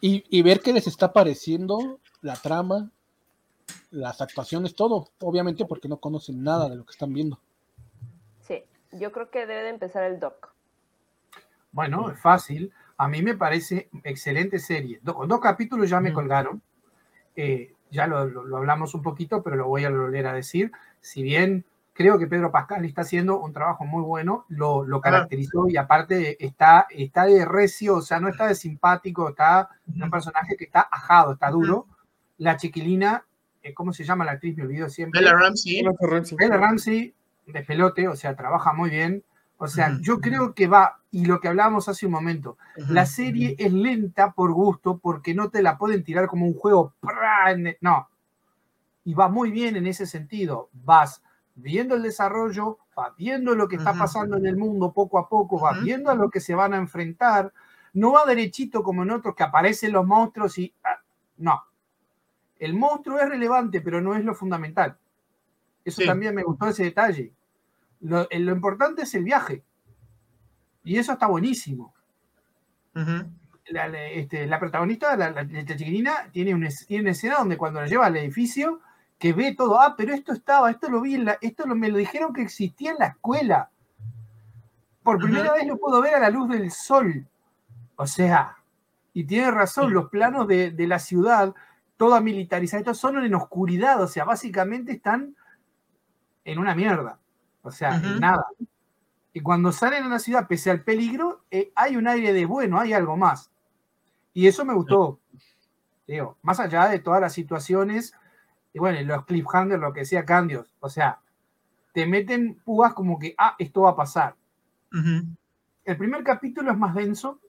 y, 0.00 0.42
ver 0.42 0.60
qué 0.60 0.72
les 0.72 0.86
está 0.86 1.12
pareciendo 1.12 2.00
la 2.22 2.34
trama, 2.34 2.90
las 3.90 4.20
actuaciones, 4.20 4.74
todo, 4.74 5.08
obviamente 5.20 5.66
porque 5.66 5.88
no 5.88 5.98
conocen 5.98 6.42
nada 6.42 6.68
de 6.68 6.76
lo 6.76 6.84
que 6.84 6.92
están 6.92 7.12
viendo. 7.12 7.38
Sí. 8.40 8.64
Yo 8.92 9.12
creo 9.12 9.30
que 9.30 9.40
debe 9.40 9.64
de 9.64 9.68
empezar 9.68 10.04
el 10.04 10.18
doc. 10.18 10.54
Bueno, 11.72 12.10
es 12.10 12.18
fácil. 12.18 12.72
A 12.96 13.08
mí 13.08 13.22
me 13.22 13.36
parece 13.36 13.90
excelente 14.04 14.58
serie. 14.58 15.00
con 15.04 15.28
dos 15.28 15.40
capítulos 15.40 15.90
ya 15.90 16.00
me 16.00 16.12
colgaron. 16.12 16.62
Eh, 17.36 17.74
ya 17.90 18.06
lo, 18.06 18.18
hablamos 18.56 18.94
un 18.94 19.02
poquito, 19.02 19.42
pero 19.42 19.56
lo 19.56 19.68
voy 19.68 19.84
a 19.84 19.90
volver 19.90 20.26
a 20.26 20.32
decir. 20.32 20.72
Si 21.00 21.22
bien 21.22 21.64
creo 22.00 22.18
que 22.18 22.26
Pedro 22.26 22.50
Pascal 22.50 22.82
está 22.86 23.02
haciendo 23.02 23.38
un 23.40 23.52
trabajo 23.52 23.84
muy 23.84 24.02
bueno, 24.02 24.46
lo, 24.48 24.86
lo 24.86 25.02
caracterizó 25.02 25.68
y 25.68 25.76
aparte 25.76 26.42
está, 26.42 26.86
está 26.88 27.26
de 27.26 27.44
recio, 27.44 27.96
o 27.96 28.00
sea, 28.00 28.18
no 28.20 28.30
está 28.30 28.46
de 28.46 28.54
simpático, 28.54 29.28
está 29.28 29.68
un 29.86 30.10
personaje 30.10 30.56
que 30.56 30.64
está 30.64 30.88
ajado, 30.90 31.34
está 31.34 31.50
duro. 31.50 31.88
La 32.38 32.56
chiquilina, 32.56 33.26
eh, 33.62 33.74
¿cómo 33.74 33.92
se 33.92 34.04
llama 34.04 34.24
la 34.24 34.32
actriz? 34.32 34.56
Me 34.56 34.62
olvido 34.62 34.88
siempre. 34.88 35.20
Bella 35.20 35.34
Ramsey. 35.34 35.84
Bella 36.38 36.56
Ramsey, 36.56 37.14
de 37.44 37.62
pelote, 37.64 38.08
o 38.08 38.16
sea, 38.16 38.34
trabaja 38.34 38.72
muy 38.72 38.88
bien. 38.88 39.22
O 39.58 39.68
sea, 39.68 39.98
yo 40.00 40.20
creo 40.20 40.54
que 40.54 40.68
va, 40.68 41.02
y 41.10 41.26
lo 41.26 41.38
que 41.38 41.48
hablábamos 41.48 41.86
hace 41.90 42.06
un 42.06 42.12
momento, 42.12 42.56
la 42.76 43.04
serie 43.04 43.56
es 43.58 43.74
lenta 43.74 44.32
por 44.32 44.52
gusto, 44.52 44.96
porque 44.96 45.34
no 45.34 45.50
te 45.50 45.62
la 45.62 45.76
pueden 45.76 46.02
tirar 46.02 46.28
como 46.28 46.46
un 46.46 46.54
juego, 46.54 46.94
no. 47.82 48.08
Y 49.04 49.12
va 49.12 49.28
muy 49.28 49.50
bien 49.50 49.76
en 49.76 49.86
ese 49.86 50.06
sentido. 50.06 50.70
Vas 50.72 51.22
viendo 51.60 51.94
el 51.94 52.02
desarrollo, 52.02 52.78
vas 52.94 53.14
viendo 53.16 53.54
lo 53.54 53.68
que 53.68 53.76
está 53.76 53.92
pasando 53.94 54.36
en 54.36 54.46
el 54.46 54.56
mundo 54.56 54.92
poco 54.92 55.18
a 55.18 55.28
poco, 55.28 55.58
vas 55.58 55.82
viendo 55.82 56.10
a 56.10 56.14
lo 56.14 56.30
que 56.30 56.40
se 56.40 56.54
van 56.54 56.74
a 56.74 56.78
enfrentar. 56.78 57.52
No 57.92 58.12
va 58.12 58.24
derechito 58.24 58.82
como 58.82 59.02
en 59.02 59.10
otros 59.10 59.34
que 59.34 59.42
aparecen 59.42 59.92
los 59.92 60.06
monstruos 60.06 60.58
y... 60.58 60.72
Ah, 60.84 61.00
no. 61.38 61.62
El 62.58 62.74
monstruo 62.74 63.18
es 63.18 63.28
relevante, 63.28 63.80
pero 63.80 64.00
no 64.00 64.14
es 64.14 64.24
lo 64.24 64.34
fundamental. 64.34 64.98
Eso 65.84 66.02
también 66.04 66.34
me 66.34 66.42
gustó 66.42 66.68
ese 66.68 66.84
detalle. 66.84 67.32
Lo, 68.00 68.26
importante 68.30 69.02
es 69.02 69.14
el 69.14 69.24
viaje. 69.24 69.64
Y 70.84 70.98
eso 70.98 71.12
está 71.12 71.26
buenísimo. 71.26 71.94
Este, 73.64 74.46
la, 74.46 74.58
protagonista, 74.58 75.16
la, 75.16 75.30
la, 75.30 75.46
chiquilina, 75.46 76.30
tiene, 76.32 76.54
una 76.54 76.68
escena 76.68 77.36
donde 77.38 77.56
cuando 77.56 77.80
la 77.80 77.86
lleva 77.86 78.06
al 78.06 78.16
edificio, 78.16 78.80
que 79.20 79.34
ve 79.34 79.54
todo, 79.54 79.78
ah, 79.78 79.94
pero 79.96 80.14
esto 80.14 80.32
estaba, 80.32 80.70
esto 80.70 80.88
lo 80.88 81.02
vi, 81.02 81.14
en 81.14 81.26
la, 81.26 81.38
esto 81.42 81.66
lo, 81.66 81.74
me 81.74 81.90
lo 81.90 81.98
dijeron 81.98 82.32
que 82.32 82.40
existía 82.40 82.92
en 82.92 82.98
la 82.98 83.06
escuela. 83.08 83.70
Por 85.02 85.18
primera 85.18 85.52
vez 85.52 85.66
lo 85.66 85.76
puedo 85.76 86.00
ver 86.00 86.14
a 86.14 86.20
la 86.20 86.30
luz 86.30 86.48
del 86.48 86.70
sol. 86.70 87.26
O 87.96 88.06
sea, 88.06 88.56
y 89.12 89.24
tiene 89.24 89.50
razón, 89.50 89.92
los 89.92 90.08
planos 90.08 90.48
de, 90.48 90.74
la 90.86 90.98
ciudad, 90.98 91.54
toda 91.98 92.22
militarizada, 92.22 92.80
estos 92.80 92.96
son 92.96 93.22
en 93.22 93.34
oscuridad, 93.34 94.02
o 94.02 94.08
sea, 94.08 94.24
básicamente 94.24 94.92
están 94.92 95.36
en 96.46 96.58
una 96.58 96.74
mierda. 96.74 97.18
O 97.60 97.70
sea, 97.70 97.98
nada. 97.98 98.46
Y 99.34 99.40
cuando 99.42 99.70
salen 99.70 100.04
a 100.04 100.08
la 100.08 100.18
ciudad, 100.18 100.48
pese 100.48 100.70
al 100.70 100.82
peligro, 100.82 101.44
eh, 101.50 101.72
hay 101.74 101.96
un 101.96 102.08
aire 102.08 102.32
de 102.32 102.46
bueno, 102.46 102.80
hay 102.80 102.94
algo 102.94 103.18
más. 103.18 103.50
Y 104.32 104.46
eso 104.46 104.64
me 104.64 104.72
gustó. 104.72 105.20
Digo, 106.06 106.38
más 106.40 106.58
allá 106.58 106.88
de 106.88 107.00
todas 107.00 107.20
las 107.20 107.34
situaciones, 107.34 108.14
y 108.72 108.78
bueno, 108.78 109.00
los 109.02 109.24
cliffhangers, 109.24 109.80
lo 109.80 109.92
que 109.92 110.00
decía 110.00 110.24
Candios, 110.24 110.74
o 110.80 110.88
sea, 110.88 111.20
te 111.92 112.06
meten 112.06 112.54
púas 112.64 112.94
como 112.94 113.18
que, 113.18 113.34
ah, 113.36 113.56
esto 113.58 113.82
va 113.82 113.90
a 113.90 113.96
pasar. 113.96 114.36
El 114.92 115.96
primer 115.96 116.22
capítulo 116.22 116.70
es 116.70 116.78
más 116.78 116.94
denso, 116.94 117.40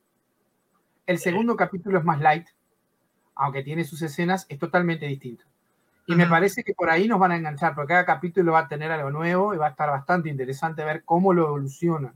el 1.05 1.19
segundo 1.19 1.55
capítulo 1.55 1.99
es 1.99 2.05
más 2.05 2.19
light, 2.19 2.47
aunque 3.36 3.63
tiene 3.63 3.84
sus 3.84 4.01
escenas, 4.01 4.45
es 4.49 4.59
totalmente 4.59 5.05
distinto. 5.05 5.45
Y 6.07 6.15
me 6.15 6.28
parece 6.28 6.63
que 6.63 6.74
por 6.74 6.89
ahí 6.89 7.07
nos 7.07 7.19
van 7.19 7.32
a 7.32 7.38
enganchar, 7.38 7.74
porque 7.74 7.89
cada 7.89 8.05
capítulo 8.05 8.53
va 8.53 8.59
a 8.59 8.67
tener 8.67 8.91
algo 8.91 9.11
nuevo 9.11 9.53
y 9.53 9.57
va 9.57 9.67
a 9.67 9.69
estar 9.69 9.89
bastante 9.89 10.30
interesante 10.30 10.84
ver 10.84 11.03
cómo 11.05 11.34
lo 11.34 11.47
evolucionan. 11.47 12.13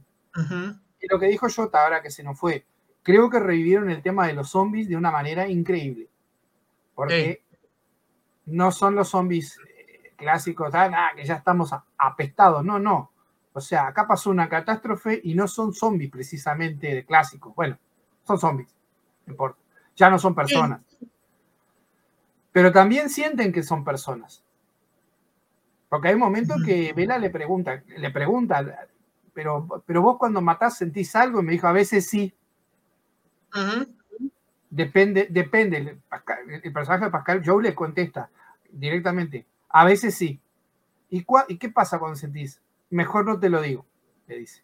Y 0.99 1.07
lo 1.07 1.19
que 1.19 1.27
dijo 1.27 1.47
Jota 1.49 1.83
ahora 1.83 2.01
que 2.01 2.09
se 2.11 2.23
nos 2.23 2.37
fue, 2.37 2.65
creo 3.03 3.29
que 3.29 3.39
revivieron 3.39 3.89
el 3.89 4.01
tema 4.01 4.27
de 4.27 4.33
los 4.33 4.49
zombies 4.49 4.89
de 4.89 4.97
una 4.97 5.11
manera 5.11 5.47
increíble. 5.47 6.09
Porque 6.93 7.44
no 8.47 8.71
son 8.71 8.95
los 8.95 9.09
zombies 9.09 9.57
eh, 9.59 10.13
clásicos, 10.15 10.73
ah, 10.73 11.11
que 11.15 11.25
ya 11.25 11.35
estamos 11.35 11.71
apestados. 11.97 12.63
No, 12.63 12.79
no. 12.79 13.11
O 13.53 13.61
sea, 13.61 13.87
acá 13.87 14.07
pasó 14.07 14.29
una 14.29 14.49
catástrofe 14.49 15.21
y 15.23 15.33
no 15.33 15.47
son 15.47 15.73
zombies 15.73 16.11
precisamente 16.11 16.93
de 16.93 17.05
clásicos. 17.05 17.55
Bueno, 17.55 17.77
son 18.23 18.37
zombies, 18.37 18.75
no 19.25 19.33
importa. 19.33 19.59
Ya 19.95 20.09
no 20.09 20.19
son 20.19 20.35
personas 20.35 20.81
pero 22.55 22.71
también 22.71 23.09
sienten 23.09 23.51
que 23.51 23.63
son 23.63 23.83
personas. 23.83 24.41
Porque 25.89 26.07
hay 26.07 26.13
un 26.13 26.21
momento 26.21 26.55
que 26.65 26.93
Vela 26.93 27.17
le 27.17 27.29
pregunta, 27.29 27.83
le 27.85 28.09
pregunta, 28.11 28.87
pero, 29.33 29.83
pero 29.85 30.01
vos 30.01 30.17
cuando 30.17 30.39
matás 30.39 30.77
sentís 30.77 31.17
algo 31.17 31.41
y 31.41 31.43
me 31.43 31.51
dijo, 31.51 31.67
a 31.67 31.73
veces 31.73 32.07
sí. 32.07 32.33
Depende, 34.75 35.27
depende. 35.29 35.77
El, 36.63 36.73
personaje 36.73 37.05
de 37.05 37.11
Pascal, 37.11 37.41
Joe 37.45 37.63
le 37.63 37.73
contesta 37.73 38.29
directamente, 38.69 39.45
a 39.69 39.85
veces 39.85 40.15
sí. 40.15 40.39
¿Y, 41.09 41.25
¿Y 41.47 41.57
qué 41.57 41.69
pasa 41.69 41.97
cuando 41.97 42.17
sentís? 42.17 42.61
Mejor 42.89 43.25
no 43.25 43.39
te 43.39 43.49
lo 43.49 43.61
digo, 43.61 43.85
le 44.27 44.39
dice. 44.39 44.63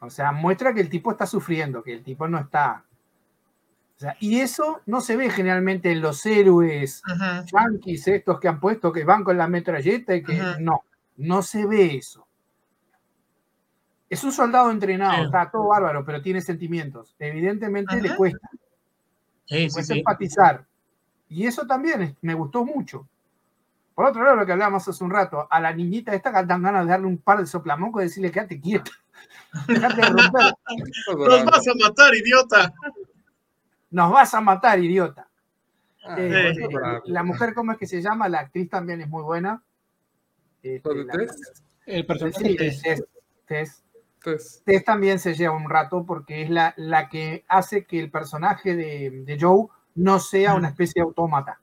O 0.00 0.08
sea, 0.08 0.32
muestra 0.32 0.72
que 0.72 0.80
el 0.80 0.88
tipo 0.88 1.10
está 1.12 1.26
sufriendo, 1.26 1.82
que 1.82 1.92
el 1.92 2.02
tipo 2.02 2.26
no 2.28 2.38
está 2.38 2.84
y 4.20 4.40
eso 4.40 4.80
no 4.86 5.00
se 5.00 5.16
ve 5.16 5.30
generalmente 5.30 5.92
en 5.92 6.00
los 6.00 6.24
héroes 6.26 7.02
yankees, 7.52 8.08
estos 8.08 8.40
que 8.40 8.48
han 8.48 8.60
puesto 8.60 8.92
que 8.92 9.04
van 9.04 9.24
con 9.24 9.36
la 9.36 9.48
metralleta 9.48 10.14
y 10.14 10.22
que 10.22 10.40
no, 10.60 10.84
no 11.16 11.42
se 11.42 11.66
ve 11.66 11.96
eso. 11.96 12.26
Es 14.12 14.22
un 14.24 14.32
soldado 14.32 14.70
entrenado, 14.70 15.24
está 15.24 15.50
todo 15.50 15.68
bárbaro, 15.68 16.04
pero 16.04 16.20
tiene 16.20 16.40
sentimientos. 16.40 17.16
Evidentemente 17.18 18.00
le 18.00 18.14
cuesta. 18.14 18.46
Sí, 19.46 19.68
cuesta 19.70 19.94
empatizar. 19.94 20.66
Y 21.28 21.46
eso 21.46 21.66
también 21.66 22.16
me 22.20 22.34
gustó 22.34 22.64
mucho. 22.64 23.08
Por 23.94 24.04
otro 24.04 24.22
lado, 24.22 24.36
lo 24.36 24.44
que 24.44 24.52
hablábamos 24.52 24.86
hace 24.86 25.02
un 25.02 25.10
rato, 25.10 25.46
a 25.50 25.60
la 25.60 25.72
niñita 25.72 26.14
esta 26.14 26.30
dan 26.42 26.62
ganas 26.62 26.84
de 26.84 26.90
darle 26.90 27.06
un 27.06 27.18
par 27.18 27.38
de 27.38 27.46
soplamocos 27.46 28.02
y 28.02 28.04
decirle, 28.04 28.30
quédate 28.30 28.60
quieta. 28.60 28.90
Déjate 29.68 29.96
de 29.96 30.08
romper. 30.08 30.54
Nos 31.16 31.44
vas 31.46 31.68
a 31.68 31.74
matar, 31.74 32.14
idiota 32.14 32.72
nos 33.92 34.10
vas 34.12 34.34
a 34.34 34.40
matar, 34.40 34.78
idiota. 34.82 35.28
Ah, 36.04 36.16
eh, 36.18 36.52
la 37.06 37.22
mujer, 37.22 37.54
¿cómo 37.54 37.72
es 37.72 37.78
que 37.78 37.86
se 37.86 38.02
llama? 38.02 38.28
La 38.28 38.40
actriz 38.40 38.68
también 38.68 39.00
es 39.00 39.08
muy 39.08 39.22
buena. 39.22 39.62
Este, 40.62 40.90
el 41.86 42.06
personaje 42.06 42.56
Tess, 44.22 44.62
Tess. 44.64 44.84
también 44.84 45.18
se 45.18 45.34
lleva 45.34 45.56
un 45.56 45.68
rato 45.68 46.04
porque 46.06 46.42
es 46.42 46.50
la, 46.50 46.74
la 46.76 47.08
que 47.08 47.44
hace 47.48 47.84
que 47.84 48.00
el 48.00 48.10
personaje 48.10 48.76
de, 48.76 49.38
Joe 49.40 49.66
no 49.94 50.18
sea 50.18 50.54
una 50.54 50.68
especie 50.68 51.00
de 51.00 51.02
autómata. 51.02 51.60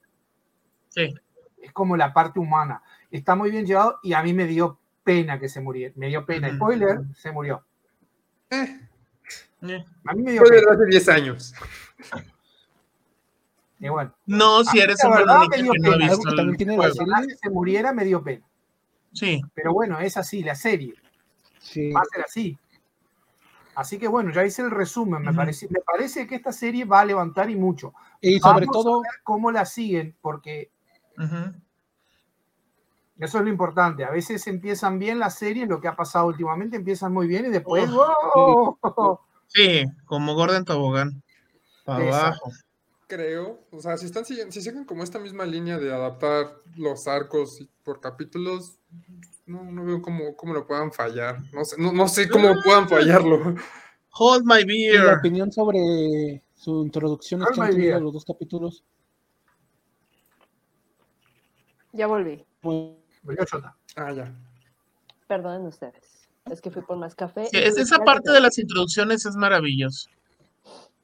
Sí. 0.89 1.13
Es 1.61 1.71
como 1.71 1.97
la 1.97 2.13
parte 2.13 2.39
humana. 2.39 2.81
Está 3.11 3.35
muy 3.35 3.51
bien 3.51 3.65
llevado 3.65 3.99
y 4.03 4.13
a 4.13 4.23
mí 4.23 4.33
me 4.33 4.45
dio 4.45 4.79
pena 5.03 5.39
que 5.39 5.49
se 5.49 5.61
muriera. 5.61 5.93
Me 5.97 6.07
dio 6.07 6.25
pena. 6.25 6.53
Spoiler, 6.53 6.99
se 7.15 7.31
murió. 7.31 7.63
Eh. 8.49 8.79
A 10.05 10.13
mí 10.13 10.23
me 10.23 10.31
dio 10.31 10.43
pena. 10.43 10.71
hace 10.71 10.85
10 10.85 11.09
años. 11.09 11.53
No, 14.25 14.63
si 14.65 14.79
eres 14.79 15.03
un 15.03 15.11
verdad 15.11 15.43
que 15.51 15.63
no 15.63 15.71
se 17.41 17.49
muriera 17.49 17.93
me 17.93 18.03
dio 18.03 18.21
pena. 18.21 18.45
Sí. 19.13 19.41
Pero 19.53 19.73
bueno, 19.73 19.99
es 19.99 20.17
así, 20.17 20.43
la 20.43 20.55
serie. 20.55 20.93
Va 21.95 22.01
a 22.01 22.05
ser 22.05 22.23
así. 22.25 22.57
Así 23.75 23.97
que 23.97 24.07
bueno, 24.07 24.31
ya 24.31 24.45
hice 24.45 24.61
el 24.61 24.71
resumen. 24.71 25.21
Me, 25.21 25.33
parece, 25.33 25.67
me 25.69 25.79
parece 25.79 26.27
que 26.27 26.35
esta 26.35 26.51
serie 26.51 26.83
va 26.83 26.99
a 26.99 27.05
levantar 27.05 27.49
y 27.49 27.55
mucho. 27.55 27.93
Y 28.19 28.39
sobre 28.39 28.65
todo. 28.65 29.01
cómo 29.23 29.51
la 29.51 29.65
siguen, 29.65 30.15
porque. 30.21 30.71
Eso 33.17 33.37
es 33.37 33.43
lo 33.43 33.49
importante. 33.49 34.05
A 34.05 34.11
veces 34.11 34.47
empiezan 34.47 34.97
bien 34.97 35.19
las 35.19 35.35
series, 35.35 35.67
lo 35.67 35.81
que 35.81 35.89
ha 35.89 35.95
pasado 35.95 36.27
últimamente, 36.27 36.77
empiezan 36.77 37.13
muy 37.13 37.27
bien 37.27 37.45
y 37.45 37.49
después. 37.49 37.89
Sí, 39.47 39.83
como 40.05 40.35
Gordon 40.35 40.63
Tobogán 40.63 41.23
abajo. 41.85 42.51
Creo, 43.07 43.59
o 43.71 43.81
sea, 43.81 43.97
si 43.97 44.05
están 44.05 44.23
si 44.23 44.61
siguen 44.61 44.85
como 44.85 45.03
esta 45.03 45.17
misma 45.19 45.45
línea 45.45 45.79
de 45.79 45.91
adaptar 45.91 46.57
los 46.75 47.07
arcos 47.07 47.67
por 47.83 47.99
capítulos, 47.99 48.77
no, 49.49 49.63
no 49.63 49.83
veo 49.83 50.01
cómo, 50.01 50.35
cómo, 50.35 50.53
lo 50.53 50.65
puedan 50.65 50.91
fallar. 50.91 51.39
No 51.51 51.65
sé, 51.65 51.75
no, 51.79 52.07
sé 52.07 52.29
cómo 52.29 52.53
puedan 52.63 52.87
fallarlo. 52.87 53.55
Hold 54.11 54.45
my 54.45 54.63
beer. 54.63 55.05
la 55.05 55.15
opinión 55.15 55.51
sobre 55.51 56.43
su 56.55 56.83
introducción 56.83 57.41
es 57.41 57.75
que 57.75 57.99
los 57.99 58.13
dos 58.13 58.25
capítulos. 58.25 58.83
Ya 61.91 62.05
volví. 62.05 62.45
Volvió 62.61 63.45
Chota. 63.45 63.75
Ah, 63.95 64.11
ya. 64.13 64.31
Perdonen 65.27 65.65
ustedes. 65.65 66.27
Es 66.45 66.61
que 66.61 66.69
fui 66.69 66.83
por 66.83 66.97
más 66.97 67.15
café. 67.15 67.49
esa 67.51 67.97
parte 67.99 68.31
de 68.31 68.41
las 68.41 68.57
introducciones 68.59 69.25
es 69.25 69.35
maravilloso. 69.35 70.09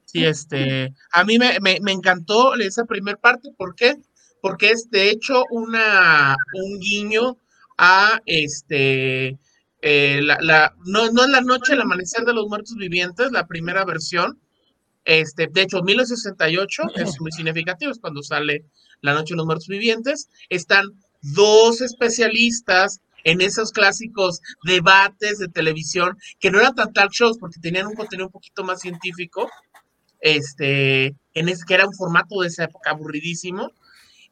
Sí, 0.05 0.23
este, 0.23 0.93
a 1.11 1.23
mí 1.23 1.37
me, 1.39 1.91
encantó 1.91 2.53
esa 2.55 2.85
primera 2.85 3.17
parte, 3.17 3.49
¿por 3.57 3.75
qué? 3.75 3.97
Porque 4.41 4.69
es 4.69 4.89
de 4.89 5.09
hecho 5.09 5.43
una, 5.49 6.35
un 6.53 6.79
guiño 6.79 7.37
a 7.77 8.21
este, 8.25 9.37
eh, 9.81 10.21
la, 10.21 10.73
no, 10.85 11.11
no 11.11 11.25
en 11.25 11.31
la 11.31 11.41
noche, 11.41 11.73
el 11.73 11.81
amanecer 11.81 12.25
de 12.25 12.33
los 12.33 12.47
muertos 12.47 12.75
vivientes, 12.75 13.31
la 13.31 13.47
primera 13.47 13.85
versión. 13.85 14.39
Este, 15.03 15.47
de 15.47 15.61
hecho, 15.61 15.83
1968 15.83 16.83
es 16.95 17.21
muy 17.21 17.31
significativo, 17.31 17.91
es 17.91 17.99
cuando 17.99 18.23
sale 18.23 18.65
La 19.01 19.13
Noche 19.13 19.33
de 19.33 19.37
los 19.37 19.45
Muertos 19.45 19.67
Vivientes. 19.67 20.29
Están 20.49 20.85
dos 21.21 21.81
especialistas 21.81 23.01
en 23.23 23.41
esos 23.41 23.71
clásicos 23.71 24.39
debates 24.63 25.39
de 25.39 25.47
televisión, 25.47 26.17
que 26.39 26.51
no 26.51 26.59
eran 26.59 26.75
tan 26.75 26.93
talk 26.93 27.11
shows 27.11 27.37
porque 27.39 27.59
tenían 27.59 27.87
un 27.87 27.95
contenido 27.95 28.27
un 28.27 28.31
poquito 28.31 28.63
más 28.63 28.79
científico, 28.81 29.49
este, 30.21 31.15
en 31.33 31.49
ese, 31.49 31.65
que 31.67 31.73
era 31.73 31.87
un 31.87 31.93
formato 31.93 32.41
de 32.41 32.47
esa 32.47 32.65
época 32.65 32.91
aburridísimo, 32.91 33.71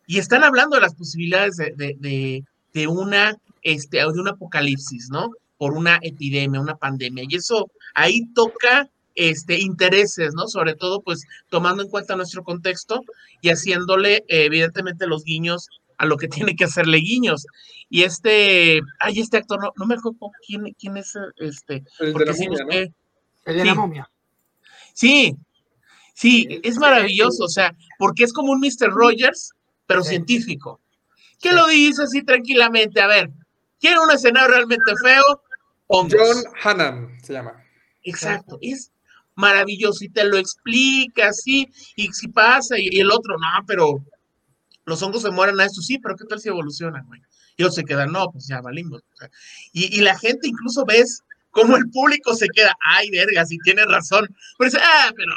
y 0.05 0.19
están 0.19 0.43
hablando 0.43 0.75
de 0.75 0.81
las 0.81 0.95
posibilidades 0.95 1.57
de, 1.57 1.95
de, 1.97 2.43
una, 2.87 3.37
este, 3.61 3.97
de 3.97 4.07
un 4.07 4.27
apocalipsis, 4.27 5.09
¿no? 5.09 5.31
Por 5.57 5.73
una 5.73 5.99
epidemia, 6.01 6.59
una 6.59 6.75
pandemia. 6.75 7.25
Y 7.27 7.35
eso 7.35 7.69
ahí 7.93 8.25
toca 8.33 8.89
este, 9.15 9.59
intereses, 9.59 10.33
¿no? 10.33 10.47
Sobre 10.47 10.75
todo, 10.75 11.01
pues, 11.01 11.25
tomando 11.49 11.83
en 11.83 11.89
cuenta 11.89 12.15
nuestro 12.15 12.43
contexto 12.43 13.01
y 13.41 13.49
haciéndole, 13.49 14.25
evidentemente, 14.27 15.07
los 15.07 15.23
guiños 15.23 15.69
a 15.97 16.05
lo 16.05 16.17
que 16.17 16.27
tiene 16.51 16.55
que 16.55 16.65
hacerle 16.65 16.97
guiños. 16.97 17.45
Y 17.89 18.03
este, 18.03 18.81
ay, 18.99 19.19
este 19.19 19.37
actor, 19.37 19.61
no, 19.61 19.71
no 19.77 19.85
me 19.85 19.95
acuerdo 19.95 20.31
quién, 20.45 20.73
quién 20.79 20.97
es 20.97 21.13
este. 21.37 21.83
El 21.99 22.13
de 22.13 22.25
la 22.25 22.33
momia, 22.33 22.65
¿no? 22.65 22.71
El 23.45 23.57
de 23.57 23.65
la 23.65 23.75
momia. 23.75 24.09
Sí, 24.93 25.35
sí, 26.13 26.59
es 26.63 26.77
maravilloso, 26.77 27.45
o 27.45 27.49
sea, 27.49 27.75
porque 27.97 28.23
es 28.23 28.33
como 28.33 28.51
un 28.51 28.59
Mr. 28.59 28.91
Rogers, 28.91 29.51
pero 29.85 30.03
científico. 30.03 30.79
¿Qué 31.43 31.51
lo 31.51 31.67
dice 31.67 32.03
así 32.03 32.23
tranquilamente? 32.23 33.01
A 33.01 33.07
ver, 33.07 33.29
¿quiere 33.77 33.99
un 33.99 34.09
escenario 34.09 34.47
realmente 34.47 34.93
feo? 35.03 35.43
John 35.87 36.43
Hannan 36.63 37.19
se 37.21 37.33
llama. 37.33 37.61
Exacto, 38.01 38.57
es 38.61 38.91
maravilloso 39.35 40.05
y 40.05 40.09
te 40.09 40.23
lo 40.23 40.37
explica 40.37 41.27
así, 41.27 41.67
y 41.95 42.07
si 42.13 42.29
pasa, 42.29 42.79
y, 42.79 42.99
el 42.99 43.11
otro, 43.11 43.37
no, 43.37 43.65
pero 43.67 44.05
los 44.85 45.01
hongos 45.01 45.23
se 45.23 45.31
mueren 45.31 45.59
a 45.59 45.65
esto, 45.65 45.81
sí, 45.81 45.99
pero 45.99 46.15
¿qué 46.15 46.23
tal 46.25 46.39
si 46.39 46.47
evolucionan, 46.47 47.05
güey? 47.07 47.21
Y 47.57 47.63
otros 47.63 47.75
se 47.75 47.83
quedan, 47.83 48.13
no, 48.13 48.31
pues 48.31 48.47
ya 48.47 48.61
valimos. 48.61 49.01
y, 49.73 49.97
y, 49.97 50.01
la 50.01 50.17
gente 50.17 50.47
incluso 50.47 50.85
ves 50.85 51.23
cómo 51.51 51.75
el 51.75 51.89
público 51.89 52.35
se 52.35 52.47
queda, 52.47 52.73
ay, 52.79 53.09
verga, 53.11 53.45
si 53.45 53.57
tiene 53.59 53.85
razón. 53.85 54.27
Pero 54.57 54.71
dice, 54.71 54.81
ah, 54.81 55.11
pero 55.15 55.33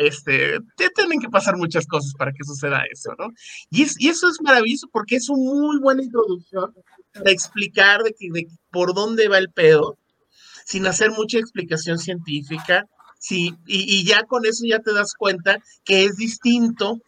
este, 0.00 0.58
tienen 0.96 1.20
que 1.20 1.28
pasar 1.28 1.56
muchas 1.56 1.86
cosas 1.86 2.14
para 2.16 2.32
que 2.32 2.44
suceda 2.44 2.82
eso, 2.90 3.12
¿no? 3.18 3.28
Y, 3.70 3.86
y 3.98 4.08
eso 4.08 4.28
es 4.28 4.40
maravilloso 4.40 4.88
porque 4.90 5.16
es 5.16 5.28
una 5.28 5.60
muy 5.60 5.78
buena 5.78 6.02
introducción 6.02 6.74
para 7.12 7.30
explicar 7.30 8.02
de, 8.02 8.14
que, 8.18 8.28
de 8.32 8.46
por 8.70 8.94
dónde 8.94 9.28
va 9.28 9.36
el 9.38 9.50
pedo, 9.50 9.98
sin 10.64 10.86
hacer 10.86 11.10
mucha 11.10 11.38
explicación 11.38 11.98
científica, 11.98 12.86
sí, 13.18 13.54
y, 13.66 13.94
y, 13.94 14.04
ya 14.04 14.22
con 14.24 14.46
eso 14.46 14.64
ya 14.66 14.78
te 14.78 14.94
das 14.94 15.14
cuenta 15.14 15.58
que 15.84 16.04
es 16.04 16.16
distinto 16.16 16.98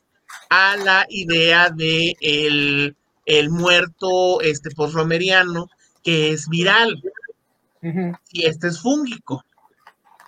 a 0.50 0.76
la 0.76 1.06
idea 1.08 1.70
de 1.70 2.14
el, 2.20 2.96
el 3.24 3.50
muerto 3.50 4.42
este, 4.42 4.70
postromeriano, 4.70 5.68
que 6.04 6.32
es 6.32 6.48
viral, 6.48 7.02
y 8.30 8.44
este 8.44 8.68
es 8.68 8.80
fúngico. 8.80 9.44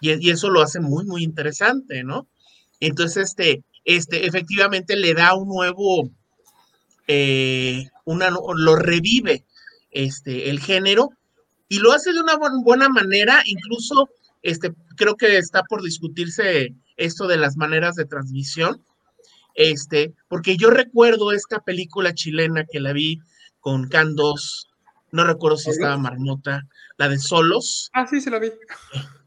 Y, 0.00 0.26
y, 0.26 0.30
eso 0.30 0.48
lo 0.48 0.62
hace 0.62 0.80
muy, 0.80 1.04
muy 1.04 1.22
interesante, 1.22 2.02
¿no? 2.04 2.26
Entonces, 2.86 3.30
este, 3.30 3.64
este, 3.84 4.26
efectivamente 4.26 4.96
le 4.96 5.14
da 5.14 5.34
un 5.34 5.48
nuevo, 5.48 6.10
eh, 7.06 7.88
una, 8.04 8.30
lo 8.30 8.76
revive 8.76 9.44
este, 9.90 10.50
el 10.50 10.60
género 10.60 11.10
y 11.68 11.78
lo 11.78 11.92
hace 11.92 12.12
de 12.12 12.20
una 12.20 12.36
buena 12.62 12.88
manera, 12.90 13.42
incluso 13.46 14.10
este, 14.42 14.74
creo 14.96 15.16
que 15.16 15.38
está 15.38 15.62
por 15.62 15.82
discutirse 15.82 16.74
esto 16.96 17.26
de 17.26 17.38
las 17.38 17.56
maneras 17.56 17.94
de 17.94 18.04
transmisión, 18.04 18.84
este, 19.54 20.12
porque 20.28 20.56
yo 20.58 20.68
recuerdo 20.68 21.32
esta 21.32 21.60
película 21.60 22.12
chilena 22.12 22.66
que 22.70 22.80
la 22.80 22.92
vi 22.92 23.20
con 23.60 23.88
Candos, 23.88 24.68
no 25.10 25.24
recuerdo 25.24 25.56
si 25.56 25.70
estaba 25.70 25.96
Marmota, 25.96 26.64
la 26.98 27.08
de 27.08 27.18
Solos. 27.18 27.88
Ah, 27.94 28.06
sí, 28.06 28.20
se 28.20 28.30
la 28.30 28.38
vi. 28.38 28.52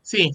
Sí, 0.04 0.32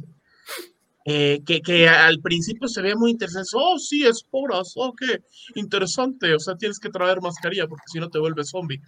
eh, 1.04 1.40
que, 1.44 1.88
al 1.88 2.20
principio 2.20 2.68
se 2.68 2.82
ve 2.82 2.94
muy 2.94 3.10
interesante. 3.10 3.50
Oh, 3.54 3.78
sí, 3.78 4.06
esporas, 4.06 4.72
oh, 4.76 4.94
qué 4.94 5.22
interesante. 5.54 6.34
O 6.34 6.38
sea, 6.38 6.56
tienes 6.56 6.78
que 6.78 6.90
traer 6.90 7.20
mascarilla 7.20 7.66
porque 7.66 7.84
si 7.86 7.98
no 7.98 8.08
te 8.08 8.18
vuelves 8.18 8.50
zombie. 8.50 8.80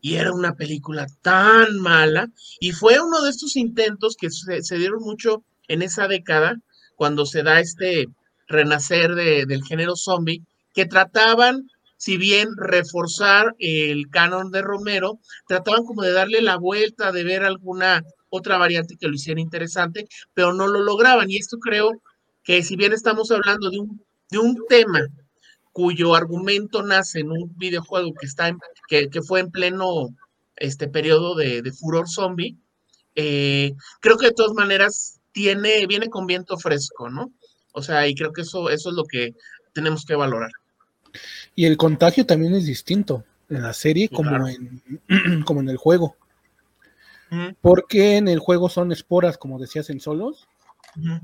Y 0.00 0.16
era 0.16 0.32
una 0.32 0.54
película 0.54 1.06
tan 1.22 1.78
mala. 1.80 2.28
Y 2.60 2.72
fue 2.72 3.00
uno 3.00 3.22
de 3.22 3.30
estos 3.30 3.56
intentos 3.56 4.16
que 4.16 4.28
se, 4.30 4.76
dieron 4.76 5.00
mucho 5.00 5.42
en 5.66 5.82
esa 5.82 6.06
década, 6.08 6.56
cuando 6.94 7.26
se 7.26 7.42
da 7.42 7.58
este 7.58 8.06
renacer 8.46 9.14
de, 9.14 9.46
del 9.46 9.64
género 9.64 9.96
zombie, 9.96 10.42
que 10.74 10.84
trataban, 10.84 11.70
si 11.96 12.18
bien 12.18 12.50
reforzar 12.56 13.54
el 13.58 14.10
canon 14.10 14.50
de 14.50 14.60
Romero, 14.60 15.20
trataban 15.48 15.84
como 15.84 16.02
de 16.02 16.12
darle 16.12 16.42
la 16.42 16.56
vuelta, 16.56 17.10
de 17.10 17.24
ver 17.24 17.42
alguna 17.42 18.04
otra 18.36 18.58
variante 18.58 18.96
que 18.96 19.08
lo 19.08 19.14
hiciera 19.14 19.40
interesante, 19.40 20.08
pero 20.32 20.52
no 20.52 20.66
lo 20.66 20.80
lograban. 20.80 21.30
Y 21.30 21.36
esto 21.36 21.58
creo 21.58 22.02
que 22.42 22.62
si 22.62 22.76
bien 22.76 22.92
estamos 22.92 23.30
hablando 23.30 23.70
de 23.70 23.78
un, 23.78 24.02
de 24.30 24.38
un 24.38 24.56
tema 24.68 25.08
cuyo 25.72 26.14
argumento 26.14 26.82
nace 26.82 27.20
en 27.20 27.32
un 27.32 27.52
videojuego 27.56 28.12
que, 28.14 28.26
está 28.26 28.48
en, 28.48 28.58
que, 28.88 29.08
que, 29.08 29.22
fue 29.22 29.40
en 29.40 29.50
pleno 29.50 30.08
este 30.56 30.88
periodo 30.88 31.34
de, 31.34 31.62
de 31.62 31.72
furor 31.72 32.08
zombie, 32.08 32.56
eh, 33.14 33.72
creo 34.00 34.16
que 34.16 34.26
de 34.26 34.32
todas 34.32 34.52
maneras 34.52 35.20
tiene, 35.32 35.86
viene 35.86 36.08
con 36.08 36.26
viento 36.26 36.58
fresco, 36.58 37.10
¿no? 37.10 37.32
O 37.72 37.82
sea, 37.82 38.06
y 38.06 38.14
creo 38.14 38.32
que 38.32 38.42
eso, 38.42 38.70
eso 38.70 38.90
es 38.90 38.94
lo 38.94 39.04
que 39.04 39.34
tenemos 39.72 40.04
que 40.04 40.14
valorar. 40.14 40.50
Y 41.54 41.66
el 41.66 41.76
contagio 41.76 42.26
también 42.26 42.54
es 42.54 42.66
distinto 42.66 43.24
en 43.48 43.62
la 43.62 43.72
serie 43.72 44.08
como, 44.08 44.48
en, 44.48 44.82
como 45.44 45.60
en 45.60 45.68
el 45.68 45.76
juego. 45.76 46.16
Porque 47.60 48.16
en 48.16 48.28
el 48.28 48.38
juego 48.38 48.68
son 48.68 48.92
esporas, 48.92 49.38
como 49.38 49.58
decías, 49.58 49.90
en 49.90 50.00
solos. 50.00 50.46
Uh 50.96 51.00
-huh. 51.00 51.20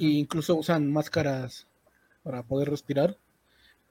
E 0.00 0.04
incluso 0.04 0.54
usan 0.56 0.92
máscaras 0.92 1.66
para 2.22 2.42
poder 2.42 2.70
respirar. 2.70 3.18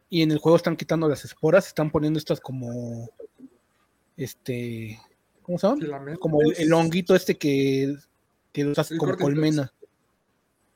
Y 0.09 0.21
en 0.21 0.31
el 0.31 0.37
juego 0.37 0.55
están 0.55 0.75
quitando 0.75 1.07
las 1.07 1.25
esporas, 1.25 1.67
están 1.67 1.91
poniendo 1.91 2.19
estas 2.19 2.39
como. 2.39 3.09
Este. 4.17 4.99
¿Cómo 5.41 5.57
se 5.57 5.67
llama? 5.67 6.15
Como 6.17 6.41
el, 6.41 6.53
el, 6.57 6.73
honguito 6.73 7.15
este 7.15 7.37
que, 7.37 7.95
que 8.51 8.63
los 8.63 8.77
hace 8.79 8.97
como 8.97 9.17
colmena. 9.17 9.73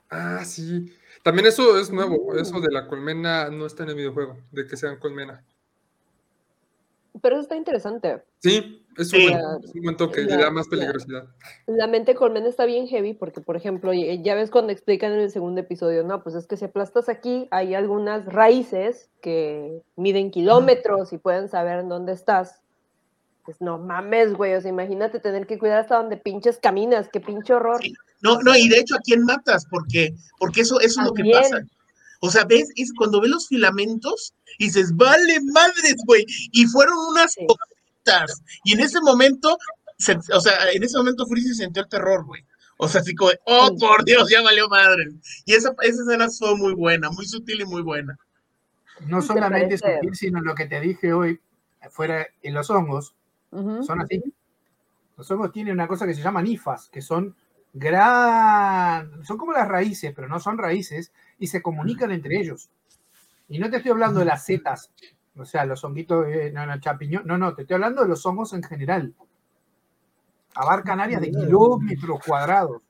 Ah, 0.09 0.43
sí. 0.43 0.93
También 1.23 1.47
eso 1.47 1.79
es 1.79 1.91
nuevo. 1.91 2.35
Eso 2.35 2.59
de 2.59 2.71
la 2.71 2.87
colmena 2.87 3.49
no 3.49 3.65
está 3.65 3.83
en 3.83 3.89
el 3.89 3.95
videojuego, 3.95 4.37
de 4.51 4.65
que 4.65 4.77
sean 4.77 4.97
colmena. 4.97 5.43
Pero 7.21 7.35
eso 7.35 7.43
está 7.43 7.55
interesante. 7.55 8.23
Sí, 8.39 8.85
es 8.97 9.13
un, 9.13 9.19
sí. 9.19 9.27
buen, 9.27 9.39
es 9.63 9.75
un 9.75 9.81
buen 9.81 9.97
toque, 9.97 10.23
la, 10.23 10.35
le 10.37 10.43
da 10.43 10.51
más 10.51 10.67
peligrosidad. 10.67 11.25
La, 11.67 11.75
la, 11.75 11.87
mente 11.87 12.15
colmena 12.15 12.47
está 12.47 12.65
bien 12.65 12.87
heavy 12.87 13.13
porque, 13.13 13.41
por 13.41 13.55
ejemplo, 13.55 13.91
ya 13.93 14.35
ves 14.35 14.49
cuando 14.49 14.71
explican 14.71 15.13
en 15.13 15.19
el 15.19 15.31
segundo 15.31 15.61
episodio, 15.61 16.03
no, 16.03 16.23
pues 16.23 16.35
es 16.35 16.47
que 16.47 16.57
si 16.57 16.65
aplastas 16.65 17.09
aquí, 17.09 17.47
hay 17.51 17.75
algunas 17.75 18.25
raíces 18.25 19.09
que 19.21 19.81
miden 19.95 20.31
kilómetros 20.31 21.13
y 21.13 21.17
pueden 21.17 21.49
saber 21.49 21.79
en 21.79 21.89
dónde 21.89 22.13
estás. 22.13 22.61
Pues 23.45 23.61
no 23.61 23.77
mames, 23.77 24.33
güey, 24.33 24.55
o 24.55 24.61
sea, 24.61 24.69
imagínate 24.69 25.19
tener 25.19 25.47
que 25.47 25.57
cuidar 25.57 25.79
hasta 25.79 25.95
donde 25.95 26.17
pinches 26.17 26.57
caminas, 26.57 27.07
qué 27.07 27.21
pinche 27.21 27.53
horror. 27.53 27.81
Sí. 27.81 27.93
No, 28.21 28.41
no, 28.41 28.55
y 28.55 28.67
de 28.67 28.79
hecho, 28.79 28.95
¿a 28.95 28.99
quién 28.99 29.23
matas? 29.23 29.65
Porque, 29.69 30.15
porque 30.39 30.61
eso, 30.61 30.79
eso 30.81 31.01
es 31.01 31.07
lo 31.07 31.13
que 31.13 31.23
pasa. 31.31 31.61
O 32.19 32.31
sea, 32.31 32.45
ves, 32.45 32.69
es 32.75 32.91
cuando 32.97 33.21
ves 33.21 33.29
los 33.29 33.47
filamentos 33.47 34.33
y 34.57 34.65
dices, 34.65 34.95
vale 34.95 35.39
madres, 35.53 35.95
güey. 36.05 36.25
Y 36.51 36.65
fueron 36.65 36.97
unas 37.09 37.33
sí. 37.33 37.45
Y 38.63 38.73
en 38.73 38.79
ese 38.81 39.01
momento, 39.01 39.57
se, 39.97 40.17
o 40.33 40.39
sea, 40.39 40.71
en 40.71 40.83
ese 40.83 40.97
momento 40.97 41.25
Freeze 41.25 41.55
sintió 41.55 41.83
el 41.83 41.89
terror, 41.89 42.25
güey. 42.25 42.45
O 42.77 42.87
sea, 42.87 43.01
así 43.01 43.15
como, 43.15 43.31
oh, 43.45 43.75
por 43.79 44.05
Dios, 44.05 44.29
ya 44.29 44.41
valió 44.41 44.69
madre. 44.69 45.09
Y 45.45 45.53
esa, 45.53 45.73
esa 45.81 46.03
escena 46.03 46.29
fue 46.29 46.55
muy 46.55 46.73
buena, 46.73 47.09
muy 47.09 47.25
sutil 47.25 47.61
y 47.61 47.65
muy 47.65 47.81
buena. 47.81 48.17
No 49.07 49.21
solamente 49.21 49.77
sutil, 49.77 50.15
sino 50.15 50.41
lo 50.41 50.53
que 50.55 50.65
te 50.65 50.79
dije 50.79 51.13
hoy, 51.13 51.39
fuera 51.89 52.27
en 52.41 52.53
los 52.53 52.69
hongos, 52.69 53.15
uh 53.51 53.59
-huh. 53.59 53.83
son 53.83 54.01
así. 54.01 54.21
Los 55.17 55.29
hongos 55.31 55.51
tienen 55.51 55.73
una 55.73 55.87
cosa 55.87 56.05
que 56.05 56.13
se 56.13 56.21
llama 56.21 56.41
nifas, 56.41 56.89
que 56.89 57.01
son 57.01 57.35
gran, 57.73 59.23
son 59.25 59.37
como 59.37 59.53
las 59.53 59.67
raíces, 59.67 60.13
pero 60.15 60.27
no 60.27 60.39
son 60.39 60.57
raíces, 60.57 61.11
y 61.39 61.47
se 61.47 61.61
comunican 61.61 62.11
entre 62.11 62.39
ellos. 62.39 62.69
Y 63.49 63.59
no 63.59 63.69
te 63.69 63.77
estoy 63.77 63.91
hablando 63.91 64.19
de 64.19 64.25
las 64.25 64.45
setas, 64.45 64.91
o 65.37 65.45
sea, 65.45 65.65
los 65.65 65.83
honguitos, 65.83 66.27
eh, 66.27 66.51
no, 66.53 66.65
no, 66.65 66.79
champiñón, 66.79 67.23
no, 67.25 67.37
no, 67.37 67.53
te 67.53 67.63
estoy 67.63 67.75
hablando 67.75 68.01
de 68.01 68.09
los 68.09 68.25
hongos 68.25 68.53
en 68.53 68.63
general. 68.63 69.13
Abarcan 70.55 70.99
áreas 70.99 71.21
de 71.21 71.31
kilómetros 71.31 72.19
cuadrados. 72.25 72.81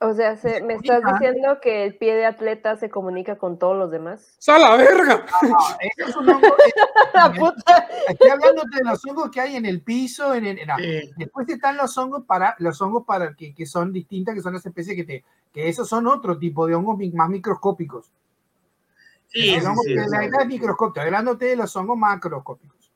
O 0.00 0.14
sea, 0.14 0.36
se, 0.36 0.60
¿me 0.62 0.74
estás 0.74 1.00
diciendo 1.12 1.60
que 1.62 1.84
el 1.84 1.96
pie 1.96 2.16
de 2.16 2.26
atleta 2.26 2.74
se 2.74 2.90
comunica 2.90 3.38
con 3.38 3.56
todos 3.56 3.76
los 3.76 3.88
demás? 3.88 4.36
¡A 4.48 4.58
la 4.58 4.74
verga! 4.74 5.24
No, 5.42 5.48
no, 5.48 5.56
es 5.80 6.16
un 6.16 6.28
hongo, 6.28 6.56
Estoy 8.08 8.30
hablándote 8.30 8.78
de 8.78 8.84
los 8.84 9.04
hongos 9.06 9.30
que 9.30 9.40
hay 9.40 9.54
en 9.54 9.64
el 9.64 9.80
piso, 9.82 10.34
en 10.34 10.46
el, 10.46 10.58
después 11.16 11.48
están 11.48 11.76
los 11.76 11.96
hongos 11.96 12.24
para 12.26 12.56
los 12.58 12.82
hongos 12.82 13.04
para 13.06 13.34
que, 13.34 13.54
que, 13.54 13.64
son 13.64 13.92
distintas, 13.92 14.34
que 14.34 14.40
son 14.40 14.54
las 14.54 14.66
especies 14.66 14.96
que 14.96 15.04
te, 15.04 15.24
que 15.52 15.68
esos 15.68 15.88
son 15.88 16.08
otro 16.08 16.36
tipo 16.36 16.66
de 16.66 16.74
hongos 16.74 16.98
más 17.14 17.28
microscópicos. 17.28 18.10
Sí, 19.32 19.54
el 19.54 19.66
hongo 19.66 19.82
sí, 19.82 19.94
la 19.94 20.24
es 20.24 20.46
microscópico, 20.46 21.00
hablándote 21.00 21.46
de 21.46 21.56
los 21.56 21.74
hongos 21.74 21.96
macroscópicos. 21.96 22.92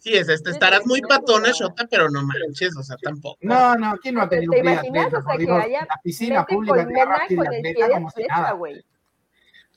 Sí, 0.00 0.12
es 0.12 0.28
este, 0.28 0.50
estarás 0.50 0.84
muy 0.84 1.00
patona, 1.00 1.50
Shota, 1.52 1.86
pero 1.88 2.10
no 2.10 2.22
manches, 2.22 2.76
o 2.76 2.82
sea, 2.82 2.96
tampoco. 2.96 3.38
No, 3.40 3.74
no, 3.76 3.96
¿quién 4.02 4.16
no 4.16 4.22
ha 4.22 4.28
tenido 4.28 4.50
¿Te 4.52 4.58
imaginas? 4.58 5.14
O 5.14 5.22
sea, 5.22 5.36
que 5.36 5.50
haya 5.50 5.86
la 5.88 6.00
piscina 6.02 6.44
pública 6.44 6.84
de 6.84 8.06
flecha, 8.12 8.52
güey. 8.52 8.84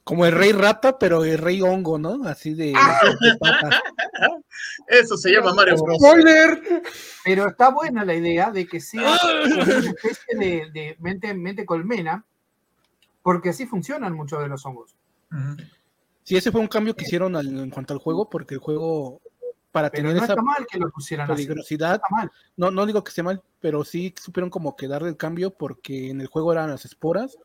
Como 0.04 0.26
el 0.26 0.32
rey 0.32 0.52
rata, 0.52 0.98
pero 0.98 1.24
el 1.24 1.38
rey 1.38 1.62
hongo, 1.62 1.98
¿no? 2.00 2.28
Así 2.28 2.54
de. 2.56 2.74
Eso 4.88 5.16
se 5.16 5.32
llama 5.32 5.54
Mario 5.54 5.76
Bros. 5.78 5.98
¡Spoiler! 5.98 6.82
Pero 7.24 7.50
está 7.50 7.70
buena 7.70 8.04
la 8.04 8.16
idea 8.16 8.52
de 8.52 8.66
que 8.68 8.80
sea 8.80 9.18
una 9.46 9.80
especie 9.80 10.38
de, 10.38 10.72
de 10.72 10.96
mente, 11.00 11.34
mente, 11.34 11.66
colmena, 11.66 12.26
porque 13.22 13.50
así 13.50 13.66
funcionan 13.66 14.14
muchos 14.14 14.42
de 14.42 14.48
los 14.48 14.66
hongos. 14.66 14.98
Sí, 16.24 16.36
ese 16.36 16.52
fue 16.52 16.62
un 16.62 16.68
cambio 16.68 16.96
que 16.96 17.06
hicieron 17.06 17.36
en 17.36 17.70
cuanto 17.70 17.94
al 17.94 18.00
juego, 18.00 18.30
porque 18.30 18.56
el 18.56 18.60
juego, 18.60 19.22
para 19.72 19.90
tener 19.90 20.16
esa 20.18 20.36
mal 20.36 20.66
que 20.70 20.78
lo 20.78 20.90
pusieran 20.90 21.28
peligrosidad, 21.28 22.02
no, 22.58 22.70
no 22.70 22.86
digo 22.86 23.04
que 23.04 23.10
esté 23.10 23.24
mal, 23.24 23.42
pero 23.62 23.84
sí 23.84 24.14
supieron 24.22 24.50
como 24.50 24.76
que 24.76 24.88
darle 24.88 25.10
el 25.10 25.18
cambio, 25.18 25.52
porque 25.52 26.10
en 26.10 26.22
el 26.22 26.28
juego 26.28 26.52
eran 26.52 26.70
las 26.70 26.86
esporas. 26.86 27.38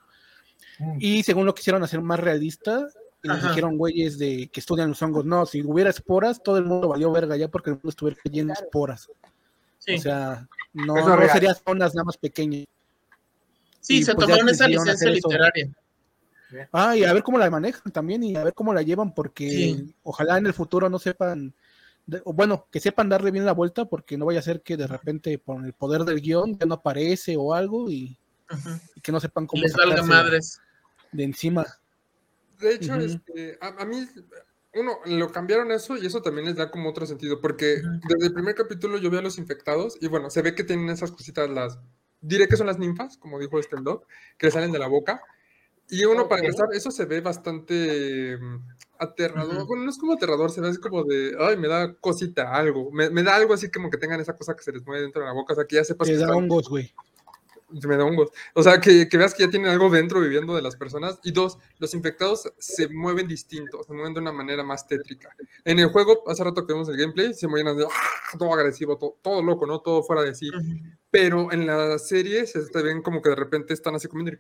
Mm. 0.79 0.97
Y 0.99 1.23
según 1.23 1.47
lo 1.47 1.55
quisieron 1.55 1.83
hacer 1.83 2.01
más 2.01 2.19
realista, 2.19 2.89
les 3.23 3.43
dijeron 3.43 3.79
güeyes 3.79 4.19
de 4.19 4.49
que 4.53 4.61
estudian 4.61 4.89
los 4.89 5.03
hongos, 5.03 5.25
no, 5.25 5.47
si 5.47 5.63
hubiera 5.63 5.91
esporas, 5.91 6.43
todo 6.43 6.59
el 6.59 6.65
mundo 6.65 6.89
valió 6.89 7.13
verga 7.13 7.37
ya 7.37 7.49
porque 7.49 7.71
el 7.71 7.77
mundo 7.77 7.91
estuviera 7.91 8.19
lleno 8.25 8.49
de 8.49 8.55
esporas. 8.55 9.09
O 9.09 9.99
sea, 10.01 10.49
no, 10.73 10.95
no 10.95 11.29
serían 11.29 11.55
zonas 11.55 11.95
nada 11.95 12.05
más 12.05 12.17
pequeñas. 12.17 12.67
Sí, 13.81 14.03
se 14.05 14.15
pues, 14.15 14.27
tomaron 14.27 14.49
esa 14.49 14.69
licencia 14.69 15.11
literaria. 15.11 15.71
Ah, 16.73 16.97
y 16.97 17.05
a 17.05 17.13
ver 17.13 17.23
cómo 17.23 17.39
la 17.39 17.51
manejan 17.51 17.93
también 17.93 18.23
y 18.23 18.37
a 18.37 18.45
ver 18.45 18.55
cómo 18.55 18.75
la 18.75 18.83
llevan, 18.83 19.15
porque 19.15 19.85
ojalá 20.03 20.39
en 20.39 20.47
el 20.47 20.55
futuro 20.55 20.89
no 20.89 20.99
sepan, 20.99 21.55
bueno, 22.25 22.67
que 22.71 22.81
sepan 22.81 23.09
darle 23.09 23.31
bien 23.31 23.47
la 23.47 23.53
vuelta, 23.53 23.85
porque 23.85 24.17
no 24.17 24.27
vaya 24.27 24.41
a 24.41 24.43
ser 24.43 24.63
que 24.63 24.77
de 24.77 24.87
repente 24.87 25.39
por 25.39 25.65
el 25.65 25.73
poder 25.73 26.05
del 26.05 26.21
guion 26.21 26.59
ya 26.59 26.67
no 26.67 26.75
aparece 26.75 27.37
o 27.37 27.55
algo 27.55 27.91
y 27.91 28.19
y 28.95 29.01
que 29.01 29.13
no 29.13 29.21
sepan 29.21 29.47
cómo 29.47 29.63
les 29.63 29.75
valga 29.75 30.03
madres 30.03 30.61
de 31.13 31.25
encima. 31.25 31.67
De 32.59 32.75
hecho, 32.75 32.95
este, 32.97 33.59
a, 33.61 33.85
mí, 33.85 34.07
uno, 34.75 34.99
lo 35.05 35.33
cambiaron 35.33 35.73
eso 35.73 35.97
y 35.97 36.07
eso 36.07 36.23
también 36.23 36.47
les 36.47 36.57
da 36.57 36.71
como 36.71 36.91
otro 36.91 37.07
sentido, 37.07 37.41
porque 37.41 37.83
desde 38.09 38.27
el 38.27 38.33
primer 38.33 38.55
capítulo 38.55 38.99
yo 38.99 39.11
vi 39.11 39.19
a 39.19 39.23
los 39.23 39.39
infectados 39.39 39.99
y 40.01 40.07
bueno, 40.07 40.31
se 40.31 40.43
ve 40.43 40.55
que 40.55 40.65
tienen 40.65 40.89
esas 40.91 41.11
cositas, 41.11 41.51
las, 41.51 41.79
diré 42.21 42.47
que 42.47 42.57
son 42.57 42.69
las 42.69 42.79
ninfas, 42.79 43.17
como 43.19 43.39
dijo 43.39 43.59
este 43.59 43.77
dog, 43.81 44.07
que 44.39 44.51
salen 44.51 44.73
de 44.73 44.79
la 44.79 44.87
boca. 44.87 45.23
Y 45.89 46.05
uno, 46.05 46.29
para 46.29 46.43
empezar, 46.43 46.69
eso 46.73 46.91
se 46.91 47.05
ve 47.05 47.21
bastante 47.21 48.39
mm, 48.39 48.57
aterrador. 48.99 49.67
Bueno, 49.67 49.85
no 49.85 49.91
es 49.91 49.99
como 49.99 50.15
aterrador, 50.15 50.51
se 50.51 50.61
ve 50.61 50.69
así 50.69 50.79
como 50.79 51.05
de, 51.05 51.37
ay, 51.39 51.57
me 51.57 51.69
da 51.69 51.95
cosita, 51.95 52.55
algo. 52.55 52.91
Me, 52.91 53.11
da 53.23 53.37
algo 53.37 53.55
así 53.55 53.71
como 53.71 53.91
que 53.91 53.99
tengan 53.99 54.21
esa 54.21 54.37
cosa 54.37 54.55
que 54.55 54.63
se 54.63 54.73
les 54.73 54.85
mueve 54.87 55.03
dentro 55.03 55.21
de 55.23 55.29
la 55.29 55.35
boca. 55.35 55.53
O 55.53 55.57
sea, 55.57 55.67
que 55.67 55.77
ya 55.77 55.85
sepas. 55.85 56.09
Me 56.09 56.17
da 56.17 56.35
hongos, 56.35 56.69
güey 56.69 56.95
me 57.87 57.97
da 57.97 58.05
hongos. 58.05 58.31
O 58.55 58.63
sea, 58.63 58.81
que, 58.81 59.09
que, 59.09 59.17
veas 59.17 59.35
que 59.35 59.45
ya 59.45 59.51
tienen 59.51 59.71
algo 59.71 59.91
dentro 59.91 60.21
viviendo 60.21 60.55
de 60.55 60.63
las 60.63 60.77
personas. 60.77 61.19
Y 61.25 61.33
dos, 61.33 61.59
los 61.79 61.95
infectados 61.95 62.53
se 62.59 62.89
mueven 62.89 63.29
distintos, 63.29 63.87
se 63.87 63.93
mueven 63.93 64.15
de 64.15 64.21
una 64.21 64.33
manera 64.33 64.63
más 64.63 64.87
tétrica. 64.87 65.35
En 65.65 65.79
el 65.79 65.89
juego, 65.89 66.23
hace 66.29 66.45
rato 66.45 66.67
que 66.67 66.73
vimos 66.73 66.89
el 66.89 66.97
gameplay, 66.97 67.35
se 67.35 67.49
mueven 67.49 67.77
de, 67.77 67.85
¡ah! 67.85 68.39
todo 68.39 68.53
agresivo, 68.55 68.97
todo, 69.23 69.43
loco, 69.43 69.67
¿no? 69.67 69.81
Todo 69.81 70.03
fuera 70.03 70.23
de 70.23 70.35
sí. 70.35 70.51
Pero 71.11 71.53
en 71.53 71.67
la 71.67 71.99
serie 71.99 72.47
se 72.47 72.61
ven 72.83 73.03
como 73.03 73.23
que 73.23 73.31
de 73.31 73.37
repente 73.37 73.75
están 73.75 73.95
así 73.95 74.09
comiendo. 74.09 74.39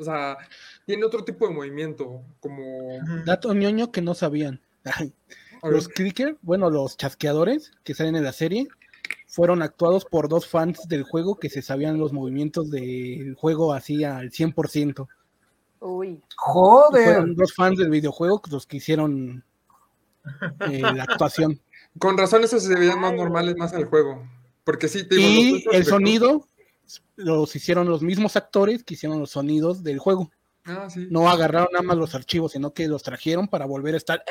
O 0.00 0.04
sea, 0.04 0.38
tiene 0.86 1.04
otro 1.04 1.22
tipo 1.24 1.46
de 1.46 1.54
movimiento, 1.54 2.22
como... 2.40 2.98
Dato 3.26 3.52
ñoño 3.52 3.92
que 3.92 4.00
no 4.00 4.14
sabían. 4.14 4.60
los 5.62 5.88
clicker, 5.88 6.38
bueno, 6.40 6.70
los 6.70 6.96
chasqueadores 6.96 7.72
que 7.84 7.92
salen 7.92 8.16
en 8.16 8.24
la 8.24 8.32
serie, 8.32 8.66
fueron 9.26 9.62
actuados 9.62 10.04
por 10.04 10.28
dos 10.28 10.46
fans 10.48 10.88
del 10.88 11.04
juego 11.04 11.38
que 11.38 11.50
se 11.50 11.62
sabían 11.62 11.98
los 11.98 12.12
movimientos 12.12 12.70
del 12.70 13.34
juego 13.34 13.74
así 13.74 14.02
al 14.04 14.30
100%. 14.30 15.06
Uy. 15.80 16.20
Joder. 16.36 17.04
fueron 17.04 17.34
dos 17.34 17.54
fans 17.54 17.78
del 17.78 17.90
videojuego 17.90 18.42
los 18.50 18.66
que 18.66 18.78
hicieron 18.78 19.44
eh, 20.68 20.80
la 20.94 21.04
actuación. 21.04 21.60
Con 21.98 22.16
razón 22.16 22.42
esos 22.42 22.64
se 22.64 22.74
veían 22.74 23.00
más 23.00 23.14
normales 23.14 23.56
más 23.56 23.72
al 23.72 23.84
juego. 23.84 24.26
Porque 24.64 24.88
sí, 24.88 25.04
te 25.04 25.16
Y 25.16 25.64
el 25.72 25.84
sonido 25.84 26.46
los 27.16 27.54
hicieron 27.56 27.88
los 27.88 28.02
mismos 28.02 28.36
actores 28.36 28.84
que 28.84 28.94
hicieron 28.94 29.18
los 29.18 29.30
sonidos 29.30 29.82
del 29.82 29.98
juego. 29.98 30.30
Ah, 30.64 30.88
sí. 30.90 31.06
No 31.10 31.28
agarraron 31.28 31.68
nada 31.72 31.82
más 31.82 31.96
los 31.96 32.14
archivos, 32.14 32.52
sino 32.52 32.72
que 32.72 32.86
los 32.88 33.02
trajeron 33.02 33.48
para 33.48 33.66
volver 33.66 33.94
a 33.94 33.96
estar 33.96 34.22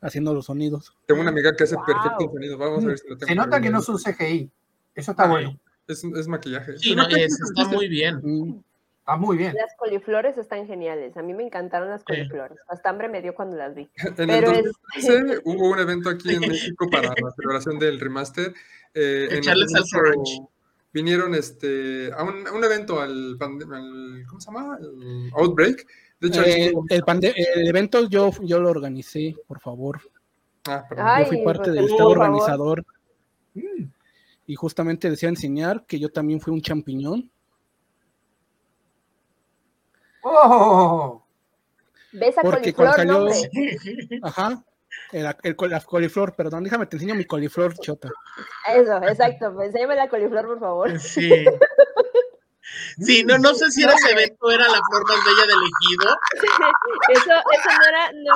haciendo 0.00 0.34
los 0.34 0.46
sonidos. 0.46 0.96
Tengo 1.06 1.20
una 1.20 1.30
amiga 1.30 1.54
que 1.56 1.64
hace 1.64 1.76
perfecto 1.86 2.30
sonido. 2.32 2.58
Vamos 2.58 2.84
a 2.84 2.88
ver 2.88 2.98
si 2.98 3.08
lo 3.08 3.16
tengo. 3.16 3.28
Se 3.28 3.34
nota 3.34 3.60
que 3.60 3.70
no 3.70 3.80
es 3.80 3.88
un 3.88 3.98
CGI. 3.98 4.50
Eso 4.94 5.10
está 5.12 5.28
bueno. 5.28 5.58
Es, 5.86 6.04
es, 6.04 6.28
maquillaje. 6.28 6.78
Sí, 6.78 6.94
no, 6.94 7.06
está 7.06 7.64
muy 7.68 7.88
bien. 7.88 8.20
Mm. 8.22 8.62
Está 8.98 9.16
muy 9.16 9.38
bien. 9.38 9.54
Las 9.54 9.74
coliflores 9.78 10.36
están 10.36 10.66
geniales. 10.66 11.16
A 11.16 11.22
mí 11.22 11.32
me 11.32 11.42
encantaron 11.42 11.88
las 11.88 12.04
coliflores. 12.04 12.58
Hasta 12.68 12.90
hambre 12.90 13.08
me 13.08 13.22
dio 13.22 13.34
cuando 13.34 13.56
las 13.56 13.74
vi. 13.74 13.88
En 14.18 14.28
el 14.28 14.44
2015 14.44 15.40
hubo 15.44 15.70
un 15.70 15.78
evento 15.78 16.10
aquí 16.10 16.34
en 16.34 16.40
México 16.40 16.86
para 16.90 17.08
la 17.08 17.30
celebración 17.34 17.78
del 17.78 17.98
remaster. 18.00 18.52
Eh, 18.92 19.28
Echarles 19.30 19.74
al 19.74 19.84
Vinieron 20.92 21.34
este, 21.34 22.10
a 22.12 22.22
un, 22.22 22.48
un 22.48 22.64
evento 22.64 23.00
al, 23.00 23.36
al, 23.40 24.26
¿Cómo 24.26 24.40
se 24.40 24.50
llama? 24.50 24.78
El 24.80 25.30
Outbreak 25.34 25.86
de 26.20 26.28
hecho, 26.28 26.42
eh, 26.42 26.72
el, 27.54 27.68
evento 27.68 28.08
yo, 28.08 28.32
yo 28.42 28.58
lo 28.58 28.70
organicé, 28.70 29.36
por 29.46 29.60
favor. 29.60 30.00
Ah, 30.66 31.22
yo 31.22 31.26
fui 31.28 31.44
parte 31.44 31.70
del 31.70 31.84
estado 31.84 32.10
organizador. 32.10 32.84
Y 34.46 34.54
justamente 34.56 35.10
decía 35.10 35.28
enseñar 35.28 35.84
que 35.86 36.00
yo 36.00 36.08
también 36.08 36.40
fui 36.40 36.52
un 36.52 36.60
champiñón. 36.60 37.30
¡Oh! 40.22 41.22
¿Ves 42.12 42.36
a 42.38 42.42
Porque 42.42 42.72
coliflor, 42.72 42.94
cuando 42.96 43.30
salió... 43.30 44.18
Ajá. 44.22 44.64
El, 45.12 45.26
el, 45.42 45.56
la 45.70 45.80
coliflor, 45.80 46.34
perdón, 46.34 46.64
déjame, 46.64 46.86
te 46.86 46.96
enseño 46.96 47.14
mi 47.14 47.24
coliflor, 47.24 47.74
chota. 47.78 48.10
Eso, 48.74 49.02
exacto. 49.02 49.62
Enséñame 49.62 49.96
la 49.96 50.08
coliflor, 50.08 50.46
por 50.46 50.60
favor. 50.60 51.00
Sí. 51.00 51.44
Sí, 53.00 53.24
no, 53.24 53.38
no 53.38 53.54
sé 53.54 53.70
si 53.70 53.82
era 53.82 53.94
ese 53.94 54.10
evento, 54.10 54.50
era 54.50 54.64
la 54.64 54.80
flor 54.88 55.08
más 55.08 55.24
bella 55.24 55.46
del 55.46 55.58
ejido. 55.62 56.18
Eso, 57.08 57.32
eso 57.32 57.70
no 57.78 57.86
era. 57.88 58.12
No. 58.12 58.34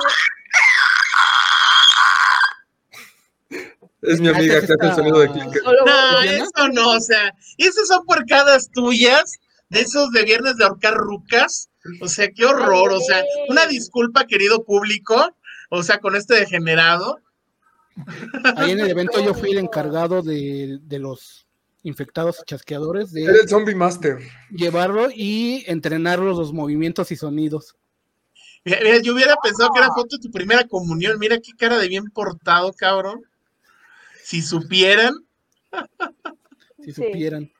Es 4.01 4.19
mi 4.19 4.27
amiga 4.29 4.59
que 4.59 4.65
hace 4.65 4.73
el 4.81 4.95
sonido 4.95 5.19
de 5.19 5.31
clicker. 5.31 5.61
No, 5.63 6.21
eso 6.21 6.67
no, 6.73 6.89
o 6.91 6.99
sea, 6.99 7.33
esas 7.57 7.87
son 7.87 8.05
porcadas 8.05 8.69
tuyas, 8.71 9.39
de 9.69 9.81
esos 9.81 10.11
de 10.11 10.23
viernes 10.23 10.57
de 10.57 10.65
ahorcar 10.65 10.95
rucas. 10.95 11.69
O 12.01 12.07
sea, 12.07 12.29
qué 12.29 12.45
horror, 12.45 12.91
o 12.91 12.99
sea, 12.99 13.23
una 13.49 13.65
disculpa, 13.67 14.25
querido 14.25 14.63
público, 14.63 15.35
o 15.75 15.81
sea, 15.81 15.97
con 15.97 16.15
este 16.15 16.35
degenerado. 16.35 17.19
Ahí 18.57 18.71
en 18.71 18.79
el 18.79 18.91
evento 18.91 19.23
yo 19.25 19.33
fui 19.33 19.51
el 19.51 19.57
encargado 19.65 20.21
de, 20.21 20.77
de 20.83 20.99
los 20.99 21.47
infectados 21.81 22.43
chasqueadores 22.45 23.11
de 23.11 23.25
el 23.25 23.49
zombie 23.49 23.73
master. 23.73 24.19
llevarlo 24.51 25.09
y 25.13 25.63
entrenarlo 25.67 26.25
los 26.25 26.53
movimientos 26.53 27.11
y 27.11 27.15
sonidos. 27.15 27.75
Mira, 28.63 29.01
yo 29.01 29.13
hubiera 29.15 29.35
pensado 29.43 29.71
que 29.73 29.79
era 29.79 29.89
foto 29.89 30.15
de 30.15 30.21
tu 30.21 30.31
primera 30.31 30.63
comunión. 30.67 31.17
Mira 31.17 31.39
qué 31.39 31.51
cara 31.57 31.77
de 31.79 31.87
bien 31.87 32.05
portado 32.11 32.71
cabrón. 32.73 33.21
Si 34.23 34.43
supieran. 34.43 35.13
Si 36.83 36.93
supieran. 36.93 37.51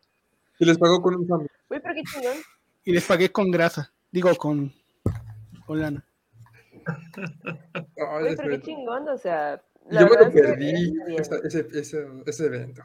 Y 0.60 0.66
les 0.66 0.78
pagó 0.78 1.02
con 1.02 1.16
un 1.16 1.28
zombie. 1.28 1.50
Uy, 1.70 1.80
pero 1.82 1.96
qué 1.96 2.04
chingón. 2.04 2.38
y 2.86 2.92
les 2.92 3.04
pagué 3.06 3.32
con 3.32 3.50
grasa. 3.50 3.92
Digo 4.12 4.34
con 4.36 4.72
con 5.66 5.80
lana 5.82 6.06
Uy, 8.22 8.36
pero 8.36 8.50
qué 8.50 8.62
chingón 8.62 9.08
o 9.10 9.18
sea 9.18 9.62
yo 9.92 10.08
me 10.08 10.18
lo 10.18 10.32
perdí 10.32 10.94
ese, 11.18 11.68
ese, 11.74 12.08
ese 12.26 12.46
evento 12.46 12.84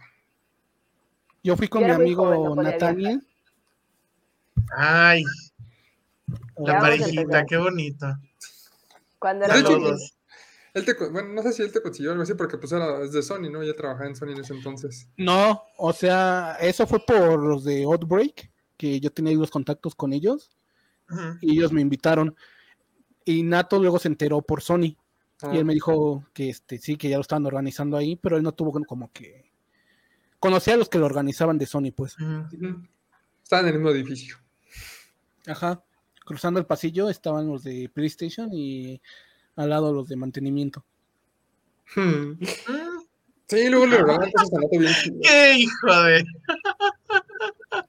yo 1.42 1.56
fui 1.56 1.68
con 1.68 1.84
mi 1.84 1.90
amigo 1.90 2.54
Natania. 2.56 3.20
Ay, 4.76 5.24
la 6.58 6.80
parejita, 6.80 7.46
qué 7.46 7.56
bonita. 7.56 8.20
Cuando 9.18 9.44
eran 9.46 9.64
todos. 9.64 10.14
Él 10.74 10.84
te, 10.84 10.92
bueno, 10.94 11.30
no 11.30 11.42
sé 11.42 11.52
si 11.52 11.62
él 11.62 11.72
te 11.72 11.80
consiguió 11.80 12.10
algo 12.10 12.22
así 12.22 12.34
porque 12.34 12.58
pues 12.58 12.70
era 12.72 12.98
de 12.98 13.22
Sony, 13.22 13.50
¿no? 13.50 13.64
Ya 13.64 13.74
trabajaba 13.74 14.06
en 14.06 14.14
Sony 14.14 14.32
en 14.32 14.40
ese 14.40 14.52
entonces. 14.52 15.08
No, 15.16 15.62
o 15.78 15.92
sea, 15.92 16.56
eso 16.60 16.86
fue 16.86 17.04
por 17.04 17.42
los 17.42 17.64
de 17.64 17.84
Outbreak, 17.84 18.50
que 18.76 19.00
yo 19.00 19.10
tenía 19.10 19.30
ahí 19.30 19.36
los 19.36 19.50
contactos 19.50 19.94
con 19.94 20.12
ellos 20.12 20.50
y 21.40 21.52
ellos 21.52 21.72
me 21.72 21.80
invitaron. 21.80 22.36
Y 23.28 23.42
Nato 23.42 23.78
luego 23.78 23.98
se 23.98 24.08
enteró 24.08 24.40
por 24.40 24.62
Sony 24.62 24.96
Y 25.52 25.58
él 25.58 25.66
me 25.66 25.74
dijo 25.74 26.24
que 26.32 26.48
este, 26.48 26.78
sí, 26.78 26.96
que 26.96 27.10
ya 27.10 27.16
lo 27.16 27.20
estaban 27.20 27.44
organizando 27.44 27.98
ahí, 27.98 28.16
pero 28.16 28.38
él 28.38 28.42
no 28.42 28.52
tuvo 28.52 28.72
como 28.86 29.12
que. 29.12 29.52
Conocía 30.40 30.72
a 30.72 30.76
los 30.78 30.88
que 30.88 30.98
lo 30.98 31.04
organizaban 31.04 31.58
de 31.58 31.66
Sony, 31.66 31.92
pues. 31.94 32.16
Estaban 33.42 33.66
en 33.66 33.74
el 33.74 33.74
mismo 33.74 33.90
edificio. 33.90 34.38
Ajá. 35.46 35.82
Cruzando 36.24 36.58
el 36.58 36.64
pasillo 36.64 37.10
estaban 37.10 37.48
los 37.48 37.64
de 37.64 37.90
PlayStation 37.92 38.48
y 38.50 38.98
al 39.56 39.68
lado 39.68 39.92
los 39.92 40.08
de 40.08 40.16
mantenimiento. 40.16 40.82
Hmm. 41.94 42.32
Sí, 43.46 43.68
luego 43.68 43.86
le 43.86 43.96
a 43.98 44.18
bien 44.70 44.92
¡Qué 45.22 45.54
hijo 45.58 46.02
de! 46.02 46.24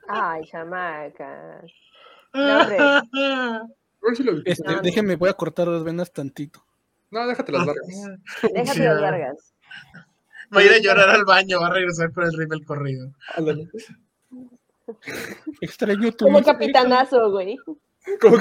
Ay, 0.09 0.41
chamaca. 0.51 1.63
No, 2.31 3.78
si 4.15 4.23
este, 4.45 4.75
déjenme, 4.81 5.15
voy 5.15 5.29
a 5.29 5.33
cortar 5.33 5.67
las 5.67 5.83
venas 5.83 6.11
tantito. 6.11 6.63
No, 7.11 7.27
déjate 7.27 7.51
las 7.51 7.65
largas. 7.65 7.87
Déjate 8.53 8.79
las 8.85 9.01
largas. 9.01 9.53
Va 10.55 10.61
a 10.61 10.63
ir 10.63 10.71
a 10.71 10.79
llorar 10.79 11.09
al 11.09 11.25
baño, 11.25 11.59
va 11.59 11.67
a 11.67 11.73
regresar 11.73 12.11
con 12.11 12.23
el 12.23 12.33
ritmo 12.33 12.57
corrido. 12.65 13.11
Extraño 15.61 16.11
tu. 16.13 16.25
Como 16.25 16.43
capitanazo, 16.43 17.31
güey. 17.31 17.57
Como 18.19 18.37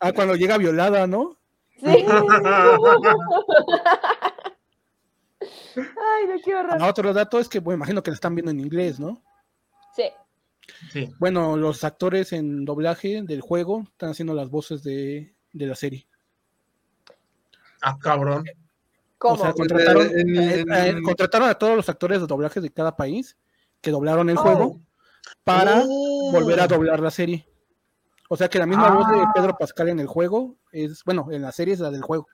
Ah, 0.00 0.12
cuando 0.12 0.36
llega 0.36 0.58
violada, 0.58 1.06
¿no? 1.06 1.36
Sí. 1.80 1.86
Ay, 5.76 6.26
no 6.28 6.40
quiero 6.42 6.62
no, 6.78 6.86
Otro 6.86 7.12
dato 7.12 7.40
es 7.40 7.48
que, 7.48 7.58
bueno, 7.58 7.78
imagino 7.78 8.02
que 8.02 8.10
lo 8.10 8.14
están 8.14 8.34
viendo 8.34 8.52
en 8.52 8.60
inglés, 8.60 9.00
¿no? 9.00 9.20
Sí. 9.94 10.04
Sí. 10.92 11.10
Bueno, 11.18 11.56
los 11.56 11.84
actores 11.84 12.32
en 12.32 12.64
doblaje 12.64 13.22
del 13.22 13.40
juego 13.40 13.86
están 13.90 14.10
haciendo 14.10 14.34
las 14.34 14.50
voces 14.50 14.82
de, 14.82 15.34
de 15.52 15.66
la 15.66 15.74
serie. 15.74 16.06
Ah, 17.82 17.98
cabrón. 18.00 18.44
¿Cómo? 19.18 19.34
O 19.34 19.38
sea, 19.38 19.52
contrataron, 19.52 20.06
eh, 20.06 20.64
eh, 20.68 20.96
contrataron 21.02 21.48
a 21.48 21.54
todos 21.54 21.76
los 21.76 21.88
actores 21.88 22.20
de 22.20 22.26
doblaje 22.26 22.60
de 22.60 22.70
cada 22.70 22.96
país 22.96 23.36
que 23.80 23.90
doblaron 23.90 24.28
el 24.30 24.36
juego 24.36 24.64
oh. 24.64 24.80
para 25.44 25.82
oh. 25.86 26.32
volver 26.32 26.60
a 26.60 26.66
doblar 26.66 27.00
la 27.00 27.10
serie. 27.10 27.46
O 28.28 28.36
sea 28.36 28.48
que 28.48 28.58
la 28.58 28.66
misma 28.66 28.90
voz 28.90 29.08
de 29.08 29.20
ah. 29.20 29.32
Pedro 29.34 29.56
Pascal 29.56 29.90
en 29.90 30.00
el 30.00 30.06
juego 30.06 30.56
es, 30.72 31.04
bueno, 31.04 31.28
en 31.30 31.42
la 31.42 31.52
serie 31.52 31.74
es 31.74 31.80
la 31.80 31.90
del 31.90 32.02
juego. 32.02 32.26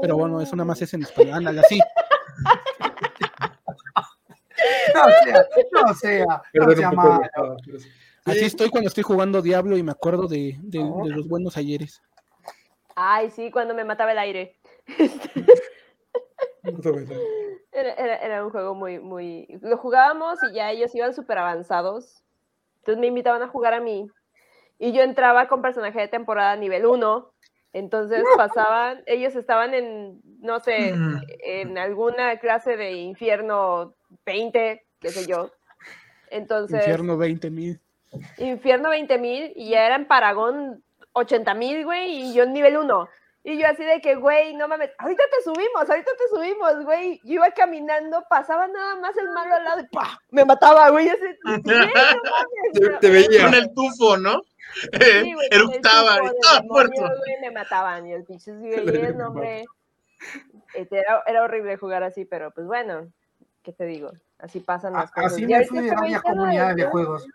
Pero 0.00 0.16
bueno, 0.16 0.40
eso 0.40 0.56
nada 0.56 0.66
más 0.66 0.80
es 0.80 0.94
en 0.94 1.02
español. 1.02 1.34
Ándale, 1.34 1.60
así. 1.60 1.78
no 4.94 5.04
sea, 5.24 5.46
no 5.72 5.94
sea, 5.94 6.42
no 6.54 6.70
sea 6.72 6.90
malo. 6.92 7.20
Así 8.24 8.44
estoy 8.44 8.70
cuando 8.70 8.88
estoy 8.88 9.04
jugando 9.04 9.40
Diablo 9.40 9.76
y 9.76 9.82
me 9.82 9.92
acuerdo 9.92 10.26
de, 10.26 10.56
de, 10.60 10.78
de 10.78 11.10
los 11.10 11.28
buenos 11.28 11.56
ayeres. 11.56 12.02
Ay, 12.96 13.30
sí, 13.30 13.50
cuando 13.50 13.74
me 13.74 13.84
mataba 13.84 14.12
el 14.12 14.18
aire. 14.18 14.56
era, 17.72 18.16
era, 18.16 18.44
un 18.44 18.50
juego 18.50 18.74
muy, 18.74 18.98
muy... 18.98 19.46
Lo 19.60 19.76
jugábamos 19.76 20.38
y 20.50 20.54
ya 20.54 20.70
ellos 20.70 20.94
iban 20.94 21.14
súper 21.14 21.38
avanzados. 21.38 22.22
Entonces 22.78 23.00
me 23.00 23.08
invitaban 23.08 23.42
a 23.42 23.48
jugar 23.48 23.74
a 23.74 23.80
mí. 23.80 24.10
Y 24.78 24.92
yo 24.92 25.02
entraba 25.02 25.48
con 25.48 25.62
personaje 25.62 26.00
de 26.00 26.08
temporada 26.08 26.56
nivel 26.56 26.86
1. 26.86 27.32
Entonces 27.74 28.24
pasaban, 28.36 29.02
ellos 29.06 29.36
estaban 29.36 29.74
en, 29.74 30.22
no 30.40 30.60
sé, 30.60 30.94
en 31.44 31.76
alguna 31.76 32.38
clase 32.38 32.78
de 32.78 32.92
infierno 32.92 33.94
20, 34.24 34.86
qué 35.00 35.10
sé 35.10 35.26
yo. 35.26 35.52
Entonces... 36.30 36.80
Infierno 36.80 37.16
20 37.16 37.50
mil. 37.50 37.80
Infierno 38.38 38.90
20 38.90 39.18
mil 39.18 39.52
y 39.56 39.70
ya 39.70 39.86
era 39.86 39.96
en 39.96 40.06
Paragón 40.06 40.82
80 41.12 41.54
mil, 41.54 41.84
güey, 41.84 42.10
y 42.10 42.34
yo 42.34 42.44
en 42.44 42.52
nivel 42.52 42.76
1. 42.76 43.08
Y 43.48 43.58
yo 43.58 43.68
así 43.68 43.84
de 43.84 44.00
que, 44.00 44.16
güey, 44.16 44.54
no 44.54 44.66
mames, 44.66 44.90
ahorita 44.98 45.22
te 45.30 45.44
subimos, 45.44 45.88
ahorita 45.88 46.10
te 46.18 46.36
subimos, 46.36 46.84
güey. 46.84 47.20
Yo 47.22 47.34
iba 47.34 47.48
caminando, 47.52 48.24
pasaba 48.28 48.66
nada 48.66 48.96
más 48.96 49.16
el 49.16 49.28
malo 49.30 49.54
al 49.54 49.64
lado 49.64 49.80
y 49.82 49.86
¡pah! 49.86 50.18
Me 50.30 50.44
mataba, 50.44 50.90
güey. 50.90 51.08
Así, 51.08 51.22
te, 53.00 53.08
veía 53.08 53.44
con 53.44 53.54
el 53.54 53.72
tufo, 53.72 54.16
¿no? 54.16 54.42
Sí, 55.00 55.34
Eruptaba 55.52 56.24
y 56.24 56.28
¡ah, 56.48 56.60
muerto! 56.64 57.08
me 57.40 57.52
mataban 57.52 58.08
y 58.08 58.14
el 58.14 58.24
pinche 58.24 58.52
sí, 58.60 59.14
nombre. 59.16 59.64
Este, 60.74 60.98
era, 60.98 61.22
era 61.24 61.44
horrible 61.44 61.76
jugar 61.76 62.02
así, 62.02 62.24
pero 62.24 62.50
pues 62.50 62.66
bueno, 62.66 63.12
¿qué 63.66 63.72
te 63.72 63.84
digo? 63.84 64.12
Así 64.38 64.60
pasan 64.60 64.92
las 64.92 65.10
cosas. 65.10 65.32
Así 65.32 65.44
me 65.44 65.66
fui 65.66 65.80
de 65.80 65.90
varias 65.92 66.22
comunidades 66.22 66.76
de 66.76 66.84
juegos. 66.84 67.26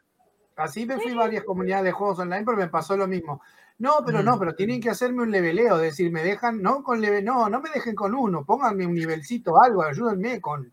Así 0.55 0.86
me 0.86 0.97
fui 0.97 1.13
varias 1.13 1.43
comunidades 1.43 1.84
de 1.84 1.91
juegos 1.91 2.19
online, 2.19 2.45
pero 2.45 2.55
me 2.55 2.69
pasó 2.69 2.95
lo 2.95 3.05
mismo. 3.05 3.41
No, 3.79 3.95
pero 4.05 4.23
no, 4.23 4.39
pero 4.39 4.55
tienen 4.55 4.79
que 4.79 4.89
hacerme 4.89 5.23
un 5.23 5.32
leveleo, 5.32 5.75
es 5.75 5.82
decir, 5.82 6.09
me 6.09 6.23
dejan, 6.23 6.61
no 6.61 6.84
con 6.84 7.01
level, 7.01 7.25
no, 7.25 7.49
no 7.49 7.59
me 7.59 7.69
dejen 7.71 7.95
con 7.95 8.15
uno, 8.15 8.45
pónganme 8.45 8.86
un 8.86 8.93
nivelcito, 8.93 9.61
algo, 9.61 9.84
ayúdenme 9.84 10.39
con 10.39 10.71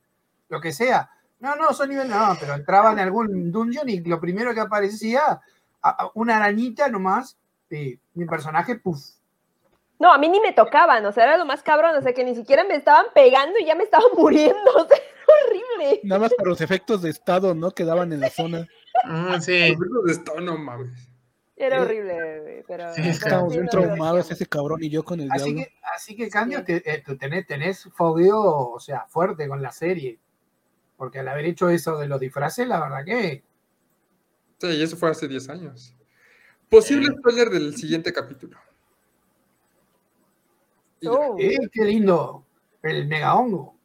lo 0.48 0.60
que 0.60 0.72
sea. 0.72 1.10
No, 1.40 1.56
no, 1.56 1.72
son 1.72 1.88
nivel, 1.88 2.08
no, 2.08 2.36
pero 2.38 2.54
entraba 2.54 2.92
en 2.92 3.00
algún 3.00 3.50
dungeon 3.50 3.88
y 3.88 4.00
lo 4.00 4.20
primero 4.20 4.54
que 4.54 4.60
aparecía, 4.60 5.40
una 6.14 6.36
arañita 6.36 6.88
nomás, 6.88 7.36
y 7.68 7.98
mi 8.14 8.26
personaje, 8.26 8.76
puff. 8.76 9.00
No, 9.98 10.12
a 10.12 10.18
mí 10.18 10.28
ni 10.28 10.40
me 10.40 10.52
tocaban, 10.52 11.04
o 11.06 11.12
sea, 11.12 11.24
era 11.24 11.36
lo 11.36 11.44
más 11.44 11.62
cabrón, 11.62 11.96
o 11.96 12.02
sea, 12.02 12.12
que 12.12 12.24
ni 12.24 12.34
siquiera 12.34 12.62
me 12.64 12.76
estaban 12.76 13.06
pegando 13.14 13.58
y 13.58 13.64
ya 13.64 13.74
me 13.74 13.84
estaban 13.84 14.10
muriendo, 14.16 14.70
o 14.76 14.86
sea, 14.86 14.98
horrible. 15.46 16.00
Nada 16.04 16.20
más 16.20 16.34
por 16.34 16.48
los 16.48 16.60
efectos 16.60 17.02
de 17.02 17.10
estado, 17.10 17.54
¿no? 17.54 17.72
Que 17.72 17.84
daban 17.84 18.12
en 18.12 18.20
la 18.20 18.30
zona. 18.30 18.68
Ah, 19.04 19.38
sí. 19.40 19.52
Los 19.52 19.70
efectos 19.70 20.04
de 20.06 20.12
estado, 20.12 20.40
no 20.40 20.56
mames. 20.56 21.08
Era 21.60 21.82
horrible, 21.82 22.64
pero. 22.68 22.94
Sí, 22.94 23.02
estamos 23.02 23.52
bien 23.52 23.66
traumados 23.66 24.30
ese 24.30 24.46
cabrón 24.46 24.82
y 24.82 24.90
yo 24.90 25.02
con 25.02 25.20
el 25.20 25.28
así 25.32 25.56
Que, 25.56 25.72
así 25.94 26.16
que, 26.16 26.28
cambio, 26.28 26.62
eh, 26.68 27.02
tenés, 27.18 27.46
tenés 27.48 27.88
fogueo, 27.96 28.70
o 28.70 28.78
sea, 28.78 29.06
fuerte 29.08 29.48
con 29.48 29.60
la 29.60 29.72
serie. 29.72 30.20
Porque 30.96 31.18
al 31.18 31.28
haber 31.28 31.46
hecho 31.46 31.68
eso 31.68 31.98
de 31.98 32.06
los 32.06 32.20
disfraces, 32.20 32.66
la 32.68 32.80
verdad 32.80 33.04
que. 33.04 33.42
Sí, 34.58 34.66
y 34.68 34.82
eso 34.82 34.96
fue 34.96 35.10
hace 35.10 35.26
10 35.26 35.48
años. 35.48 35.96
Posible 36.68 37.06
spoiler 37.18 37.50
del 37.50 37.76
siguiente 37.76 38.12
capítulo. 38.12 38.56
Oh. 41.06 41.36
Eh, 41.38 41.56
qué 41.72 41.84
lindo! 41.84 42.44
El 42.82 43.06
mega 43.06 43.34
hongo. 43.34 43.76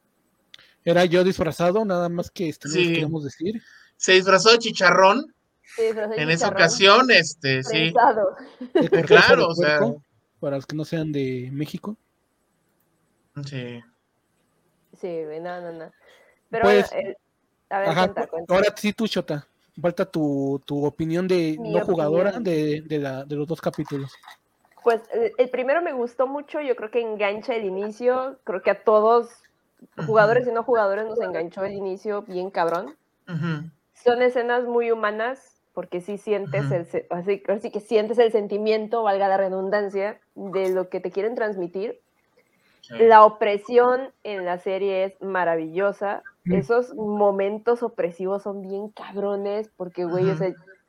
Era 0.86 1.06
yo 1.06 1.24
disfrazado, 1.24 1.86
nada 1.86 2.10
más 2.10 2.30
que 2.30 2.50
esto 2.50 2.68
sí. 2.68 2.88
queríamos 2.88 3.24
decir. 3.24 3.62
Se 3.98 4.14
disfrazó 4.14 4.52
de 4.52 4.60
chicharrón 4.60 5.34
en 5.78 6.30
esa 6.30 6.50
ocasión, 6.50 7.10
este, 7.12 7.64
sí. 7.64 7.94
Claro, 9.06 9.48
o 9.48 9.56
sea. 9.56 9.80
Para 10.40 10.58
los 10.58 10.66
que 10.66 10.76
no 10.76 10.84
sean 10.84 11.12
de 11.12 11.50
México. 11.54 11.96
Sí. 13.46 13.82
Sí, 15.00 15.22
no, 15.42 15.62
no, 15.62 15.72
no. 15.72 15.92
Pero 16.50 16.64
pues, 16.64 16.92
eh, 16.92 17.18
a 17.70 17.80
ver, 17.80 17.94
cuenta, 17.94 18.28
cuenta. 18.28 18.54
ahora 18.54 18.74
sí 18.76 18.94
tú, 18.94 19.08
Chota. 19.08 19.48
Falta 19.82 20.06
tu, 20.06 20.62
tu 20.66 20.86
opinión 20.86 21.28
de 21.28 21.58
no 21.60 21.84
jugadora 21.84 22.40
de, 22.40 22.82
de, 22.82 23.00
la, 23.00 23.26
de 23.26 23.36
los 23.36 23.48
dos 23.48 23.60
capítulos. 23.60 24.12
Pues 24.84 25.02
el 25.38 25.50
primero 25.50 25.82
me 25.82 25.94
gustó 25.94 26.28
mucho, 26.28 26.60
yo 26.62 26.76
creo 26.76 26.92
que 26.92 27.02
engancha 27.02 27.56
el 27.56 27.66
inicio, 27.66 28.38
creo 28.44 28.62
que 28.62 28.72
a 28.72 28.84
todos, 28.84 29.30
jugadores 30.06 30.48
y 30.48 30.52
no 30.52 30.64
jugadores, 30.64 31.06
nos 31.06 31.22
enganchó 31.22 31.64
el 31.64 31.74
inicio 31.74 32.24
bien 32.24 32.50
cabrón. 32.50 32.96
Son 33.94 34.22
escenas 34.22 34.66
muy 34.66 34.92
humanas, 34.92 35.62
porque 35.74 36.02
sí 36.02 36.18
sientes 36.18 36.70
el, 36.72 37.06
así, 37.10 37.40
que 37.72 37.80
sientes 37.80 38.20
el 38.20 38.32
sentimiento, 38.32 39.04
valga 39.04 39.28
la 39.28 39.38
redundancia, 39.38 40.20
de 40.36 40.70
lo 40.70 40.90
que 40.90 41.00
te 41.00 41.12
quieren 41.12 41.36
transmitir. 41.36 42.00
La 42.90 43.24
opresión 43.24 44.12
en 44.24 44.44
la 44.46 44.58
serie 44.58 45.06
es 45.06 45.22
maravillosa. 45.22 46.22
Esos 46.46 46.94
momentos 46.96 47.82
opresivos 47.82 48.44
son 48.44 48.62
bien 48.62 48.90
cabrones, 48.90 49.70
porque, 49.78 50.04
güey, 50.04 50.26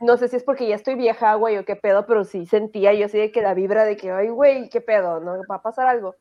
no 0.04 0.16
sé 0.16 0.28
si 0.28 0.36
es 0.36 0.44
porque 0.44 0.66
ya 0.66 0.74
estoy 0.74 0.94
vieja, 0.94 1.34
güey, 1.34 1.56
o 1.56 1.64
qué 1.64 1.76
pedo, 1.76 2.06
pero 2.06 2.24
sí 2.24 2.46
sentía 2.46 2.92
yo 2.92 3.06
así 3.06 3.18
de 3.18 3.32
que 3.32 3.42
la 3.42 3.54
vibra 3.54 3.84
de 3.84 3.96
que, 3.96 4.10
ay, 4.10 4.28
güey, 4.28 4.68
qué 4.68 4.80
pedo, 4.80 5.20
¿no? 5.20 5.40
Va 5.50 5.56
a 5.56 5.62
pasar 5.62 5.86
algo. 5.86 6.14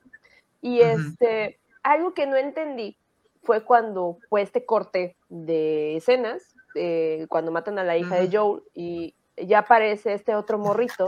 Y 0.61 0.79
este, 0.81 1.59
algo 1.83 2.13
que 2.13 2.25
no 2.25 2.37
entendí 2.37 2.97
fue 3.43 3.63
cuando 3.63 4.17
fue 4.29 4.41
este 4.41 4.65
corte 4.65 5.17
de 5.29 5.97
escenas, 5.97 6.55
eh, 6.75 7.25
cuando 7.29 7.51
matan 7.51 7.77
a 7.77 7.83
la 7.83 7.97
hija 7.97 8.15
de 8.15 8.35
Joel 8.35 8.63
y 8.73 9.15
ya 9.35 9.59
aparece 9.59 10.13
este 10.13 10.35
otro 10.35 10.57
morrito 10.57 11.07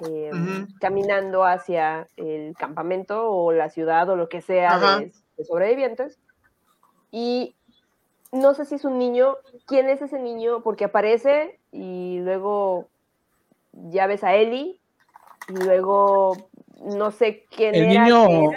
eh, 0.00 0.30
caminando 0.80 1.44
hacia 1.44 2.06
el 2.16 2.54
campamento 2.56 3.30
o 3.30 3.52
la 3.52 3.70
ciudad 3.70 4.08
o 4.10 4.16
lo 4.16 4.28
que 4.28 4.42
sea 4.42 4.98
de, 4.98 5.44
sobrevivientes. 5.44 6.18
Y 7.10 7.56
no 8.32 8.52
sé 8.52 8.66
si 8.66 8.74
es 8.74 8.84
un 8.84 8.98
niño, 8.98 9.36
quién 9.66 9.88
es 9.88 10.02
ese 10.02 10.18
niño, 10.18 10.62
porque 10.62 10.84
aparece 10.84 11.58
y 11.76 12.20
luego 12.20 12.88
ya 13.90 14.06
ves 14.06 14.24
a 14.24 14.34
Ellie 14.34 14.78
y 15.48 15.52
luego 15.52 16.48
no 16.82 17.10
sé 17.10 17.44
quién 17.54 17.74
el 17.74 17.88
Niño, 17.88 18.50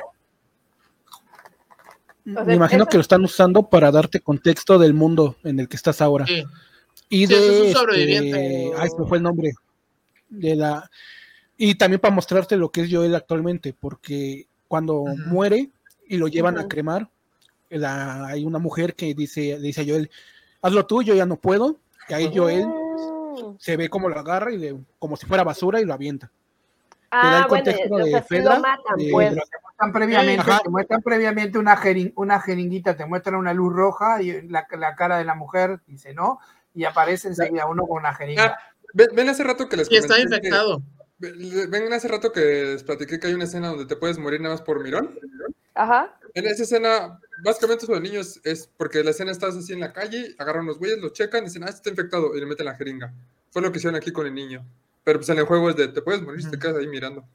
me 2.24 2.55
imagino 2.55 2.86
que 2.86 2.97
lo 2.97 3.01
están 3.01 3.24
usando 3.24 3.70
para 3.70 3.91
darte 3.91 4.20
contexto 4.20 4.78
del 4.78 4.93
mundo 4.93 5.36
en 5.43 5.59
el 5.59 5.67
que 5.67 5.76
estás 5.76 6.01
ahora. 6.01 6.26
Y 7.09 7.26
de. 7.26 7.72
Este, 7.72 8.72
ay, 8.78 8.89
se 8.89 9.03
fue 9.05 9.17
el 9.17 9.24
nombre. 9.24 9.53
De 10.30 10.55
la. 10.55 10.89
Y 11.57 11.76
también 11.76 11.99
para 11.99 12.13
mostrarte 12.13 12.55
lo 12.55 12.70
que 12.70 12.82
es 12.82 12.89
Joel 12.91 13.15
actualmente, 13.15 13.74
porque 13.78 14.47
cuando 14.67 15.03
muere 15.28 15.70
y 16.07 16.17
lo 16.17 16.28
llevan 16.28 16.57
a 16.59 16.67
cremar, 16.67 17.09
hay 17.72 18.45
una 18.45 18.59
mujer 18.59 18.93
que 18.95 19.13
dice, 19.13 19.59
dice 19.59 19.82
a 19.82 19.86
Joel, 19.86 20.11
hazlo 20.61 20.86
tú, 20.86 21.01
yo 21.01 21.15
ya 21.15 21.26
no 21.26 21.38
puedo, 21.38 21.78
y 22.07 22.13
ahí 22.13 22.32
Joel. 22.34 22.67
Se 23.58 23.78
ve 23.78 23.90
como 23.90 24.10
lo 24.10 24.20
agarra 24.20 24.52
y 24.52 24.86
como 24.98 25.16
si 25.18 25.26
fuera 25.26 25.44
basura 25.44 25.82
y 25.82 25.86
lo 25.86 25.94
avienta. 25.94 26.32
Ah, 27.12 27.48
bueno, 27.50 27.66
de 27.66 28.22
Fedra, 28.22 28.56
lo 28.56 28.62
matan, 28.62 28.96
pues. 29.12 29.34
Te 29.34 29.60
muestran 29.60 29.94
previamente, 29.94 30.52
te 30.64 30.70
muestran 30.70 31.02
previamente 31.02 31.58
una, 31.58 31.80
una 32.16 32.40
jeringuita, 32.40 32.96
te 32.96 33.06
muestran 33.06 33.36
una 33.36 33.54
luz 33.54 33.74
roja 33.74 34.22
y 34.22 34.48
la, 34.48 34.68
la 34.78 34.96
cara 34.96 35.18
de 35.18 35.26
la 35.26 35.34
mujer 35.34 35.80
dice 35.88 36.14
no, 36.14 36.40
y 36.74 36.84
aparece 36.86 37.30
enseguida 37.30 37.66
uno 37.66 37.88
con 37.88 38.00
una 38.00 38.14
jeringa. 38.14 38.46
Ah, 38.46 38.60
ven, 38.94 39.30
hace 39.30 39.44
rato 39.44 39.68
que 39.68 39.78
les 39.78 39.92
Y 39.92 39.96
está 39.98 40.20
infectado. 40.20 40.84
ven 41.18 41.94
hace 41.94 42.08
rato 42.08 42.32
que 42.32 42.42
les 42.42 42.84
platiqué 42.84 43.20
que 43.20 43.28
hay 43.28 43.34
una 43.34 43.46
escena 43.46 43.70
donde 43.70 43.86
te 43.86 43.96
puedes 43.96 44.20
morir 44.20 44.42
nada 44.42 44.56
más 44.56 44.62
por 44.62 44.84
mirón. 44.84 45.18
Ajá. 45.74 46.18
En 46.34 46.46
esa 46.46 46.64
escena, 46.64 47.20
básicamente 47.44 47.86
eso 47.86 47.94
de 47.94 48.02
niños 48.02 48.40
es 48.44 48.70
porque 48.78 49.04
la 49.04 49.12
escena 49.12 49.32
estás 49.32 49.56
así 49.56 49.74
en 49.74 49.80
la 49.80 49.94
calle, 49.94 50.36
agarran 50.38 50.66
los 50.66 50.78
güeyes, 50.78 51.00
lo 51.00 51.10
checan, 51.10 51.46
dicen, 51.46 51.64
ah, 51.64 51.68
este 51.68 51.78
está 51.78 51.90
infectado, 51.90 52.36
y 52.36 52.40
le 52.40 52.46
meten 52.46 52.66
la 52.66 52.76
jeringa. 52.76 53.14
Fue 53.52 53.62
lo 53.62 53.72
que 53.72 53.78
hicieron 53.78 53.96
aquí 53.96 54.12
con 54.12 54.28
el 54.28 54.34
niño. 54.34 54.66
Pero 55.04 55.20
pues 55.20 55.30
en 55.30 55.40
el 55.40 55.46
juego 55.46 55.70
es 55.70 55.76
de, 55.76 55.88
te 55.88 56.02
puedes 56.02 56.22
morir 56.22 56.44
si 56.44 56.52
te 56.52 56.60
quedas 56.60 56.78
ahí 56.78 56.88
mirando. 56.88 57.26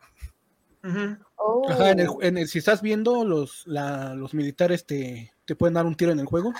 Oh. 1.36 1.70
Ajá, 1.70 1.90
en 1.90 2.38
el, 2.38 2.48
si 2.48 2.58
estás 2.58 2.82
viendo, 2.82 3.24
los, 3.24 3.66
los 3.66 4.34
militares 4.34 4.84
te, 4.84 5.32
te, 5.46 5.56
pueden 5.56 5.74
dar 5.74 5.86
un 5.86 5.94
tiro 5.94 6.12
en 6.12 6.20
el 6.20 6.26
juego. 6.26 6.52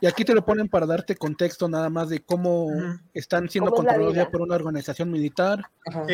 Y 0.00 0.06
aquí 0.06 0.24
te 0.24 0.34
lo 0.34 0.44
ponen 0.44 0.68
para 0.68 0.86
darte 0.86 1.16
contexto 1.16 1.68
nada 1.68 1.90
más 1.90 2.08
de 2.08 2.22
cómo 2.22 2.70
están 3.12 3.48
siendo 3.48 3.72
controlados 3.72 4.14
ya 4.14 4.30
por 4.30 4.40
una 4.40 4.54
organización 4.54 5.10
militar. 5.10 5.64
Ajá, 5.86 6.06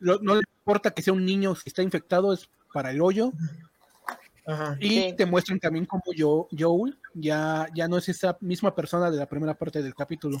no 0.00 0.34
le 0.34 0.42
importa 0.58 0.90
que 0.90 1.02
sea 1.02 1.14
un 1.14 1.24
niño 1.24 1.54
si 1.54 1.68
está 1.68 1.82
infectado, 1.82 2.32
es 2.32 2.48
para 2.72 2.90
el 2.90 3.00
hoyo. 3.00 3.32
Y 4.80 5.12
te 5.14 5.26
muestran 5.26 5.58
también 5.58 5.86
como 5.86 6.12
yo, 6.14 6.48
Joel 6.56 6.96
ya, 7.14 7.66
ya 7.74 7.88
no 7.88 7.98
es 7.98 8.08
esa 8.08 8.36
misma 8.40 8.74
persona 8.74 9.10
de 9.10 9.16
la 9.16 9.26
primera 9.26 9.54
parte 9.54 9.82
del 9.82 9.94
capítulo, 9.94 10.38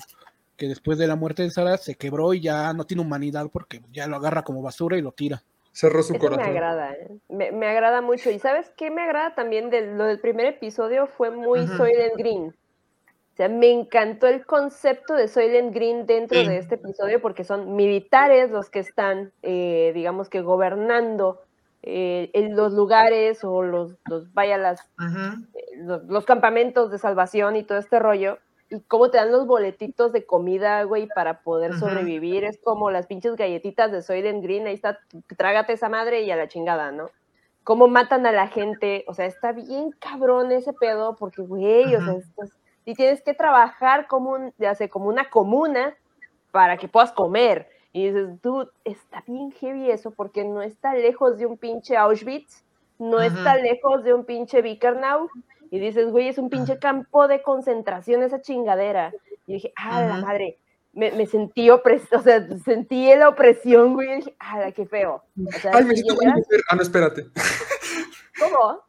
que 0.56 0.68
después 0.68 0.98
de 0.98 1.06
la 1.06 1.16
muerte 1.16 1.42
de 1.42 1.50
Sara 1.50 1.76
se 1.76 1.96
quebró 1.96 2.32
y 2.32 2.40
ya 2.40 2.72
no 2.72 2.84
tiene 2.84 3.02
humanidad 3.02 3.48
porque 3.52 3.80
ya 3.92 4.06
lo 4.06 4.16
agarra 4.16 4.42
como 4.42 4.62
basura 4.62 4.96
y 4.96 5.02
lo 5.02 5.12
tira. 5.12 5.42
Cerró 5.72 6.02
su 6.02 6.16
corazón. 6.16 6.42
Me 6.42 6.50
agrada, 6.50 6.92
¿eh? 6.92 7.18
me, 7.28 7.66
agrada 7.66 8.00
mucho. 8.00 8.30
Y 8.30 8.38
¿sabes 8.38 8.70
qué 8.78 8.90
me 8.90 9.02
agrada 9.02 9.34
también 9.34 9.68
de 9.68 9.94
lo 9.94 10.04
del 10.04 10.20
primer 10.20 10.46
episodio? 10.46 11.06
Fue 11.06 11.30
muy 11.30 11.66
Soylent 11.66 12.16
Green. 12.16 12.46
O 12.46 13.36
sea, 13.36 13.50
me 13.50 13.70
encantó 13.70 14.26
el 14.26 14.46
concepto 14.46 15.12
de 15.12 15.28
Soylent 15.28 15.74
Green 15.74 16.06
dentro 16.06 16.38
de 16.38 16.56
este 16.56 16.76
episodio 16.76 17.20
porque 17.20 17.44
son 17.44 17.76
militares 17.76 18.50
los 18.50 18.70
que 18.70 18.78
están, 18.78 19.32
eh, 19.42 19.92
digamos 19.94 20.30
que, 20.30 20.40
gobernando 20.40 21.42
eh, 21.88 22.30
en 22.32 22.56
los 22.56 22.72
lugares 22.72 23.44
o 23.44 23.62
los, 23.62 23.94
los 24.06 24.34
vaya 24.34 24.58
las, 24.58 24.80
eh, 24.98 26.00
los, 26.08 26.24
campamentos 26.24 26.90
de 26.90 26.98
salvación 26.98 27.54
y 27.54 27.62
todo 27.62 27.78
este 27.78 28.00
rollo. 28.00 28.38
Y 28.68 28.80
cómo 28.80 29.08
te 29.08 29.18
dan 29.18 29.30
los 29.30 29.46
boletitos 29.46 30.10
de 30.12 30.26
comida, 30.26 30.82
güey, 30.82 31.06
para 31.06 31.42
poder 31.44 31.78
sobrevivir. 31.78 32.42
Es 32.42 32.58
como 32.58 32.90
las 32.90 33.06
pinches 33.06 33.36
galletitas 33.36 33.92
de 33.92 34.02
Soylent 34.02 34.42
Green. 34.42 34.66
Ahí 34.66 34.74
está, 34.74 34.98
trágate 35.36 35.74
esa 35.74 35.88
madre 35.88 36.22
y 36.22 36.32
a 36.32 36.36
la 36.36 36.48
chingada, 36.48 36.90
¿no? 36.90 37.10
Cómo 37.62 37.86
matan 37.86 38.26
a 38.26 38.32
la 38.32 38.48
gente. 38.48 39.04
O 39.06 39.14
sea, 39.14 39.26
está 39.26 39.52
bien 39.52 39.92
cabrón 39.92 40.50
ese 40.50 40.72
pedo, 40.72 41.14
porque, 41.14 41.42
güey, 41.42 41.94
o 41.94 42.00
sea, 42.00 42.16
y 42.84 42.94
tienes 42.94 43.22
que 43.22 43.34
trabajar 43.34 44.08
como, 44.08 44.30
un, 44.30 44.52
ya 44.58 44.74
sé, 44.74 44.88
como 44.88 45.08
una 45.08 45.30
comuna 45.30 45.94
para 46.50 46.76
que 46.78 46.88
puedas 46.88 47.12
comer. 47.12 47.68
Y 47.96 48.08
dices, 48.08 48.28
tú, 48.42 48.70
está 48.84 49.24
bien 49.26 49.52
heavy 49.52 49.90
eso, 49.90 50.10
porque 50.10 50.44
no 50.44 50.60
está 50.60 50.94
lejos 50.94 51.38
de 51.38 51.46
un 51.46 51.56
pinche 51.56 51.96
Auschwitz, 51.96 52.62
no 52.98 53.22
está 53.22 53.56
lejos 53.56 54.04
de 54.04 54.12
un 54.12 54.26
pinche 54.26 54.60
Vickernau. 54.60 55.30
Y 55.70 55.78
dices, 55.78 56.10
güey, 56.10 56.28
es 56.28 56.36
un 56.36 56.50
pinche 56.50 56.78
campo 56.78 57.26
de 57.26 57.40
concentración 57.40 58.22
esa 58.22 58.42
chingadera. 58.42 59.14
Y 59.46 59.54
dije, 59.54 59.72
ah, 59.76 60.02
la 60.02 60.16
madre, 60.18 60.58
me, 60.92 61.10
me 61.12 61.24
sentí 61.24 61.70
opresión, 61.70 62.20
o 62.20 62.22
sea, 62.22 62.46
sentí 62.58 63.14
la 63.14 63.30
opresión, 63.30 63.94
güey. 63.94 64.12
Y 64.12 64.16
dije, 64.16 64.36
ah, 64.40 64.70
qué 64.76 64.84
feo. 64.84 65.24
Ay, 65.72 65.86
me 65.86 65.94
siento 65.94 66.16
como 66.16 66.32
mujer. 66.32 66.60
Ah, 66.68 66.76
no, 66.76 66.82
espérate. 66.82 67.28
¿Cómo? 68.38 68.82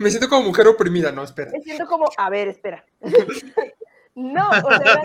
Me 0.00 0.10
siento 0.10 0.28
como 0.28 0.42
mujer 0.48 0.66
oprimida, 0.66 1.12
no, 1.12 1.22
espera. 1.22 1.52
Me 1.52 1.60
siento 1.60 1.86
como, 1.86 2.06
a 2.16 2.28
ver, 2.28 2.48
espera. 2.48 2.84
no, 4.16 4.48
o 4.50 4.70
sea, 4.70 5.00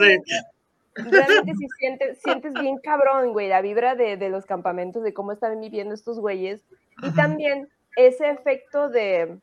realmente 0.96 1.56
si 1.56 1.68
sientes, 1.78 2.20
sientes 2.22 2.54
bien 2.54 2.78
cabrón, 2.78 3.34
güey, 3.34 3.48
la 3.48 3.62
vibra 3.62 3.96
de, 3.96 4.18
de, 4.18 4.30
los 4.30 4.46
campamentos, 4.46 5.04
de 5.04 5.14
cómo 5.14 5.32
están 5.32 5.60
viviendo 5.60 5.94
estos 5.94 6.20
güeyes. 6.20 6.62
Y 7.02 7.12
también 7.12 7.70
ese 7.96 8.30
efecto 8.30 8.90
de 8.90 9.40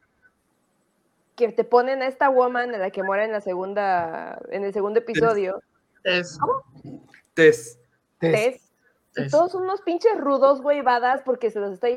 que 1.36 1.50
te 1.50 1.64
ponen 1.64 2.02
a 2.02 2.06
esta 2.06 2.28
woman 2.28 2.74
en 2.74 2.80
la 2.80 2.90
que 2.90 3.02
muere 3.02 3.24
en 3.24 3.32
la 3.32 3.40
segunda, 3.40 4.40
en 4.50 4.64
el 4.64 4.72
segundo 4.72 5.00
episodio. 5.00 5.62
Tess. 6.02 6.38
¿Cómo? 6.38 6.62
Tess. 7.34 7.78
Tess. 8.18 8.72
Y 9.16 9.28
todos 9.28 9.52
son 9.52 9.62
unos 9.62 9.80
pinches 9.80 10.18
rudos, 10.18 10.60
güey, 10.62 10.82
badas, 10.82 11.22
porque 11.24 11.50
se 11.50 11.58
los 11.58 11.72
está 11.72 11.88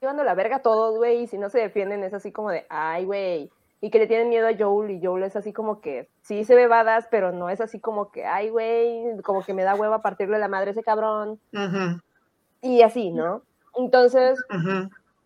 llevando 0.00 0.24
la 0.24 0.34
verga 0.34 0.56
a 0.56 0.62
todos, 0.62 0.96
güey, 0.96 1.22
y 1.22 1.26
si 1.26 1.38
no 1.38 1.50
se 1.50 1.58
defienden 1.58 2.04
es 2.04 2.14
así 2.14 2.32
como 2.32 2.50
de, 2.50 2.66
ay, 2.68 3.04
güey, 3.04 3.50
y 3.80 3.90
que 3.90 3.98
le 3.98 4.06
tienen 4.06 4.28
miedo 4.28 4.48
a 4.48 4.56
Joel 4.56 4.90
y 4.90 5.04
Joel 5.04 5.24
es 5.24 5.36
así 5.36 5.52
como 5.52 5.80
que 5.80 6.08
sí 6.22 6.44
se 6.44 6.54
ve 6.54 6.66
badas, 6.66 7.08
pero 7.10 7.32
no 7.32 7.50
es 7.50 7.60
así 7.60 7.78
como 7.78 8.10
que, 8.10 8.24
ay, 8.24 8.48
güey, 8.48 9.20
como 9.22 9.44
que 9.44 9.54
me 9.54 9.64
da 9.64 9.74
hueva 9.74 10.02
partirle 10.02 10.38
la 10.38 10.48
madre 10.48 10.70
a 10.70 10.72
ese 10.72 10.82
cabrón. 10.82 11.38
Y 12.62 12.82
así, 12.82 13.10
¿no? 13.10 13.42
Entonces, 13.74 14.42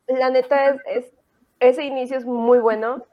la 0.09 0.30
neta 0.30 0.76
es, 0.86 1.12
ese 1.61 1.84
inicio 1.84 2.18
es 2.18 2.26
muy 2.26 2.59
bueno. 2.59 3.07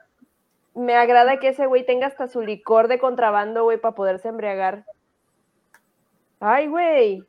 Me 0.74 0.96
agrada 0.96 1.38
que 1.38 1.48
ese 1.48 1.66
güey 1.66 1.86
tenga 1.86 2.08
hasta 2.08 2.26
su 2.26 2.42
licor 2.42 2.88
de 2.88 2.98
contrabando, 2.98 3.64
güey, 3.64 3.78
para 3.78 3.94
poderse 3.94 4.28
embriagar. 4.28 4.84
Ay, 6.40 6.66
güey. 6.66 7.24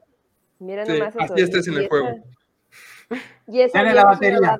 Miren 0.59 0.87
nomás 0.87 1.15
eso. 1.15 1.33
Así 1.33 1.41
estés 1.41 1.67
en 1.67 1.75
el 1.75 1.87
juego. 1.87 2.09
Y 3.47 3.61
esa 3.61 3.81
la 3.81 4.03
batería. 4.03 4.57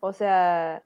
o 0.00 0.12
sea, 0.12 0.82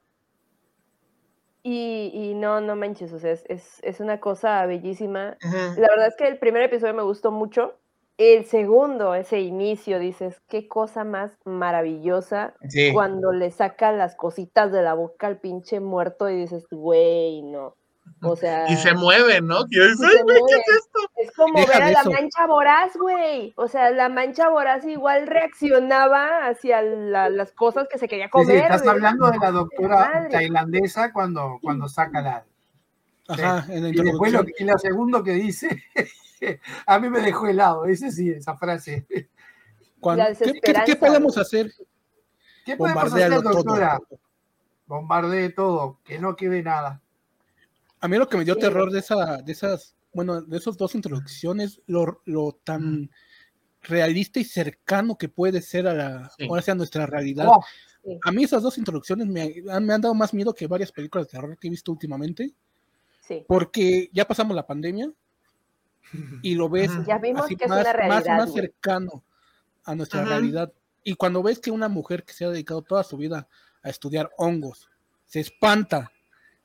y, 1.69 2.33
no, 2.35 2.61
no 2.61 2.75
manches, 2.75 3.11
o 3.11 3.19
sea, 3.19 3.31
es, 3.31 3.99
una 3.99 4.19
cosa 4.19 4.65
bellísima. 4.65 5.37
La 5.41 5.87
verdad 5.89 6.07
es 6.07 6.15
que 6.15 6.27
el 6.27 6.37
primer 6.37 6.63
episodio 6.63 6.93
me 6.93 7.03
gustó 7.03 7.31
mucho. 7.31 7.75
El 8.17 8.45
segundo, 8.45 9.13
ese 9.13 9.41
inicio, 9.41 9.99
dices, 9.99 10.41
qué 10.47 10.67
cosa 10.67 11.03
más 11.03 11.37
maravillosa 11.45 12.55
cuando 12.93 13.31
le 13.31 13.51
saca 13.51 13.91
las 13.91 14.15
cositas 14.15 14.71
de 14.71 14.81
la 14.81 14.93
boca 14.93 15.27
al 15.27 15.39
pinche 15.39 15.79
muerto 15.79 16.29
y 16.29 16.37
dices, 16.37 16.65
güey, 16.71 17.41
no. 17.41 17.75
O 18.21 18.35
sea. 18.35 18.69
Y 18.69 18.75
se 18.75 18.93
mueve, 18.93 19.41
¿no? 19.41 19.65
¿qué 19.69 19.85
es 19.85 19.91
esto? 19.91 20.99
Es 21.17 21.31
como 21.35 21.53
ver 21.65 21.81
a 21.81 21.91
la 21.91 22.03
mancha 22.03 22.45
voraz, 22.47 22.95
güey. 22.95 23.53
O 23.57 23.67
sea, 23.67 23.91
la 23.91 24.09
mancha 24.09 24.49
voraz 24.49 24.85
igual 24.85 25.27
reaccionaba 25.27 26.47
hacia 26.47 26.81
las 26.81 27.51
cosas 27.51 27.87
que 27.89 27.97
se 27.97 28.07
quería 28.07 28.29
comer. 28.29 28.47
Sí, 28.47 28.55
estás 28.55 28.87
hablando 28.87 29.29
de 29.29 29.37
la 29.37 29.51
doctora 29.51 30.27
tailandesa 30.29 31.11
cuando, 31.13 31.59
cuando 31.61 31.87
saca 31.87 32.21
la. 32.21 32.45
Ajá, 33.29 33.65
en 33.69 33.85
el 33.85 33.95
y, 33.95 34.03
después 34.03 34.31
lo, 34.31 34.43
y 34.57 34.63
lo 34.63 34.77
segundo 34.77 35.21
que 35.21 35.33
dice, 35.33 35.83
a 36.85 36.97
mí 36.97 37.09
me 37.09 37.19
dejó 37.19 37.47
helado, 37.47 37.85
ese 37.85 38.09
sí, 38.09 38.29
esa 38.29 38.55
frase. 38.55 39.05
¿qué, 40.85 40.95
podemos 40.95 41.37
hacer? 41.37 41.71
¿Qué 42.65 42.75
podemos 42.75 43.03
hacer, 43.03 43.41
doctora? 43.41 43.99
Bombardee 44.85 45.49
todo, 45.49 45.99
que 46.03 46.19
no 46.19 46.35
quede 46.35 46.63
nada. 46.63 47.01
A 48.07 48.09
mí 48.09 48.15
lo 48.15 48.29
que 48.29 48.37
me 48.37 48.45
dio 48.45 48.55
terror 48.55 48.89
de, 48.89 48.99
esa, 48.99 49.41
de 49.41 49.51
esas, 49.51 49.93
bueno, 50.13 50.41
de 50.41 50.57
esas 50.57 50.77
dos 50.77 50.95
introducciones, 50.95 51.81
lo, 51.87 52.21
lo 52.23 52.57
tan 52.63 53.11
realista 53.81 54.39
y 54.39 54.45
cercano 54.45 55.17
que 55.17 55.27
puede 55.27 55.61
ser 55.61 55.89
a 55.89 55.93
la, 55.93 56.31
ahora 56.47 56.61
sea 56.61 56.73
nuestra 56.73 57.05
realidad. 57.05 57.49
Oh, 57.49 57.61
a 58.23 58.31
mí 58.31 58.45
esas 58.45 58.63
dos 58.63 58.77
introducciones 58.77 59.27
me, 59.27 59.53
me, 59.61 59.93
han 59.93 59.99
dado 59.99 60.13
más 60.13 60.33
miedo 60.33 60.53
que 60.53 60.67
varias 60.67 60.89
películas 60.93 61.27
de 61.27 61.31
terror 61.31 61.57
que 61.59 61.67
he 61.67 61.69
visto 61.69 61.91
últimamente. 61.91 62.53
Sí. 63.27 63.43
Porque 63.45 64.09
ya 64.13 64.25
pasamos 64.25 64.55
la 64.55 64.65
pandemia 64.65 65.11
y 66.41 66.55
lo 66.55 66.69
ves 66.69 66.89
más, 66.91 68.25
más, 68.25 68.53
cercano 68.53 69.25
a 69.83 69.95
nuestra 69.95 70.23
realidad. 70.23 70.71
Y 71.03 71.15
cuando 71.15 71.43
ves 71.43 71.59
que 71.59 71.71
una 71.71 71.89
mujer 71.89 72.23
que 72.23 72.31
se 72.31 72.45
ha 72.45 72.51
dedicado 72.51 72.83
toda 72.83 73.03
su 73.03 73.17
vida 73.17 73.49
a 73.83 73.89
estudiar 73.89 74.31
hongos 74.37 74.89
se 75.25 75.41
espanta 75.41 76.09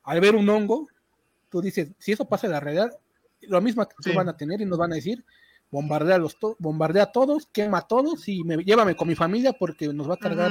al 0.05 0.21
ver 0.21 0.37
un 0.37 0.49
hongo, 0.49 0.87
tú 1.53 1.61
dices, 1.61 1.93
si 1.99 2.13
eso 2.13 2.27
pasa 2.27 2.47
en 2.47 2.55
la 2.55 2.61
realidad, 2.61 2.99
lo 3.43 3.61
mismo 3.61 3.87
que 3.87 4.15
van 4.15 4.29
a 4.29 4.37
tener 4.37 4.63
y 4.63 4.65
nos 4.65 4.79
van 4.79 4.93
a 4.93 4.97
decir, 4.97 5.23
bombardea, 5.71 6.17
los 6.17 6.37
bombardea 6.59 7.05
a 7.05 7.13
todos, 7.13 7.47
quema 7.53 7.79
a 7.79 7.87
todos 7.87 8.27
y 8.27 8.43
me, 8.43 8.57
llévame 8.65 8.97
con 8.97 9.07
mi 9.07 9.15
familia 9.15 9.53
porque 9.53 9.93
nos 9.93 10.09
va 10.09 10.15
a 10.15 10.19
cargar 10.19 10.51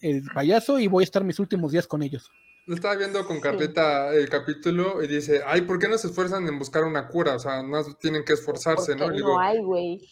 el 0.00 0.22
payaso 0.34 0.78
y 0.78 0.86
voy 0.86 1.02
a 1.02 1.04
estar 1.04 1.24
mis 1.24 1.38
últimos 1.38 1.72
días 1.72 1.86
con 1.86 2.02
ellos. 2.02 2.30
Lo 2.66 2.74
estaba 2.74 2.96
viendo 2.96 3.26
con 3.26 3.40
Carleta 3.40 4.14
el 4.14 4.28
capítulo 4.28 5.02
y 5.02 5.06
dice, 5.06 5.40
ay, 5.46 5.62
¿por 5.62 5.78
qué 5.78 5.88
no 5.88 5.96
se 5.96 6.08
esfuerzan 6.08 6.46
en 6.46 6.58
buscar 6.58 6.84
una 6.84 7.08
cura? 7.08 7.36
O 7.36 7.38
sea, 7.38 7.62
no 7.62 7.82
tienen 7.94 8.24
que 8.24 8.34
esforzarse, 8.34 8.94
¿no? 8.94 9.10
no 9.10 9.40
hay, 9.40 9.58
güey. 9.62 10.06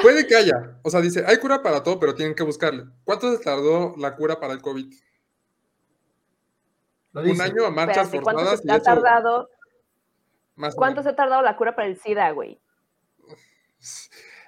Puede 0.00 0.26
que 0.26 0.36
haya. 0.36 0.78
O 0.82 0.90
sea, 0.90 1.02
dice, 1.02 1.22
hay 1.26 1.36
cura 1.36 1.62
para 1.62 1.82
todo, 1.82 2.00
pero 2.00 2.14
tienen 2.14 2.34
que 2.34 2.42
buscarle. 2.42 2.84
¿Cuánto 3.04 3.30
se 3.30 3.42
tardó 3.42 3.94
la 3.98 4.16
cura 4.16 4.40
para 4.40 4.54
el 4.54 4.62
COVID? 4.62 4.90
Un 7.16 7.40
año 7.40 7.64
a 7.64 7.70
marchas 7.70 8.10
forzadas. 8.10 8.22
¿Cuánto 8.22 8.56
se 8.56 8.72
ha 8.72 8.80
tardado? 8.80 9.48
¿Cuánto 10.74 11.02
se 11.02 11.08
ha 11.10 11.16
tardado 11.16 11.42
la 11.42 11.56
cura 11.56 11.74
para 11.74 11.88
el 11.88 11.98
SIDA, 11.98 12.30
güey? 12.30 12.58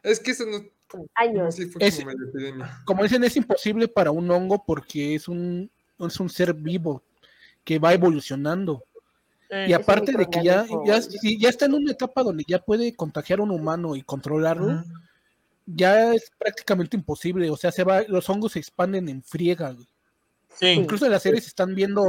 Es 0.02 0.20
que 0.20 0.32
eso 0.32 0.44
no. 0.46 0.58
Años. 1.14 1.56
como, 2.86 3.02
dicen, 3.02 3.22
es 3.24 3.36
imposible 3.36 3.88
para 3.88 4.10
un 4.10 4.30
hongo 4.30 4.64
porque 4.64 5.14
es 5.14 5.28
un, 5.28 5.70
es 5.98 6.18
un 6.18 6.30
ser 6.30 6.54
vivo 6.54 7.02
que 7.62 7.78
va 7.78 7.92
evolucionando. 7.92 8.84
Eh, 9.50 9.66
y 9.68 9.72
aparte 9.74 10.12
de 10.12 10.26
que 10.26 10.42
ya, 10.42 10.66
ya, 10.86 10.98
ya, 11.22 11.48
está 11.48 11.66
en 11.66 11.74
una 11.74 11.92
etapa 11.92 12.22
donde 12.22 12.44
ya 12.46 12.58
puede 12.58 12.94
contagiar 12.94 13.40
a 13.40 13.42
un 13.42 13.50
humano 13.50 13.96
y 13.96 14.02
controlarlo, 14.02 14.82
ya 15.66 16.14
es 16.14 16.32
prácticamente 16.38 16.96
imposible. 16.96 17.50
O 17.50 17.56
sea, 17.56 17.70
se 17.70 17.84
va, 17.84 18.02
los 18.08 18.28
hongos 18.30 18.52
se 18.52 18.60
expanden 18.60 19.08
en 19.10 19.22
friega. 19.22 19.76
Incluso 20.60 21.04
en 21.04 21.12
las 21.12 21.22
series 21.22 21.44
se 21.44 21.48
están 21.48 21.74
viendo, 21.74 22.02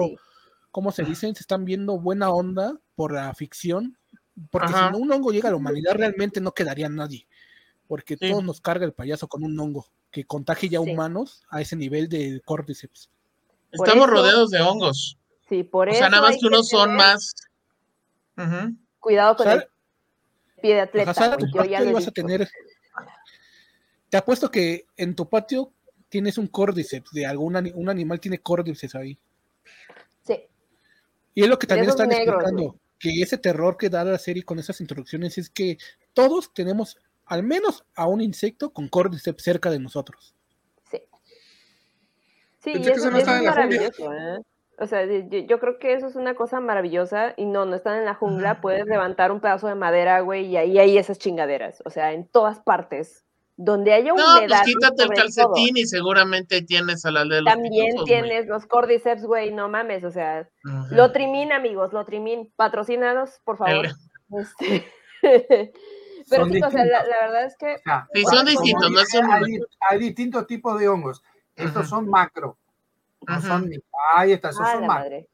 ¿cómo 0.71 0.91
se 0.91 1.03
dicen? 1.03 1.35
Se 1.35 1.41
están 1.41 1.65
viendo 1.65 1.99
buena 1.99 2.29
onda 2.31 2.77
por 2.95 3.13
la 3.13 3.33
ficción. 3.33 3.97
Porque 4.51 4.69
si 4.69 4.73
no 4.73 4.97
un 4.97 5.11
hongo 5.11 5.31
llega 5.31 5.49
a 5.49 5.51
la 5.51 5.57
humanidad, 5.57 5.95
realmente 5.95 6.39
no 6.39 6.53
quedaría 6.53 6.87
nadie. 6.87 7.27
Porque 7.87 8.15
todos 8.15 8.43
nos 8.43 8.61
carga 8.61 8.85
el 8.85 8.93
payaso 8.93 9.27
con 9.27 9.43
un 9.43 9.59
hongo 9.59 9.87
que 10.11 10.23
contagie 10.25 10.69
ya 10.69 10.79
humanos 10.79 11.43
a 11.49 11.61
ese 11.61 11.75
nivel 11.75 12.07
de 12.09 12.41
córdiceps. 12.45 13.09
Estamos 13.71 14.09
rodeados 14.09 14.49
de 14.49 14.61
hongos. 14.61 15.17
Sí, 15.47 15.63
por 15.63 15.89
eso. 15.89 15.97
O 15.97 15.99
sea, 15.99 16.09
nada 16.09 16.23
más 16.23 16.37
que 16.39 16.47
unos 16.47 16.69
son 16.69 16.95
más. 16.95 17.33
Cuidado 18.99 19.35
con 19.35 19.49
el 19.49 19.67
pie 20.61 20.75
de 20.75 20.81
atleta. 20.81 21.13
vas 21.93 22.07
a 22.07 22.11
tener. 22.11 22.49
Te 24.09 24.17
apuesto 24.17 24.49
que 24.49 24.87
en 24.97 25.15
tu 25.15 25.29
patio 25.29 25.71
tienes 26.09 26.37
un 26.37 26.47
córdiceps 26.47 27.11
de 27.11 27.25
algún 27.25 27.55
un 27.75 27.89
animal 27.89 28.19
tiene 28.19 28.39
córdiceps 28.39 28.95
ahí. 28.95 29.19
Y 31.39 31.43
es 31.43 31.47
lo 31.47 31.57
que 31.57 31.67
también 31.67 31.89
están 31.89 32.11
explicando, 32.11 32.75
que 32.99 33.21
ese 33.21 33.37
terror 33.37 33.77
que 33.77 33.89
da 33.89 34.03
la 34.03 34.17
serie 34.17 34.43
con 34.43 34.59
esas 34.59 34.81
introducciones 34.81 35.37
es 35.37 35.49
que 35.49 35.77
todos 36.13 36.53
tenemos 36.53 36.97
al 37.25 37.43
menos 37.43 37.85
a 37.95 38.07
un 38.07 38.19
insecto 38.19 38.71
con 38.71 38.89
córdiceps 38.89 39.41
cerca 39.41 39.69
de 39.69 39.79
nosotros. 39.79 40.35
Sí. 40.91 41.01
Sí, 42.59 42.73
y 42.75 42.89
eso, 42.89 43.09
es 43.15 43.25
maravilloso, 43.25 44.13
¿eh? 44.13 44.41
O 44.79 44.85
sea, 44.85 45.05
yo, 45.05 45.59
creo 45.59 45.79
que 45.79 45.93
eso 45.93 46.07
es 46.07 46.15
una 46.15 46.35
cosa 46.35 46.59
maravillosa 46.59 47.33
y 47.37 47.45
no, 47.45 47.65
no 47.65 47.77
están 47.77 47.99
en 47.99 48.05
la 48.05 48.15
jungla, 48.15 48.59
puedes 48.59 48.85
levantar 48.85 49.31
un 49.31 49.39
pedazo 49.39 49.67
de 49.67 49.75
madera, 49.75 50.19
güey, 50.19 50.45
y 50.45 50.57
ahí 50.57 50.77
hay 50.77 50.97
esas 50.97 51.19
chingaderas, 51.19 51.81
o 51.85 51.89
sea, 51.89 52.11
en 52.11 52.27
todas 52.27 52.59
partes. 52.59 53.23
Donde 53.61 53.91
haya 53.91 54.13
humedad. 54.13 54.41
No, 54.41 54.47
pues 54.47 54.61
quítate 54.61 55.03
el 55.03 55.09
calcetín 55.09 55.75
y 55.75 55.85
seguramente 55.85 56.61
tienes 56.61 57.05
a 57.05 57.11
la 57.11 57.25
de 57.25 57.41
los 57.41 57.53
También 57.53 57.93
tienes 58.05 58.47
los 58.47 58.65
cordyceps, 58.65 59.25
güey, 59.25 59.51
no 59.51 59.67
mames, 59.67 60.05
o 60.05 60.11
sea, 60.11 60.47
lo 60.91 61.11
trimín, 61.11 61.51
amigos, 61.51 61.91
lo 61.91 62.05
trimín, 62.05 62.49
patrocínanos, 62.55 63.41
por 63.43 63.57
favor. 63.57 63.87
Este, 64.31 64.85
pero 66.29 66.45
sí, 66.45 66.61
o 66.61 66.69
sea, 66.69 66.85
la, 66.85 67.03
verdad 67.03 67.45
es 67.45 67.57
que... 67.57 67.77
sí, 68.13 68.23
son 68.25 68.45
distintos, 68.45 68.91
no 68.91 69.03
son... 69.05 69.27
Hay, 69.89 69.97
distintos 69.97 70.45
tipos 70.45 70.79
de 70.79 70.87
hongos. 70.87 71.23
Estos 71.55 71.89
son 71.89 72.07
macro, 72.07 72.55
no 73.27 73.41
son 73.41 73.71
Ahí 74.13 74.33
está, 74.33 74.49
esos 74.49 74.69
son 74.69 74.85
macro. 74.85 75.25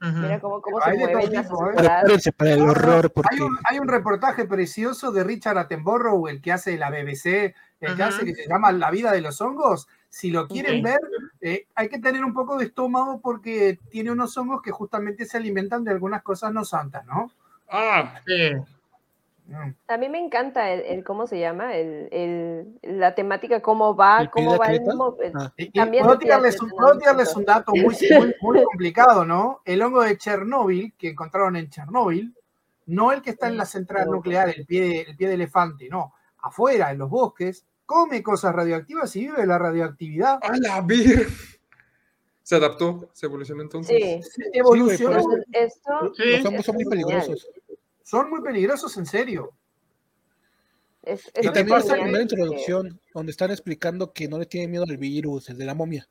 Mira 0.00 0.40
cómo, 0.40 0.62
cómo 0.62 0.80
se 0.80 0.94
mueve. 0.94 1.24
¿eh? 1.24 2.32
para 2.36 2.52
el 2.52 2.62
horror. 2.62 3.12
Porque... 3.12 3.34
Hay, 3.34 3.40
un, 3.40 3.58
hay, 3.64 3.78
un, 3.78 3.88
reportaje 3.88 4.46
precioso 4.46 5.12
de 5.12 5.24
Richard 5.24 5.58
Attenborough, 5.58 6.28
el 6.28 6.40
que 6.40 6.52
hace 6.52 6.78
la 6.78 6.90
BBC, 6.90 7.54
el 7.80 7.96
que 7.96 8.02
hace 8.02 8.24
que 8.24 8.34
se 8.34 8.48
llama 8.48 8.72
La 8.72 8.90
vida 8.90 9.12
de 9.12 9.20
los 9.20 9.40
hongos. 9.42 9.88
Si 10.08 10.30
lo 10.30 10.48
quieren 10.48 10.82
ver, 10.82 10.98
eh, 11.40 11.66
hay 11.74 11.88
que 11.88 11.98
tener 11.98 12.24
un 12.24 12.32
poco 12.32 12.56
de 12.56 12.64
estómago 12.64 13.20
porque 13.20 13.78
tiene 13.90 14.10
unos 14.10 14.36
hongos 14.38 14.62
que 14.62 14.70
justamente 14.70 15.26
se 15.26 15.36
alimentan 15.36 15.84
de 15.84 15.90
algunas 15.90 16.22
cosas 16.22 16.52
no 16.52 16.64
santas, 16.64 17.04
¿no? 17.04 17.30
Ah, 17.68 18.20
sí. 18.26 18.52
A 19.88 19.96
mí 19.96 20.08
me 20.08 20.18
encanta 20.18 20.70
el, 20.70 21.02
cómo 21.02 21.26
se 21.26 21.40
llama, 21.40 21.74
el, 21.74 22.78
la 22.82 23.14
temática, 23.14 23.60
cómo 23.60 23.96
va, 23.96 24.30
cómo 24.30 24.56
va 24.56 24.66
el 24.66 24.80
mismo. 24.80 25.16
Ah. 25.34 25.52
puedo, 25.54 26.18
tirarles 26.18 26.60
un, 26.60 26.72
un, 26.72 27.44
dato 27.44 27.72
muy, 27.72 27.96
muy, 28.40 28.64
complicado, 28.64 29.24
¿no? 29.24 29.60
El 29.64 29.82
hongo 29.82 30.02
de 30.02 30.16
Chernóbil, 30.16 30.94
que 30.96 31.08
encontraron 31.08 31.56
en 31.56 31.68
Chernóbil, 31.68 32.34
no 32.86 33.12
el 33.12 33.22
que 33.22 33.30
está 33.30 33.48
en 33.48 33.56
la 33.56 33.64
central 33.64 34.08
nuclear, 34.08 34.48
el 34.48 34.66
pie, 34.66 35.06
el 35.08 35.16
pie 35.16 35.28
de 35.28 35.34
elefante, 35.34 35.88
no. 35.88 36.14
Afuera, 36.42 36.90
en 36.90 36.98
los 36.98 37.10
bosques, 37.10 37.66
come 37.84 38.22
cosas 38.22 38.54
radioactivas 38.54 39.14
y 39.16 39.26
vive 39.26 39.46
la 39.46 39.58
radioactividad. 39.58 40.38
¡A 40.42 40.56
la 40.58 40.80
vir! 40.80 41.26
Se 42.42 42.56
adaptó, 42.56 43.10
se 43.12 43.26
evolucionó 43.26 43.62
entonces. 43.62 43.96
Sí, 44.32 44.42
evolucionó. 44.52 45.22
esto, 45.52 46.12
Los 46.16 46.46
hongos 46.46 46.64
son 46.64 46.74
muy 46.76 46.84
peligrosos. 46.84 47.48
Son 48.10 48.28
muy 48.28 48.42
peligrosos, 48.42 48.96
en 48.96 49.06
serio. 49.06 49.52
y 51.06 51.44
también 51.52 51.78
esa 51.78 51.94
primera 51.94 52.22
introducción, 52.22 53.00
donde 53.14 53.30
están 53.30 53.52
explicando 53.52 54.12
que 54.12 54.26
no 54.26 54.36
le 54.36 54.46
tiene 54.46 54.66
miedo 54.66 54.82
al 54.82 54.96
virus, 54.96 55.48
el 55.48 55.56
de 55.56 55.64
la 55.64 55.76
momia. 55.76 56.08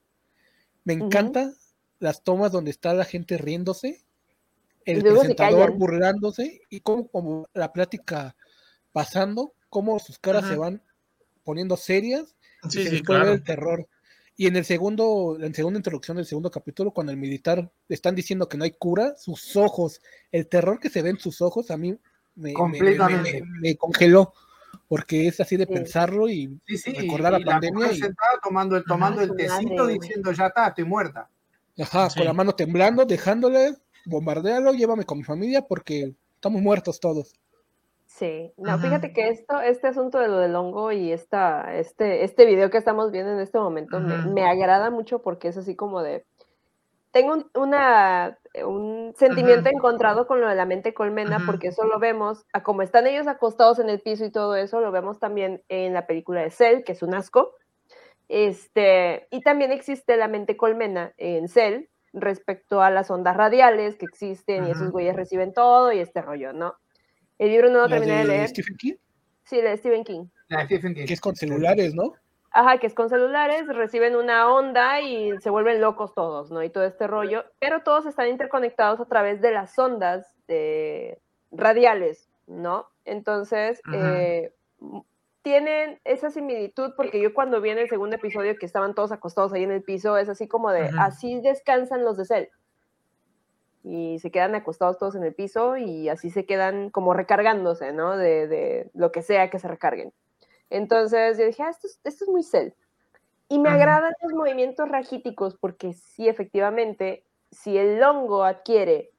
Me 0.85 0.93
encanta 0.93 1.51
las 1.99 2.23
tomas 2.23 2.53
donde 2.53 2.71
está 2.71 2.93
la 2.93 3.03
gente 3.03 3.37
riéndose, 3.37 4.01
el 4.85 5.03
presentador 5.03 5.73
burlándose 5.73 6.61
y 6.69 6.79
como, 6.79 7.09
como, 7.09 7.49
la 7.53 7.73
plática 7.73 8.33
pasando, 8.93 9.53
cómo 9.67 9.99
sus 9.99 10.19
caras 10.19 10.47
se 10.47 10.55
van 10.55 10.81
poniendo 11.43 11.75
serias 11.75 12.33
sí, 12.69 12.79
y 12.79 12.87
se 12.87 13.01
claro. 13.01 13.33
el 13.33 13.43
terror. 13.43 13.89
Y 14.39 14.47
en 14.47 14.55
el 14.55 14.63
segundo, 14.63 15.37
en 15.41 15.53
segunda 15.53 15.79
introducción 15.79 16.15
del 16.15 16.25
segundo 16.25 16.49
capítulo, 16.49 16.91
cuando 16.91 17.11
el 17.11 17.17
militar 17.17 17.69
le 17.89 17.93
están 17.93 18.15
diciendo 18.15 18.47
que 18.47 18.57
no 18.57 18.63
hay 18.63 18.71
cura, 18.71 19.13
sus 19.17 19.57
ojos, 19.57 20.01
el 20.31 20.47
terror 20.47 20.79
que 20.79 20.89
se 20.89 21.01
ve 21.01 21.09
en 21.09 21.19
sus 21.19 21.41
ojos, 21.41 21.69
a 21.71 21.75
mí 21.75 21.99
me, 22.35 22.53
me, 23.59 23.75
congeló, 23.75 24.31
porque 24.87 25.27
es 25.27 25.41
así 25.41 25.57
de 25.57 25.67
pensarlo 25.67 26.29
y 26.29 26.57
recordar 26.95 27.33
la, 27.33 27.41
pandemia. 27.41 27.91
Y... 27.91 27.99
Sentada 27.99 28.39
tomando 28.41 28.77
el, 28.77 28.85
tomando 28.85 29.21
el 29.21 29.35
tecito 29.35 29.85
diciendo, 29.87 30.31
ya 30.31 30.47
está, 30.47 30.69
estoy 30.69 30.85
muerta. 30.85 31.29
Ajá, 31.77 32.07
con 32.07 32.23
la 32.23 32.31
mano 32.31 32.55
temblando, 32.55 33.03
dejándole, 33.03 33.75
bombardealo, 34.05 34.71
llévame 34.71 35.03
con 35.03 35.17
mi 35.17 35.25
familia 35.25 35.63
porque 35.67 36.15
estamos 36.35 36.61
muertos 36.61 37.01
todos. 37.01 37.33
Sí, 38.09 38.51
no, 38.57 38.79
fíjate 38.79 39.13
que 39.13 39.29
esto, 39.29 39.61
este 39.61 39.87
asunto 39.87 40.17
de 40.17 40.27
lo 40.27 40.39
del 40.39 40.55
hongo 40.55 40.91
y 40.91 41.11
esta, 41.11 41.75
este, 41.75 42.23
este 42.23 42.45
video 42.45 42.71
que 42.71 42.79
estamos 42.79 43.11
viendo 43.11 43.31
en 43.31 43.39
este 43.39 43.59
momento 43.59 43.99
me, 43.99 44.43
agrada 44.49 44.89
mucho 44.89 45.21
porque 45.21 45.49
es 45.49 45.57
así 45.57 45.75
como 45.75 46.01
de, 46.01 46.25
tengo 47.11 47.33
un, 47.33 47.51
una, 47.53 48.39
un 48.65 49.13
sentimiento 49.15 49.69
encontrado 49.69 50.25
con 50.25 50.41
lo 50.41 50.49
de 50.49 50.55
la 50.55 50.65
mente 50.65 50.95
colmena 50.95 51.37
porque 51.45 51.67
eso 51.67 51.85
lo 51.85 51.99
vemos, 51.99 52.47
a 52.51 52.63
como 52.63 52.81
están 52.81 53.05
ellos 53.05 53.27
acostados 53.27 53.77
en 53.77 53.89
el 53.89 54.01
piso 54.01 54.25
y 54.25 54.31
todo 54.31 54.55
eso, 54.55 54.81
lo 54.81 54.91
vemos 54.91 55.19
también 55.19 55.61
en 55.69 55.93
la 55.93 56.07
película 56.07 56.41
de 56.41 56.49
Cell, 56.49 56.83
que 56.83 56.93
es 56.93 57.03
un 57.03 57.13
asco, 57.13 57.53
este, 58.27 59.27
y 59.29 59.41
también 59.41 59.71
existe 59.71 60.17
la 60.17 60.27
mente 60.27 60.57
colmena 60.57 61.13
en 61.17 61.47
Cell 61.47 61.85
respecto 62.11 62.81
a 62.81 62.89
las 62.89 63.11
ondas 63.11 63.37
radiales 63.37 63.97
que 63.97 64.05
existen 64.05 64.65
y 64.65 64.71
esos 64.71 64.91
güeyes 64.91 65.15
reciben 65.15 65.53
todo 65.53 65.91
y 65.91 65.99
este 65.99 66.23
rollo, 66.23 66.53
¿no? 66.53 66.73
El 67.39 67.49
libro 67.49 67.69
no 67.69 67.79
lo 67.79 67.87
terminé 67.87 68.19
de, 68.19 68.25
leer. 68.25 68.49
Stephen 68.49 68.75
King? 68.75 68.93
Sí, 69.45 69.61
de 69.61 69.77
Stephen 69.77 70.03
King. 70.03 70.25
La 70.49 70.59
de 70.59 70.65
Stephen 70.65 70.93
King. 70.93 71.05
Que 71.05 71.13
es 71.13 71.21
con 71.21 71.35
celulares, 71.35 71.95
¿no? 71.95 72.13
Ajá, 72.51 72.79
que 72.79 72.87
es 72.87 72.93
con 72.93 73.09
celulares, 73.09 73.67
reciben 73.67 74.15
una 74.15 74.51
onda 74.51 75.01
y 75.01 75.31
se 75.39 75.49
vuelven 75.49 75.81
locos 75.81 76.13
todos, 76.13 76.51
¿no? 76.51 76.63
Y 76.63 76.69
todo 76.69 76.83
este 76.83 77.07
rollo, 77.07 77.45
pero 77.59 77.83
todos 77.83 78.05
están 78.07 78.27
interconectados 78.27 78.99
a 78.99 79.05
través 79.05 79.39
de 79.39 79.51
las 79.51 79.77
ondas 79.77 80.35
de 80.47 81.19
radiales, 81.51 82.27
¿no? 82.47 82.87
Entonces, 83.05 83.81
eh, 83.93 84.51
tienen 85.43 85.99
esa 86.05 86.31
similitud 86.31 86.93
porque 86.97 87.21
yo 87.21 87.33
cuando 87.35 87.61
vi 87.61 87.69
en 87.69 87.77
el 87.77 87.87
segundo 87.87 88.15
episodio 88.15 88.57
que 88.57 88.65
estaban 88.65 88.95
todos 88.95 89.11
acostados 89.11 89.53
ahí 89.53 89.63
en 89.63 89.71
el 89.71 89.83
piso, 89.83 90.17
es 90.17 90.27
así 90.27 90.47
como 90.47 90.71
de, 90.71 90.89
así 90.99 91.39
descansan 91.41 92.03
los 92.03 92.17
de 92.17 92.25
Cell 92.25 92.45
y 93.89 94.19
se 94.19 94.29
quedan 94.29 94.53
acostados 94.53 94.99
todos 94.99 95.15
en 95.15 95.23
el 95.23 95.33
piso 95.33 95.75
y 95.75 96.09
así 96.09 96.29
se 96.29 96.45
quedan 96.45 96.91
como 96.91 97.15
recargándose, 97.15 97.91
¿no? 97.91 98.15
De, 98.15 98.91
lo 98.93 99.11
que 99.11 99.23
sea 99.23 99.49
que 99.49 99.57
se 99.57 99.67
recarguen. 99.67 100.13
Entonces 100.69 101.39
yo 101.39 101.45
dije, 101.47 101.63
ah, 101.63 101.71
esto, 101.71 101.87
es, 102.03 102.27
muy 102.27 102.43
cel. 102.43 102.75
Y 103.47 103.57
me 103.57 103.69
agradan 103.69 104.13
los 104.21 104.33
movimientos 104.33 104.87
rajíticos 104.87 105.55
porque 105.55 105.93
sí, 105.93 106.27
efectivamente, 106.27 107.23
si 107.49 107.79
el 107.79 108.01
hongo 108.03 108.43
adquiere 108.43 109.09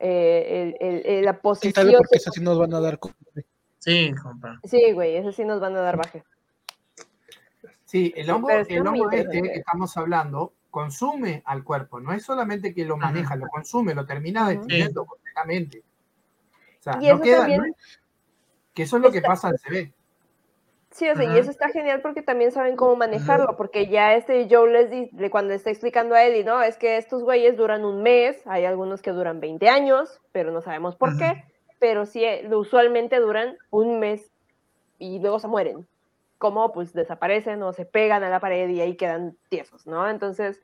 eh, 0.00 1.20
la 1.22 1.40
posición... 1.40 1.86
Sí, 1.86 1.94
porque 1.96 2.16
eso 2.16 2.32
sí 2.32 2.40
nos 2.40 2.58
van 2.58 2.74
a 2.74 2.80
dar... 2.80 2.98
Sí, 3.78 4.12
compa. 4.20 4.58
Sí, 4.64 4.90
güey, 4.92 5.14
eso 5.14 5.30
sí 5.30 5.44
nos 5.44 5.60
van 5.60 5.76
a 5.76 5.80
dar 5.80 5.96
baje. 5.96 6.24
Sí, 7.84 8.12
el 8.16 8.28
hongo, 8.30 8.50
el 8.50 8.86
hongo 8.86 9.10
este 9.12 9.42
que 9.42 9.52
estamos 9.52 9.96
hablando 9.96 10.54
consume 10.72 11.42
al 11.44 11.62
cuerpo, 11.62 12.00
no 12.00 12.12
es 12.12 12.24
solamente 12.24 12.74
que 12.74 12.86
lo 12.86 12.96
maneja, 12.96 13.36
lo 13.36 13.46
consume, 13.48 13.94
lo 13.94 14.06
termina 14.06 14.48
destruyendo 14.48 15.04
completamente. 15.04 15.84
O 16.80 16.82
sea, 16.82 16.94
no 16.94 17.20
queda, 17.20 17.46
que 18.72 18.82
eso 18.82 18.96
es 18.96 19.02
lo 19.02 19.12
que 19.12 19.20
pasa 19.20 19.48
al 19.48 19.60
CB. 19.60 19.92
Sí, 20.90 21.08
o 21.08 21.14
sea, 21.14 21.24
y 21.24 21.38
eso 21.38 21.50
está 21.50 21.68
genial 21.68 22.00
porque 22.00 22.22
también 22.22 22.52
saben 22.52 22.76
cómo 22.76 22.96
manejarlo, 22.96 23.54
porque 23.56 23.88
ya 23.88 24.14
este 24.14 24.48
Joe 24.50 24.70
les 24.72 24.90
dice, 24.90 25.30
cuando 25.30 25.52
está 25.52 25.70
explicando 25.70 26.14
a 26.14 26.24
Eddie, 26.24 26.42
¿no? 26.42 26.62
Es 26.62 26.78
que 26.78 26.96
estos 26.96 27.22
güeyes 27.22 27.56
duran 27.56 27.84
un 27.84 28.02
mes, 28.02 28.40
hay 28.46 28.64
algunos 28.64 29.02
que 29.02 29.10
duran 29.10 29.40
20 29.40 29.68
años, 29.68 30.20
pero 30.32 30.52
no 30.52 30.62
sabemos 30.62 30.96
por 30.96 31.18
qué, 31.18 31.44
pero 31.78 32.06
sí, 32.06 32.24
eh, 32.24 32.48
usualmente 32.54 33.20
duran 33.20 33.58
un 33.70 34.00
mes 34.00 34.32
y 34.98 35.18
luego 35.18 35.38
se 35.38 35.48
mueren. 35.48 35.86
Como 36.42 36.72
pues 36.72 36.92
desaparecen 36.92 37.62
o 37.62 37.72
se 37.72 37.84
pegan 37.84 38.24
a 38.24 38.28
la 38.28 38.40
pared 38.40 38.68
y 38.68 38.80
ahí 38.80 38.96
quedan 38.96 39.36
tiesos, 39.48 39.86
¿no? 39.86 40.10
Entonces, 40.10 40.60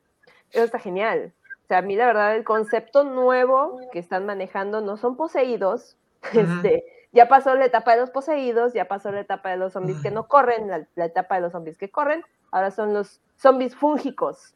eso 0.51 0.65
está 0.65 0.77
genial. 0.77 1.31
O 1.63 1.67
sea, 1.69 1.77
a 1.77 1.81
mí 1.81 1.95
la 1.95 2.05
verdad 2.05 2.35
el 2.35 2.43
concepto 2.43 3.05
nuevo 3.05 3.79
que 3.93 3.99
están 3.99 4.25
manejando 4.25 4.81
no 4.81 4.97
son 4.97 5.15
poseídos, 5.15 5.95
este 6.33 6.83
ya 7.13 7.29
pasó 7.29 7.55
la 7.55 7.65
etapa 7.65 7.93
de 7.93 8.01
los 8.01 8.09
poseídos, 8.09 8.73
ya 8.73 8.89
pasó 8.89 9.09
la 9.13 9.21
etapa 9.21 9.51
de 9.51 9.55
los 9.55 9.71
zombies 9.71 10.01
que 10.01 10.11
no 10.11 10.27
corren, 10.27 10.67
la, 10.67 11.05
etapa 11.05 11.35
de 11.35 11.41
los 11.43 11.53
zombies 11.53 11.77
que 11.77 11.89
corren, 11.89 12.25
ahora 12.51 12.71
son 12.71 12.93
los 12.93 13.21
zombies 13.37 13.73
fúngicos. 13.73 14.53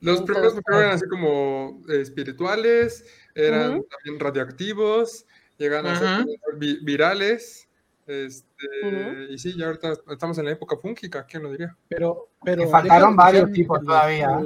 Los 0.00 0.22
primeros 0.22 0.54
eran 0.68 0.92
así 0.92 1.08
como 1.08 1.82
eh, 1.88 2.00
espirituales, 2.00 3.04
eran 3.34 3.82
también 3.90 4.20
radioactivos, 4.20 5.26
llegan 5.58 5.88
a 5.88 5.98
ser 5.98 6.26
virales. 6.56 7.66
Este, 8.10 9.28
Y 9.30 9.38
sí, 9.38 9.56
ya 9.56 9.66
ahorita 9.66 9.92
estamos 10.10 10.36
en 10.38 10.46
la 10.46 10.50
época 10.50 10.76
fúngica, 10.76 11.24
¿quién 11.26 11.44
lo 11.44 11.52
diría? 11.52 11.76
Pero, 11.86 12.30
pero 12.42 12.64
te 12.64 12.68
faltaron 12.68 13.14
varios 13.14 13.52
tipos 13.52 13.80
todavía. 13.84 14.42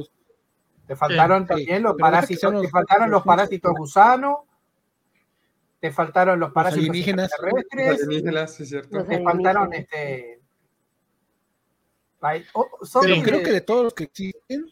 te 0.86 0.94
faltaron 0.94 1.46
también 1.46 1.82
los 1.82 1.96
parásitos, 1.96 2.60
te 2.60 2.68
faltaron 2.68 3.10
los 3.10 3.22
parásitos 3.22 3.72
gusanos, 3.74 4.40
te 5.80 5.90
faltaron 5.90 6.38
los 6.38 6.52
parásitos 6.52 6.90
alienígenas, 6.90 7.30
terrestres. 7.30 8.02
Alienígenas, 8.04 8.54
sí, 8.54 8.66
cierto. 8.66 9.02
Te 9.02 9.22
faltaron 9.22 9.72
este. 9.72 10.42
Pero 12.20 13.22
creo 13.22 13.42
que 13.42 13.52
de 13.52 13.60
todos 13.62 13.84
los 13.84 13.94
que 13.94 14.04
existen, 14.04 14.66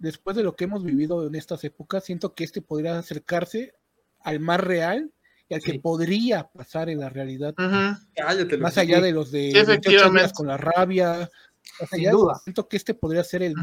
después 0.00 0.36
de 0.36 0.42
lo 0.42 0.56
que 0.56 0.64
hemos 0.64 0.82
vivido 0.82 1.24
en 1.28 1.36
estas 1.36 1.62
épocas, 1.62 2.02
siento 2.02 2.34
que 2.34 2.42
este 2.42 2.60
podría 2.60 2.98
acercarse 2.98 3.72
al 4.20 4.40
más 4.40 4.58
real 4.58 5.12
y 5.48 5.54
al 5.54 5.60
que 5.60 5.78
podría 5.78 6.48
pasar 6.48 6.88
en 6.88 7.00
la 7.00 7.08
realidad. 7.08 7.54
más 8.58 8.78
allá 8.78 9.00
de 9.00 9.12
los 9.12 9.30
de 9.30 9.50
efectivamente. 9.50 10.32
con 10.34 10.46
la 10.46 10.56
rabia. 10.56 11.30
Sin 11.90 12.10
duda. 12.10 12.36
Siento 12.44 12.68
que 12.68 12.76
este 12.76 12.94
podría 12.94 13.24
ser 13.24 13.42
el, 13.42 13.54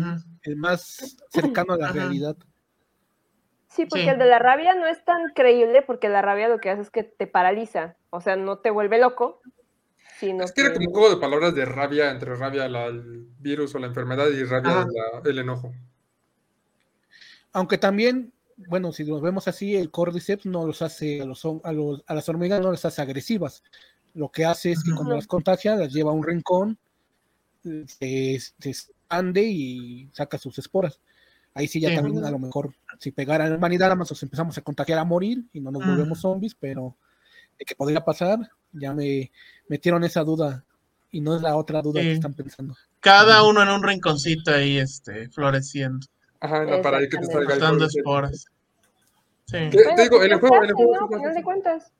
el 0.43 0.55
más 0.57 1.17
cercano 1.29 1.73
a 1.73 1.77
la 1.77 1.91
realidad. 1.91 2.35
Sí, 3.67 3.85
porque 3.85 4.09
el 4.09 4.19
de 4.19 4.25
la 4.25 4.37
rabia 4.37 4.75
no 4.75 4.85
es 4.85 5.03
tan 5.05 5.29
creíble 5.33 5.81
porque 5.81 6.09
la 6.09 6.21
rabia 6.21 6.49
lo 6.49 6.59
que 6.59 6.69
hace 6.69 6.81
es 6.81 6.89
que 6.89 7.03
te 7.03 7.25
paraliza, 7.25 7.95
o 8.09 8.19
sea, 8.19 8.35
no 8.35 8.59
te 8.59 8.69
vuelve 8.69 8.99
loco. 8.99 9.41
Sino 10.19 10.43
es 10.43 10.51
que 10.51 10.61
era 10.61 10.73
como 10.73 10.87
un 10.87 10.93
juego 10.93 11.15
de 11.15 11.21
palabras 11.21 11.55
de 11.55 11.65
rabia 11.65 12.11
entre 12.11 12.35
rabia 12.35 12.65
el 12.65 13.27
virus 13.39 13.73
o 13.73 13.79
la 13.79 13.87
enfermedad 13.87 14.27
y 14.27 14.43
rabia 14.43 14.85
el 15.23 15.39
enojo. 15.39 15.71
Aunque 17.53 17.77
también, 17.77 18.33
bueno, 18.67 18.91
si 18.91 19.03
nos 19.03 19.21
vemos 19.21 19.47
así, 19.47 19.75
el 19.75 19.91
Cordyceps 19.91 20.45
no 20.45 20.65
los 20.65 20.81
hace 20.81 21.21
a, 21.21 21.25
los, 21.25 21.45
a, 21.45 22.13
las 22.13 22.29
hormigas, 22.29 22.61
no 22.61 22.71
las 22.71 22.85
hace 22.85 23.01
agresivas. 23.01 23.63
Lo 24.13 24.29
que 24.29 24.45
hace 24.45 24.71
es 24.71 24.83
que 24.83 24.91
cuando 24.91 25.15
las 25.15 25.27
contagia, 25.27 25.75
las 25.75 25.93
lleva 25.93 26.11
a 26.11 26.15
un 26.15 26.23
rincón, 26.23 26.77
se, 27.63 28.39
se 28.39 28.69
expande 28.69 29.43
y 29.43 30.09
saca 30.13 30.37
sus 30.37 30.57
esporas. 30.59 30.99
Ahí 31.53 31.67
sí 31.67 31.79
ya 31.79 31.93
también 31.93 32.23
a 32.23 32.31
lo 32.31 32.39
mejor 32.39 32.73
si 32.97 33.11
pegara 33.11 33.49
la 33.49 33.55
humanidad, 33.55 33.95
nos 33.95 34.23
empezamos 34.23 34.57
a 34.57 34.61
contagiar 34.61 34.99
a 34.99 35.03
morir 35.03 35.43
y 35.51 35.59
no 35.59 35.71
nos 35.71 35.85
volvemos 35.85 36.21
zombies, 36.21 36.55
pero 36.55 36.95
de 37.57 37.65
que 37.65 37.75
podría 37.75 38.05
pasar, 38.05 38.39
ya 38.71 38.93
me 38.93 39.31
metieron 39.67 40.03
esa 40.03 40.23
duda 40.23 40.63
y 41.11 41.19
no 41.19 41.35
es 41.35 41.41
la 41.41 41.55
otra 41.57 41.81
duda 41.81 42.01
que 42.01 42.13
están 42.13 42.33
pensando. 42.33 42.75
Cada 42.99 43.43
uno 43.43 43.61
en 43.63 43.69
un 43.69 43.83
rinconcito 43.83 44.53
ahí 44.53 44.77
este, 44.77 45.29
floreciendo. 45.29 46.07
Ajá, 46.39 46.63
no, 46.65 46.81
para 46.81 46.99
ahí 46.99 47.09
que 47.09 47.17
te 47.17 47.25
salga 47.25 47.57
dando 47.57 47.85
esporas. 47.85 48.45
Sí. 49.51 49.69
te 49.69 50.03
digo, 50.03 50.23
en 50.23 50.31
el 50.31 50.39
juego, 50.39 50.63
en 50.63 50.69
el 50.69 50.73
juego. 50.73 50.95
No, 50.95 51.07
final 51.07 51.33
de 51.33 51.43
cuentas. 51.43 51.93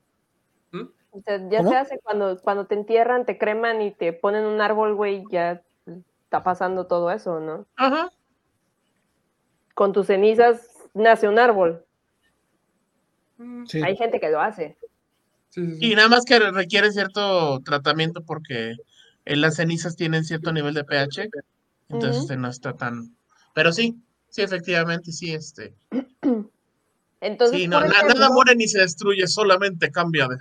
¿Mm? 0.71 0.85
O 1.11 1.21
sea, 1.21 1.49
ya 1.49 1.63
se 1.63 1.75
hace 1.75 1.99
cuando, 1.99 2.39
cuando 2.41 2.65
te 2.65 2.75
entierran, 2.75 3.25
te 3.25 3.37
creman 3.37 3.81
y 3.81 3.91
te 3.91 4.13
ponen 4.13 4.45
un 4.45 4.61
árbol, 4.61 4.95
güey, 4.95 5.23
ya 5.29 5.61
está 5.85 6.43
pasando 6.43 6.87
todo 6.87 7.11
eso, 7.11 7.39
¿no? 7.39 7.65
Ajá 7.75 8.09
con 9.81 9.93
tus 9.93 10.07
cenizas 10.07 10.61
nace 10.93 11.27
un 11.27 11.39
árbol. 11.39 11.83
Mm, 13.37 13.63
Hay 13.83 13.97
gente 13.97 14.19
que 14.19 14.29
lo 14.29 14.39
hace. 14.39 14.77
Y 15.55 15.95
nada 15.95 16.07
más 16.07 16.23
que 16.23 16.39
requiere 16.39 16.91
cierto 16.91 17.59
tratamiento 17.61 18.23
porque 18.23 18.75
las 19.25 19.55
cenizas 19.55 19.95
tienen 19.95 20.23
cierto 20.23 20.53
nivel 20.53 20.75
de 20.75 20.83
pH, 20.83 21.29
entonces 21.89 22.21
este, 22.21 22.37
no 22.37 22.47
está 22.47 22.73
tan... 22.73 23.15
Pero 23.53 23.73
sí, 23.73 24.01
sí, 24.29 24.43
efectivamente, 24.43 25.11
sí, 25.11 25.33
este... 25.33 25.73
Entonces, 27.22 27.68
nada 27.68 28.30
muere 28.31 28.56
ni 28.56 28.68
se 28.68 28.81
destruye, 28.81 29.26
solamente 29.27 29.91
cambia 29.91 30.27
de... 30.27 30.38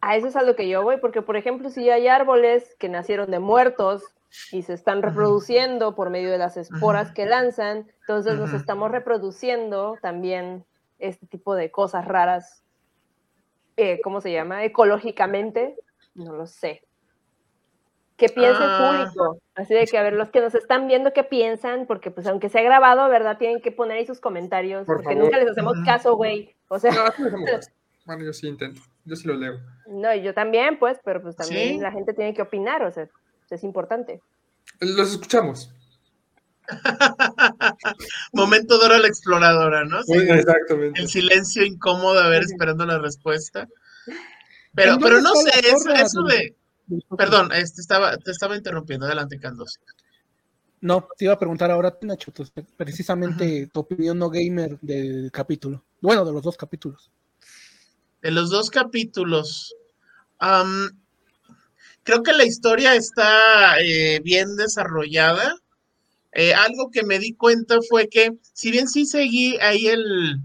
A 0.00 0.16
eso 0.16 0.26
es 0.28 0.36
a 0.36 0.42
lo 0.42 0.56
que 0.56 0.68
yo 0.68 0.82
voy, 0.82 0.96
porque 0.96 1.22
por 1.22 1.36
ejemplo, 1.36 1.70
si 1.70 1.90
hay 1.90 2.08
árboles 2.08 2.74
que 2.78 2.88
nacieron 2.88 3.30
de 3.30 3.38
muertos, 3.38 4.02
y 4.50 4.62
se 4.62 4.72
están 4.72 5.02
reproduciendo 5.02 5.94
por 5.94 6.10
medio 6.10 6.30
de 6.30 6.38
las 6.38 6.56
esporas 6.56 7.12
que 7.12 7.26
lanzan, 7.26 7.90
entonces 8.00 8.34
nos 8.38 8.52
estamos 8.52 8.90
reproduciendo 8.90 9.98
también 10.00 10.64
este 10.98 11.26
tipo 11.26 11.54
de 11.54 11.70
cosas 11.70 12.06
raras, 12.06 12.62
eh, 13.76 14.00
¿cómo 14.02 14.20
se 14.20 14.32
llama? 14.32 14.64
Ecológicamente, 14.64 15.76
no 16.14 16.32
lo 16.32 16.46
sé. 16.46 16.82
¿Qué 18.16 18.28
piensa 18.28 18.64
el 18.64 18.70
ah. 18.70 19.04
público? 19.04 19.38
Así 19.54 19.74
de 19.74 19.86
que, 19.86 19.98
a 19.98 20.02
ver, 20.02 20.12
los 20.12 20.30
que 20.30 20.40
nos 20.40 20.54
están 20.54 20.86
viendo, 20.86 21.12
¿qué 21.12 21.24
piensan? 21.24 21.86
Porque, 21.86 22.10
pues, 22.10 22.26
aunque 22.26 22.48
sea 22.48 22.62
grabado, 22.62 23.08
¿verdad? 23.08 23.38
Tienen 23.38 23.60
que 23.60 23.72
poner 23.72 23.98
ahí 23.98 24.06
sus 24.06 24.20
comentarios, 24.20 24.86
porque 24.86 25.14
nunca 25.14 25.38
les 25.38 25.50
hacemos 25.50 25.76
caso, 25.84 26.16
güey. 26.16 26.54
O 26.68 26.78
sea... 26.78 26.92
bueno, 28.06 28.24
yo 28.24 28.32
sí 28.32 28.48
intento, 28.48 28.80
yo 29.04 29.16
sí 29.16 29.26
lo 29.26 29.34
leo. 29.34 29.60
No, 29.86 30.14
yo 30.14 30.34
también, 30.34 30.78
pues, 30.78 30.98
pero 31.04 31.20
pues 31.22 31.36
también 31.36 31.82
la 31.82 31.92
gente 31.92 32.14
tiene 32.14 32.34
que 32.34 32.42
opinar, 32.42 32.82
o 32.84 32.92
sea, 32.92 33.08
es 33.50 33.64
importante. 33.64 34.20
Los 34.80 35.12
escuchamos. 35.12 35.72
Momento 38.32 38.78
Dora 38.78 38.98
la 38.98 39.08
exploradora, 39.08 39.84
¿no? 39.84 40.00
exactamente. 40.00 41.00
El 41.00 41.08
silencio 41.08 41.64
incómodo 41.64 42.20
a 42.20 42.28
ver 42.28 42.42
esperando 42.42 42.86
la 42.86 42.98
respuesta. 42.98 43.68
Pero, 44.74 44.98
pero 44.98 45.20
no 45.20 45.34
sé, 45.34 45.50
eso, 46.00 46.22
de. 46.22 46.54
Perdón, 47.16 47.52
este 47.52 47.80
estaba, 47.80 48.16
te 48.16 48.30
estaba 48.30 48.56
interrumpiendo. 48.56 49.06
Adelante, 49.06 49.38
Candos. 49.38 49.78
No, 50.80 51.08
te 51.16 51.26
iba 51.26 51.34
a 51.34 51.38
preguntar 51.38 51.70
ahora, 51.70 51.96
Nacho, 52.02 52.32
precisamente 52.76 53.68
tu 53.72 53.80
opinión 53.80 54.18
no 54.18 54.28
gamer 54.30 54.78
del 54.80 55.30
capítulo. 55.30 55.84
Bueno, 56.00 56.24
de 56.24 56.32
los 56.32 56.42
dos 56.42 56.56
capítulos. 56.56 57.10
De 58.20 58.32
los 58.32 58.50
dos 58.50 58.68
capítulos. 58.68 59.76
Creo 62.02 62.22
que 62.24 62.32
la 62.32 62.44
historia 62.44 62.96
está 62.96 63.78
eh, 63.80 64.20
bien 64.24 64.56
desarrollada. 64.56 65.54
Eh, 66.32 66.52
algo 66.52 66.90
que 66.90 67.04
me 67.04 67.20
di 67.20 67.34
cuenta 67.34 67.76
fue 67.88 68.08
que, 68.08 68.32
si 68.52 68.72
bien 68.72 68.88
sí 68.88 69.06
seguí 69.06 69.58
ahí 69.60 69.86
el 69.86 70.40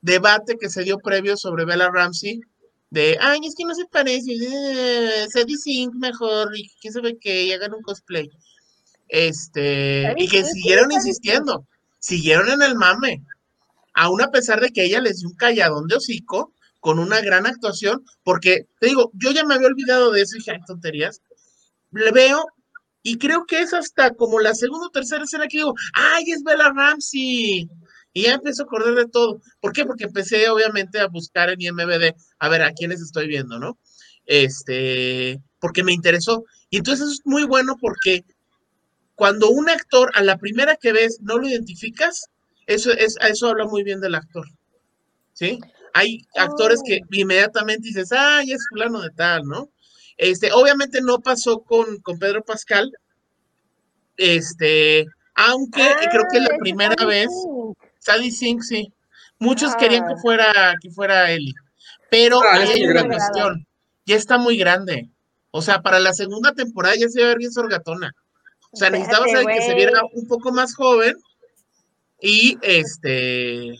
debate 0.00 0.56
que 0.58 0.70
se 0.70 0.82
dio 0.84 0.98
previo 0.98 1.36
sobre 1.36 1.66
Bella 1.66 1.90
Ramsey, 1.90 2.40
de, 2.94 3.18
ay, 3.20 3.40
es 3.44 3.54
que 3.56 3.64
no 3.64 3.74
se 3.74 3.84
parece, 3.86 4.32
eh, 4.32 5.26
Sadie 5.28 5.58
Sink 5.58 5.94
mejor, 5.94 6.56
y 6.56 6.70
quién 6.80 6.92
sabe 6.94 7.18
qué, 7.18 7.44
y 7.44 7.52
hagan 7.52 7.74
un 7.74 7.82
cosplay. 7.82 8.30
Este, 9.08 10.14
y 10.16 10.28
que 10.28 10.44
siguieron 10.44 10.92
insistiendo, 10.92 11.66
siguieron 11.98 12.48
en 12.50 12.62
el 12.62 12.76
mame, 12.76 13.22
aún 13.92 14.22
a 14.22 14.30
pesar 14.30 14.60
de 14.60 14.70
que 14.70 14.84
ella 14.84 15.00
les 15.00 15.18
dio 15.18 15.28
un 15.28 15.36
calladón 15.36 15.88
de 15.88 15.96
hocico, 15.96 16.52
con 16.78 16.98
una 16.98 17.20
gran 17.20 17.46
actuación, 17.46 18.04
porque 18.22 18.66
te 18.78 18.88
digo, 18.88 19.10
yo 19.14 19.32
ya 19.32 19.44
me 19.44 19.54
había 19.54 19.68
olvidado 19.68 20.12
de 20.12 20.20
eso 20.20 20.36
y 20.36 20.40
dije, 20.40 20.60
tonterías. 20.66 21.22
Le 21.92 22.10
veo 22.12 22.44
y 23.02 23.16
creo 23.16 23.46
que 23.46 23.60
es 23.60 23.72
hasta 23.72 24.14
como 24.14 24.38
la 24.38 24.54
segunda 24.54 24.86
o 24.86 24.90
tercera 24.90 25.24
escena 25.24 25.48
que 25.48 25.58
digo, 25.58 25.74
¡ay, 25.94 26.24
es 26.30 26.42
Bella 26.42 26.70
Ramsey! 26.74 27.68
Y 28.14 28.22
ya 28.22 28.34
empiezo 28.34 28.62
a 28.62 28.66
acordar 28.66 28.94
de 28.94 29.06
todo. 29.06 29.42
¿Por 29.60 29.72
qué? 29.72 29.84
Porque 29.84 30.04
empecé 30.04 30.48
obviamente 30.48 31.00
a 31.00 31.08
buscar 31.08 31.50
en 31.50 31.60
IMBD 31.60 32.14
a 32.38 32.48
ver 32.48 32.62
a 32.62 32.72
quiénes 32.72 33.02
estoy 33.02 33.26
viendo, 33.28 33.58
¿no? 33.58 33.78
Este, 34.24 35.40
porque 35.60 35.84
me 35.84 35.92
interesó. 35.92 36.44
Y 36.70 36.78
entonces 36.78 37.08
es 37.10 37.20
muy 37.24 37.44
bueno 37.44 37.76
porque 37.78 38.24
cuando 39.14 39.50
un 39.50 39.68
actor 39.68 40.10
a 40.14 40.22
la 40.22 40.38
primera 40.38 40.76
que 40.76 40.92
ves 40.92 41.18
no 41.20 41.38
lo 41.38 41.48
identificas, 41.48 42.26
eso, 42.66 42.92
es, 42.92 43.16
eso 43.28 43.48
habla 43.48 43.66
muy 43.66 43.82
bien 43.82 44.00
del 44.00 44.14
actor. 44.14 44.46
¿Sí? 45.34 45.58
hay 45.94 46.26
actores 46.36 46.82
que 46.84 47.00
oh. 47.02 47.06
inmediatamente 47.12 47.88
dices, 47.88 48.12
ay, 48.12 48.52
es 48.52 48.66
fulano 48.68 49.00
de 49.00 49.10
tal, 49.10 49.44
¿no? 49.44 49.70
Este, 50.18 50.52
obviamente 50.52 51.00
no 51.00 51.20
pasó 51.20 51.60
con, 51.60 51.98
con 52.00 52.18
Pedro 52.18 52.44
Pascal, 52.44 52.92
este, 54.16 55.06
aunque 55.34 55.82
creo 56.10 56.24
que 56.30 56.40
la 56.40 56.58
primera 56.58 57.06
vez, 57.06 57.28
Sadie 58.04 58.30
Sink, 58.30 58.62
sí, 58.62 58.92
muchos 59.38 59.74
querían 59.76 60.06
que 60.06 60.12
ah. 60.12 60.20
fuera, 60.20 60.74
que 60.80 60.90
fuera 60.90 61.30
Eli, 61.30 61.54
pero 62.10 62.42
ah, 62.42 62.52
hay 62.54 62.84
una 62.84 63.06
cuestión, 63.06 63.66
ya 64.04 64.16
está 64.16 64.36
muy 64.36 64.58
grande, 64.58 65.08
O 65.50 65.62
sea, 65.62 65.80
para 65.80 66.00
la 66.00 66.12
segunda 66.12 66.52
temporada 66.52 66.96
ya 66.96 67.08
se 67.08 67.20
iba 67.20 67.28
a 67.28 67.30
ver 67.30 67.38
bien 67.38 67.52
sorgatona. 67.52 68.12
O 68.72 68.76
sea, 68.76 68.90
necesitaba 68.90 69.26
saber 69.28 69.46
que 69.56 69.62
se 69.62 69.74
viera 69.74 70.00
un 70.12 70.26
poco 70.26 70.52
más 70.52 70.74
joven 70.74 71.14
y 72.20 72.58
este 72.60 73.78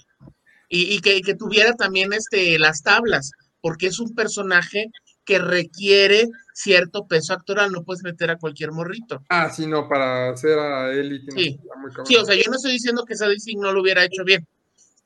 y, 0.69 1.01
que, 1.01 1.21
que, 1.21 1.35
tuviera 1.35 1.75
también 1.75 2.13
este 2.13 2.59
las 2.59 2.83
tablas, 2.83 3.33
porque 3.61 3.89
es 3.89 3.99
un 3.99 4.15
personaje 4.15 4.87
que 5.25 5.39
requiere 5.39 6.29
cierto 6.53 7.07
peso 7.07 7.33
actoral, 7.33 7.73
no 7.73 7.83
puedes 7.83 8.03
meter 8.03 8.31
a 8.31 8.39
cualquier 8.39 8.73
morrito. 8.73 9.23
Ah, 9.29 9.51
sí, 9.51 9.67
no, 9.67 9.89
para 9.89 10.31
hacer 10.31 10.59
a 10.59 10.93
él 10.93 11.27
sí. 11.35 11.59
sí, 12.05 12.17
o 12.17 12.25
sea, 12.25 12.35
yo 12.35 12.45
no 12.49 12.57
estoy 12.57 12.73
diciendo 12.73 13.05
que 13.05 13.17
Sadie 13.17 13.39
no 13.57 13.73
lo 13.73 13.83
hubiera 13.83 14.05
hecho 14.05 14.25
bien, 14.25 14.47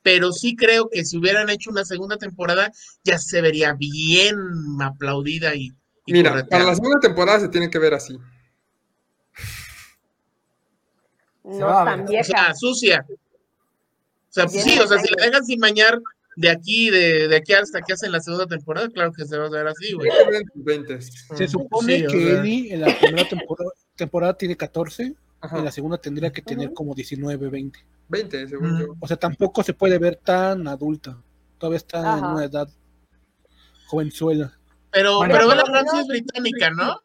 pero 0.03 0.31
sí 0.31 0.55
creo 0.55 0.89
que 0.89 1.03
si 1.05 1.17
hubieran 1.17 1.49
hecho 1.49 1.71
una 1.71 1.85
segunda 1.85 2.17
temporada, 2.17 2.71
ya 3.03 3.17
se 3.17 3.41
vería 3.41 3.73
bien 3.73 4.37
aplaudida 4.81 5.55
y. 5.55 5.71
Mira, 6.07 6.45
para 6.47 6.63
la 6.63 6.75
segunda 6.75 6.99
temporada 6.99 7.39
se 7.39 7.49
tiene 7.49 7.69
que 7.69 7.77
ver 7.77 7.93
así. 7.93 8.17
No 11.43 11.67
tan 11.67 12.05
vieja. 12.05 12.21
O 12.21 12.25
sea, 12.25 12.55
sucia. 12.55 13.05
O 13.09 14.31
sea, 14.31 14.47
sí, 14.47 14.79
o 14.79 14.87
sea, 14.87 14.99
si 14.99 15.13
la 15.15 15.25
dejan 15.25 15.45
sin 15.45 15.59
bañar 15.59 15.99
de 16.39 16.49
aquí, 16.49 16.89
de, 16.89 17.27
de 17.27 17.35
aquí 17.35 17.51
hasta 17.51 17.81
que 17.81 17.91
hacen 17.91 18.13
la 18.13 18.21
segunda 18.21 18.47
temporada, 18.47 18.87
claro 18.87 19.11
que 19.11 19.25
se 19.25 19.37
va 19.37 19.47
a 19.47 19.49
ver 19.49 19.67
así, 19.67 19.91
güey. 19.91 20.09
Se 21.35 21.49
supone 21.49 22.07
que 22.07 22.31
Eddie 22.31 22.73
en 22.73 22.79
la 22.79 22.97
primera 22.97 23.27
temporada, 23.27 23.71
temporada 23.97 24.33
tiene 24.37 24.55
14, 24.55 25.03
en 25.03 25.65
la 25.65 25.71
segunda 25.71 25.97
tendría 25.97 26.31
que 26.31 26.41
tener 26.41 26.71
como 26.71 26.95
19, 26.95 27.49
20. 27.49 27.79
20, 28.07 28.47
según 28.47 28.79
yo. 28.79 28.95
O 29.01 29.07
sea, 29.07 29.17
tampoco 29.17 29.63
se 29.63 29.73
puede 29.73 29.97
ver 29.97 30.15
tan 30.15 30.65
adulta. 30.69 31.21
Todavía 31.57 31.75
está 31.77 32.17
en 32.17 32.23
una 32.23 32.45
edad 32.45 32.69
jovenzuela. 33.87 34.57
Pero, 34.91 35.19
pero 35.27 35.53
la 35.53 35.65
Francia 35.65 35.99
es 35.99 36.07
británica, 36.07 36.69
¿no? 36.69 37.01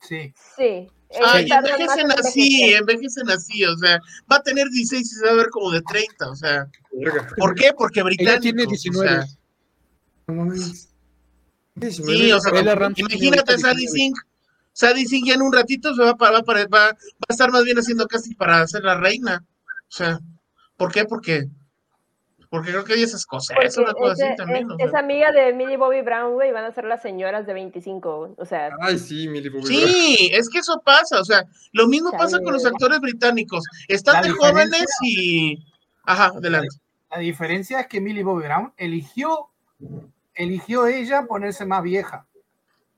Sí. 0.00 0.32
Sí. 0.56 0.88
Ay, 1.24 1.46
envejecen 1.50 2.10
así, 2.10 2.74
envejecen 2.74 3.30
así, 3.30 3.64
o 3.64 3.76
sea, 3.78 4.00
va 4.30 4.36
a 4.36 4.42
tener 4.42 4.68
16 4.68 5.02
y 5.02 5.04
se 5.04 5.24
va 5.24 5.32
a 5.32 5.36
ver 5.36 5.50
como 5.50 5.70
de 5.70 5.80
30, 5.82 6.30
o 6.30 6.36
sea. 6.36 6.68
¿Por 7.36 7.54
qué? 7.54 7.72
Porque 7.76 8.02
británico. 8.02 8.40
tiene 8.40 8.66
19. 8.66 9.26
sí, 11.90 12.32
o 12.32 12.40
sea, 12.40 12.52
imagínate 12.96 13.54
a 13.54 13.58
Sadie 13.58 13.88
Sink. 13.88 14.18
Sadie 14.72 15.06
Sink 15.06 15.28
ya 15.28 15.34
en 15.34 15.42
un 15.42 15.52
ratito 15.52 15.94
se 15.94 16.02
va, 16.02 16.12
va, 16.14 16.42
va, 16.42 16.66
va, 16.66 16.88
a 16.88 16.96
estar 17.28 17.50
más 17.50 17.64
bien 17.64 17.78
haciendo 17.78 18.06
casi 18.06 18.34
para 18.34 18.66
ser 18.66 18.82
la 18.82 18.98
reina. 18.98 19.44
O 19.88 19.92
sea, 19.92 20.20
¿por 20.76 20.92
qué? 20.92 21.04
Porque 21.04 21.48
porque 22.50 22.70
creo 22.70 22.84
que 22.84 22.94
hay 22.94 23.02
esas 23.02 23.26
cosas, 23.26 23.56
es 23.62 23.76
una 23.76 23.92
cosa 23.92 24.12
así 24.12 24.36
también. 24.36 24.68
Es, 24.78 24.94
amiga 24.94 25.32
de 25.32 25.52
Millie 25.52 25.76
Bobby 25.76 26.02
Brown, 26.02 26.34
güey, 26.34 26.52
van 26.52 26.64
a 26.64 26.72
ser 26.72 26.84
las 26.84 27.02
señoras 27.02 27.46
de 27.46 27.54
25, 27.54 28.34
o 28.36 28.44
sea. 28.44 28.70
Ay, 28.80 28.98
sí, 28.98 29.28
Millie 29.28 29.50
Bobby 29.50 29.64
Brown. 29.64 29.88
Sí, 29.88 30.30
es 30.32 30.48
que 30.48 30.58
eso 30.58 30.80
pasa, 30.84 31.20
o 31.20 31.24
sea, 31.24 31.44
lo 31.72 31.88
mismo 31.88 32.10
pasa 32.12 32.38
con 32.40 32.52
los 32.52 32.64
actores 32.64 33.00
británicos. 33.00 33.64
Están 33.88 34.22
de 34.22 34.30
jóvenes 34.30 34.86
y. 35.02 35.64
Ajá, 36.04 36.26
adelante. 36.26 36.68
La, 37.10 37.18
diferencia 37.18 37.80
es 37.80 37.86
que 37.86 38.00
Millie 38.00 38.22
Bobby 38.22 38.44
Brown 38.44 38.72
eligió, 38.76 39.48
eligió 40.34 40.86
ella 40.86 41.26
ponerse 41.26 41.64
más 41.64 41.82
vieja. 41.82 42.26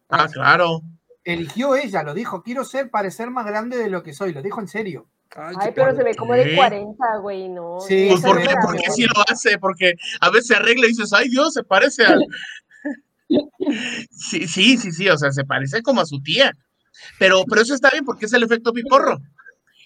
Ah, 0.09 0.27
claro. 0.33 0.81
Eligió 1.25 1.75
ella, 1.75 2.03
lo 2.03 2.15
dijo, 2.15 2.43
quiero 2.43 2.65
ser, 2.65 2.91
parecer 2.91 3.31
más 3.31 3.47
grande 3.47 3.77
de 3.77 3.91
lo 3.91 4.03
que 4.03 4.15
soy, 4.15 4.33
lo 4.33 4.43
dijo 4.43 4.61
en 4.61 4.69
serio. 4.69 5.07
Ay, 5.37 5.73
pero 5.75 5.95
se 5.95 6.03
ve 6.03 6.15
como 6.15 6.35
de 6.35 6.57
40, 6.57 7.19
güey, 7.21 7.49
¿no? 7.49 7.81
Sí, 7.81 8.09
pues 8.11 8.23
porque, 8.23 8.55
porque 8.63 8.91
sí 8.91 9.05
lo 9.05 9.23
hace, 9.29 9.59
porque 9.59 9.95
a 10.21 10.31
veces 10.31 10.49
se 10.49 10.57
arregla 10.57 10.87
y 10.87 10.91
dices, 10.91 11.13
ay 11.13 11.29
Dios, 11.29 11.55
se 11.55 11.63
parece 11.63 12.05
al... 12.05 12.25
Sí, 14.11 14.49
sí, 14.49 14.79
sí, 14.79 14.91
sí, 14.91 15.09
o 15.09 15.19
sea, 15.19 15.31
se 15.33 15.45
parece 15.45 15.83
como 15.83 16.01
a 16.01 16.07
su 16.07 16.23
tía. 16.23 16.53
Pero, 17.19 17.45
pero 17.49 17.61
eso 17.61 17.75
está 17.75 17.91
bien 17.91 18.05
porque 18.05 18.27
es 18.27 18.33
el 18.33 18.43
efecto 18.43 18.73
piporro. 18.73 19.19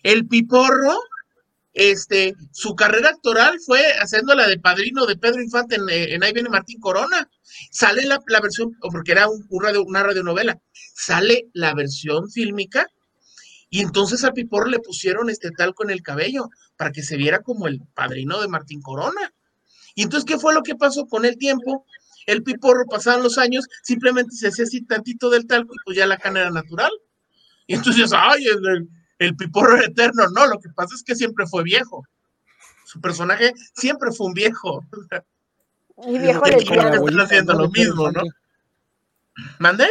El 0.02 0.26
piporro, 0.26 0.96
este, 1.72 2.34
su 2.52 2.74
carrera 2.74 3.10
actoral 3.10 3.58
fue 3.60 3.82
haciendo 4.00 4.34
la 4.34 4.46
de 4.46 4.58
padrino 4.58 5.06
de 5.06 5.16
Pedro 5.16 5.42
Infante 5.42 5.76
en, 5.76 5.88
en 5.88 6.22
Ahí 6.22 6.32
viene 6.32 6.48
Martín 6.48 6.80
Corona. 6.80 7.28
Sale 7.70 8.04
la, 8.04 8.20
la 8.28 8.40
versión, 8.40 8.76
porque 8.80 9.12
era 9.12 9.28
un, 9.28 9.44
radio, 9.60 9.82
una 9.84 10.02
radionovela, 10.02 10.58
sale 10.94 11.48
la 11.52 11.74
versión 11.74 12.30
fílmica 12.30 12.86
y 13.72 13.80
entonces 13.80 14.22
a 14.22 14.34
Piporro 14.34 14.66
le 14.66 14.80
pusieron 14.80 15.30
este 15.30 15.50
talco 15.50 15.82
en 15.82 15.88
el 15.88 16.02
cabello 16.02 16.50
para 16.76 16.92
que 16.92 17.02
se 17.02 17.16
viera 17.16 17.40
como 17.40 17.66
el 17.66 17.80
padrino 17.94 18.38
de 18.42 18.46
Martín 18.46 18.82
Corona. 18.82 19.32
Y 19.94 20.02
entonces, 20.02 20.26
¿qué 20.26 20.38
fue 20.38 20.52
lo 20.52 20.62
que 20.62 20.74
pasó 20.74 21.06
con 21.06 21.24
el 21.24 21.38
tiempo? 21.38 21.86
El 22.26 22.42
piporro, 22.42 22.84
pasaban 22.84 23.22
los 23.22 23.38
años, 23.38 23.66
simplemente 23.82 24.36
se 24.36 24.48
hacía 24.48 24.66
así 24.66 24.82
tantito 24.82 25.30
del 25.30 25.46
talco 25.46 25.72
y 25.72 25.78
pues 25.86 25.96
ya 25.96 26.04
la 26.04 26.18
cana 26.18 26.40
era 26.40 26.50
natural. 26.50 26.90
Y 27.66 27.72
entonces, 27.72 28.10
ay, 28.14 28.44
el, 28.46 28.90
el 29.18 29.36
piporro 29.36 29.82
eterno. 29.82 30.28
No, 30.28 30.46
lo 30.46 30.58
que 30.60 30.68
pasa 30.68 30.94
es 30.94 31.02
que 31.02 31.16
siempre 31.16 31.46
fue 31.46 31.62
viejo. 31.62 32.06
Su 32.84 33.00
personaje 33.00 33.54
siempre 33.74 34.12
fue 34.12 34.26
un 34.26 34.34
viejo. 34.34 34.84
Y 36.06 36.18
viejo 36.18 36.44
le 36.44 36.56
están 36.56 37.20
haciendo 37.20 37.54
lo 37.54 37.70
mismo, 37.70 38.12
¿no? 38.12 38.22
¿Mande? 39.58 39.86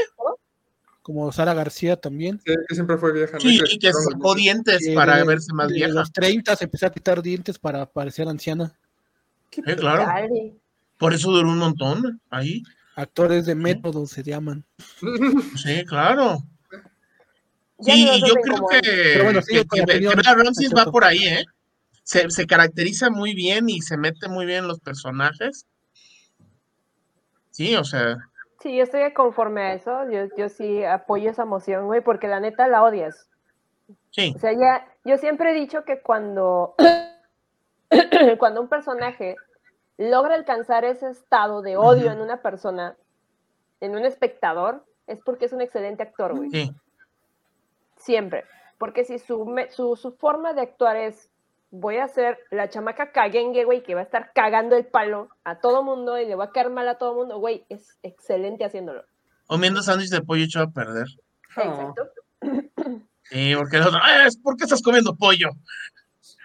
Como 1.02 1.32
Sara 1.32 1.54
García 1.54 1.96
también. 1.96 2.40
Sí, 2.46 2.54
que 2.68 2.76
siempre 2.76 2.98
fue 2.98 3.12
vieja. 3.14 3.40
Sí, 3.40 3.60
y 3.70 3.80
que 3.80 3.92
sacó 3.92 4.36
dientes 4.36 4.90
para 4.94 5.24
verse 5.24 5.54
más 5.54 5.72
vieja. 5.72 5.92
A 5.92 5.96
los 5.96 6.12
30 6.12 6.56
se 6.56 6.66
empezó 6.66 6.86
a 6.86 6.92
quitar 6.92 7.22
dientes 7.22 7.58
para 7.58 7.86
parecer 7.86 8.28
anciana. 8.28 8.74
Sí, 9.52 9.62
claro. 9.62 10.06
Por 10.98 11.14
eso 11.14 11.32
duró 11.32 11.50
un 11.50 11.58
montón 11.58 12.22
ahí. 12.30 12.64
Actores 12.96 13.46
de 13.46 13.56
método 13.56 14.06
se 14.06 14.24
llaman. 14.24 14.64
Sí, 15.58 15.84
claro. 15.86 16.38
Sí, 17.80 18.06
yo 18.06 18.36
creo 18.36 18.68
que, 18.70 18.80
Pero 18.84 19.24
bueno, 19.24 19.42
sí, 19.42 19.56
que, 19.56 19.86
que, 19.86 20.70
va 20.76 20.86
por 20.86 21.04
ahí, 21.04 21.24
¿eh? 21.26 21.46
Se, 22.04 22.30
se 22.30 22.46
caracteriza 22.46 23.10
muy 23.10 23.34
bien 23.34 23.70
y 23.70 23.82
se 23.82 23.98
mete 23.98 24.30
muy 24.30 24.46
bien 24.46 24.60
en 24.60 24.68
los 24.68 24.80
personajes. 24.80 25.66
Sí, 27.50 27.76
o 27.76 27.84
sea, 27.84 28.18
Sí, 28.62 28.76
yo 28.76 28.84
estoy 28.84 29.12
conforme 29.14 29.62
a 29.62 29.74
eso. 29.74 30.10
Yo, 30.10 30.28
yo 30.38 30.48
sí 30.48 30.84
apoyo 30.84 31.32
esa 31.32 31.44
emoción, 31.44 31.88
güey, 31.88 32.02
porque 32.02 32.28
la 32.28 32.40
neta 32.40 32.68
la 32.68 32.84
odias. 32.84 33.28
Sí. 34.12 34.34
O 34.36 34.40
sea, 34.40 34.54
ya, 34.54 34.88
yo 35.04 35.18
siempre 35.18 35.52
he 35.52 35.54
dicho 35.54 35.84
que 35.84 36.02
cuando, 36.02 36.76
cuando 38.40 38.62
un 38.62 38.68
personaje 38.68 39.36
logra 39.98 40.36
alcanzar 40.36 40.86
ese 40.86 41.10
estado 41.10 41.64
de 41.64 41.76
odio 41.76 42.12
en 42.12 42.22
una 42.22 42.42
persona, 42.42 42.96
en 43.80 43.96
un 43.96 44.06
espectador, 44.06 44.86
es 45.08 45.20
porque 45.22 45.46
es 45.46 45.54
un 45.54 45.62
excelente 45.62 46.04
actor, 46.04 46.36
güey. 46.36 46.52
Sí. 46.52 46.76
Siempre. 47.98 48.46
Porque 48.78 49.06
si 49.06 49.18
su, 49.18 49.56
su, 49.70 49.96
su 49.96 50.12
forma 50.12 50.54
de 50.54 50.62
actuar 50.62 50.98
es 50.98 51.31
voy 51.72 51.98
a 51.98 52.08
ser 52.08 52.38
la 52.52 52.70
chamaca 52.70 53.12
caguengue, 53.12 53.64
güey, 53.64 53.82
que 53.82 53.96
va 53.96 54.02
a 54.02 54.04
estar 54.04 54.32
cagando 54.34 54.76
el 54.76 54.86
palo 54.86 55.30
a 55.44 55.60
todo 55.60 55.84
mundo 55.84 56.20
y 56.20 56.26
le 56.26 56.36
va 56.36 56.46
a 56.46 56.52
caer 56.52 56.70
mal 56.70 56.88
a 56.88 56.98
todo 56.98 57.16
mundo, 57.16 57.40
güey, 57.40 57.66
es 57.70 57.98
excelente 58.04 58.66
haciéndolo. 58.66 59.06
Comiendo 59.48 59.82
sándwich 59.82 60.10
de 60.10 60.22
pollo 60.22 60.44
echado 60.44 60.66
a 60.66 60.72
perder. 60.72 61.08
Exacto. 61.50 62.10
Sí, 63.24 63.54
porque 63.56 63.78
el 63.78 63.84
otro, 63.84 64.00
es 64.28 64.38
porque 64.38 64.66
estás 64.66 64.82
comiendo 64.82 65.16
pollo. 65.16 65.50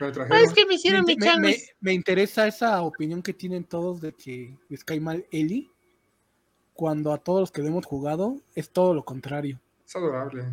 es 0.01 0.53
que 0.53 0.67
me 0.67 0.75
hicieron 0.75 1.05
mi 1.05 1.17
me, 1.17 1.57
me, 1.81 1.93
interesa 1.93 2.47
esa 2.47 2.81
opinión 2.83 3.23
que 3.23 3.33
tienen 3.33 3.65
todos 3.65 4.01
de 4.01 4.13
que 4.13 4.57
les 4.69 4.85
cae 4.85 5.01
mal 5.01 5.27
Eli, 5.33 5.71
cuando 6.75 7.13
a 7.13 7.19
todos 7.19 7.41
los 7.41 7.51
que 7.51 7.63
hemos 7.63 7.87
jugado 7.87 8.37
es 8.55 8.71
todo 8.71 8.95
lo 8.95 9.05
contrario. 9.05 9.61
Es 9.85 9.97
adorable. 9.97 10.45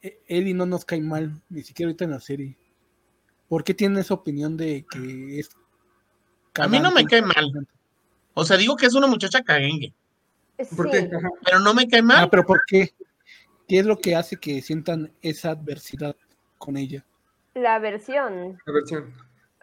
E, 0.00 0.22
Eli 0.28 0.54
no 0.54 0.66
nos 0.66 0.84
cae 0.84 1.00
mal, 1.00 1.42
ni 1.48 1.62
siquiera 1.62 1.88
ahorita 1.88 2.04
en 2.04 2.10
la 2.10 2.20
serie. 2.20 2.56
¿Por 3.52 3.64
qué 3.64 3.74
tiene 3.74 4.00
esa 4.00 4.14
opinión 4.14 4.56
de 4.56 4.86
que 4.90 5.38
es... 5.38 5.50
A 6.54 6.66
mí 6.68 6.80
no 6.80 6.90
me 6.90 7.04
cae 7.04 7.20
mal. 7.20 7.52
O 8.32 8.46
sea, 8.46 8.56
digo 8.56 8.76
que 8.76 8.86
es 8.86 8.94
una 8.94 9.06
muchacha 9.06 9.42
caguengue. 9.42 9.92
¿Por 10.74 10.90
qué? 10.90 11.10
Pero 11.44 11.60
no 11.60 11.74
me 11.74 11.86
cae 11.86 12.00
mal. 12.00 12.24
Ah, 12.24 12.30
pero 12.30 12.46
¿por 12.46 12.62
qué? 12.66 12.94
¿Qué 13.68 13.80
es 13.80 13.84
lo 13.84 13.98
que 13.98 14.16
hace 14.16 14.38
que 14.38 14.62
sientan 14.62 15.12
esa 15.20 15.50
adversidad 15.50 16.16
con 16.56 16.78
ella? 16.78 17.04
La 17.52 17.78
versión. 17.78 18.58
La 18.64 18.72
versión. 18.72 19.12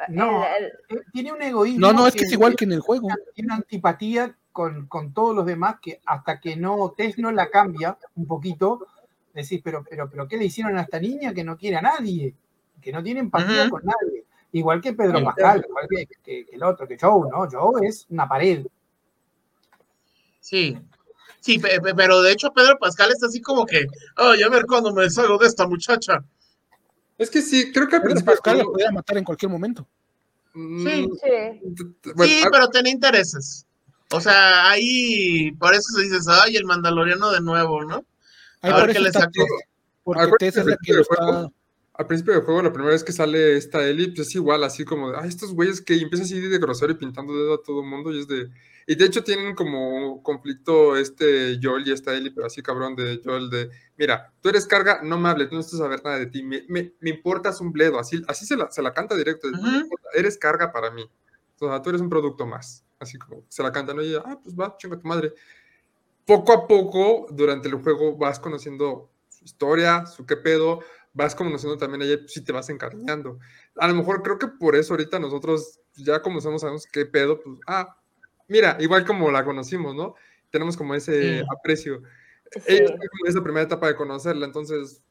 No, 0.10 0.44
eh, 0.44 0.72
tiene 1.12 1.34
un 1.34 1.42
egoísmo. 1.42 1.80
No, 1.80 1.92
no, 1.92 2.06
es 2.06 2.14
que, 2.14 2.26
es 2.26 2.32
igual 2.32 2.56
que 2.56 2.66
en 2.66 2.74
el 2.74 2.82
juego. 2.82 3.08
Tiene 3.34 3.48
una 3.48 3.56
antipatía 3.56 4.38
con, 4.52 4.86
con, 4.86 5.16
todos 5.16 5.36
los 5.36 5.48
demás 5.48 5.78
que 5.82 6.00
hasta 6.06 6.40
que 6.40 6.56
no 6.56 6.94
no 7.18 7.32
la 7.32 7.50
cambia 7.50 7.98
un 8.14 8.28
poquito, 8.28 8.86
decís, 9.34 9.62
pero, 9.64 9.84
pero, 9.90 10.08
pero, 10.12 10.28
¿qué 10.28 10.38
le 10.38 10.46
hicieron 10.46 10.78
a 10.78 10.84
esta 10.84 11.00
niña 11.00 11.34
que 11.34 11.44
no 11.44 11.58
quiere 11.58 11.78
a 11.78 11.82
nadie? 11.82 12.36
Que 12.82 12.92
no 12.92 13.04
tiene 13.04 13.22
empatía 13.22 13.70
con 13.70 13.84
nadie. 13.84 14.26
Igual 14.52 14.82
que 14.82 14.94
Pedro 14.94 15.24
Pascal, 15.24 15.64
igual 15.68 15.88
que, 16.24 16.46
el 16.52 16.64
otro, 16.64 16.88
que 16.88 16.98
Joe, 17.00 17.30
¿no? 17.30 17.48
Joe 17.50 17.88
es 17.88 18.08
una 18.10 18.28
pared. 18.28 18.66
Sí, 20.40 20.76
sí, 21.40 21.62
pero 21.96 22.22
de 22.22 22.32
hecho 22.32 22.52
Pedro 22.52 22.78
Pascal 22.80 23.12
está 23.12 23.28
así 23.28 23.42
como 23.42 23.66
que, 23.66 23.86
ay, 24.16 24.42
a 24.42 24.50
ver 24.50 24.66
cuándo 24.66 24.94
me 24.94 25.10
salgo 25.10 25.38
de 25.38 25.48
esta 25.48 25.68
muchacha. 25.68 26.24
Es 27.18 27.30
que 27.30 27.42
sí, 27.42 27.72
creo 27.72 27.88
que 27.88 27.98
al 27.98 28.02
Pedro 28.02 28.26
Pascal 28.26 28.60
lo 28.60 28.72
podía 28.72 28.92
matar 28.92 29.18
en 29.18 29.24
cualquier 29.24 29.52
momento. 29.52 29.88
Mm, 30.54 30.88
sí, 30.88 31.10
sí. 31.22 31.84
sí, 32.18 32.44
pero 32.52 32.70
tiene 32.70 32.90
intereses. 32.90 33.68
O 34.12 34.20
sea, 34.20 34.72
ahí, 34.72 35.52
por 35.60 35.74
eso 35.74 35.92
se 35.96 36.02
dices, 36.02 36.28
ay, 36.28 36.56
el 36.56 36.66
mandaloriano 36.66 37.30
de 37.30 37.42
nuevo, 37.42 37.84
¿no? 37.84 38.04
Ahí 38.62 38.72
a 38.72 38.78
ver 38.78 38.94
qué 38.94 39.00
les 39.00 39.14
sacó. 39.14 39.46
Porque 40.04 40.32
Tess 40.40 40.58
es 40.58 40.66
la 40.66 40.78
que 40.84 40.94
lo 40.94 41.02
está 41.02 41.52
al 42.00 42.08
principio 42.08 42.34
del 42.34 42.44
juego, 42.44 42.62
la 42.62 42.72
primera 42.72 42.94
vez 42.94 43.04
que 43.04 43.12
sale 43.12 43.58
esta 43.58 43.86
Ellie, 43.86 44.14
pues 44.16 44.30
es 44.30 44.36
igual, 44.36 44.64
así 44.64 44.86
como, 44.86 45.10
ah, 45.10 45.28
estos 45.28 45.54
güeyes 45.54 45.82
que 45.82 45.96
empiezan 45.96 46.24
así 46.24 46.40
de 46.40 46.58
grosero 46.58 46.94
y 46.94 46.96
pintando 46.96 47.34
dedo 47.34 47.56
a 47.56 47.62
todo 47.62 47.82
el 47.82 47.90
mundo, 47.90 48.14
y 48.14 48.22
es 48.22 48.28
de... 48.30 48.50
Y 48.88 48.96
de 48.96 49.04
hecho 49.04 49.22
tienen 49.22 49.54
como 49.54 50.24
conflicto 50.24 50.96
este 50.96 51.60
Joel 51.62 51.86
y 51.86 51.92
esta 51.92 52.16
Ellie, 52.16 52.32
pero 52.32 52.48
así 52.48 52.62
cabrón 52.62 52.96
de 52.96 53.20
Joel 53.22 53.50
de, 53.50 53.70
mira, 53.98 54.32
tú 54.40 54.48
eres 54.48 54.66
carga, 54.66 55.02
no 55.04 55.20
me 55.20 55.28
hables, 55.28 55.50
tú 55.50 55.56
no 55.56 55.62
estás 55.62 55.76
a 55.82 55.84
saber 55.84 56.02
nada 56.02 56.20
de 56.20 56.28
ti, 56.28 56.42
me, 56.42 56.64
me, 56.70 56.94
importas 57.02 57.60
un 57.60 57.74
bledo, 57.74 58.00
así, 58.00 58.22
así 58.30 58.46
se, 58.46 58.56
la, 58.56 58.72
se 58.72 58.82
la 58.82 58.94
canta 58.94 59.14
directo, 59.16 59.50
eres 60.16 60.38
carga 60.38 60.72
para 60.72 60.92
mí, 60.92 61.04
o 61.60 61.68
sea, 61.68 61.82
tú 61.82 61.90
eres 61.90 62.02
un 62.02 62.10
producto 62.10 62.46
más, 62.46 62.86
así 62.98 63.18
como 63.18 63.44
se 63.50 63.62
la 63.62 63.74
cantan, 63.74 63.98
¿no? 63.98 64.04
y 64.04 64.16
ah, 64.16 64.40
pues 64.42 64.56
va, 64.56 64.74
chinga 64.78 64.98
tu 64.98 65.06
madre. 65.06 65.34
Poco 66.26 66.54
a 66.54 66.66
poco, 66.66 67.28
durante 67.30 67.68
el 67.68 67.76
juego, 67.76 68.16
vas 68.16 68.40
conociendo 68.40 69.10
su 69.28 69.46
historia, 69.46 70.06
su 70.06 70.26
qué 70.26 70.38
pedo, 70.38 70.80
vas 71.14 71.36
conociendo 71.36 71.78
también 71.78 72.02
ella, 72.02 72.22
si 72.28 72.44
te 72.44 72.52
vas 72.52 72.70
encariñando. 72.70 73.40
A 73.76 73.88
lo 73.88 73.96
mejor 73.96 74.22
creo 74.24 74.38
que 74.38 74.48
por 74.48 74.76
eso 74.76 74.94
ahorita 74.94 75.20
nosotros, 75.20 75.80
ya 75.96 76.22
como 76.22 76.42
somos, 76.42 76.62
sabemos 76.62 76.86
qué 76.86 77.06
pedo, 77.06 77.42
pues, 77.42 77.60
ah, 77.68 77.98
mira, 78.48 78.78
igual 78.80 79.06
como 79.06 79.32
la 79.32 79.44
conocimos, 79.44 79.96
¿no? 79.96 80.16
Tenemos 80.50 80.78
como 80.78 80.96
ese 80.96 81.44
aprecio. 81.50 82.02
Ella 82.66 82.88
como 82.88 83.26
esa 83.28 83.44
primera 83.44 83.66
etapa 83.66 83.88
de 83.88 83.96
conocerla, 83.96 84.46
entonces... 84.46 85.02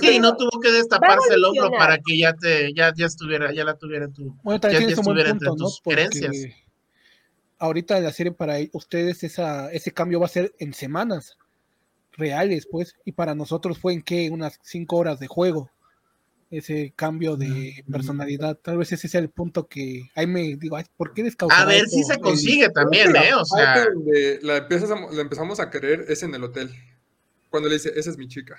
Sí, 0.00 0.20
no 0.20 0.36
tuvo 0.36 0.60
que 0.60 0.70
destaparse 0.70 1.34
el 1.34 1.44
hombro 1.44 1.72
para 1.72 1.98
que 1.98 2.16
ya 2.16 2.32
te, 2.34 2.72
ya, 2.72 2.92
ya 2.94 3.06
estuviera, 3.06 3.52
ya 3.52 3.64
la 3.64 3.76
tuviera 3.76 4.04
en 4.04 4.12
tu, 4.12 4.36
bueno, 4.44 4.60
ya, 4.62 4.78
ya 4.78 4.86
estuviera 4.86 5.30
entre 5.30 5.48
tus 5.56 5.80
creencias. 5.82 6.36
Ahorita 7.58 7.98
la 7.98 8.12
serie 8.12 8.32
para 8.32 8.58
ustedes 8.72 9.24
esa, 9.24 9.72
ese 9.72 9.90
cambio 9.90 10.20
va 10.20 10.26
a 10.26 10.30
ser 10.30 10.54
en 10.60 10.72
semanas 10.72 11.36
reales, 12.16 12.66
pues, 12.70 12.96
y 13.04 13.12
para 13.12 13.34
nosotros 13.34 13.78
fue 13.78 13.92
en 13.92 14.02
que 14.02 14.30
unas 14.30 14.58
cinco 14.62 14.96
horas 14.96 15.18
de 15.20 15.26
juego 15.26 15.70
ese 16.50 16.92
cambio 16.94 17.36
de 17.36 17.84
personalidad. 17.90 18.56
Tal 18.56 18.78
vez 18.78 18.92
ese 18.92 19.08
sea 19.08 19.20
el 19.20 19.30
punto 19.30 19.66
que 19.66 20.10
ahí 20.14 20.26
me 20.26 20.56
digo, 20.56 20.78
¿por 20.96 21.12
qué 21.12 21.28
A 21.50 21.64
ver 21.64 21.88
si 21.88 22.04
se 22.04 22.18
consigue 22.18 22.68
también, 22.70 23.14
¿eh? 23.16 23.34
O 23.34 23.44
sea, 23.44 23.86
la, 24.42 24.66
empezamos 25.20 25.60
a 25.60 25.70
querer 25.70 26.04
es 26.08 26.22
en 26.22 26.34
el 26.34 26.44
hotel. 26.44 26.74
Cuando 27.50 27.68
le 27.68 27.76
dice, 27.76 27.92
esa 27.96 28.10
es 28.10 28.18
mi 28.18 28.28
chica. 28.28 28.56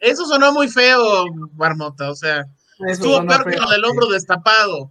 Eso 0.00 0.26
sonó 0.26 0.52
muy 0.52 0.68
feo, 0.68 1.26
Marmota, 1.54 2.10
o 2.10 2.14
sea, 2.14 2.44
estuvo 2.88 3.24
peor 3.26 3.50
que 3.50 3.56
lo 3.56 3.70
del 3.70 3.84
hombro 3.84 4.08
destapado. 4.08 4.90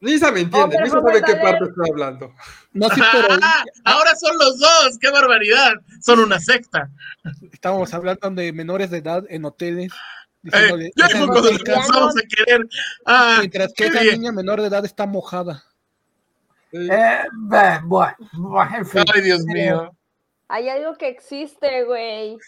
Lisa 0.00 0.30
me 0.30 0.40
entiende, 0.40 0.76
Lisa 0.82 1.00
sabe 1.00 1.22
qué 1.22 1.34
parte 1.36 1.64
estoy 1.64 1.90
hablando. 1.90 2.32
No, 2.72 2.88
sí, 2.90 3.00
pero... 3.12 3.28
Ahora 3.84 4.14
son 4.14 4.38
los 4.38 4.58
dos, 4.58 4.98
qué 5.00 5.10
barbaridad. 5.10 5.72
Son 6.00 6.20
una 6.20 6.38
secta. 6.38 6.88
Estamos 7.52 7.92
hablando 7.92 8.30
de 8.30 8.52
menores 8.52 8.90
de 8.90 8.98
edad 8.98 9.24
en 9.28 9.44
hoteles. 9.44 9.92
Eh, 10.44 10.90
ya 10.96 11.08
cuando 11.26 11.48
empezamos 11.48 12.14
a 12.16 12.20
querer. 12.36 12.66
Ah, 13.04 13.36
mientras 13.40 13.72
que 13.74 13.86
esa 13.86 14.02
niña 14.02 14.30
menor 14.30 14.60
de 14.60 14.68
edad 14.68 14.84
está 14.84 15.04
mojada. 15.04 15.64
Eh, 16.72 17.24
bueno, 17.34 18.14
Ay, 18.60 19.20
Dios 19.22 19.42
mío. 19.46 19.92
Hay 20.48 20.68
algo 20.68 20.96
que 20.96 21.08
existe, 21.08 21.84
güey. 21.84 22.38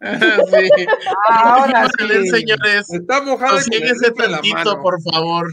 sí. 0.00 0.86
Ahora 1.28 1.88
sí. 1.96 2.28
señores. 2.28 2.92
Está 2.92 3.22
mojada. 3.22 3.60
Síguese 3.60 4.10
tantito, 4.10 4.82
por 4.82 5.00
favor. 5.02 5.52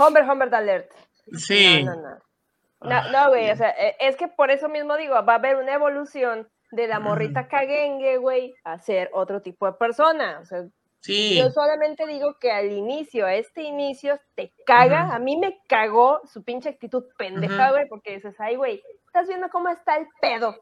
Homer, 0.00 0.24
Homer 0.28 0.54
Alert. 0.54 0.90
Sí. 1.36 1.82
No, 1.84 1.94
no, 1.94 2.02
no. 2.02 3.10
No, 3.12 3.28
güey, 3.28 3.50
o 3.50 3.56
sea, 3.56 3.70
e, 3.70 3.96
es 4.00 4.16
que 4.16 4.28
por 4.28 4.50
eso 4.50 4.68
mismo 4.68 4.96
digo, 4.96 5.14
va 5.24 5.34
a 5.34 5.36
haber 5.36 5.56
una 5.56 5.74
evolución 5.74 6.48
de 6.72 6.86
la 6.86 6.98
morrita 7.00 7.48
caguengue, 7.48 8.16
güey, 8.16 8.54
a 8.64 8.78
ser 8.78 9.10
otro 9.12 9.42
tipo 9.42 9.66
de 9.66 9.72
persona. 9.74 10.38
O 10.40 10.46
sea, 10.46 10.64
sí. 11.00 11.36
yo 11.36 11.50
solamente 11.50 12.06
digo 12.06 12.36
que 12.40 12.50
al 12.50 12.70
inicio, 12.72 13.26
a 13.26 13.34
este 13.34 13.62
inicio, 13.62 14.18
te 14.34 14.52
caga. 14.64 15.14
A 15.14 15.18
mí 15.18 15.36
me 15.36 15.60
cagó 15.68 16.20
su 16.32 16.42
pinche 16.42 16.70
actitud 16.70 17.04
pendeja, 17.18 17.70
güey, 17.70 17.86
porque 17.88 18.14
dices, 18.14 18.34
ay, 18.38 18.56
güey, 18.56 18.82
estás 19.06 19.28
viendo 19.28 19.50
cómo 19.50 19.68
está 19.68 19.96
el 19.96 20.06
pedo. 20.20 20.56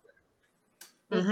Y 1.11 1.23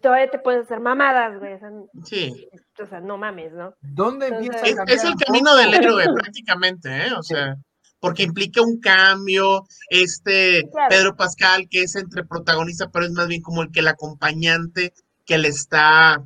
todavía 0.00 0.30
te 0.30 0.38
puedes 0.38 0.62
hacer 0.64 0.80
mamadas, 0.80 1.38
güey. 1.38 1.58
sí. 2.04 2.48
O 2.82 2.86
sea, 2.86 3.00
no 3.00 3.18
mames, 3.18 3.52
¿no? 3.52 3.74
¿Dónde 3.80 4.28
empieza 4.28 4.62
es, 4.62 4.76
es 4.86 5.04
el 5.04 5.14
camino 5.14 5.54
del 5.56 5.74
héroe, 5.74 6.04
prácticamente, 6.14 6.88
¿eh? 6.88 7.12
O 7.16 7.22
sea 7.22 7.56
porque 8.00 8.22
implica 8.22 8.62
un 8.62 8.80
cambio, 8.80 9.66
este 9.90 10.68
Pedro 10.88 11.14
Pascal, 11.16 11.68
que 11.68 11.82
es 11.82 11.94
entre 11.94 12.24
protagonista, 12.24 12.90
pero 12.90 13.04
es 13.04 13.12
más 13.12 13.28
bien 13.28 13.42
como 13.42 13.62
el 13.62 13.70
que 13.70 13.80
el 13.80 13.88
acompañante 13.88 14.94
que 15.26 15.38
le 15.38 15.48
está, 15.48 16.24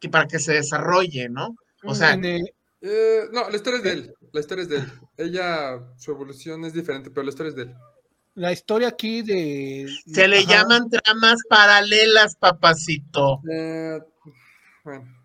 que 0.00 0.08
para 0.08 0.26
que 0.26 0.40
se 0.40 0.52
desarrolle, 0.52 1.28
¿no? 1.28 1.54
O 1.84 1.94
sea... 1.94 2.18
Eh, 2.84 3.28
no, 3.32 3.48
la 3.48 3.54
historia 3.54 3.76
es 3.76 3.84
de 3.84 3.92
él, 3.92 4.14
la 4.32 4.40
historia 4.40 4.62
es 4.62 4.68
de 4.68 4.78
él. 4.78 4.92
Ella, 5.16 5.80
su 5.98 6.10
evolución 6.10 6.64
es 6.64 6.72
diferente, 6.72 7.10
pero 7.10 7.22
la 7.22 7.30
historia 7.30 7.50
es 7.50 7.56
de 7.56 7.62
él. 7.62 7.74
La 8.34 8.52
historia 8.52 8.88
aquí 8.88 9.22
de... 9.22 9.86
Se 10.06 10.26
le 10.26 10.46
llaman 10.46 10.88
tramas 10.88 11.38
paralelas, 11.48 12.36
papacito. 12.36 13.42
Eh, 13.50 14.00
bueno. 14.84 15.22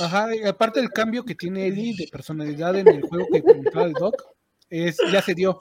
Ajá, 0.00 0.28
aparte 0.46 0.80
del 0.80 0.90
cambio 0.90 1.24
que 1.24 1.34
tiene 1.34 1.66
Ellie 1.66 1.96
de 1.96 2.08
personalidad 2.08 2.76
en 2.76 2.88
el 2.88 3.02
juego 3.02 3.26
que 3.32 3.42
comentaba 3.42 3.86
el 3.86 3.92
Doc, 3.92 4.22
es, 4.68 4.98
ya 5.10 5.22
se 5.22 5.34
dio. 5.34 5.58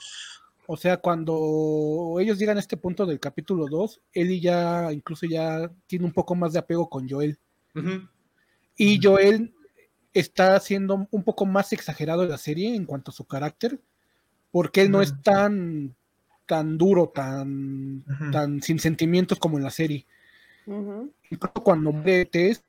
O 0.67 0.75
sea, 0.75 0.97
cuando 0.97 2.17
ellos 2.19 2.37
llegan 2.37 2.57
a 2.57 2.59
este 2.59 2.77
punto 2.77 3.05
del 3.05 3.19
capítulo 3.19 3.67
2, 3.67 4.01
Ellie 4.13 4.41
ya 4.41 4.91
incluso 4.91 5.25
ya 5.25 5.71
tiene 5.87 6.05
un 6.05 6.11
poco 6.11 6.35
más 6.35 6.53
de 6.53 6.59
apego 6.59 6.89
con 6.89 7.07
Joel. 7.09 7.39
Y 8.75 8.99
Joel 9.01 9.53
está 10.13 10.59
siendo 10.59 11.07
un 11.09 11.23
poco 11.23 11.45
más 11.45 11.71
exagerado 11.73 12.23
en 12.23 12.29
la 12.29 12.37
serie 12.37 12.75
en 12.75 12.85
cuanto 12.85 13.11
a 13.11 13.13
su 13.13 13.25
carácter, 13.25 13.79
porque 14.51 14.81
él 14.81 14.91
no 14.91 15.01
es 15.01 15.13
tan, 15.21 15.95
tan 16.47 16.77
duro, 16.77 17.11
tan, 17.13 18.03
tan 18.31 18.61
sin 18.63 18.79
sentimientos 18.79 19.37
como 19.37 19.57
en 19.57 19.63
la 19.63 19.69
serie. 19.69 20.05
Incluso 20.65 21.63
cuando 21.63 21.91
muere 21.91 22.25
Tess, 22.25 22.63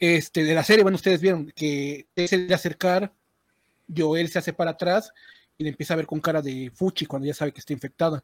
este, 0.00 0.44
de 0.44 0.54
la 0.54 0.64
serie, 0.64 0.82
bueno, 0.82 0.96
ustedes 0.96 1.20
vieron 1.20 1.52
que 1.54 2.06
Tess 2.14 2.30
se 2.30 2.38
de 2.38 2.54
acercar 2.54 3.12
Joel 3.94 4.28
se 4.28 4.38
hace 4.38 4.52
para 4.52 4.72
atrás 4.72 5.12
y 5.56 5.64
le 5.64 5.70
empieza 5.70 5.94
a 5.94 5.96
ver 5.96 6.06
con 6.06 6.20
cara 6.20 6.42
de 6.42 6.70
fuchi 6.74 7.06
cuando 7.06 7.26
ya 7.26 7.34
sabe 7.34 7.52
que 7.52 7.60
está 7.60 7.72
infectada. 7.72 8.22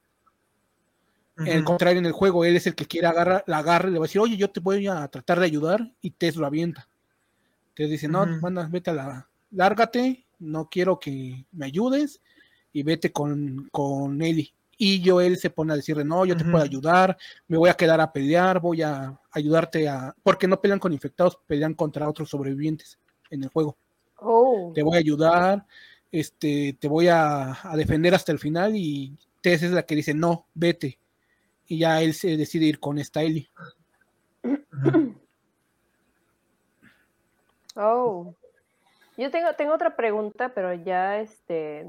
En 1.36 1.48
el 1.48 1.64
contrario, 1.64 1.98
en 1.98 2.06
el 2.06 2.12
juego, 2.12 2.44
él 2.44 2.54
es 2.54 2.68
el 2.68 2.76
que 2.76 2.86
quiere 2.86 3.08
agarrar, 3.08 3.42
la 3.48 3.58
agarra 3.58 3.88
y 3.88 3.92
le 3.92 3.98
va 3.98 4.04
a 4.04 4.06
decir, 4.06 4.20
oye, 4.20 4.36
yo 4.36 4.50
te 4.50 4.60
voy 4.60 4.86
a 4.86 5.08
tratar 5.08 5.40
de 5.40 5.46
ayudar, 5.46 5.92
y 6.00 6.10
Tess 6.10 6.36
lo 6.36 6.46
avienta. 6.46 6.86
Tess 7.74 7.90
dice, 7.90 8.06
no, 8.06 8.24
manda, 8.40 8.68
vete 8.70 8.90
a 8.90 8.94
la, 8.94 9.28
lárgate, 9.50 10.24
no 10.38 10.68
quiero 10.70 11.00
que 11.00 11.44
me 11.50 11.66
ayudes, 11.66 12.20
y 12.74 12.82
vete 12.82 13.10
con, 13.12 13.68
con 13.72 14.20
Ellie. 14.20 14.52
Y 14.76 15.08
Joel 15.08 15.38
se 15.38 15.50
pone 15.50 15.72
a 15.72 15.76
decirle, 15.76 16.04
no, 16.04 16.26
yo 16.26 16.36
te 16.36 16.44
puedo 16.44 16.62
ayudar, 16.62 17.16
me 17.46 17.56
voy 17.56 17.70
a 17.70 17.74
quedar 17.74 18.00
a 18.00 18.12
pelear, 18.12 18.60
voy 18.60 18.82
a 18.82 19.18
ayudarte 19.30 19.88
a... 19.88 20.14
Porque 20.22 20.48
no 20.48 20.60
pelean 20.60 20.80
con 20.80 20.92
infectados, 20.92 21.38
pelean 21.46 21.74
contra 21.74 22.08
otros 22.08 22.28
sobrevivientes 22.28 22.98
en 23.30 23.44
el 23.44 23.48
juego. 23.50 23.76
Oh. 24.16 24.72
Te 24.74 24.82
voy 24.82 24.96
a 24.96 24.98
ayudar, 24.98 25.64
este, 26.10 26.76
te 26.80 26.88
voy 26.88 27.06
a, 27.06 27.56
defender 27.76 28.14
hasta 28.14 28.32
el 28.32 28.40
final 28.40 28.74
y 28.74 29.16
Tess 29.40 29.62
es 29.62 29.70
la 29.70 29.84
que 29.84 29.94
dice, 29.94 30.12
no, 30.12 30.48
vete. 30.52 30.98
Y 31.68 31.78
ya 31.78 32.02
él 32.02 32.12
se 32.12 32.36
decide 32.36 32.66
ir 32.66 32.80
con 32.80 32.98
esta 32.98 33.22
Ellie. 33.22 33.48
Oh. 37.76 38.34
Yo 39.16 39.30
tengo, 39.30 39.52
tengo 39.56 39.74
otra 39.74 39.96
pregunta, 39.96 40.52
pero 40.54 40.74
ya 40.74 41.20
este, 41.20 41.86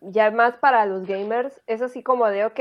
ya 0.00 0.30
más 0.30 0.56
para 0.56 0.86
los 0.86 1.06
gamers, 1.06 1.60
es 1.66 1.82
así 1.82 2.02
como 2.02 2.26
de, 2.26 2.44
ok, 2.44 2.60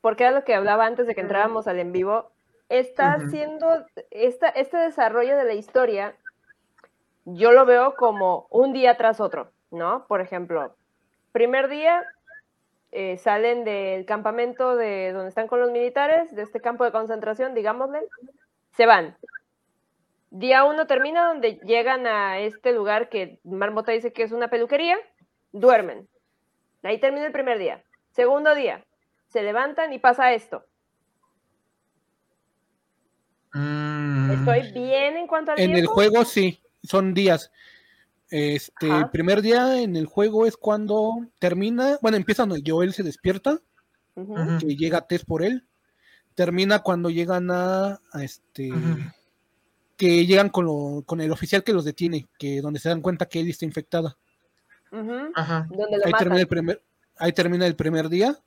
porque 0.00 0.24
era 0.24 0.32
lo 0.32 0.44
que 0.44 0.54
hablaba 0.54 0.86
antes 0.86 1.06
de 1.06 1.14
que 1.14 1.20
entráramos 1.20 1.66
al 1.68 1.78
en 1.78 1.92
vivo, 1.92 2.30
está 2.68 3.12
haciendo 3.12 3.86
este 4.10 4.76
desarrollo 4.76 5.36
de 5.36 5.44
la 5.44 5.54
historia 5.54 6.14
yo 7.26 7.50
lo 7.50 7.66
veo 7.66 7.96
como 7.96 8.46
un 8.50 8.72
día 8.72 8.96
tras 8.96 9.20
otro, 9.20 9.50
¿no? 9.72 10.06
Por 10.06 10.20
ejemplo, 10.20 10.76
primer 11.32 11.68
día 11.68 12.04
eh, 12.92 13.18
salen 13.18 13.64
del 13.64 14.06
campamento 14.06 14.76
de 14.76 15.12
donde 15.12 15.28
están 15.28 15.48
con 15.48 15.60
los 15.60 15.72
militares, 15.72 16.34
de 16.34 16.42
este 16.42 16.60
campo 16.60 16.84
de 16.84 16.92
concentración, 16.92 17.52
digámosle, 17.52 18.00
se 18.70 18.86
van. 18.86 19.16
Día 20.30 20.64
uno 20.64 20.86
termina 20.86 21.26
donde 21.26 21.56
llegan 21.64 22.06
a 22.06 22.38
este 22.38 22.72
lugar 22.72 23.08
que 23.08 23.40
Marmota 23.42 23.90
dice 23.90 24.12
que 24.12 24.22
es 24.22 24.30
una 24.30 24.48
peluquería, 24.48 24.96
duermen. 25.50 26.08
Ahí 26.86 26.98
termina 26.98 27.26
el 27.26 27.32
primer 27.32 27.58
día. 27.58 27.82
Segundo 28.12 28.54
día, 28.54 28.84
se 29.28 29.42
levantan 29.42 29.92
y 29.92 29.98
pasa 29.98 30.32
esto. 30.32 30.64
Mm. 33.52 34.30
¿Estoy 34.30 34.72
bien 34.72 35.16
en 35.16 35.26
cuanto 35.26 35.52
al 35.52 35.60
En 35.60 35.76
el 35.76 35.86
juego 35.86 36.24
sí 36.24 36.60
son 36.82 37.14
días. 37.14 37.50
Este, 38.30 38.88
el 38.88 39.08
primer 39.10 39.40
día 39.40 39.80
en 39.80 39.94
el 39.96 40.06
juego 40.06 40.46
es 40.46 40.56
cuando 40.56 41.26
termina, 41.38 41.98
bueno, 42.02 42.16
empieza 42.16 42.44
donde 42.44 42.62
Joel 42.68 42.92
se 42.92 43.02
despierta, 43.02 43.60
que 44.14 44.76
llega 44.76 45.06
Tess 45.06 45.24
por 45.24 45.42
él. 45.42 45.64
termina 46.34 46.80
cuando 46.80 47.10
llegan 47.10 47.50
a, 47.50 48.00
este 48.20 48.72
que 49.96 50.26
llegan 50.26 50.50
con, 50.50 51.02
con, 51.02 51.20
el 51.20 51.30
oficial 51.30 51.62
que 51.62 51.72
los 51.72 51.84
detiene, 51.84 52.26
que 52.38 52.60
donde 52.60 52.80
se 52.80 52.88
dan 52.88 53.00
cuenta 53.00 53.26
que 53.26 53.40
él 53.40 53.48
está 53.48 53.64
infectada. 53.64 54.16
Ahí, 55.34 56.12
termina 56.18 56.40
el 56.40 56.48
primer, 56.48 56.82
ahí 57.16 57.32
termina 57.32 57.66
el 57.66 57.76
primer 57.76 58.08
día. 58.08 58.38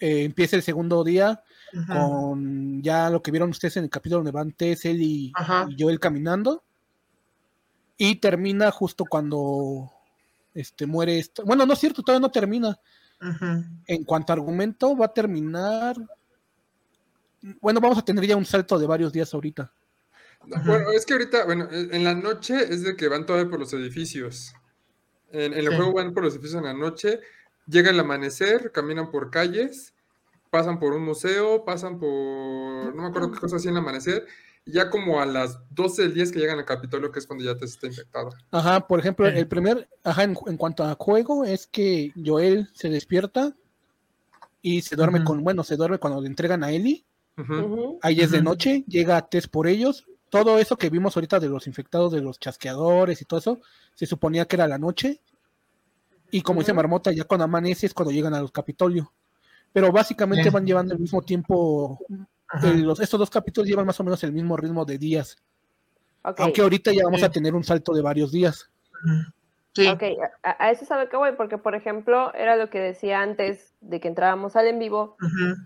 Eh, 0.00 0.24
empieza 0.24 0.56
el 0.56 0.62
segundo 0.62 1.04
día 1.04 1.42
con 1.86 2.82
ya 2.82 3.08
lo 3.08 3.22
que 3.22 3.30
vieron 3.30 3.50
ustedes 3.50 3.76
en 3.76 3.84
el 3.84 3.90
capítulo 3.90 4.18
donde 4.18 4.32
van 4.32 4.52
Tess, 4.52 4.84
él 4.84 5.00
y, 5.00 5.32
Joel 5.78 6.00
caminando. 6.00 6.64
Y 7.96 8.16
termina 8.16 8.70
justo 8.70 9.04
cuando 9.04 9.92
este, 10.54 10.86
muere 10.86 11.18
esto. 11.18 11.44
Bueno, 11.44 11.64
no 11.66 11.74
es 11.74 11.78
cierto, 11.78 12.02
todavía 12.02 12.26
no 12.26 12.32
termina. 12.32 12.78
En 13.86 14.02
cuanto 14.02 14.32
a 14.32 14.34
argumento, 14.34 14.96
va 14.96 15.06
a 15.06 15.14
terminar. 15.14 15.96
Bueno, 17.60 17.80
vamos 17.80 17.98
a 17.98 18.04
tener 18.04 18.26
ya 18.26 18.36
un 18.36 18.44
salto 18.44 18.78
de 18.78 18.86
varios 18.86 19.12
días 19.12 19.32
ahorita. 19.32 19.72
Bueno, 20.44 20.90
es 20.90 21.06
que 21.06 21.12
ahorita, 21.12 21.44
bueno, 21.44 21.68
en 21.70 22.02
la 22.02 22.14
noche 22.14 22.56
es 22.56 22.82
de 22.82 22.96
que 22.96 23.06
van 23.06 23.24
todavía 23.24 23.48
por 23.48 23.60
los 23.60 23.72
edificios. 23.74 24.52
En, 25.32 25.54
el 25.54 25.74
juego 25.74 25.94
van 25.94 26.12
por 26.12 26.24
los 26.24 26.34
edificios 26.34 26.58
en 26.58 26.66
la 26.66 26.74
noche, 26.74 27.20
llega 27.66 27.90
el 27.90 27.98
amanecer, 27.98 28.70
caminan 28.70 29.10
por 29.10 29.30
calles, 29.30 29.94
pasan 30.50 30.78
por 30.78 30.92
un 30.92 31.04
museo, 31.04 31.64
pasan 31.64 31.98
por, 31.98 32.94
no 32.94 33.02
me 33.02 33.08
acuerdo 33.08 33.32
qué 33.32 33.40
cosa 33.40 33.56
así 33.56 33.68
en 33.68 33.74
el 33.74 33.80
amanecer, 33.80 34.26
y 34.64 34.72
ya 34.72 34.90
como 34.90 35.20
a 35.20 35.26
las 35.26 35.58
12 35.70 36.02
del 36.02 36.14
día 36.14 36.22
es 36.24 36.32
que 36.32 36.38
llegan 36.38 36.58
al 36.58 36.64
Capitolio, 36.64 37.10
que 37.10 37.18
es 37.18 37.26
cuando 37.26 37.44
ya 37.44 37.56
te 37.56 37.64
está 37.64 37.86
infectada. 37.86 38.30
Ajá, 38.50 38.86
por 38.86 39.00
ejemplo, 39.00 39.26
el 39.26 39.48
primer, 39.48 39.88
ajá, 40.04 40.24
en, 40.24 40.34
cuanto 40.34 40.84
a 40.84 40.94
juego, 40.94 41.44
es 41.44 41.66
que 41.66 42.12
Joel 42.22 42.68
se 42.74 42.90
despierta 42.90 43.56
y 44.60 44.82
se 44.82 44.94
duerme 44.94 45.24
con, 45.24 45.42
bueno, 45.42 45.64
se 45.64 45.76
duerme 45.76 45.98
cuando 45.98 46.20
le 46.20 46.28
entregan 46.28 46.62
a 46.62 46.70
Ellie. 46.70 47.04
Ahí 48.02 48.20
es 48.20 48.30
de 48.30 48.42
noche, 48.42 48.84
llega 48.86 49.26
Tess 49.28 49.48
por 49.48 49.66
ellos, 49.66 50.06
todo 50.32 50.58
eso 50.58 50.78
que 50.78 50.88
vimos 50.88 51.14
ahorita 51.14 51.38
de 51.38 51.50
los 51.50 51.66
infectados, 51.66 52.10
de 52.10 52.22
los 52.22 52.40
chasqueadores 52.40 53.20
y 53.20 53.26
todo 53.26 53.38
eso, 53.38 53.60
se 53.92 54.06
suponía 54.06 54.46
que 54.46 54.56
era 54.56 54.66
la 54.66 54.78
noche. 54.78 55.20
Y 56.30 56.40
como 56.40 56.60
dice 56.60 56.72
Marmota, 56.72 57.12
ya 57.12 57.24
cuando 57.24 57.44
amanece 57.44 57.84
es 57.84 57.92
cuando 57.92 58.12
llegan 58.12 58.32
a 58.32 58.40
los 58.40 58.50
Capitolio. 58.50 59.12
Pero 59.74 59.92
básicamente 59.92 60.48
van 60.48 60.64
llevando 60.64 60.94
el 60.94 61.00
mismo 61.00 61.20
tiempo. 61.20 61.98
estos 62.98 63.20
dos 63.20 63.28
capítulos 63.28 63.68
llevan 63.68 63.84
más 63.84 64.00
o 64.00 64.04
menos 64.04 64.24
el 64.24 64.32
mismo 64.32 64.56
ritmo 64.56 64.86
de 64.86 64.96
días. 64.96 65.36
Aunque 66.22 66.62
ahorita 66.62 66.92
ya 66.92 67.04
vamos 67.04 67.22
a 67.22 67.30
tener 67.30 67.54
un 67.54 67.62
salto 67.62 67.92
de 67.92 68.00
varios 68.00 68.32
días. 68.32 68.70
Sí. 69.74 69.86
Ok, 69.86 70.02
a, 70.42 70.70
eso 70.70 70.86
sabe 70.86 71.10
que 71.10 71.16
voy, 71.18 71.32
porque 71.36 71.58
por 71.58 71.74
ejemplo, 71.74 72.32
era 72.32 72.56
lo 72.56 72.70
que 72.70 72.78
decía 72.78 73.20
antes 73.20 73.74
de 73.82 74.00
que 74.00 74.08
entrábamos 74.08 74.56
al 74.56 74.66
en 74.66 74.78
vivo, 74.78 75.18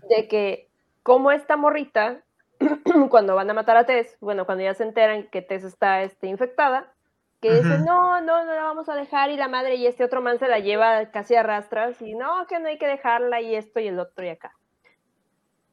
de 0.09 0.27
que 0.27 0.69
como 1.03 1.31
esta 1.31 1.55
morrita 1.55 2.21
cuando 3.09 3.35
van 3.35 3.49
a 3.49 3.53
matar 3.53 3.77
a 3.77 3.85
Tess, 3.85 4.17
bueno, 4.19 4.45
cuando 4.45 4.63
ya 4.63 4.73
se 4.73 4.83
enteran 4.83 5.27
que 5.29 5.41
Tess 5.41 5.63
está 5.63 6.03
este, 6.03 6.27
infectada, 6.27 6.93
que 7.41 7.53
dicen, 7.53 7.85
no, 7.85 8.19
no, 8.21 8.45
no 8.45 8.55
la 8.55 8.63
vamos 8.63 8.89
a 8.89 8.95
dejar 8.95 9.29
y 9.29 9.37
la 9.37 9.47
madre 9.47 9.75
y 9.75 9.85
este 9.85 10.03
otro 10.03 10.21
man 10.21 10.39
se 10.39 10.47
la 10.47 10.59
lleva 10.59 11.11
casi 11.11 11.35
a 11.35 11.43
rastras 11.43 12.01
y 12.01 12.15
no, 12.15 12.47
que 12.47 12.59
no 12.59 12.67
hay 12.67 12.79
que 12.79 12.87
dejarla 12.87 13.41
y 13.41 13.55
esto 13.55 13.79
y 13.79 13.87
el 13.87 13.99
otro 13.99 14.25
y 14.25 14.29
acá. 14.29 14.53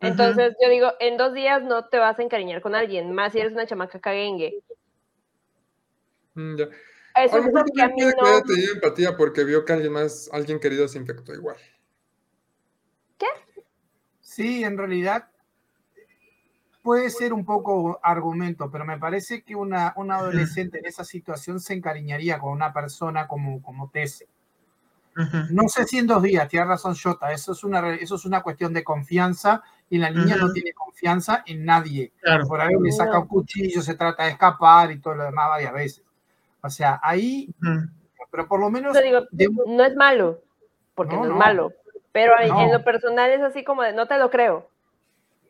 Entonces 0.01 0.55
yo 0.63 0.69
digo, 0.69 0.93
en 1.01 1.17
dos 1.17 1.33
días 1.33 1.63
no 1.63 1.87
te 1.89 1.99
vas 1.99 2.19
a 2.19 2.23
encariñar 2.23 2.61
con 2.61 2.75
alguien, 2.75 3.13
más 3.13 3.33
si 3.33 3.41
eres 3.41 3.53
una 3.53 3.67
chamaca 3.67 3.99
caguengue. 3.99 4.63
Mm, 6.35 6.61
Eso 6.61 7.39
es 7.39 7.49
porque 7.51 7.83
a 7.83 7.89
mí 7.89 8.03
no... 8.03 8.43
tenido 8.43 8.75
empatía 8.75 9.17
porque 9.17 9.45
vio 9.45 9.65
que 9.65 9.73
alguien 9.73 9.93
más, 9.93 10.29
alguien 10.33 10.61
querido 10.61 10.87
se 10.89 10.99
infectó 10.99 11.33
igual. 11.33 11.57
¿Qué? 13.17 13.27
Sí, 14.21 14.65
en 14.65 14.77
realidad 14.77 15.31
puede 16.85 17.09
ser 17.09 17.33
un 17.33 17.47
poco 17.47 17.99
argumento, 18.03 18.71
pero 18.71 18.85
me 18.85 18.99
parece 18.99 19.43
que 19.43 19.57
una, 19.57 19.95
un 19.97 20.13
adolescente 20.13 20.81
en 20.81 20.85
esa 20.85 21.03
situación 21.03 21.59
se 21.59 21.73
encariñaría 21.73 22.39
con 22.39 22.53
una 22.53 22.75
persona 22.75 23.27
como, 23.27 23.63
como 23.63 23.89
Tess. 23.89 24.27
No 25.51 25.67
sé 25.69 25.85
si 25.87 25.97
en 25.97 26.07
dos 26.07 26.23
días, 26.23 26.47
tiene 26.47 26.67
razón 26.67 26.95
Jota, 26.95 27.33
eso 27.33 27.53
es 27.53 27.65
una, 27.65 27.95
eso 27.95 28.17
es 28.17 28.25
una 28.27 28.43
cuestión 28.43 28.75
de 28.75 28.85
confianza 28.85 29.63
y 29.89 29.97
la 29.97 30.11
niña 30.11 30.37
no 30.37 30.53
tiene 30.53 30.75
confianza 30.75 31.43
en 31.47 31.65
nadie. 31.65 32.13
Por 32.47 32.61
ahí 32.61 32.75
le 32.79 32.93
saca 32.93 33.21
un 33.21 33.29
cuchillo, 33.29 33.81
se 33.81 33.95
trata 33.95 34.25
de 34.25 34.33
escapar 34.33 34.93
y 34.93 34.99
todo 34.99 35.15
lo 35.15 35.25
demás 35.25 35.49
varias 35.49 35.73
veces. 35.73 36.05
O 36.61 36.69
sea, 36.69 37.01
ahí, 37.03 37.49
pero 38.31 38.47
por 38.47 38.61
lo 38.61 38.69
menos... 38.69 38.95
no 39.67 39.85
es 39.85 39.97
malo, 39.97 40.43
porque 40.95 41.17
no, 41.17 41.25
es 41.25 41.31
malo, 41.31 41.73
pero 42.13 42.35
en 42.39 42.73
lo 42.73 42.85
personal 42.85 43.31
es 43.31 43.41
así 43.41 43.65
como 43.65 43.83
de, 43.83 43.95
no 43.95 44.07
te 44.07 44.19
lo 44.19 44.29
creo. 44.29 44.69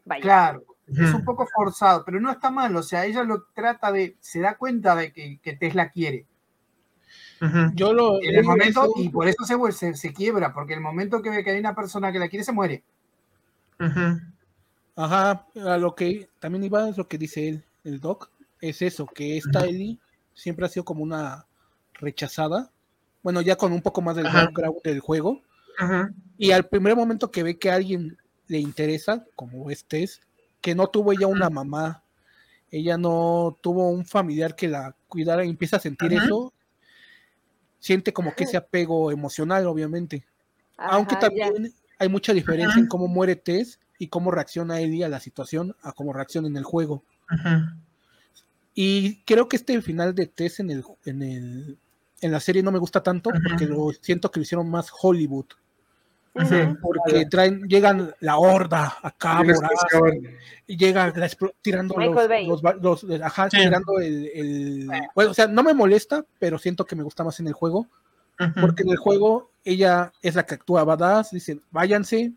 Vaya. 0.05 0.23
Claro, 0.23 0.63
es 0.87 1.15
un 1.15 1.25
poco 1.25 1.47
forzado, 1.47 2.05
pero 2.05 2.21
no 2.21 2.31
está 2.31 2.51
mal. 2.51 2.75
O 2.77 2.83
sea, 2.83 3.07
ella 3.07 3.25
lo 3.25 3.45
trata 3.55 3.91
de, 3.91 4.17
se 4.21 4.41
da 4.41 4.57
cuenta 4.57 4.95
de 4.95 5.13
que, 5.13 5.39
que 5.43 5.55
Tesla 5.55 5.91
quiere. 5.91 6.27
Yo 7.75 7.93
lo. 7.93 8.23
En 8.23 8.37
el 8.37 8.45
momento, 8.45 8.93
y 8.97 9.09
por 9.09 9.29
eso 9.29 9.45
se, 9.73 9.95
se, 9.95 10.13
quiebra, 10.13 10.53
porque 10.53 10.75
el 10.75 10.81
momento 10.81 11.21
que 11.21 11.31
ve 11.31 11.45
que 11.45 11.51
hay 11.51 11.59
una 11.59 11.75
persona 11.75 12.13
que 12.13 12.19
la 12.19 12.29
quiere, 12.29 12.45
se 12.45 12.53
muere. 12.53 12.83
Ajá, 14.97 15.47
a 15.57 15.77
lo 15.79 15.95
que 15.95 16.29
también 16.39 16.65
iba 16.65 16.89
es 16.89 16.97
lo 16.97 17.09
que 17.09 17.19
dice 17.19 17.49
él, 17.49 17.65
el 17.83 18.01
doc, 18.01 18.31
es 18.61 18.81
eso, 18.81 19.07
que 19.07 19.37
esta 19.37 19.65
Ellie 19.65 19.99
siempre 20.33 20.65
ha 20.65 20.69
sido 20.69 20.85
como 20.85 21.03
una 21.03 21.47
rechazada. 21.95 22.71
Bueno, 23.23 23.41
ya 23.41 23.57
con 23.57 23.73
un 23.73 23.83
poco 23.83 24.01
más 24.03 24.17
del 24.17 24.27
background 24.27 24.83
del 24.83 25.01
juego. 25.01 25.43
Y 26.39 26.53
al 26.53 26.67
primer 26.69 26.95
momento 26.95 27.31
que 27.31 27.43
ve 27.43 27.59
que 27.59 27.71
a 27.71 27.75
alguien 27.75 28.17
le 28.47 28.59
interesa, 28.59 29.25
como 29.35 29.71
este 29.71 30.05
es, 30.05 30.21
que 30.65 30.75
no 30.75 30.87
tuvo 30.87 31.13
ella 31.13 31.27
una 31.27 31.51
mamá, 31.51 32.03
ella 32.71 32.97
no 32.97 33.59
tuvo 33.61 33.91
un 33.91 34.07
familiar 34.07 34.57
que 34.57 34.67
la 34.67 34.97
cuidara 35.09 35.45
y 35.45 35.51
empieza 35.51 35.77
a 35.77 35.81
sentir 35.81 36.15
eso, 36.15 36.55
siente 37.79 38.15
como 38.15 38.35
que 38.35 38.45
ese 38.45 38.57
apego 38.57 39.13
emocional, 39.13 39.67
obviamente. 39.67 40.25
Aunque 40.79 41.17
también 41.17 41.71
hay 41.99 42.09
mucha 42.09 42.33
diferencia 42.33 42.81
en 42.81 42.87
cómo 42.87 43.09
muere 43.09 43.37
Tess 43.37 43.79
y 43.99 44.09
cómo 44.09 44.31
reacciona 44.31 44.81
Ellie 44.81 45.05
a 45.05 45.11
la 45.11 45.21
situación, 45.21 45.77
a 45.83 45.93
cómo 45.93 46.15
reacciona 46.15 46.49
en 46.49 46.57
el 46.57 46.65
juego. 46.65 47.05
Y 48.73 49.23
creo 49.25 49.51
que 49.51 49.57
este 49.57 49.83
final 49.83 50.15
de 50.15 50.29
Tess 50.29 50.61
en 50.61 50.71
el, 50.71 50.83
en 51.05 51.23
el 51.23 51.79
en 52.23 52.33
la 52.33 52.41
serie 52.41 52.63
no 52.63 52.73
me 52.73 52.79
gusta 52.79 53.03
tanto 53.03 53.29
porque 53.29 53.67
lo 53.67 53.91
siento 54.01 54.31
que 54.31 54.41
lo 54.41 54.45
hicieron 54.45 54.71
más 54.71 54.91
Hollywood 54.99 55.45
porque 56.83 57.27
traen, 57.27 57.63
llegan 57.69 58.13
la 58.21 58.39
horda 58.39 58.97
acá, 59.03 59.43
y 60.67 60.77
llega 60.77 61.13
tirando 61.63 61.95
los, 62.81 63.07
ajá, 63.23 63.49
tirando 63.49 64.01
el, 64.01 64.91
bueno, 65.15 65.31
o 65.31 65.35
sea, 65.35 65.47
no 65.47 65.63
me 65.63 65.75
molesta, 65.75 66.25
pero 66.39 66.59
siento 66.59 66.85
que 66.85 66.97
me 66.97 67.05
gusta 67.05 67.23
más 67.23 67.39
en 67.39 67.47
el 67.47 67.53
juego, 67.53 67.87
porque 68.61 68.83
en 68.83 68.91
el 68.91 68.97
juego 68.97 69.51
ella 69.65 70.13
es 70.23 70.35
la 70.35 70.45
que 70.45 70.55
actúa 70.55 70.85
badass, 70.85 71.31
dice, 71.31 71.61
váyanse, 71.71 72.33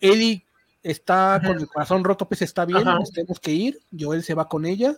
Ellie 0.00 0.44
está 0.82 1.40
con 1.44 1.56
el 1.56 1.68
corazón 1.68 2.02
roto, 2.02 2.26
pues 2.26 2.42
está 2.42 2.64
bien, 2.64 2.84
nos 2.84 3.12
tenemos 3.12 3.38
que 3.38 3.52
ir, 3.52 3.78
Joel 3.96 4.24
se 4.24 4.34
va 4.34 4.48
con 4.48 4.66
ella, 4.66 4.96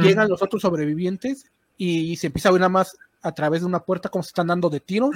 llegan 0.00 0.28
los 0.28 0.42
otros 0.42 0.62
sobrevivientes 0.62 1.46
y 1.76 2.16
se 2.16 2.26
empieza 2.26 2.48
a 2.48 2.52
ver 2.52 2.60
nada 2.60 2.70
más 2.70 2.96
a 3.22 3.32
través 3.32 3.60
de 3.60 3.68
una 3.68 3.84
puerta 3.84 4.08
como 4.08 4.24
se 4.24 4.30
están 4.30 4.48
dando 4.48 4.68
de 4.68 4.80
tiros 4.80 5.14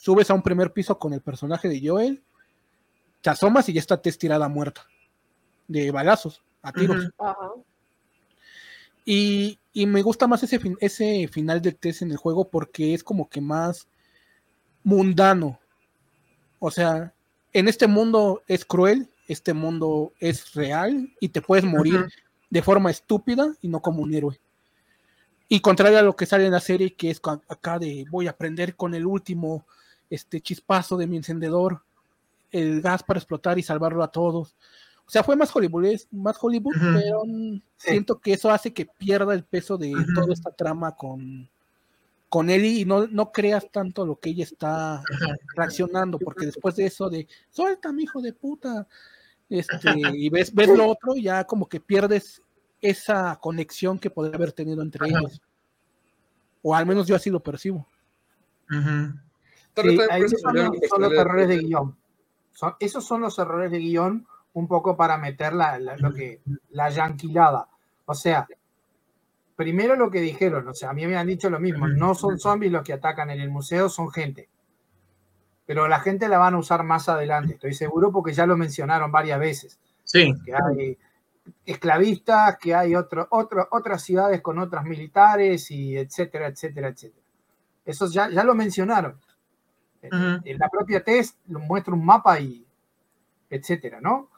subes 0.00 0.30
a 0.30 0.34
un 0.34 0.40
primer 0.40 0.72
piso 0.72 0.98
con 0.98 1.12
el 1.12 1.20
personaje 1.20 1.68
de 1.68 1.86
Joel, 1.86 2.22
te 3.20 3.28
asomas 3.28 3.68
y 3.68 3.74
ya 3.74 3.80
está 3.80 4.00
Tess 4.00 4.16
tirada 4.16 4.48
muerta 4.48 4.86
de 5.68 5.90
balazos, 5.90 6.42
a 6.62 6.72
tiros. 6.72 7.10
y, 9.04 9.58
me 9.74 10.00
gusta 10.00 10.26
más 10.26 10.42
ese, 10.42 10.58
ese 10.80 11.28
final 11.28 11.60
de 11.60 11.72
Tess 11.72 12.00
en 12.00 12.10
el 12.10 12.16
juego 12.16 12.48
porque 12.48 12.94
es 12.94 13.04
como 13.04 13.28
que 13.28 13.42
más 13.42 13.88
mundano. 14.82 15.60
O 16.58 16.70
sea, 16.70 17.12
en 17.52 17.68
este 17.68 17.86
mundo 17.86 18.42
es 18.48 18.64
cruel, 18.64 19.10
este 19.28 19.52
mundo 19.52 20.14
es 20.18 20.54
real 20.54 21.14
y 21.20 21.28
te 21.28 21.42
puedes 21.42 21.66
morir 21.66 22.06
de 22.48 22.62
forma 22.62 22.90
estúpida 22.90 23.54
y 23.60 23.68
no 23.68 23.82
como 23.82 24.02
un 24.02 24.14
héroe. 24.14 24.40
Y 25.46 25.60
contrario 25.60 25.98
a 25.98 26.02
lo 26.02 26.16
que 26.16 26.24
sale 26.24 26.46
en 26.46 26.52
la 26.52 26.60
serie, 26.60 26.94
que 26.94 27.10
es 27.10 27.20
acá 27.48 27.78
de 27.78 28.06
voy 28.10 28.28
a 28.28 28.30
aprender 28.30 28.76
con 28.76 28.94
el 28.94 29.04
último 29.04 29.66
este 30.10 30.40
chispazo 30.40 30.96
de 30.96 31.06
mi 31.06 31.16
encendedor, 31.16 31.82
el 32.50 32.82
gas 32.82 33.02
para 33.02 33.18
explotar 33.18 33.58
y 33.58 33.62
salvarlo 33.62 34.02
a 34.02 34.10
todos. 34.10 34.56
O 35.06 35.10
sea, 35.10 35.22
fue 35.22 35.36
más 35.36 35.54
Hollywood, 35.54 36.00
más 36.10 36.36
Hollywood, 36.40 36.74
pero 36.94 37.22
siento 37.76 38.20
que 38.20 38.32
eso 38.32 38.50
hace 38.50 38.72
que 38.72 38.86
pierda 38.86 39.34
el 39.34 39.44
peso 39.44 39.78
de 39.78 39.92
toda 40.14 40.32
esta 40.32 40.50
trama 40.52 40.94
con, 40.94 41.48
con 42.28 42.50
Ellie 42.50 42.80
y 42.80 42.84
no, 42.84 43.06
no 43.08 43.32
creas 43.32 43.70
tanto 43.72 44.06
lo 44.06 44.20
que 44.20 44.30
ella 44.30 44.44
está 44.44 45.02
reaccionando, 45.56 46.18
porque 46.18 46.46
después 46.46 46.76
de 46.76 46.86
eso 46.86 47.10
de 47.10 47.26
suelta 47.50 47.92
mi 47.92 48.04
hijo 48.04 48.20
de 48.20 48.32
puta, 48.32 48.86
este, 49.48 49.76
y 50.14 50.28
ves, 50.28 50.54
ves 50.54 50.68
lo 50.68 50.88
otro, 50.88 51.16
ya 51.16 51.44
como 51.44 51.68
que 51.68 51.80
pierdes 51.80 52.40
esa 52.80 53.36
conexión 53.40 53.98
que 53.98 54.10
podría 54.10 54.36
haber 54.36 54.52
tenido 54.52 54.80
entre 54.80 55.08
ellos. 55.08 55.40
O 56.62 56.74
al 56.74 56.86
menos 56.86 57.08
yo 57.08 57.16
así 57.16 57.30
lo 57.30 57.40
percibo 57.40 57.86
esos 59.76 60.40
son 60.40 61.02
los 61.02 61.12
errores 61.12 61.48
de 61.48 61.58
guion. 61.58 61.96
esos 62.78 63.04
son 63.04 63.20
los 63.22 63.38
errores 63.38 63.70
de 63.70 63.78
guion 63.78 64.26
un 64.52 64.66
poco 64.66 64.96
para 64.96 65.16
meter 65.16 65.52
la, 65.52 65.78
lo 65.78 66.12
que, 66.12 66.40
la 66.70 66.90
yanquilada. 66.90 67.68
O 68.06 68.14
sea, 68.14 68.46
primero 69.54 69.94
lo 69.94 70.10
que 70.10 70.20
dijeron, 70.20 70.66
o 70.68 70.74
sea, 70.74 70.90
a 70.90 70.92
mí 70.92 71.06
me 71.06 71.16
han 71.16 71.26
dicho 71.26 71.50
lo 71.50 71.60
mismo, 71.60 71.86
no 71.86 72.14
son 72.14 72.38
zombies 72.38 72.72
los 72.72 72.82
que 72.82 72.94
atacan 72.94 73.30
en 73.30 73.40
el 73.40 73.50
museo, 73.50 73.88
son 73.88 74.10
gente. 74.10 74.48
Pero 75.66 75.86
la 75.86 76.00
gente 76.00 76.28
la 76.28 76.38
van 76.38 76.54
a 76.54 76.58
usar 76.58 76.82
más 76.82 77.08
adelante, 77.08 77.54
estoy 77.54 77.74
seguro, 77.74 78.10
porque 78.10 78.32
ya 78.32 78.46
lo 78.46 78.56
mencionaron 78.56 79.12
varias 79.12 79.38
veces. 79.38 79.78
Sí. 80.02 80.32
Que 80.44 80.52
hay 80.54 80.98
esclavistas, 81.64 82.56
que 82.58 82.74
hay 82.74 82.96
otro, 82.96 83.28
otro, 83.30 83.68
otras 83.70 84.02
ciudades 84.02 84.40
con 84.40 84.58
otras 84.58 84.84
militares, 84.84 85.70
y 85.70 85.96
etcétera, 85.96 86.48
etcétera, 86.48 86.88
etcétera. 86.88 87.26
Eso 87.84 88.08
ya, 88.10 88.28
ya 88.28 88.42
lo 88.42 88.54
mencionaron. 88.54 89.20
En 90.02 90.58
la 90.58 90.68
propia 90.68 91.02
test 91.02 91.38
lo 91.48 91.58
muestra 91.58 91.94
un 91.94 92.04
mapa 92.04 92.40
y 92.40 92.64
etcétera, 93.50 94.00
¿no? 94.00 94.28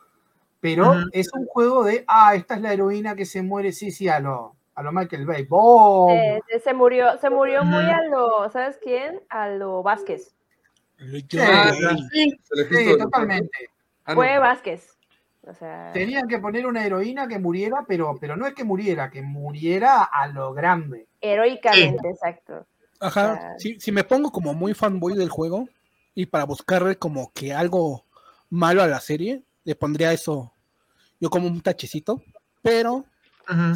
Pero 0.60 0.94
es 1.12 1.32
un 1.34 1.46
juego 1.46 1.84
de, 1.84 2.04
ah, 2.06 2.34
esta 2.34 2.54
es 2.54 2.60
la 2.60 2.72
heroína 2.72 3.16
que 3.16 3.26
se 3.26 3.42
muere, 3.42 3.72
sí, 3.72 3.90
sí, 3.90 4.08
a 4.08 4.20
lo, 4.20 4.54
a 4.74 4.82
lo 4.82 4.92
Michael 4.92 5.26
Bay. 5.26 5.44
¡Bom! 5.44 6.16
se 6.62 6.72
murió, 6.72 7.18
se 7.18 7.30
murió 7.30 7.64
muy 7.64 7.84
a 7.84 8.02
lo, 8.02 8.48
¿sabes 8.50 8.78
quién? 8.80 9.20
A 9.28 9.48
lo 9.48 9.82
Vázquez. 9.82 10.34
Sí, 10.98 11.28
sí, 12.70 12.98
totalmente. 12.98 13.70
Ah, 14.04 14.14
Fue 14.14 14.38
Vázquez. 14.38 14.96
Tenían 15.92 16.28
que 16.28 16.38
poner 16.38 16.66
una 16.66 16.86
heroína 16.86 17.26
que 17.26 17.40
muriera, 17.40 17.84
pero, 17.86 18.16
pero 18.20 18.36
no 18.36 18.46
es 18.46 18.54
que 18.54 18.62
muriera, 18.62 19.10
que 19.10 19.22
muriera 19.22 20.04
a 20.04 20.28
lo 20.28 20.54
grande. 20.54 21.08
Heroicamente, 21.20 22.08
exacto. 22.08 22.66
Ajá, 23.02 23.54
si, 23.58 23.78
si, 23.80 23.92
me 23.92 24.04
pongo 24.04 24.30
como 24.30 24.54
muy 24.54 24.74
fanboy 24.74 25.14
del 25.14 25.28
juego 25.28 25.68
y 26.14 26.26
para 26.26 26.44
buscarle 26.44 26.96
como 26.96 27.32
que 27.32 27.52
algo 27.52 28.06
malo 28.48 28.82
a 28.82 28.86
la 28.86 29.00
serie, 29.00 29.44
le 29.64 29.74
pondría 29.74 30.12
eso 30.12 30.52
yo 31.22 31.30
como 31.30 31.46
un 31.46 31.60
tachecito, 31.60 32.20
pero 32.62 33.06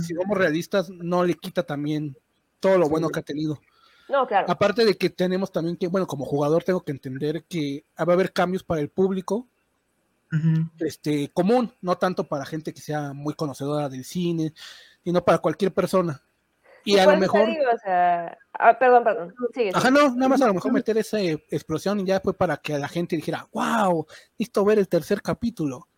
si 0.04 0.14
somos 0.14 0.36
realistas, 0.36 0.90
no 0.90 1.24
le 1.24 1.34
quita 1.34 1.62
también 1.62 2.16
todo 2.58 2.76
lo 2.76 2.88
bueno 2.88 3.08
que 3.08 3.20
ha 3.20 3.22
tenido. 3.22 3.60
No, 4.08 4.26
claro. 4.26 4.50
Aparte 4.50 4.84
de 4.84 4.96
que 4.96 5.10
tenemos 5.10 5.52
también 5.52 5.76
que, 5.76 5.86
bueno, 5.86 6.08
como 6.08 6.24
jugador 6.24 6.64
tengo 6.64 6.82
que 6.82 6.90
entender 6.90 7.44
que 7.44 7.84
va 7.98 8.12
a 8.12 8.14
haber 8.14 8.32
cambios 8.32 8.64
para 8.64 8.80
el 8.80 8.88
público 8.88 9.48
este, 10.80 11.30
común, 11.32 11.72
no 11.80 11.96
tanto 11.98 12.24
para 12.24 12.44
gente 12.44 12.74
que 12.74 12.80
sea 12.80 13.12
muy 13.12 13.34
conocedora 13.34 13.88
del 13.88 14.04
cine, 14.04 14.52
sino 15.04 15.24
para 15.24 15.38
cualquier 15.38 15.72
persona. 15.72 16.22
Y 16.86 16.98
a 16.98 17.04
lo 17.04 17.16
mejor. 17.18 17.48
Ah, 18.58 18.78
perdón, 18.78 19.04
perdón. 19.04 19.34
Ajá, 19.74 19.90
no, 19.90 20.14
nada 20.14 20.28
más 20.28 20.40
a 20.40 20.46
lo 20.46 20.54
mejor 20.54 20.72
meter 20.72 20.96
esa 20.96 21.20
explosión 21.20 22.00
y 22.00 22.06
ya 22.06 22.20
fue 22.20 22.32
para 22.32 22.56
que 22.56 22.78
la 22.78 22.88
gente 22.88 23.16
dijera, 23.16 23.46
wow, 23.52 24.06
listo 24.38 24.64
ver 24.64 24.78
el 24.78 24.88
tercer 24.88 25.20
capítulo. 25.20 25.88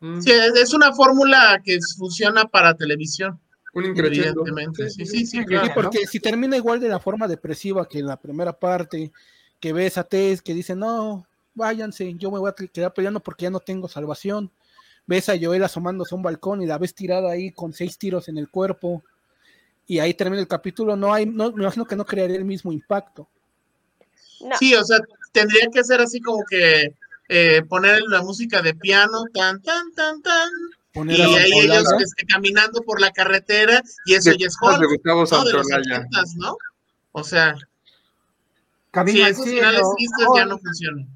Mm. 0.00 0.20
Sí, 0.20 0.32
es 0.32 0.74
una 0.74 0.92
fórmula 0.92 1.60
que 1.62 1.78
funciona 1.96 2.46
para 2.46 2.74
televisión. 2.74 3.38
Un 3.74 3.84
increíble. 3.84 4.32
Sí, 4.88 5.04
sí, 5.04 5.26
sí, 5.26 5.44
porque 5.74 6.06
si 6.06 6.20
termina 6.20 6.56
igual 6.56 6.80
de 6.80 6.88
la 6.88 7.00
forma 7.00 7.28
depresiva 7.28 7.86
que 7.88 8.02
la 8.02 8.18
primera 8.18 8.52
parte, 8.52 9.12
que 9.60 9.72
ves 9.72 9.98
a 9.98 10.04
Tess 10.04 10.40
que 10.40 10.54
dice, 10.54 10.74
no, 10.74 11.26
váyanse, 11.54 12.14
yo 12.14 12.30
me 12.30 12.38
voy 12.38 12.50
a 12.50 12.68
quedar 12.68 12.94
peleando 12.94 13.20
porque 13.20 13.44
ya 13.44 13.50
no 13.50 13.60
tengo 13.60 13.88
salvación. 13.88 14.50
Ves 15.06 15.28
a 15.28 15.34
Joel 15.38 15.64
asomándose 15.64 16.14
a 16.14 16.16
un 16.16 16.22
balcón 16.22 16.62
y 16.62 16.66
la 16.66 16.78
ves 16.78 16.94
tirada 16.94 17.30
ahí 17.30 17.50
con 17.50 17.74
seis 17.74 17.98
tiros 17.98 18.28
en 18.28 18.38
el 18.38 18.48
cuerpo. 18.48 19.02
Y 19.86 19.98
ahí 19.98 20.14
termina 20.14 20.40
el 20.40 20.48
capítulo. 20.48 20.96
No 20.96 21.12
hay, 21.12 21.26
no, 21.26 21.52
me 21.52 21.62
imagino 21.62 21.86
que 21.86 21.96
no 21.96 22.04
crearía 22.04 22.36
el 22.36 22.44
mismo 22.44 22.72
impacto. 22.72 23.28
Sí, 24.58 24.74
o 24.74 24.84
sea, 24.84 24.98
tendría 25.32 25.68
que 25.72 25.84
ser 25.84 26.00
así 26.00 26.20
como 26.20 26.44
que 26.48 26.94
eh, 27.28 27.62
poner 27.68 28.02
la 28.08 28.22
música 28.22 28.62
de 28.62 28.74
piano, 28.74 29.24
tan, 29.32 29.62
tan, 29.62 29.92
tan, 29.92 30.22
tan. 30.22 30.50
y 31.08 31.20
ahí 31.20 31.52
ellos 31.60 31.84
este, 32.00 32.26
caminando 32.26 32.82
por 32.82 33.00
la 33.00 33.10
carretera 33.10 33.82
y 34.06 34.14
eso 34.14 34.32
ya 34.32 34.46
es 34.46 34.56
Hulk, 34.60 34.80
¿no? 36.36 36.56
O 37.12 37.24
sea, 37.24 37.54
si 39.06 39.22
esos 39.22 39.44
finales 39.44 39.82
tristes 39.96 40.26
ya 40.36 40.44
no 40.44 40.58
funcionan. 40.58 41.08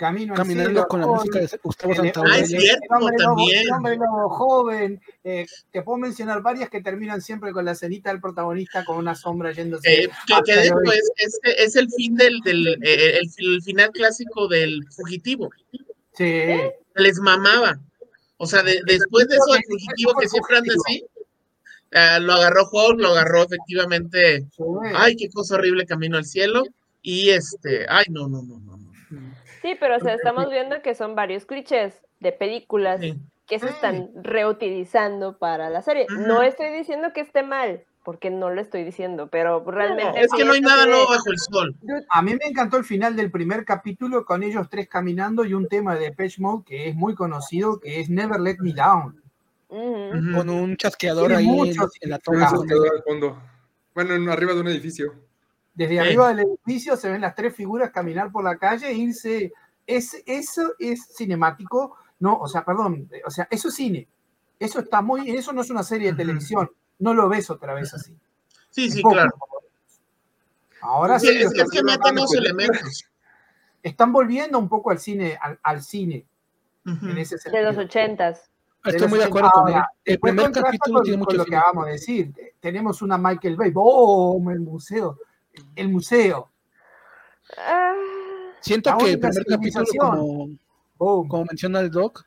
Camino 0.00 0.34
Caminando 0.34 0.88
con 0.88 1.02
la 1.02 1.06
música 1.08 1.40
de 1.40 1.60
Gustavo 1.62 1.94
Santaolalla. 1.94 2.34
Ah, 2.34 2.38
es 2.38 2.48
cierto, 2.48 2.86
hombre 2.98 3.16
también. 3.18 3.66
Lobo, 3.66 3.76
hombre 3.76 3.96
lobo 3.96 4.30
joven. 4.30 5.00
Eh, 5.22 5.46
te 5.70 5.82
puedo 5.82 5.98
mencionar 5.98 6.40
varias 6.40 6.70
que 6.70 6.80
terminan 6.80 7.20
siempre 7.20 7.52
con 7.52 7.66
la 7.66 7.74
cenita 7.74 8.08
del 8.08 8.18
protagonista 8.18 8.82
con 8.86 8.96
una 8.96 9.14
sombra 9.14 9.52
yéndose. 9.52 10.04
Eh, 10.04 10.10
que, 10.26 10.34
que 10.46 10.56
después 10.58 11.02
es, 11.16 11.38
es, 11.44 11.76
el 11.76 11.90
fin 11.90 12.14
del, 12.14 12.40
del 12.40 12.66
eh, 12.82 13.18
el, 13.18 13.28
el, 13.56 13.62
final 13.62 13.90
clásico 13.90 14.48
del 14.48 14.82
fugitivo. 14.90 15.50
Sí. 16.14 16.44
Les 16.94 17.18
mamaba. 17.20 17.78
O 18.38 18.46
sea, 18.46 18.62
de, 18.62 18.80
después 18.86 19.28
de 19.28 19.34
eso, 19.34 19.54
el 19.54 19.64
fugitivo 19.68 20.14
que 20.18 20.30
siempre 20.30 20.56
anda 20.56 20.74
así, 20.82 21.04
uh, 21.92 22.22
lo 22.22 22.32
agarró 22.32 22.70
Hulk, 22.72 23.00
lo 23.00 23.08
agarró 23.08 23.42
efectivamente. 23.42 24.46
Sí. 24.56 24.64
Ay, 24.94 25.14
qué 25.16 25.28
cosa 25.28 25.56
horrible, 25.56 25.84
camino 25.84 26.16
al 26.16 26.24
cielo. 26.24 26.62
Y 27.02 27.28
este, 27.28 27.84
ay, 27.86 28.06
no, 28.08 28.28
no, 28.28 28.40
no, 28.40 28.58
no. 28.60 28.79
Sí, 29.62 29.76
pero 29.78 29.96
o 29.96 30.00
sea, 30.00 30.14
estamos 30.14 30.50
viendo 30.50 30.80
que 30.82 30.94
son 30.94 31.14
varios 31.14 31.44
clichés 31.44 32.00
de 32.20 32.32
películas 32.32 33.00
que 33.46 33.58
se 33.58 33.66
están 33.66 34.10
reutilizando 34.14 35.36
para 35.38 35.70
la 35.70 35.82
serie. 35.82 36.06
No 36.08 36.42
estoy 36.42 36.70
diciendo 36.70 37.12
que 37.12 37.20
esté 37.20 37.42
mal, 37.42 37.84
porque 38.04 38.30
no 38.30 38.50
lo 38.50 38.60
estoy 38.60 38.84
diciendo, 38.84 39.28
pero 39.28 39.62
realmente... 39.64 40.20
es 40.20 40.30
que 40.32 40.44
no 40.44 40.52
hay 40.52 40.60
nada 40.60 40.86
nuevo 40.86 41.08
bajo 41.08 41.30
el 41.30 41.38
sol. 41.38 41.76
A 42.10 42.22
mí 42.22 42.32
me 42.34 42.48
encantó 42.48 42.76
el 42.76 42.84
final 42.84 43.16
del 43.16 43.30
primer 43.30 43.64
capítulo 43.64 44.24
con 44.24 44.42
ellos 44.42 44.68
tres 44.70 44.88
caminando 44.88 45.44
y 45.44 45.54
un 45.54 45.68
tema 45.68 45.94
de 45.94 46.06
Depeche 46.06 46.40
Mode 46.40 46.64
que 46.64 46.88
es 46.88 46.94
muy 46.94 47.14
conocido, 47.14 47.80
que 47.80 48.00
es 48.00 48.08
Never 48.08 48.40
Let 48.40 48.58
Me 48.60 48.72
Down. 48.72 49.20
Con 49.68 50.48
un 50.48 50.76
chasqueador 50.76 51.32
ahí 51.32 51.46
en, 51.46 52.10
la 52.10 52.18
toma. 52.18 52.50
Bueno, 53.94 54.32
arriba 54.32 54.54
de 54.54 54.60
un 54.60 54.68
edificio. 54.68 55.29
Desde 55.80 55.98
arriba 55.98 56.28
del 56.28 56.40
edificio 56.40 56.94
se 56.94 57.08
ven 57.08 57.22
las 57.22 57.34
tres 57.34 57.56
figuras 57.56 57.90
caminar 57.90 58.30
por 58.30 58.44
la 58.44 58.58
calle 58.58 58.90
e 58.90 58.92
irse. 58.92 59.50
Es, 59.86 60.22
eso 60.26 60.74
es 60.78 61.08
cinemático, 61.16 61.96
no, 62.18 62.36
o 62.36 62.46
sea, 62.48 62.66
perdón, 62.66 63.08
o 63.24 63.30
sea, 63.30 63.48
eso 63.50 63.68
es 63.68 63.76
cine. 63.76 64.06
Eso 64.58 64.80
está 64.80 65.00
muy, 65.00 65.30
eso 65.30 65.54
no 65.54 65.62
es 65.62 65.70
una 65.70 65.82
serie 65.82 66.10
de 66.10 66.18
televisión, 66.18 66.70
no 66.98 67.14
lo 67.14 67.30
ves 67.30 67.48
otra 67.48 67.72
vez 67.72 67.94
así. 67.94 68.14
Sí, 68.68 68.90
sí, 68.90 69.02
claro. 69.02 69.30
Ahora 70.82 71.18
sí. 71.18 71.28
Es, 71.28 71.50
es 71.50 71.70
que 71.70 71.82
meten 71.82 72.14
los 72.14 72.34
elementos. 72.34 73.06
Están 73.82 74.12
volviendo 74.12 74.58
un 74.58 74.68
poco 74.68 74.90
al 74.90 74.98
cine, 74.98 75.38
al, 75.62 75.82
cine. 75.82 76.26
en 76.84 77.16
ese 77.16 77.36
De 77.50 77.62
los 77.62 77.78
ochentas. 77.78 78.50
Estoy 78.84 79.08
muy 79.08 79.18
de 79.18 79.24
acuerdo 79.24 79.50
con 79.50 79.72
él. 79.72 79.80
El 80.04 80.20
primer 80.20 80.52
capítulo 80.52 81.00
tiene 81.00 81.16
mucho 81.16 81.38
lo 81.38 81.46
que 81.46 81.56
vamos 81.56 81.86
a 81.86 81.88
decir. 81.88 82.34
Tenemos 82.60 83.00
una 83.00 83.16
Michael 83.16 83.56
Bay, 83.56 83.72
¡oh! 83.74 84.38
El 84.50 84.60
museo 84.60 85.16
el 85.76 85.88
museo. 85.88 86.50
Ah. 87.56 87.94
Siento 88.60 88.96
que 88.98 89.12
el 89.12 89.18
primer 89.18 89.44
capítulo, 89.46 89.86
como, 90.96 91.28
como, 91.28 91.44
menciona 91.46 91.80
el 91.80 91.90
Doc, 91.90 92.24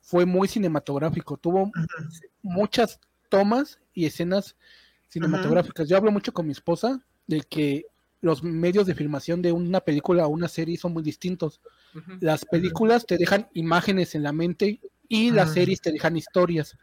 fue 0.00 0.24
muy 0.24 0.48
cinematográfico. 0.48 1.36
Tuvo 1.36 1.70
muchas 2.42 2.98
tomas 3.28 3.78
y 3.92 4.06
escenas 4.06 4.56
cinematográficas. 5.08 5.88
Yo 5.88 5.96
hablo 5.96 6.10
mucho 6.10 6.32
con 6.32 6.46
mi 6.46 6.52
esposa 6.52 7.00
de 7.26 7.40
que 7.40 7.86
los 8.20 8.42
medios 8.42 8.86
de 8.86 8.94
filmación 8.94 9.42
de 9.42 9.52
una 9.52 9.80
película 9.80 10.26
o 10.26 10.30
una 10.30 10.48
serie 10.48 10.78
son 10.78 10.92
muy 10.92 11.02
distintos. 11.02 11.60
Las 12.20 12.44
películas 12.44 13.06
te 13.06 13.18
dejan 13.18 13.48
imágenes 13.52 14.14
en 14.14 14.22
la 14.22 14.32
mente 14.32 14.80
y 15.08 15.30
las 15.30 15.52
series 15.52 15.80
te 15.80 15.92
dejan 15.92 16.16
historias. 16.16 16.76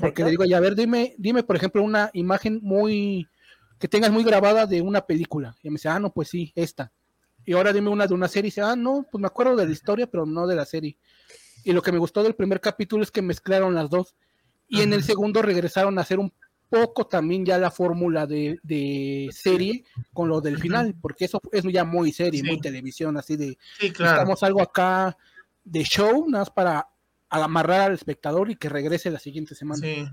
Porque 0.00 0.24
le 0.24 0.30
digo, 0.30 0.44
ya 0.44 0.56
a 0.56 0.60
ver, 0.60 0.74
dime, 0.74 1.14
dime, 1.18 1.42
por 1.42 1.56
ejemplo, 1.56 1.82
una 1.82 2.10
imagen 2.14 2.60
muy 2.62 3.28
que 3.84 3.88
tengas 3.88 4.10
muy 4.10 4.24
grabada 4.24 4.64
de 4.64 4.80
una 4.80 5.02
película. 5.02 5.54
Y 5.62 5.68
me 5.68 5.74
dice, 5.74 5.90
ah, 5.90 6.00
no, 6.00 6.10
pues 6.10 6.28
sí, 6.28 6.50
esta. 6.54 6.90
Y 7.44 7.52
ahora 7.52 7.70
dime 7.70 7.90
una 7.90 8.06
de 8.06 8.14
una 8.14 8.28
serie. 8.28 8.48
Y 8.48 8.50
dice, 8.50 8.62
ah, 8.62 8.74
no, 8.74 9.06
pues 9.12 9.20
me 9.20 9.26
acuerdo 9.26 9.54
de 9.56 9.66
la 9.66 9.72
historia, 9.72 10.06
pero 10.06 10.24
no 10.24 10.46
de 10.46 10.56
la 10.56 10.64
serie. 10.64 10.96
Y 11.64 11.72
lo 11.74 11.82
que 11.82 11.92
me 11.92 11.98
gustó 11.98 12.22
del 12.22 12.34
primer 12.34 12.62
capítulo 12.62 13.02
es 13.02 13.10
que 13.10 13.20
mezclaron 13.20 13.74
las 13.74 13.90
dos. 13.90 14.14
Y 14.68 14.80
en 14.80 14.94
el 14.94 15.04
segundo 15.04 15.42
regresaron 15.42 15.98
a 15.98 16.00
hacer 16.00 16.18
un 16.18 16.32
poco 16.70 17.06
también 17.08 17.44
ya 17.44 17.58
la 17.58 17.70
fórmula 17.70 18.26
de, 18.26 18.58
de, 18.62 19.28
serie 19.32 19.84
con 20.14 20.30
lo 20.30 20.40
del 20.40 20.58
final, 20.58 20.94
porque 20.98 21.26
eso 21.26 21.38
es 21.52 21.62
ya 21.64 21.84
muy 21.84 22.10
serie, 22.10 22.42
muy 22.42 22.62
televisión, 22.62 23.18
así 23.18 23.36
de 23.36 23.58
sí, 23.78 23.92
claro. 23.92 24.12
estamos 24.12 24.42
algo 24.44 24.62
acá 24.62 25.14
de 25.62 25.82
show, 25.82 26.24
nada 26.26 26.44
más 26.44 26.50
para 26.50 26.88
amarrar 27.28 27.82
al 27.82 27.92
espectador 27.92 28.50
y 28.50 28.56
que 28.56 28.70
regrese 28.70 29.10
la 29.10 29.18
siguiente 29.18 29.54
semana. 29.54 29.82
Sí. 29.82 30.06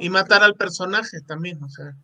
Y 0.00 0.08
matar 0.08 0.42
al 0.42 0.54
personaje 0.54 1.20
también, 1.20 1.62
o 1.62 1.68
sea 1.68 1.94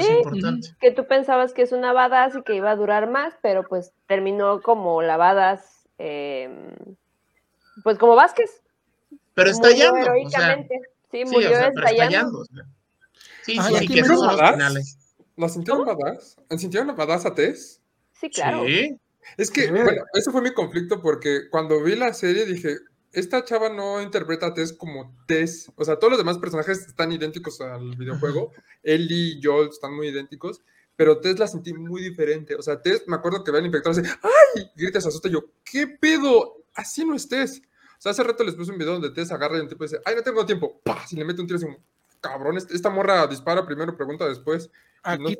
sí, 0.00 0.74
Que 0.80 0.90
tú 0.90 1.06
pensabas 1.06 1.52
que 1.52 1.62
es 1.62 1.72
una 1.72 1.92
badass 1.92 2.36
y 2.36 2.42
que 2.42 2.54
iba 2.54 2.70
a 2.70 2.76
durar 2.76 3.10
más, 3.10 3.34
pero 3.42 3.64
pues 3.68 3.92
terminó 4.06 4.62
como 4.62 5.02
la 5.02 5.16
badass, 5.16 5.88
em, 5.98 6.74
pues 7.82 7.98
como 7.98 8.14
Vázquez. 8.14 8.62
Pero 9.34 9.50
estallando. 9.50 9.98
Heroicamente. 9.98 10.80
sí, 11.10 11.24
murió 11.24 11.50
estallando. 11.50 12.44
Sí, 13.42 13.58
sí, 13.58 13.74
sí, 13.78 13.88
que 13.88 14.04
son 14.04 14.26
los 14.26 14.50
finales. 14.50 14.98
¿La 15.36 15.48
sintieron 15.48 15.84
badass? 15.84 16.36
¿Sintieron 16.56 16.88
la 16.88 16.94
badass 16.94 17.26
a 17.26 17.34
Tess? 17.34 17.80
Sí, 18.12 18.30
claro. 18.30 18.64
Sí. 18.64 18.98
Es 19.36 19.50
que, 19.50 19.70
bueno, 19.70 20.04
ese 20.14 20.30
fue 20.30 20.42
mi 20.42 20.52
conflicto 20.52 21.00
porque 21.00 21.48
cuando 21.50 21.82
vi 21.82 21.96
la 21.96 22.12
serie 22.12 22.44
dije, 22.44 22.76
esta 23.12 23.44
chava 23.44 23.68
no 23.68 24.00
interpreta 24.00 24.46
a 24.46 24.54
Tess 24.54 24.72
como 24.72 25.14
Tess. 25.26 25.70
O 25.76 25.84
sea, 25.84 25.96
todos 25.96 26.12
los 26.12 26.18
demás 26.18 26.38
personajes 26.38 26.86
están 26.86 27.12
idénticos 27.12 27.60
al 27.60 27.96
videojuego. 27.96 28.52
Ellie 28.82 29.36
y 29.36 29.40
Joel 29.42 29.68
están 29.68 29.94
muy 29.94 30.08
idénticos. 30.08 30.62
Pero 30.96 31.18
Tess 31.18 31.38
la 31.38 31.46
sentí 31.46 31.72
muy 31.72 32.02
diferente. 32.02 32.54
O 32.54 32.62
sea, 32.62 32.80
Tess, 32.80 33.04
me 33.06 33.16
acuerdo 33.16 33.44
que 33.44 33.50
ve 33.50 33.58
al 33.58 33.64
inspector 33.64 33.94
y 33.94 34.02
dice, 34.02 34.14
¡ay! 34.22 34.70
Y 34.76 34.82
grita, 34.82 35.00
se 35.00 35.08
asusta. 35.08 35.28
Y 35.28 35.32
yo, 35.32 35.44
¿qué 35.64 35.86
pedo? 35.86 36.64
Así 36.74 37.04
no 37.04 37.14
es 37.14 37.28
Tess. 37.28 37.62
O 37.98 38.02
sea, 38.02 38.12
hace 38.12 38.22
rato 38.22 38.44
les 38.44 38.54
puse 38.54 38.72
un 38.72 38.78
video 38.78 38.94
donde 38.94 39.10
Tess 39.10 39.30
agarra 39.30 39.58
y 39.58 39.60
un 39.60 39.68
tipo 39.68 39.84
dice, 39.84 40.00
¡ay, 40.04 40.14
no 40.16 40.22
tengo 40.22 40.44
tiempo! 40.44 40.80
¡Pah! 40.82 41.04
Y 41.10 41.16
le 41.16 41.24
mete 41.24 41.40
un 41.40 41.46
tiro 41.46 41.58
así 41.58 41.66
cabrón, 42.22 42.56
esta 42.56 42.88
morra 42.88 43.26
dispara 43.26 43.66
primero, 43.66 43.94
pregunta 43.94 44.26
después. 44.26 44.70
Aquí, 45.02 45.36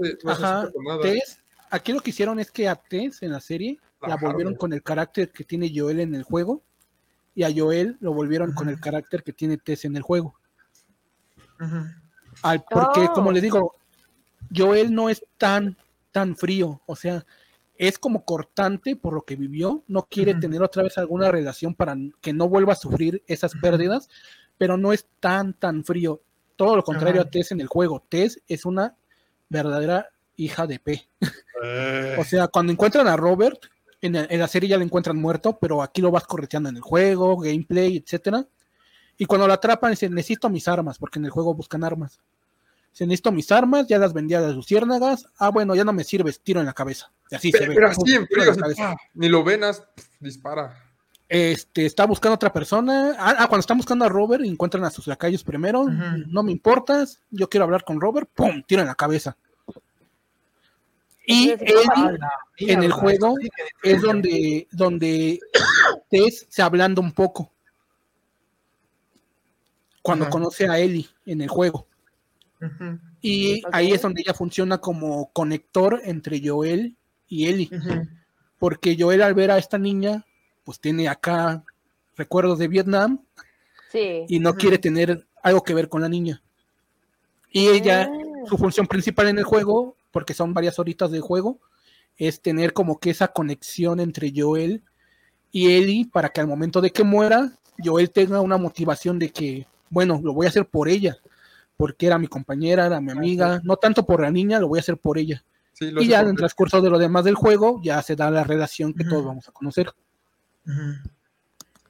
aquí 1.70 1.92
lo 1.92 2.00
que 2.00 2.10
hicieron 2.10 2.40
es 2.40 2.50
que 2.50 2.68
a 2.68 2.74
Tess 2.74 3.22
en 3.22 3.32
la 3.32 3.40
serie 3.40 3.78
la 4.02 4.16
volvieron 4.16 4.56
con 4.56 4.72
el 4.72 4.82
carácter 4.82 5.30
que 5.30 5.44
tiene 5.44 5.72
Joel 5.74 6.00
en 6.00 6.14
el 6.14 6.24
juego 6.24 6.62
y 7.34 7.44
a 7.44 7.52
Joel 7.54 7.96
lo 8.00 8.12
volvieron 8.12 8.52
con 8.52 8.68
el 8.68 8.80
carácter 8.80 9.22
que 9.22 9.32
tiene 9.32 9.56
Tess 9.56 9.84
en 9.84 9.96
el 9.96 10.02
juego. 10.02 10.38
Al, 12.42 12.64
porque, 12.68 13.09
como 13.14 13.30
le 13.30 13.40
digo, 13.40 13.76
Joel 14.54 14.92
no 14.94 15.09
es 15.09 15.24
tan, 15.38 15.76
tan 16.10 16.36
frío, 16.36 16.82
o 16.86 16.96
sea, 16.96 17.24
es 17.76 17.98
como 17.98 18.24
cortante 18.24 18.96
por 18.96 19.14
lo 19.14 19.22
que 19.22 19.36
vivió, 19.36 19.82
no 19.88 20.02
quiere 20.02 20.34
tener 20.34 20.62
otra 20.62 20.82
vez 20.82 20.98
alguna 20.98 21.30
relación 21.30 21.74
para 21.74 21.96
que 22.20 22.32
no 22.32 22.48
vuelva 22.48 22.74
a 22.74 22.76
sufrir 22.76 23.22
esas 23.26 23.54
pérdidas, 23.54 24.09
pero 24.59 24.76
no 24.76 24.92
es 24.92 25.06
tan, 25.20 25.54
tan 25.54 25.84
frío. 25.84 26.22
Todo 26.56 26.76
lo 26.76 26.84
contrario 26.84 27.22
a 27.22 27.30
Tess 27.30 27.52
en 27.52 27.60
el 27.60 27.66
juego. 27.66 28.04
Tess 28.09 28.40
es 28.46 28.64
una 28.64 28.96
verdadera 29.48 30.10
hija 30.36 30.66
de 30.66 30.78
P. 30.78 31.09
Eh. 31.64 32.16
o 32.18 32.24
sea, 32.24 32.48
cuando 32.48 32.72
encuentran 32.72 33.06
a 33.06 33.16
Robert, 33.16 33.66
en, 34.02 34.38
la 34.38 34.48
serie 34.48 34.68
ya 34.68 34.76
lo 34.76 34.84
encuentran 34.84 35.16
muerto, 35.16 35.58
pero 35.60 35.82
aquí 35.82 36.02
lo 36.02 36.10
vas 36.10 36.24
correteando 36.24 36.68
en 36.68 36.76
el 36.76 36.82
juego, 36.82 37.38
gameplay, 37.38 37.96
etcétera. 37.96 38.44
Y 39.16 39.26
cuando 39.26 39.46
lo 39.46 39.52
atrapan, 39.52 39.92
dicen, 39.92 40.14
necesito 40.14 40.50
mis 40.50 40.66
armas, 40.66 40.98
porque 40.98 41.18
en 41.18 41.24
el 41.24 41.30
juego 41.30 41.54
buscan 41.54 41.84
armas. 41.84 42.20
Se 42.92 43.06
necesito 43.06 43.32
mis 43.32 43.50
armas, 43.52 43.86
ya 43.86 43.98
las 43.98 44.12
vendía 44.12 44.40
de 44.40 44.52
luciérnagas. 44.52 45.26
Ah, 45.38 45.50
bueno, 45.50 45.74
ya 45.74 45.84
no 45.84 45.92
me 45.92 46.04
sirves, 46.04 46.40
tiro 46.40 46.60
en 46.60 46.66
la 46.66 46.72
cabeza. 46.72 47.10
Y 47.30 47.36
así 47.36 47.52
pero, 47.52 47.64
se 47.64 47.68
ve. 47.70 47.74
Pero 47.76 47.88
así 47.88 48.14
en 48.14 48.26
frío, 48.26 48.96
ni 49.14 49.28
lo 49.28 49.44
venas, 49.44 49.82
dispara. 50.20 50.76
Este, 51.28 51.86
está 51.86 52.04
buscando 52.04 52.32
a 52.32 52.36
otra 52.36 52.52
persona. 52.52 53.14
Ah, 53.18 53.36
ah, 53.38 53.46
cuando 53.46 53.60
están 53.60 53.78
buscando 53.78 54.04
a 54.04 54.08
Robert, 54.08 54.44
encuentran 54.44 54.84
a 54.84 54.90
sus 54.90 55.06
lacayos 55.06 55.42
primero. 55.44 55.86
No 56.26 56.42
me 56.42 56.52
importas, 56.52 57.22
yo 57.30 57.48
quiero 57.48 57.64
hablar 57.64 57.84
con 57.84 58.00
Robert, 58.00 58.28
¡pum! 58.34 58.62
Tiro 58.66 58.82
en 58.82 58.88
la 58.88 58.94
cabeza. 58.94 59.36
Y 61.26 61.54
en 62.58 62.82
el 62.82 62.92
juego 62.92 63.36
es 63.82 64.02
donde, 64.02 64.66
donde 64.72 65.40
Tess 66.10 66.46
se 66.48 66.62
hablando 66.62 67.00
un 67.00 67.12
poco. 67.12 67.52
Cuando 70.02 70.28
conoce 70.28 70.68
a 70.68 70.78
Ellie 70.78 71.08
en 71.26 71.42
el 71.42 71.48
juego. 71.48 71.86
Y 73.20 73.62
ahí 73.72 73.92
es 73.92 74.02
donde 74.02 74.22
ella 74.22 74.34
funciona 74.34 74.78
como 74.78 75.30
conector 75.32 76.00
entre 76.04 76.40
Joel 76.44 76.96
y 77.28 77.46
Ellie. 77.46 77.70
Porque 78.58 78.96
Joel 78.98 79.22
al 79.22 79.34
ver 79.34 79.50
a 79.50 79.58
esta 79.58 79.78
niña, 79.78 80.24
pues 80.64 80.80
tiene 80.80 81.08
acá 81.08 81.64
recuerdos 82.16 82.58
de 82.58 82.68
Vietnam. 82.68 83.24
Y 83.94 84.40
no 84.40 84.54
quiere 84.54 84.78
tener 84.78 85.26
algo 85.42 85.62
que 85.62 85.74
ver 85.74 85.88
con 85.88 86.02
la 86.02 86.08
niña. 86.08 86.42
Y 87.50 87.68
ella, 87.68 88.08
ah. 88.10 88.46
su 88.48 88.56
función 88.56 88.86
principal 88.86 89.28
en 89.28 89.38
el 89.38 89.44
juego 89.44 89.96
porque 90.12 90.34
son 90.34 90.55
varias 90.55 90.78
horitas 90.78 91.10
de 91.10 91.20
juego, 91.20 91.59
es 92.16 92.40
tener 92.40 92.72
como 92.72 93.01
que 93.01 93.10
esa 93.10 93.28
conexión 93.28 93.98
entre 93.98 94.32
Joel 94.34 94.82
y 95.51 95.72
Ellie 95.72 96.09
para 96.10 96.28
que 96.28 96.40
al 96.40 96.47
momento 96.47 96.80
de 96.80 96.90
que 96.90 97.02
muera, 97.02 97.52
Joel 97.82 98.10
tenga 98.10 98.40
una 98.40 98.59
motivación 98.59 99.18
de 99.18 99.30
que, 99.30 99.66
bueno, 99.90 100.20
lo 100.22 100.32
voy 100.32 100.47
a 100.47 100.51
hacer 100.51 100.66
por 100.66 100.89
ella, 100.89 101.16
porque 101.76 102.06
era 102.06 102.18
mi 102.18 102.28
compañera, 102.28 102.86
era 102.86 103.01
mi 103.01 103.10
amiga, 103.10 103.60
no 103.64 103.76
tanto 103.76 104.05
por 104.06 104.20
la 104.20 104.30
niña, 104.30 104.60
lo 104.60 104.68
voy 104.68 104.78
a 104.78 104.80
hacer 104.80 104.98
por 104.98 105.18
ella. 105.18 105.44
y 105.80 106.06
ya 106.06 106.20
en 106.20 106.28
el 106.28 106.36
transcurso 106.36 106.80
de 106.80 106.90
lo 106.90 106.98
demás 106.98 107.24
del 107.24 107.34
juego, 107.34 107.80
ya 107.82 108.01
se 108.02 108.14
da 108.14 108.30
la 108.30 108.44
relación 108.44 108.93
que 108.94 109.05
todos 109.05 109.24
vamos 109.24 109.48
a 109.48 109.52
conocer. 109.52 109.90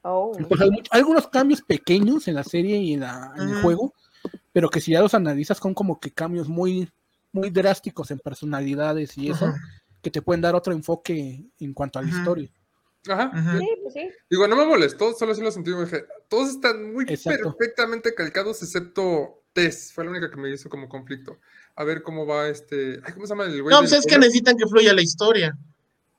Oh. 0.02 0.32
Pues 0.48 0.60
hay, 0.60 0.70
algunos 0.90 1.28
cambios 1.28 1.62
pequeños 1.62 2.26
en 2.26 2.34
la 2.34 2.44
serie 2.44 2.78
y 2.78 2.94
en, 2.94 3.02
en 3.02 3.48
el 3.48 3.62
juego, 3.62 3.92
pero 4.52 4.68
que 4.68 4.80
si 4.80 4.92
ya 4.92 5.00
los 5.00 5.14
analizas 5.14 5.58
son 5.58 5.74
como 5.74 6.00
que 6.00 6.10
cambios 6.10 6.48
muy 6.48 6.88
muy 7.32 7.50
drásticos 7.50 8.10
en 8.10 8.18
personalidades 8.18 9.16
y 9.16 9.30
eso, 9.30 9.52
que 10.00 10.10
te 10.10 10.22
pueden 10.22 10.42
dar 10.42 10.54
otro 10.54 10.72
enfoque 10.72 11.44
en 11.58 11.74
cuanto 11.74 11.98
a 11.98 12.02
la 12.02 12.10
historia. 12.10 12.50
Ajá. 13.08 13.58
Sí, 13.58 13.68
pues 13.82 13.94
sí. 13.94 14.10
Digo, 14.30 14.46
no 14.46 14.56
me 14.56 14.66
molestó, 14.66 15.12
solo 15.14 15.32
así 15.32 15.40
lo 15.40 15.50
sentí. 15.50 15.72
Dije, 15.72 16.04
todos 16.28 16.50
están 16.50 16.92
muy 16.92 17.04
perfectamente 17.04 18.14
calcados, 18.14 18.62
excepto 18.62 19.42
Tess. 19.52 19.92
Fue 19.92 20.04
la 20.04 20.10
única 20.10 20.30
que 20.30 20.36
me 20.36 20.52
hizo 20.52 20.68
como 20.68 20.88
conflicto. 20.88 21.38
A 21.74 21.84
ver 21.84 22.02
cómo 22.02 22.26
va 22.26 22.48
este. 22.48 23.00
¿Cómo 23.14 23.26
se 23.26 23.32
llama 23.32 23.44
el 23.44 23.62
güey? 23.62 23.74
No, 23.74 23.80
pues 23.80 23.92
es 23.92 24.06
que 24.06 24.18
necesitan 24.18 24.56
que 24.56 24.66
fluya 24.66 24.92
la 24.92 25.02
historia. 25.02 25.56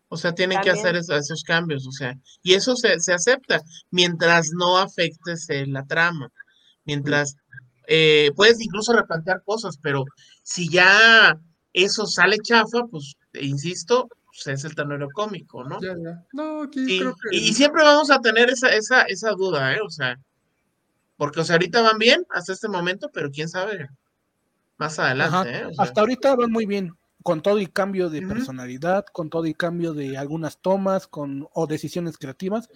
O 0.09 0.17
sea, 0.17 0.35
tienen 0.35 0.61
que 0.61 0.69
hacer 0.69 0.95
esos, 0.95 1.43
cambios. 1.43 1.87
O 1.87 1.91
sea, 1.91 2.15
y 2.43 2.53
eso 2.53 2.75
se, 2.75 2.99
se 2.99 3.13
acepta 3.13 3.61
mientras 3.89 4.51
no 4.51 4.77
afectes 4.77 5.47
la 5.67 5.85
trama. 5.85 6.31
Mientras 6.85 7.37
eh, 7.87 8.31
puedes 8.35 8.61
incluso 8.61 8.93
replantear 8.93 9.41
cosas, 9.43 9.77
pero 9.81 10.05
si 10.43 10.69
ya 10.69 11.39
eso 11.73 12.05
sale 12.05 12.37
chafa, 12.37 12.85
pues, 12.85 13.15
insisto, 13.33 14.07
pues 14.25 14.47
es 14.47 14.65
el 14.65 14.75
ternero 14.75 15.07
cómico, 15.13 15.63
¿no? 15.63 15.79
No, 16.33 16.63
aquí 16.63 16.85
y, 16.87 16.99
creo 16.99 17.15
que... 17.15 17.35
y, 17.35 17.53
siempre 17.53 17.83
vamos 17.83 18.11
a 18.11 18.19
tener 18.19 18.49
esa, 18.49 18.69
esa, 18.69 19.03
esa 19.03 19.31
duda, 19.31 19.73
¿eh? 19.73 19.79
O 19.83 19.89
sea, 19.89 20.19
porque, 21.17 21.41
o 21.41 21.43
sea, 21.43 21.55
ahorita 21.55 21.81
van 21.81 21.97
bien 21.97 22.25
hasta 22.29 22.53
este 22.53 22.67
momento, 22.67 23.09
pero 23.11 23.31
quién 23.31 23.49
sabe 23.49 23.89
más 24.77 24.99
adelante, 24.99 25.55
¿eh? 25.55 25.71
Hasta 25.77 26.01
ahorita 26.01 26.35
van 26.35 26.51
muy 26.51 26.65
bien, 26.65 26.93
con 27.23 27.41
todo 27.41 27.59
y 27.59 27.67
cambio 27.67 28.09
de 28.09 28.21
personalidad, 28.21 29.05
con 29.11 29.29
todo 29.29 29.45
y 29.45 29.53
cambio 29.53 29.93
de 29.93 30.17
algunas 30.17 30.59
tomas 30.59 31.07
con, 31.07 31.47
o 31.53 31.67
decisiones 31.67 32.17
creativas. 32.17 32.69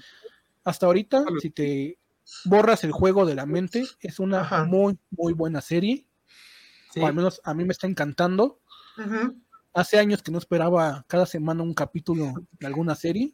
Hasta 0.63 0.85
ahorita, 0.85 1.25
si 1.41 1.49
te 1.49 1.97
borras 2.45 2.83
el 2.83 2.91
juego 2.91 3.25
de 3.25 3.35
la 3.35 3.45
mente. 3.45 3.85
Es 3.99 4.19
una 4.19 4.65
muy, 4.65 4.97
muy 5.11 5.33
buena 5.33 5.61
serie. 5.61 6.06
O 6.95 7.05
al 7.05 7.13
menos 7.13 7.41
a 7.43 7.53
mí 7.53 7.65
me 7.65 7.71
está 7.71 7.87
encantando. 7.87 8.59
Hace 9.73 9.99
años 9.99 10.23
que 10.23 10.31
no 10.31 10.37
esperaba 10.37 11.05
cada 11.07 11.25
semana 11.25 11.61
un 11.61 11.73
capítulo 11.73 12.33
de 12.59 12.67
alguna 12.67 12.95
serie 12.95 13.33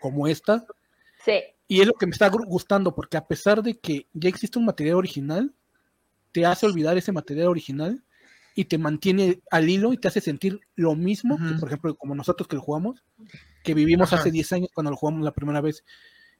como 0.00 0.26
esta. 0.26 0.66
Sí. 1.24 1.40
Y 1.68 1.80
es 1.80 1.86
lo 1.86 1.94
que 1.94 2.06
me 2.06 2.12
está 2.12 2.28
gustando, 2.28 2.94
porque 2.94 3.16
a 3.16 3.26
pesar 3.26 3.62
de 3.62 3.78
que 3.78 4.08
ya 4.12 4.28
existe 4.28 4.58
un 4.58 4.64
material 4.64 4.96
original, 4.96 5.54
te 6.32 6.44
hace 6.44 6.66
olvidar 6.66 6.96
ese 6.98 7.12
material 7.12 7.48
original 7.48 8.04
y 8.54 8.64
te 8.64 8.78
mantiene 8.78 9.40
al 9.50 9.68
hilo 9.70 9.92
y 9.92 9.96
te 9.96 10.08
hace 10.08 10.20
sentir 10.20 10.60
lo 10.74 10.94
mismo, 10.96 11.38
por 11.58 11.68
ejemplo, 11.68 11.94
como 11.94 12.14
nosotros 12.14 12.48
que 12.48 12.56
lo 12.56 12.62
jugamos, 12.62 13.04
que 13.62 13.74
vivimos 13.74 14.12
hace 14.12 14.30
10 14.30 14.52
años 14.52 14.70
cuando 14.74 14.90
lo 14.90 14.96
jugamos 14.96 15.22
la 15.22 15.32
primera 15.32 15.60
vez. 15.60 15.84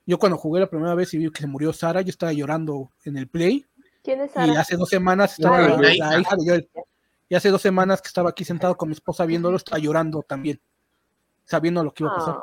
Yo 0.06 0.18
cuando 0.18 0.36
jugué 0.36 0.60
la 0.60 0.68
primera 0.70 0.94
vez 0.94 1.14
y 1.14 1.18
vi 1.18 1.30
que 1.30 1.42
se 1.42 1.46
murió 1.46 1.72
Sara, 1.72 2.00
yo 2.00 2.10
estaba 2.10 2.32
llorando 2.32 2.90
en 3.04 3.16
el 3.16 3.28
play. 3.28 3.66
¿Quién 4.02 4.22
es 4.22 4.32
Sara? 4.32 4.52
Y 4.52 4.56
hace 4.56 4.76
dos 4.76 4.88
semanas 4.88 5.32
estaba 5.32 5.60
la, 5.60 5.92
hija 5.92 6.36
de 6.36 6.68
Y 7.28 7.34
hace 7.34 7.50
dos 7.50 7.62
semanas 7.62 8.00
que 8.00 8.08
estaba 8.08 8.30
aquí 8.30 8.44
sentado 8.44 8.76
con 8.76 8.88
mi 8.88 8.94
esposa 8.94 9.26
viéndolo, 9.26 9.56
estaba 9.56 9.78
llorando 9.78 10.22
también, 10.22 10.60
sabiendo 11.44 11.84
lo 11.84 11.92
que 11.92 12.04
iba 12.04 12.12
a 12.12 12.16
pasar. 12.16 12.36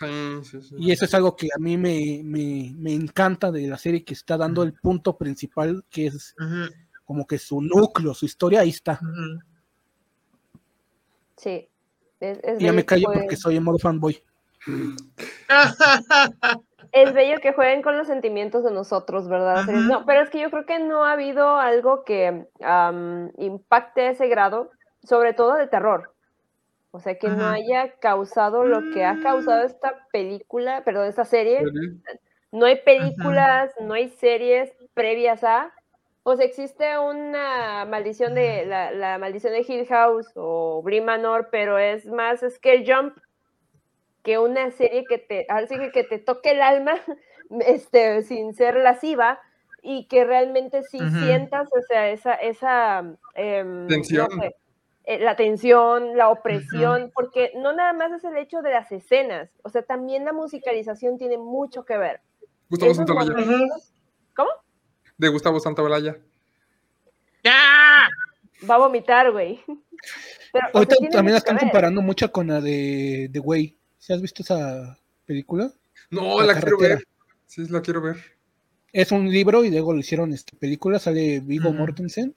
Ah. 0.00 0.40
Y 0.76 0.90
eso 0.90 1.04
es 1.04 1.14
algo 1.14 1.36
que 1.36 1.48
a 1.54 1.58
mí 1.60 1.76
me, 1.76 2.20
me, 2.24 2.74
me, 2.76 2.92
encanta 2.92 3.52
de 3.52 3.68
la 3.68 3.78
serie, 3.78 4.04
que 4.04 4.14
está 4.14 4.36
dando 4.36 4.64
el 4.64 4.72
punto 4.72 5.16
principal, 5.16 5.84
que 5.88 6.06
es 6.06 6.34
como 7.04 7.26
que 7.26 7.38
su 7.38 7.60
núcleo, 7.60 8.12
su 8.12 8.26
historia, 8.26 8.60
ahí 8.60 8.70
está. 8.70 8.98
Sí. 11.36 11.68
y 12.20 12.64
ya 12.64 12.72
me 12.72 12.84
callo 12.84 13.08
porque 13.12 13.36
soy 13.36 13.56
en 13.56 13.64
modo 13.64 13.78
fanboy. 13.78 14.20
es 16.94 17.12
bello 17.12 17.40
que 17.40 17.52
jueguen 17.52 17.82
con 17.82 17.98
los 17.98 18.06
sentimientos 18.06 18.62
de 18.62 18.70
nosotros, 18.70 19.28
¿verdad? 19.28 19.64
No, 19.66 20.06
pero 20.06 20.22
es 20.22 20.30
que 20.30 20.38
yo 20.38 20.48
creo 20.50 20.64
que 20.64 20.78
no 20.78 21.04
ha 21.04 21.12
habido 21.12 21.56
algo 21.56 22.04
que 22.04 22.46
impacte 23.36 24.10
ese 24.10 24.28
grado, 24.28 24.70
sobre 25.02 25.34
todo 25.34 25.54
de 25.54 25.66
terror. 25.66 26.14
O 26.92 27.00
sea, 27.00 27.18
que 27.18 27.28
no 27.28 27.48
haya 27.48 27.90
causado 27.98 28.64
lo 28.64 28.94
que 28.94 29.04
ha 29.04 29.18
causado 29.20 29.64
mm. 29.64 29.66
esta 29.66 30.06
película, 30.12 30.84
perdón, 30.84 31.08
esta 31.08 31.24
serie. 31.24 31.64
No 32.52 32.66
hay 32.66 32.76
películas, 32.76 33.74
no 33.80 33.94
hay 33.94 34.08
series 34.08 34.72
previas 34.94 35.42
a. 35.42 35.72
O 36.22 36.36
sea, 36.36 36.46
existe 36.46 36.96
una 36.96 37.84
maldición 37.86 38.36
de 38.36 38.64
la, 38.66 38.92
la 38.92 39.18
maldición 39.18 39.52
de 39.52 39.64
Hill 39.66 39.86
House 39.88 40.30
o 40.36 40.80
Brie 40.82 41.00
Manor, 41.00 41.48
pero 41.50 41.76
es 41.76 42.06
más 42.06 42.44
Scare 42.48 42.84
Jump 42.86 43.18
que 44.24 44.38
una 44.38 44.70
serie 44.72 45.04
que 45.08 45.18
te, 45.18 45.46
así 45.48 45.78
que, 45.78 45.92
que 45.92 46.02
te 46.02 46.18
toque 46.18 46.52
el 46.52 46.62
alma, 46.62 46.94
este, 47.66 48.22
sin 48.22 48.54
ser 48.54 48.76
lasciva, 48.76 49.38
y 49.82 50.06
que 50.06 50.24
realmente 50.24 50.82
sí 50.82 50.98
sientas, 50.98 51.68
o 51.68 51.82
sea, 51.86 52.08
esa, 52.10 52.34
esa 52.34 53.04
em, 53.34 53.86
tensión. 53.86 54.28
Eh, 55.06 55.18
la 55.18 55.36
tensión, 55.36 56.16
la 56.16 56.30
opresión, 56.30 57.12
porque 57.14 57.52
no 57.56 57.74
nada 57.74 57.92
más 57.92 58.10
es 58.12 58.24
el 58.24 58.38
hecho 58.38 58.62
de 58.62 58.70
las 58.70 58.90
escenas, 58.90 59.50
o 59.62 59.68
sea, 59.68 59.82
también 59.82 60.24
la 60.24 60.32
musicalización 60.32 61.18
tiene 61.18 61.36
mucho 61.36 61.84
que 61.84 61.98
ver. 61.98 62.22
Gustavo 62.70 62.94
Santaolalla. 62.94 63.34
¿Cómo? 64.34 64.48
De 65.18 65.28
Gustavo 65.28 65.60
Santaolalla. 65.60 66.16
¡Ya! 67.44 68.08
Va 68.68 68.76
a 68.76 68.78
vomitar, 68.78 69.30
güey. 69.30 69.60
Pero, 70.52 70.66
Ahorita 70.72 70.96
también 71.10 71.32
la 71.34 71.38
están 71.38 71.58
comparando 71.58 72.00
mucho 72.00 72.32
con 72.32 72.46
la 72.46 72.62
de, 72.62 73.28
de 73.30 73.40
¿Sí 74.04 74.12
has 74.12 74.20
visto 74.20 74.42
esa 74.42 74.98
película? 75.24 75.72
No, 76.10 76.38
la, 76.42 76.60
quiero 76.60 76.76
ver. 76.76 77.08
Sí, 77.46 77.66
la 77.70 77.80
quiero 77.80 78.02
ver. 78.02 78.18
Es 78.92 79.10
un 79.12 79.30
libro 79.30 79.64
y 79.64 79.70
luego 79.70 79.94
lo 79.94 80.00
hicieron 80.00 80.30
esta 80.34 80.54
película, 80.58 80.98
sale 80.98 81.40
Vigo 81.40 81.72
Mortensen. 81.72 82.34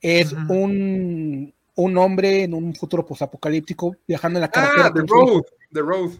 Es 0.00 0.32
un, 0.32 1.54
un 1.76 1.98
hombre 1.98 2.42
en 2.42 2.54
un 2.54 2.74
futuro 2.74 3.06
posapocalíptico 3.06 3.98
viajando 4.04 4.38
en 4.38 4.40
la 4.40 4.50
carretera. 4.50 4.86
Ah, 4.86 4.92
The 4.92 5.04
Road. 5.06 5.42
The 5.72 5.80
Road. 5.80 6.10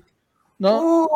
¿No? 0.61 1.09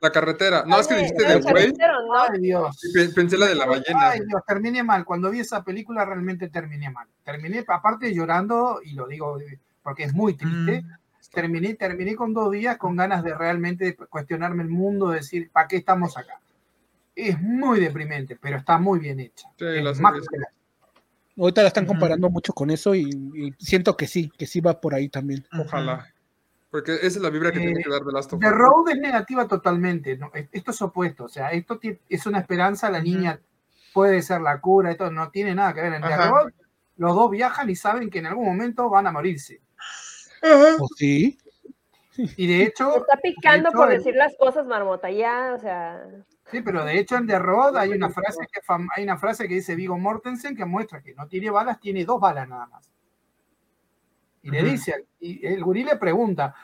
La 0.00 0.10
carretera. 0.10 0.64
No, 0.66 0.80
es 0.80 0.86
que 0.86 0.94
dijiste 0.94 1.24
de 1.24 1.40
güey. 1.42 1.74
Ay, 2.32 2.40
Dios. 2.40 2.80
Pensé 3.14 3.36
la 3.36 3.48
de 3.48 3.54
la 3.54 3.66
ballena. 3.66 4.12
Ay, 4.12 4.20
Dios, 4.26 4.40
terminé 4.46 4.82
mal. 4.82 5.04
Cuando 5.04 5.30
vi 5.30 5.40
esa 5.40 5.62
película 5.62 6.06
realmente 6.06 6.48
terminé 6.48 6.88
mal. 6.88 7.06
Terminé, 7.22 7.66
aparte 7.68 8.14
llorando, 8.14 8.80
y 8.82 8.94
lo 8.94 9.06
digo 9.06 9.36
porque 9.88 10.04
es 10.04 10.12
muy 10.12 10.34
triste, 10.34 10.84
terminé, 11.32 11.72
terminé 11.72 12.14
con 12.14 12.34
dos 12.34 12.52
días 12.52 12.76
con 12.76 12.94
ganas 12.94 13.24
de 13.24 13.34
realmente 13.34 13.96
cuestionarme 13.96 14.62
el 14.62 14.68
mundo, 14.68 15.08
decir, 15.08 15.50
¿para 15.50 15.66
qué 15.66 15.76
estamos 15.76 16.18
acá? 16.18 16.38
Es 17.16 17.40
muy 17.40 17.80
deprimente, 17.80 18.36
pero 18.38 18.58
está 18.58 18.76
muy 18.76 18.98
bien 18.98 19.18
hecha. 19.18 19.48
Ahorita 21.38 21.62
la 21.62 21.68
están 21.68 21.86
comparando 21.86 22.28
mucho 22.28 22.52
con 22.52 22.68
eso 22.70 22.94
y, 22.94 23.54
siento 23.58 23.96
que 23.96 24.06
sí, 24.06 24.30
que 24.36 24.46
sí 24.46 24.60
va 24.60 24.78
por 24.78 24.94
ahí 24.94 25.08
también. 25.08 25.46
Ojalá. 25.58 26.06
Porque 26.70 26.96
esa 26.96 27.06
es 27.06 27.20
la 27.20 27.30
vibra 27.30 27.50
que 27.50 27.60
tiene 27.60 27.82
que 27.82 27.88
dar 27.88 28.02
Last 28.02 28.34
of 28.34 28.40
The 28.40 28.50
Road 28.50 28.90
es 28.90 28.98
negativa 28.98 29.48
totalmente. 29.48 30.18
¿no? 30.18 30.30
Esto 30.52 30.70
es 30.70 30.82
opuesto. 30.82 31.24
O 31.24 31.28
sea, 31.30 31.50
esto 31.52 31.80
es 32.10 32.26
una 32.26 32.40
esperanza. 32.40 32.90
La 32.90 33.00
niña 33.00 33.40
puede 33.94 34.20
ser 34.20 34.42
la 34.42 34.60
cura. 34.60 34.90
Esto 34.90 35.10
no 35.10 35.30
tiene 35.30 35.54
nada 35.54 35.72
que 35.72 35.80
ver. 35.80 35.94
En 35.94 36.02
The 36.02 36.16
Road, 36.28 36.52
los 36.98 37.14
dos 37.14 37.30
viajan 37.30 37.70
y 37.70 37.76
saben 37.76 38.10
que 38.10 38.18
en 38.18 38.26
algún 38.26 38.44
momento 38.44 38.90
van 38.90 39.06
a 39.06 39.12
morirse. 39.12 39.62
¿O 40.42 40.86
sí? 40.96 41.38
Y 42.36 42.46
de 42.46 42.64
hecho. 42.64 42.96
está 42.96 43.16
picando 43.16 43.70
por 43.70 43.88
decir 43.88 44.14
las 44.14 44.34
cosas, 44.36 44.66
Marmota, 44.66 45.10
ya, 45.10 45.54
o 45.54 45.58
sea. 45.58 46.04
Sí, 46.50 46.62
pero 46.62 46.84
de 46.84 46.98
hecho 46.98 47.16
en 47.16 47.26
The 47.26 47.38
Road 47.38 47.76
hay 47.76 47.90
una 47.90 48.10
frase 48.10 48.40
que 48.50 48.60
hay 48.96 49.04
una 49.04 49.18
frase 49.18 49.46
que 49.46 49.54
dice 49.54 49.74
Vigo 49.74 49.98
Mortensen 49.98 50.56
que 50.56 50.64
muestra 50.64 51.02
que 51.02 51.14
no 51.14 51.28
tiene 51.28 51.50
balas, 51.50 51.78
tiene 51.78 52.04
dos 52.04 52.20
balas 52.20 52.48
nada 52.48 52.66
más. 52.66 52.90
Y 54.42 54.50
le 54.50 54.62
dice, 54.62 55.06
y 55.20 55.46
el 55.46 55.62
gurí 55.62 55.84
le 55.84 55.96
pregunta, 55.96 56.54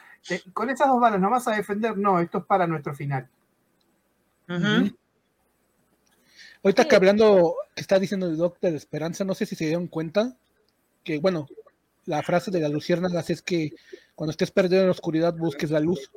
¿con 0.52 0.70
esas 0.70 0.88
dos 0.88 1.00
balas 1.00 1.20
no 1.20 1.30
vas 1.30 1.46
a 1.48 1.54
defender? 1.54 1.96
No, 1.98 2.18
esto 2.18 2.38
es 2.38 2.44
para 2.44 2.66
nuestro 2.66 2.94
final. 2.94 3.28
Ahorita 6.62 6.88
que 6.88 6.96
hablando, 6.96 7.56
que 7.74 7.82
está 7.82 7.98
diciendo 7.98 8.26
el 8.26 8.38
doctor 8.38 8.70
de 8.70 8.76
Esperanza, 8.78 9.24
no 9.24 9.34
sé 9.34 9.44
si 9.44 9.54
se 9.54 9.66
dieron 9.66 9.86
cuenta 9.86 10.34
que, 11.02 11.18
bueno, 11.18 11.46
la 12.06 12.22
frase 12.22 12.50
de 12.50 12.60
la 12.60 12.68
luciérnagas 12.68 13.30
es 13.30 13.42
que 13.42 13.72
cuando 14.14 14.30
estés 14.30 14.50
perdido 14.50 14.80
en 14.80 14.86
la 14.86 14.92
oscuridad 14.92 15.34
busques 15.34 15.70
la 15.70 15.80
luz. 15.80 16.10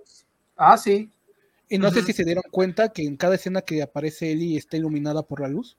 Ah, 0.56 0.78
sí. 0.78 1.10
Y 1.70 1.78
no 1.78 1.92
sé 1.92 2.02
si 2.04 2.14
se 2.14 2.24
dieron 2.24 2.44
cuenta 2.50 2.90
que 2.90 3.04
en 3.04 3.18
cada 3.18 3.36
escena 3.36 3.62
que 3.62 3.82
aparece 3.82 4.32
Ellie 4.32 4.58
está 4.58 4.78
iluminada 4.78 5.24
por 5.24 5.42
la 5.42 5.50
luz. 5.50 5.78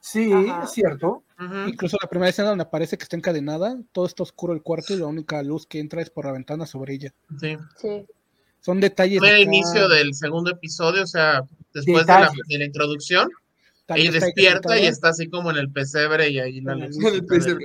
Sí, 0.00 0.32
es 0.62 0.70
cierto. 0.70 1.22
Incluso 1.66 1.96
la 2.00 2.08
primera 2.08 2.28
escena 2.28 2.50
donde 2.50 2.64
aparece 2.64 2.98
que 2.98 3.04
está 3.04 3.16
encadenada, 3.16 3.78
todo 3.92 4.06
está 4.06 4.22
oscuro 4.22 4.52
el 4.52 4.62
cuarto 4.62 4.92
y 4.92 4.96
la 4.96 5.06
única 5.06 5.42
luz 5.42 5.66
que 5.66 5.78
entra 5.78 6.02
es 6.02 6.10
por 6.10 6.26
la 6.26 6.32
ventana 6.32 6.66
sobre 6.66 6.94
ella. 6.94 7.14
Sí. 7.40 7.56
sí. 7.76 8.06
Son 8.62 8.80
detalles. 8.80 9.18
Fue 9.18 9.30
el 9.30 9.42
inicio 9.42 9.88
del 9.88 10.14
segundo 10.14 10.52
episodio, 10.52 11.02
o 11.02 11.06
sea, 11.06 11.42
después 11.74 12.06
de 12.06 12.58
la, 12.58 12.64
introducción. 12.64 13.28
Y 13.88 14.08
despierta 14.08 14.78
y 14.78 14.86
está 14.86 15.08
así 15.08 15.28
como 15.28 15.50
en 15.50 15.56
el 15.56 15.70
pesebre 15.70 16.28
y 16.28 16.38
ahí 16.38 16.60
la 16.60 16.74
luz. 16.74 16.96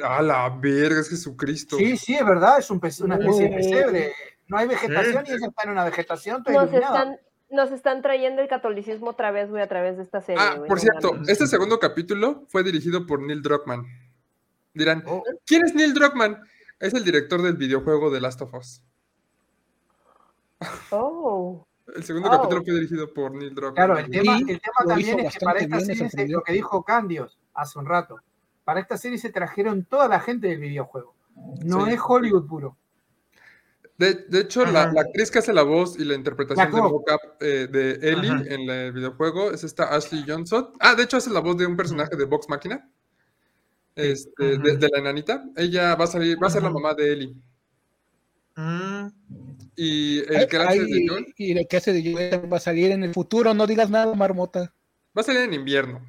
A 0.04 0.22
la 0.22 0.50
verga, 0.50 1.00
es 1.00 1.10
Jesucristo. 1.10 1.78
Sí, 1.78 1.96
sí, 1.98 2.16
es 2.16 2.26
verdad, 2.26 2.60
es 2.60 2.70
un 2.70 2.82
una 3.02 3.16
especie 3.16 3.50
de 3.50 3.56
pesebre. 3.56 4.14
No 4.48 4.58
hay 4.58 4.68
vegetación 4.68 5.26
y 5.28 5.32
ella 5.32 5.48
está 5.48 5.64
en 5.64 5.70
una 5.70 5.84
vegetación. 5.84 6.44
Nos 6.48 6.74
están, 6.74 7.20
nos 7.50 7.72
están 7.72 8.02
trayendo 8.02 8.42
el 8.42 8.48
catolicismo 8.48 9.10
otra 9.10 9.32
vez, 9.32 9.50
güey, 9.50 9.62
a 9.62 9.68
través 9.68 9.98
de 9.98 10.04
esta 10.04 10.22
serie. 10.22 10.42
Ah, 10.42 10.62
por 10.68 10.80
cierto, 10.80 11.20
este 11.28 11.48
segundo 11.48 11.80
capítulo 11.80 12.46
fue 12.48 12.64
dirigido 12.64 13.06
por 13.06 13.22
Neil 13.22 13.42
Druckmann. 13.42 13.86
Dirán, 14.74 15.04
oh. 15.06 15.24
¿quién 15.46 15.66
es 15.66 15.74
Neil 15.74 15.94
Druckmann? 15.94 16.42
Es 16.80 16.94
el 16.94 17.04
director 17.04 17.42
del 17.42 17.56
videojuego 17.56 18.10
de 18.10 18.22
Last 18.22 18.42
of 18.42 18.54
Us. 18.54 18.84
Oh. 20.92 21.67
El 21.96 22.04
segundo 22.04 22.30
capítulo 22.30 22.64
fue 22.64 22.74
dirigido 22.74 23.14
por 23.14 23.32
Neil 23.32 23.56
Druckmann. 23.56 23.76
Claro, 23.76 23.98
el 23.98 24.10
tema, 24.10 24.38
el 24.38 24.46
tema 24.60 24.86
también 24.86 25.20
es 25.20 25.38
que 25.38 25.46
para 25.46 25.60
esta 25.60 25.80
serie, 25.80 26.28
lo 26.28 26.42
que 26.42 26.54
dijo 26.54 26.84
Candios 26.84 27.40
hace 27.54 27.80
un 27.80 27.86
rato, 27.86 28.18
para 28.64 28.80
esta 28.80 28.98
serie 28.98 29.18
se 29.18 29.32
trajeron 29.32 29.86
toda 29.86 30.08
la 30.08 30.20
gente 30.20 30.48
del 30.48 30.60
videojuego. 30.60 31.16
No 31.64 31.88
es 31.88 32.00
Hollywood 32.06 32.48
puro. 32.48 32.78
De, 33.98 34.28
hecho, 34.34 34.64
la, 34.66 34.84
actriz 34.84 35.32
que 35.32 35.40
hace 35.40 35.54
la 35.54 35.64
voz 35.64 35.98
y 35.98 36.06
la 36.06 36.14
interpretación 36.14 36.72
de 36.72 36.82
vocab 36.82 37.20
eh, 37.40 37.68
de 37.72 37.94
Ellie 37.94 38.54
en 38.54 38.70
el 38.70 38.92
videojuego 38.92 39.50
es 39.50 39.64
esta 39.64 39.96
Ashley 39.96 40.24
Johnson. 40.28 40.70
Ah, 40.80 40.94
de 40.94 41.04
hecho, 41.04 41.18
hace 41.18 41.32
la 41.32 41.40
voz 41.40 41.58
de 41.58 41.66
un 41.66 41.76
personaje 41.76 42.16
de 42.16 42.26
Vox 42.26 42.48
Máquina. 42.48 42.88
Este, 43.96 44.60
de, 44.60 44.90
la 44.92 45.00
enanita. 45.00 45.44
Ella 45.56 45.96
va 45.96 46.04
a 46.04 46.08
salir, 46.08 46.42
va 46.42 46.46
a 46.46 46.52
ser 46.52 46.62
la 46.62 46.70
mamá 46.70 46.94
de 46.94 47.12
Ellie. 47.12 47.36
Mm. 48.56 49.08
Y 49.80 50.20
el 50.34 50.48
que 50.48 50.58
hace 50.58 50.86
de 50.86 51.08
Joel. 51.08 51.34
Y 51.38 51.58
el 51.58 51.68
que 51.68 51.78
hace 51.78 51.94
de 51.94 52.12
Joel 52.12 52.52
va 52.52 52.58
a 52.58 52.60
salir 52.60 52.92
en 52.92 53.04
el 53.04 53.14
futuro, 53.14 53.54
no 53.54 53.68
digas 53.68 53.92
nada, 53.92 54.14
marmota. 54.16 54.74
Va 55.16 55.22
a 55.22 55.24
salir 55.24 55.42
en 55.42 55.54
invierno. 55.54 56.04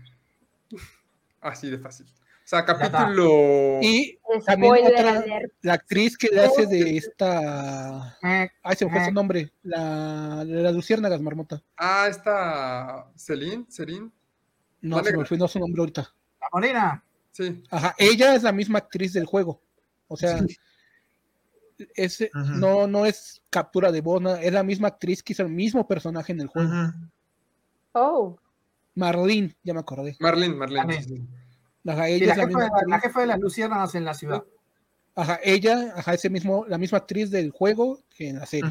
Así 1.41 1.71
de 1.71 1.79
fácil. 1.79 2.07
O 2.07 2.49
sea, 2.49 2.65
capítulo. 2.65 3.79
Y 3.83 4.19
también 4.47 4.87
otra, 4.87 5.23
la 5.61 5.75
actriz 5.75 6.17
que 6.17 6.29
le 6.29 6.41
hace 6.41 6.67
de 6.67 6.97
esta. 6.97 8.17
Ay, 8.23 8.77
se 8.77 8.87
me 8.87 8.91
fue 8.91 9.05
su 9.05 9.13
nombre. 9.13 9.53
La, 9.63 10.45
la 10.47 10.73
Luciérnagas, 10.73 11.21
Marmota. 11.21 11.63
Ah, 11.77 12.07
esta. 12.09 13.07
Celine, 13.17 13.67
Celine. 13.69 14.11
No, 14.81 15.05
se 15.05 15.15
me 15.15 15.27
fue 15.27 15.37
no 15.37 15.47
su 15.47 15.59
nombre 15.59 15.81
ahorita. 15.81 16.15
La 16.41 16.47
morena. 16.51 17.05
Sí. 17.33 17.63
Ajá, 17.71 17.95
ella 17.99 18.35
es 18.35 18.43
la 18.43 18.53
misma 18.53 18.79
actriz 18.79 19.13
del 19.13 19.27
juego. 19.27 19.61
O 20.07 20.17
sea, 20.17 20.41
ese 21.95 22.31
no, 22.35 22.87
no 22.87 23.07
es 23.07 23.43
captura 23.51 23.93
de 23.93 24.01
voz, 24.01 24.23
es 24.41 24.53
la 24.53 24.63
misma 24.63 24.89
actriz 24.89 25.23
que 25.23 25.33
hizo 25.33 25.43
el 25.43 25.51
mismo 25.51 25.87
personaje 25.87 26.33
en 26.33 26.41
el 26.41 26.49
juego. 26.49 26.71
Oh. 27.93 28.39
Marlene, 28.95 29.57
ya 29.63 29.75
me 29.75 29.81
acordé. 29.81 30.17
Marlene, 30.21 30.55
Marlene. 30.55 31.29
Ajá, 31.87 32.09
ella 32.09 32.27
la, 32.27 32.35
jefa 32.35 32.59
de, 32.61 32.69
la, 32.87 33.01
jefa 33.01 33.21
de 33.21 33.27
las 33.27 33.41
luciérnagas 33.41 33.95
en 33.95 34.05
la 34.05 34.15
ciudad. 34.15 34.45
Ajá, 35.15 35.39
ella, 35.43 35.95
ajá, 35.97 36.15
ese 36.15 36.29
mismo, 36.29 36.65
la 36.69 36.79
misma 36.79 36.99
actriz 36.99 37.31
del 37.31 37.51
juego 37.51 38.01
que 38.11 38.29
en 38.29 38.39
la 38.39 38.47
serie. 38.47 38.71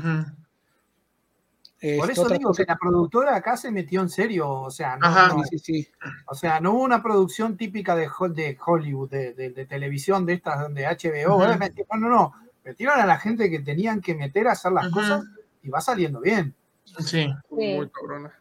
Por 1.97 2.09
eso 2.09 2.27
digo 2.27 2.53
que 2.53 2.65
la 2.65 2.75
productora 2.75 3.35
acá 3.35 3.55
se 3.55 3.71
metió 3.71 4.01
en 4.01 4.09
serio, 4.09 4.49
o 4.49 4.71
sea, 4.71 4.97
no, 4.97 5.43
sí, 5.43 5.59
sí, 5.59 5.87
o 6.25 6.33
sea, 6.33 6.59
no 6.59 6.73
hubo 6.73 6.83
una 6.83 7.03
producción 7.03 7.55
típica 7.55 7.95
de, 7.95 8.09
de 8.33 8.57
Hollywood, 8.65 9.09
de, 9.11 9.33
de, 9.33 9.65
televisión 9.67 10.25
de 10.25 10.33
estas, 10.33 10.73
de 10.73 10.85
HBO, 10.85 11.37
no, 11.37 11.99
no, 11.99 12.09
no, 12.09 12.33
metieron 12.67 12.99
a 12.99 13.05
la 13.05 13.17
gente 13.17 13.49
que 13.49 13.59
tenían 13.59 14.01
que 14.01 14.13
meter 14.13 14.47
a 14.47 14.51
hacer 14.51 14.73
las 14.73 14.89
cosas 14.89 15.23
y 15.63 15.69
va 15.69 15.79
saliendo 15.79 16.19
bien. 16.19 16.53
Sí, 16.99 17.27
muy 17.49 17.89
cabrona. 17.89 18.33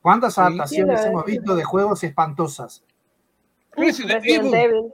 ¿Cuántas 0.00 0.38
adaptaciones 0.38 1.04
hemos 1.04 1.24
visto 1.24 1.56
de 1.56 1.64
juegos 1.64 2.04
espantosas? 2.04 2.84
Resident, 3.72 4.24
Evil. 4.24 4.92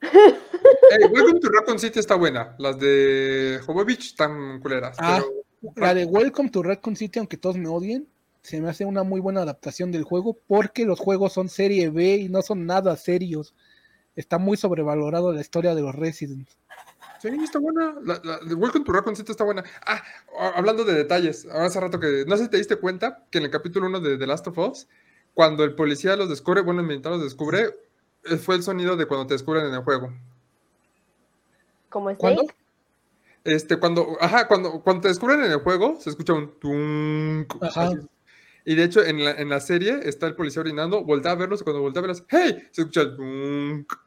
Hey, 0.00 1.08
Welcome 1.12 1.40
to 1.40 1.48
Raccoon 1.48 1.78
City 1.78 2.00
está 2.00 2.16
buena. 2.16 2.56
Las 2.58 2.78
de 2.80 3.60
Jovovich 3.64 4.06
están 4.06 4.60
culeras. 4.60 4.96
Ah, 4.98 5.22
La 5.76 5.94
de 5.94 6.04
Welcome 6.04 6.50
to 6.50 6.62
Raccoon 6.62 6.96
City, 6.96 7.20
aunque 7.20 7.36
todos 7.36 7.56
me 7.56 7.68
odien, 7.68 8.08
se 8.42 8.60
me 8.60 8.68
hace 8.68 8.84
una 8.84 9.04
muy 9.04 9.20
buena 9.20 9.42
adaptación 9.42 9.92
del 9.92 10.02
juego 10.02 10.36
porque 10.48 10.84
los 10.84 10.98
juegos 10.98 11.32
son 11.32 11.48
serie 11.48 11.88
B 11.88 12.16
y 12.16 12.28
no 12.28 12.42
son 12.42 12.66
nada 12.66 12.96
serios. 12.96 13.54
Está 14.16 14.38
muy 14.38 14.56
sobrevalorado 14.56 15.32
la 15.32 15.40
historia 15.40 15.74
de 15.74 15.82
los 15.82 15.94
Resident. 15.94 16.48
Sí, 17.24 17.30
está 17.42 17.58
buena. 17.58 17.94
La, 18.04 18.38
de 18.38 18.54
Welcome 18.54 18.84
to 18.84 18.92
Raccoon 18.92 19.16
City 19.16 19.32
está 19.32 19.44
buena. 19.44 19.64
Ah, 19.86 20.02
hablando 20.56 20.84
de 20.84 20.92
detalles, 20.92 21.46
hace 21.46 21.80
rato 21.80 21.98
que 21.98 22.26
no 22.26 22.36
sé 22.36 22.44
si 22.44 22.50
te 22.50 22.58
diste 22.58 22.76
cuenta 22.76 23.24
que 23.30 23.38
en 23.38 23.44
el 23.44 23.50
capítulo 23.50 23.86
1 23.86 24.00
de 24.00 24.18
The 24.18 24.26
Last 24.26 24.46
of 24.46 24.58
Us, 24.58 24.88
cuando 25.32 25.64
el 25.64 25.74
policía 25.74 26.16
los 26.16 26.28
descubre, 26.28 26.60
bueno, 26.60 26.82
el 26.82 26.86
militar 26.86 27.12
los 27.12 27.22
descubre, 27.22 27.76
eh, 28.24 28.36
fue 28.36 28.56
el 28.56 28.62
sonido 28.62 28.96
de 28.96 29.06
cuando 29.06 29.26
te 29.26 29.32
descubren 29.32 29.64
en 29.64 29.72
el 29.72 29.82
juego. 29.82 30.12
¿Cómo 31.88 32.10
es? 32.10 32.18
¿Cuándo? 32.18 32.44
Este, 33.42 33.78
cuando, 33.78 34.18
ajá, 34.20 34.46
cuando, 34.46 34.82
cuando 34.82 35.00
te 35.00 35.08
descubren 35.08 35.44
en 35.44 35.52
el 35.52 35.60
juego, 35.60 35.96
se 35.98 36.10
escucha 36.10 36.34
un 36.34 36.58
tunk. 36.60 37.54
Ajá. 37.62 37.90
Y 38.66 38.74
de 38.74 38.84
hecho, 38.84 39.02
en 39.02 39.24
la, 39.24 39.30
en 39.30 39.48
la 39.48 39.60
serie 39.60 39.98
está 40.02 40.26
el 40.26 40.34
policía 40.34 40.60
orinando, 40.60 41.02
voltea 41.02 41.32
a 41.32 41.36
verlos, 41.36 41.62
y 41.62 41.64
cuando 41.64 41.80
voltea 41.80 42.00
a 42.00 42.06
verlos, 42.06 42.24
¡hey! 42.28 42.68
Se 42.70 42.82
escucha 42.82 43.00
el 43.00 43.16
tunk. 43.16 44.03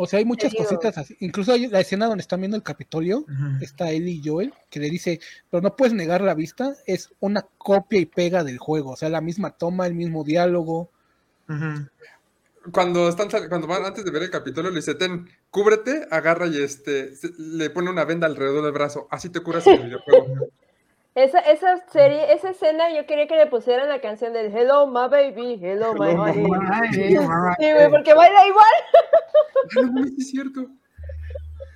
O 0.00 0.06
sea, 0.06 0.20
hay 0.20 0.24
muchas 0.24 0.54
cositas 0.54 0.96
así. 0.96 1.16
Incluso 1.18 1.52
hay 1.52 1.66
la 1.66 1.80
escena 1.80 2.06
donde 2.06 2.22
están 2.22 2.38
viendo 2.38 2.56
el 2.56 2.62
Capitolio, 2.62 3.26
está 3.60 3.90
él 3.90 4.06
y 4.06 4.22
Joel, 4.24 4.54
que 4.70 4.78
le 4.78 4.90
dice, 4.90 5.18
pero 5.50 5.60
no 5.60 5.74
puedes 5.74 5.92
negar 5.92 6.20
la 6.20 6.34
vista, 6.34 6.76
es 6.86 7.10
una 7.18 7.44
copia 7.58 7.98
y 7.98 8.06
pega 8.06 8.44
del 8.44 8.58
juego, 8.58 8.92
o 8.92 8.96
sea, 8.96 9.08
la 9.08 9.20
misma 9.20 9.50
toma, 9.50 9.88
el 9.88 9.94
mismo 9.94 10.22
diálogo. 10.22 10.88
Cuando 12.70 13.08
están 13.08 13.28
cuando 13.48 13.66
van 13.66 13.86
antes 13.86 14.04
de 14.04 14.12
ver 14.12 14.22
el 14.22 14.30
Capitolio, 14.30 14.70
le 14.70 14.76
dice, 14.76 14.94
ten, 14.94 15.28
cúbrete, 15.50 16.06
agarra 16.12 16.46
y 16.46 16.62
este 16.62 17.14
le 17.36 17.68
pone 17.70 17.90
una 17.90 18.04
venda 18.04 18.28
alrededor 18.28 18.62
del 18.62 18.72
brazo, 18.72 19.08
así 19.10 19.30
te 19.30 19.40
curas 19.40 19.66
el 19.66 19.82
videojuego. 19.82 20.26
Esa, 21.18 21.40
esa 21.40 21.76
serie, 21.88 22.32
esa 22.32 22.50
escena, 22.50 22.94
yo 22.94 23.04
quería 23.04 23.26
que 23.26 23.34
le 23.34 23.48
pusieran 23.48 23.88
la 23.88 24.00
canción 24.00 24.32
del 24.32 24.56
Hello, 24.56 24.86
my 24.86 25.08
baby, 25.10 25.58
hello, 25.60 25.92
my 25.94 26.14
baby. 26.14 26.44
Sí, 26.92 27.16
güey, 27.16 27.90
porque 27.90 28.14
baila 28.14 28.46
igual. 28.46 28.66
No, 29.92 30.04
es 30.04 30.30
cierto. 30.30 30.66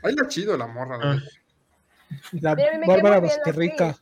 Baila 0.00 0.28
chido 0.28 0.56
la 0.56 0.68
morra. 0.68 0.96
¿no? 0.96 1.20
La 2.40 2.54
Bárbara 2.86 3.20
Rica. 3.46 3.96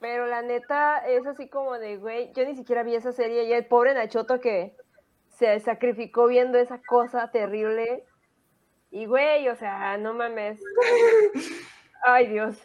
Pero 0.00 0.26
la 0.26 0.42
neta 0.42 0.98
es 1.06 1.24
así 1.24 1.48
como 1.48 1.78
de, 1.78 1.98
güey, 1.98 2.32
yo 2.34 2.44
ni 2.44 2.56
siquiera 2.56 2.82
vi 2.82 2.96
esa 2.96 3.12
serie 3.12 3.44
y 3.44 3.52
el 3.52 3.66
pobre 3.66 3.94
Nachoto 3.94 4.40
que 4.40 4.74
se 5.28 5.60
sacrificó 5.60 6.26
viendo 6.26 6.58
esa 6.58 6.80
cosa 6.82 7.30
terrible. 7.30 8.02
Y, 8.90 9.06
güey, 9.06 9.48
o 9.48 9.54
sea, 9.54 9.96
no 9.98 10.14
mames. 10.14 10.60
Ay, 12.02 12.26
Dios. 12.26 12.58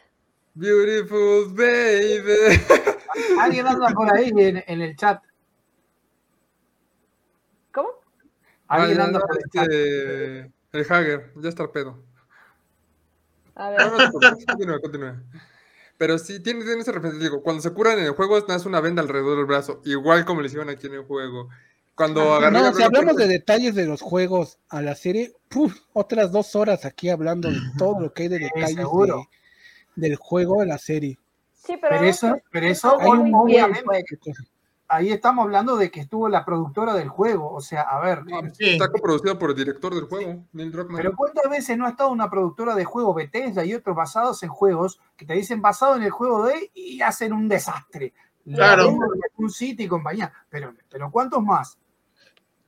Beautiful 0.55 1.53
baby. 1.53 2.59
Alguien 3.39 3.67
anda 3.67 3.89
por 3.89 4.11
ahí 4.13 4.29
en, 4.29 4.63
en 4.65 4.81
el 4.81 4.95
chat. 4.95 5.21
¿Cómo? 7.73 7.89
Alguien 8.67 9.01
anda 9.01 9.19
por 9.19 9.37
el 9.37 9.49
chat. 9.51 9.63
Este, 9.69 10.51
el 10.71 10.85
Hager, 10.89 11.33
ya 11.35 11.49
está 11.49 11.63
el 11.63 11.69
pedo. 11.69 12.03
A 13.55 13.69
ver. 13.69 13.91
continúa, 14.47 14.79
continúa. 14.79 15.23
Pero 15.97 16.17
sí, 16.17 16.41
tiene, 16.41 16.63
tiene 16.63 16.81
ese 16.81 16.91
referencia. 16.91 17.21
Digo, 17.21 17.41
cuando 17.41 17.61
se 17.61 17.71
curan 17.71 17.99
en 17.99 18.05
el 18.05 18.11
juego, 18.11 18.39
nace 18.47 18.67
una 18.67 18.81
venda 18.81 19.01
alrededor 19.01 19.37
del 19.37 19.45
brazo, 19.45 19.81
igual 19.85 20.25
como 20.25 20.41
le 20.41 20.47
hicieron 20.47 20.69
aquí 20.69 20.87
en 20.87 20.95
el 20.95 21.03
juego. 21.03 21.49
Cuando 21.95 22.39
no, 22.51 22.73
si 22.73 22.83
hablamos 22.83 23.15
de 23.15 23.27
detalles 23.27 23.73
de 23.75 23.85
los 23.85 24.01
juegos 24.01 24.59
a 24.67 24.81
la 24.81 24.95
serie, 24.95 25.33
otras 25.93 26.31
dos 26.33 26.55
horas 26.55 26.83
aquí 26.83 27.09
hablando 27.09 27.49
de 27.49 27.59
todo 27.77 28.01
lo 28.01 28.13
que 28.13 28.23
hay 28.23 28.29
de 28.29 28.39
detalles 28.39 28.75
de, 28.75 28.83
del 29.95 30.15
juego 30.15 30.61
de 30.61 30.67
la 30.67 30.77
serie. 30.77 31.17
Sí, 31.53 31.77
pero, 31.81 31.95
eso, 32.05 32.37
pero 32.51 32.67
eso 32.67 32.95
obviamente, 32.95 33.83
ahí 34.87 35.11
estamos 35.11 35.45
hablando 35.45 35.77
de 35.77 35.89
que 35.89 36.01
estuvo 36.01 36.29
la 36.29 36.45
productora 36.45 36.93
del 36.93 37.09
juego, 37.09 37.51
o 37.51 37.61
sea, 37.61 37.81
a 37.81 37.99
ver. 37.99 38.21
Está 38.59 38.91
coproducida 38.91 39.37
por 39.37 39.51
el 39.51 39.55
director 39.55 39.93
del 39.95 40.05
juego, 40.05 40.43
Neil 40.53 40.71
Druckmann. 40.71 40.97
Pero 40.97 41.15
¿cuántas 41.15 41.49
veces 41.49 41.77
no 41.77 41.85
ha 41.85 41.89
estado 41.89 42.11
una 42.11 42.29
productora 42.29 42.75
de 42.75 42.85
juego 42.85 43.13
Bethesda 43.13 43.65
y 43.65 43.73
otros 43.73 43.95
basados 43.95 44.43
en 44.43 44.49
juegos 44.49 44.99
que 45.17 45.25
te 45.25 45.33
dicen 45.33 45.61
basado 45.61 45.95
en 45.95 46.03
el 46.03 46.11
juego 46.11 46.45
de 46.45 46.71
y 46.73 47.01
hacen 47.01 47.33
un 47.33 47.47
desastre? 47.47 48.13
Claro. 48.45 48.95
Un 49.37 49.49
City 49.49 49.85
y 49.85 49.87
compañía, 49.87 50.31
pero, 50.49 50.73
pero 50.89 51.09
¿cuántos 51.09 51.41
más? 51.41 51.79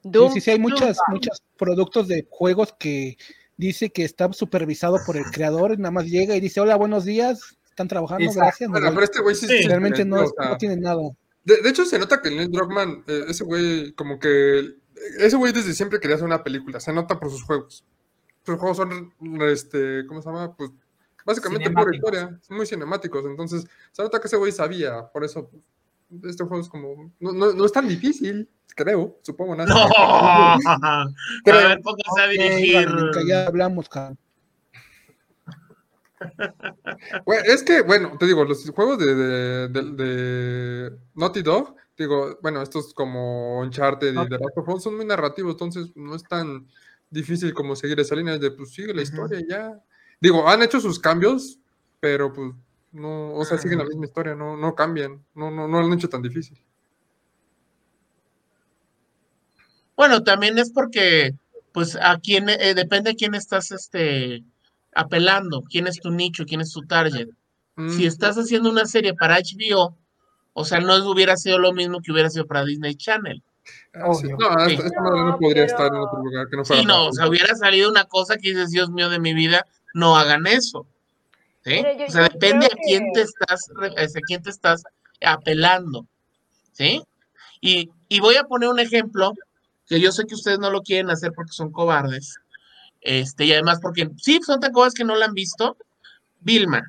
Sí, 0.03 0.29
sí, 0.33 0.41
sí, 0.41 0.51
hay 0.51 0.59
muchos 0.59 0.97
muchos 1.09 1.43
productos 1.57 2.07
de 2.07 2.25
juegos 2.29 2.73
que 2.79 3.17
dice 3.57 3.89
que 3.89 4.03
está 4.03 4.31
supervisado 4.31 4.99
por 5.05 5.17
el 5.17 5.25
creador, 5.25 5.77
nada 5.77 5.91
más 5.91 6.05
llega 6.05 6.35
y 6.35 6.39
dice, 6.39 6.61
hola, 6.61 6.75
buenos 6.75 7.03
días, 7.05 7.57
están 7.67 7.87
trabajando, 7.87 8.31
gracias. 8.31 8.69
Bueno, 8.69 8.89
pero 8.91 9.03
este 9.03 9.21
güey 9.21 9.35
sí, 9.35 9.47
realmente 9.67 10.05
no, 10.05 10.23
no 10.23 10.57
tiene 10.57 10.77
nada. 10.77 11.01
De, 11.43 11.69
hecho, 11.69 11.85
se 11.85 11.97
nota 11.97 12.21
que 12.21 12.29
Neil 12.29 12.51
Druckmann, 12.51 13.03
eh, 13.07 13.25
ese 13.29 13.43
güey, 13.43 13.93
como 13.93 14.19
que, 14.19 14.75
ese 15.19 15.37
güey 15.37 15.53
desde 15.53 15.73
siempre 15.73 15.99
quería 15.99 16.15
hacer 16.15 16.27
una 16.27 16.43
película, 16.43 16.79
se 16.79 16.91
nota 16.91 17.19
por 17.19 17.31
sus 17.31 17.43
juegos. 17.43 17.85
Sus 18.45 18.59
juegos 18.59 18.77
son, 18.77 19.13
este, 19.41 20.05
¿cómo 20.07 20.21
se 20.21 20.29
llama? 20.29 20.55
Pues, 20.55 20.71
básicamente 21.25 21.71
por 21.71 21.93
historia, 21.93 22.37
son 22.41 22.57
muy 22.57 22.65
cinemáticos, 22.65 23.25
entonces, 23.25 23.65
se 23.91 24.03
nota 24.03 24.19
que 24.19 24.27
ese 24.27 24.37
güey 24.37 24.51
sabía, 24.51 25.07
por 25.13 25.23
eso, 25.23 25.49
este 26.23 26.43
juego 26.43 26.61
es 26.61 26.69
como, 26.69 27.11
no, 27.19 27.31
no, 27.31 27.53
no 27.53 27.65
es 27.65 27.71
tan 27.71 27.87
difícil 27.87 28.49
creo, 28.77 29.19
supongo. 29.23 29.55
Nada. 29.55 29.73
No, 29.73 31.13
pero 31.43 31.59
a 31.59 31.67
ver, 31.67 31.81
póngase 31.81 32.21
a 32.21 32.27
dirigir. 32.27 32.87
ya 33.27 33.47
hablamos, 33.47 33.89
cabrón. 33.89 34.17
Bueno, 37.25 37.43
es 37.45 37.61
que, 37.61 37.81
bueno, 37.83 38.17
te 38.17 38.25
digo, 38.25 38.43
los 38.43 38.67
juegos 38.71 38.97
de, 38.97 39.13
de, 39.13 39.67
de, 39.67 39.81
de 39.91 40.97
Naughty 41.13 41.43
Dog, 41.43 41.75
digo, 41.95 42.39
bueno, 42.41 42.59
estos 42.63 42.91
como 42.91 43.59
Uncharted 43.59 44.13
y 44.13 44.27
The 44.27 44.39
Last 44.39 44.57
of 44.57 44.67
Us 44.69 44.83
son 44.83 44.95
muy 44.95 45.05
narrativos, 45.05 45.51
entonces 45.51 45.91
no 45.95 46.15
es 46.15 46.23
tan 46.23 46.67
difícil 47.11 47.53
como 47.53 47.75
seguir 47.75 47.99
esa 47.99 48.15
línea 48.15 48.39
de, 48.39 48.49
pues 48.49 48.73
sigue 48.73 48.95
la 48.95 49.03
historia 49.03 49.39
y 49.39 49.47
ya. 49.47 49.79
Digo, 50.19 50.49
han 50.49 50.63
hecho 50.63 50.79
sus 50.79 50.97
cambios, 50.97 51.59
pero 51.99 52.33
pues 52.33 52.51
no, 52.97 53.33
o 53.35 53.45
sea, 53.45 53.59
siguen 53.59 53.77
la 53.77 53.85
misma 53.85 54.05
historia, 54.05 54.33
no, 54.33 54.57
no 54.57 54.73
cambian, 54.73 55.23
no, 55.35 55.51
no, 55.51 55.67
no 55.67 55.79
lo 55.79 55.85
han 55.85 55.93
hecho 55.93 56.09
tan 56.09 56.23
difícil. 56.23 56.57
Bueno, 59.95 60.23
también 60.23 60.57
es 60.57 60.71
porque, 60.71 61.35
pues, 61.73 61.95
a 61.95 62.19
quién, 62.19 62.49
eh, 62.49 62.73
depende 62.73 63.11
a 63.11 63.13
quién 63.13 63.35
estás 63.35 63.71
este, 63.71 64.43
apelando, 64.95 65.63
quién 65.69 65.85
es 65.85 65.99
tu 65.99 66.09
nicho, 66.09 66.45
quién 66.45 66.61
es 66.61 66.71
tu 66.71 66.81
target. 66.81 67.29
Si 67.89 68.07
estás 68.07 68.35
haciendo 68.37 68.71
una 68.71 68.87
serie 68.87 69.13
para 69.13 69.37
HBO, 69.37 69.95
o 70.53 70.65
sea, 70.65 70.79
no 70.79 70.95
hubiera 71.11 71.37
sido 71.37 71.59
lo 71.59 71.73
mismo 71.73 72.01
que 72.01 72.11
hubiera 72.11 72.31
sido 72.31 72.47
para 72.47 72.65
Disney 72.65 72.95
Channel. 72.95 73.43
No, 73.93 74.11
esto, 74.13 74.89
no, 74.99 75.37
podría 75.39 75.65
estar 75.65 75.85
en 75.93 75.99
otro 75.99 76.23
lugar 76.23 76.47
que 76.49 76.57
no 76.57 76.65
fuera. 76.65 76.81
Sí, 76.81 76.87
no, 76.87 77.09
o 77.09 77.13
sea, 77.13 77.27
hubiera 77.27 77.53
salido 77.53 77.91
una 77.91 78.05
cosa 78.05 78.37
que 78.37 78.49
dices, 78.49 78.71
Dios 78.71 78.89
mío 78.89 79.09
de 79.09 79.19
mi 79.19 79.35
vida, 79.35 79.67
no 79.93 80.17
hagan 80.17 80.47
eso. 80.47 80.87
¿Sí? 81.67 81.83
o 82.07 82.11
sea, 82.11 82.23
depende 82.23 82.65
a 82.67 82.77
quién 82.83 83.11
te 83.13 83.21
estás, 83.21 83.69
a 83.69 84.21
quién 84.25 84.41
te 84.41 84.49
estás 84.49 84.83
apelando. 85.21 86.05
¿Sí? 86.71 87.03
Y, 87.59 87.89
y 88.07 88.19
voy 88.19 88.35
a 88.35 88.43
poner 88.43 88.69
un 88.69 88.79
ejemplo 88.79 89.33
que 89.87 89.99
yo 89.99 90.11
sé 90.11 90.25
que 90.25 90.35
ustedes 90.35 90.59
no 90.59 90.69
lo 90.69 90.81
quieren 90.81 91.09
hacer 91.09 91.31
porque 91.33 91.51
son 91.51 91.71
cobardes, 91.71 92.35
este, 93.01 93.45
y 93.45 93.53
además 93.53 93.79
porque 93.81 94.09
sí, 94.17 94.39
son 94.45 94.59
tan 94.59 94.71
cobardes 94.71 94.93
que 94.93 95.03
no 95.03 95.15
la 95.15 95.25
han 95.25 95.33
visto, 95.33 95.77
Vilma, 96.41 96.83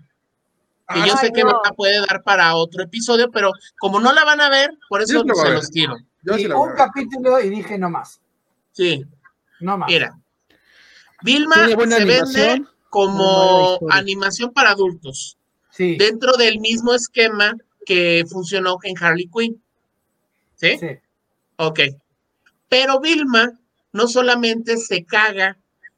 que 0.93 1.07
yo 1.07 1.17
sé 1.17 1.31
que 1.33 1.45
no. 1.45 1.61
la 1.65 1.71
puede 1.73 2.01
dar 2.07 2.23
para 2.23 2.55
otro 2.57 2.83
episodio, 2.83 3.31
pero 3.31 3.53
como 3.79 4.01
no 4.01 4.13
la 4.13 4.25
van 4.25 4.41
a 4.41 4.49
ver, 4.49 4.71
por 4.89 5.03
eso 5.03 5.23
se 5.23 5.53
los 5.53 5.71
tiro. 5.71 5.97
un 5.97 6.73
capítulo 6.77 7.41
y 7.41 7.51
dije 7.51 7.79
no 7.79 7.91
más. 7.91 8.21
Sí. 8.73 9.05
No 9.61 9.79
más. 9.79 9.89
Mira, 9.89 10.19
Vilma 11.23 11.67
se 11.67 12.05
vende 12.05 12.65
como 12.91 13.79
animación 13.91 14.53
para 14.53 14.71
adultos. 14.71 15.37
Sí. 15.71 15.97
Dentro 15.97 16.33
del 16.37 16.61
mismo 16.61 16.95
esquema 16.95 17.57
que 17.87 18.25
funcionó 18.29 18.79
en 18.83 18.97
Harley 19.03 19.29
Quinn. 19.33 19.63
¿Sí? 20.57 20.77
Sí. 20.79 20.89
Ok. 21.57 21.81
Pero 22.69 23.01
Vilma 23.01 23.53
no 23.93 24.09
solamente 24.09 24.77
se 24.77 25.05
caga 25.05 25.57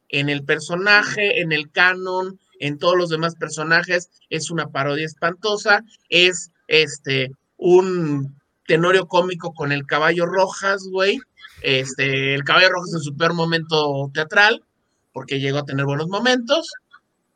en 0.09 0.29
el 0.29 0.45
personaje, 0.45 1.41
en 1.41 1.53
el 1.53 1.71
canon, 1.71 2.39
en 2.59 2.79
todos 2.79 2.97
los 2.97 3.09
demás 3.09 3.35
personajes, 3.37 4.11
es 4.29 4.51
una 4.51 4.69
parodia 4.69 5.07
espantosa, 5.07 5.83
es 6.09 6.51
este 6.69 7.31
un 7.57 8.37
tenorio 8.67 9.07
cómico 9.07 9.53
con 9.53 9.73
el 9.73 9.87
caballo 9.87 10.27
rojas, 10.27 10.85
güey. 10.91 11.19
Este, 11.63 12.35
el 12.35 12.45
caballo 12.45 12.71
rojas 12.71 12.95
en 12.95 13.01
su 13.01 13.17
peor 13.17 13.35
momento 13.35 14.11
teatral, 14.15 14.65
porque 15.13 15.41
llegó 15.41 15.59
a 15.59 15.65
tener 15.65 15.85
buenos 15.85 16.09
momentos. 16.09 16.71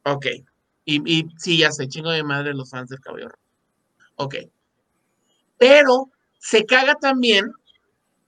Ok. 0.05 0.26
Y, 0.85 1.18
y 1.18 1.28
sí, 1.39 1.59
ya 1.59 1.72
sé, 1.72 1.89
chingo 1.89 2.10
de 2.10 2.22
madre 2.22 2.55
los 2.55 2.70
fans 2.70 2.90
del 2.90 3.01
caballo 3.01 3.28
rojo. 3.28 3.43
Ok. 4.16 4.36
Pero 5.59 6.10
se 6.39 6.66
caga 6.66 6.94
también 6.94 7.52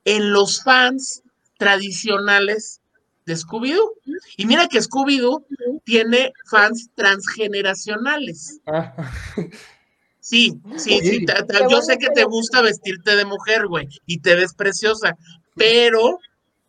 en 0.04 0.32
los 0.32 0.62
fans 0.62 1.22
tradicionales 1.58 2.80
de 3.26 3.34
Scooby-Doo. 3.34 3.92
Y 4.36 4.46
mira 4.46 4.68
que 4.68 4.80
Scooby-Doo 4.80 5.44
tiene 5.84 6.32
fans 6.48 6.90
transgeneracionales. 6.94 8.60
Ah. 8.66 8.94
Sí, 10.26 10.60
sí, 10.76 10.98
sí. 11.04 11.24
yo 11.70 11.82
sé 11.82 11.98
que 11.98 12.08
te 12.08 12.24
gusta 12.24 12.60
vestirte 12.60 13.14
de 13.14 13.24
mujer, 13.24 13.68
güey, 13.68 13.86
y 14.06 14.18
te 14.18 14.34
ves 14.34 14.54
preciosa, 14.54 15.16
pero 15.54 16.18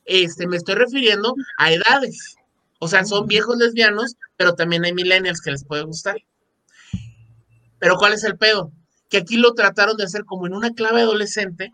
este, 0.06 0.46
me 0.46 0.58
estoy 0.58 0.76
refiriendo 0.76 1.34
a 1.58 1.72
edades. 1.72 2.37
O 2.80 2.88
sea, 2.88 3.06
son 3.06 3.28
viejos 3.28 3.58
lesbianos, 3.58 4.16
pero 4.36 4.56
también 4.56 4.86
hay 4.86 4.94
millennials 4.94 5.42
que 5.42 5.52
les 5.52 5.66
puede 5.66 5.84
gustar. 5.84 6.18
Pero 7.80 7.96
¿cuál 7.96 8.14
es 8.14 8.24
el 8.24 8.38
pedo? 8.38 8.72
Que 9.10 9.18
aquí 9.18 9.38
lo 9.38 9.54
trataron 9.54 9.98
de 9.98 10.04
hacer 10.04 10.26
como 10.26 10.48
en 10.48 10.54
una 10.54 10.72
clave 10.72 11.02
adolescente, 11.02 11.74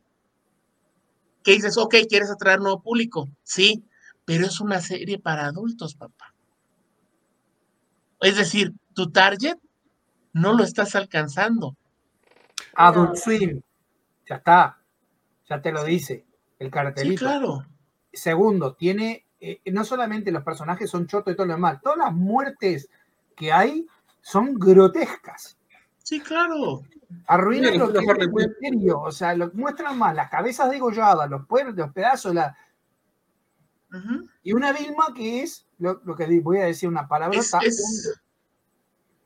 que 1.44 1.52
dices, 1.52 1.78
ok, 1.78 1.96
quieres 2.08 2.32
atraer 2.32 2.60
nuevo 2.60 2.82
público, 2.82 3.30
sí, 3.44 3.84
pero 4.26 4.46
es 4.46 4.62
una 4.62 4.80
serie 4.80 5.20
para 5.20 5.46
adultos, 5.46 5.96
papá. 5.96 6.34
Es 8.22 8.38
decir, 8.38 8.72
tu 8.94 9.12
target 9.12 9.58
no 10.32 10.54
lo 10.54 10.64
estás 10.64 10.96
alcanzando. 10.96 11.76
Adult 12.76 13.18
Swim, 13.18 13.62
ya 14.28 14.36
está, 14.36 14.82
ya 15.50 15.62
te 15.62 15.72
lo 15.72 15.84
dice 15.84 16.26
el 16.60 16.72
cartelito. 16.72 17.20
Sí, 17.20 17.26
claro. 17.26 17.66
Segundo, 18.14 18.76
tiene 18.76 19.26
eh, 19.46 19.60
no 19.74 19.84
solamente 19.84 20.32
los 20.32 20.42
personajes 20.42 20.90
son 20.90 21.06
chotos 21.06 21.34
y 21.34 21.36
todo 21.36 21.48
lo 21.48 21.56
demás, 21.56 21.82
todas 21.82 21.98
las 21.98 22.14
muertes 22.14 22.90
que 23.36 23.52
hay 23.52 23.86
son 24.22 24.54
grotescas. 24.54 25.58
Sí, 26.02 26.22
claro. 26.22 26.84
Arruinan 27.28 27.78
lo 27.78 27.92
que 27.92 28.00
es 28.00 28.08
el 28.08 28.32
misterio, 28.32 29.02
o 29.02 29.12
sea, 29.12 29.36
lo 29.36 29.52
muestran 29.54 30.00
más 30.00 30.16
las 30.16 30.30
cabezas 30.30 30.72
degolladas, 30.72 31.30
los, 31.30 31.42
los 31.76 31.92
pedazos, 31.92 32.34
la... 32.34 32.56
y 34.44 34.54
una 34.54 34.72
Vilma 34.72 35.08
que 35.14 35.44
es, 35.44 35.68
lo, 35.78 36.00
que 36.16 36.40
voy 36.40 36.60
a 36.60 36.66
decir 36.66 36.88
una 36.88 37.06
palabra, 37.06 37.38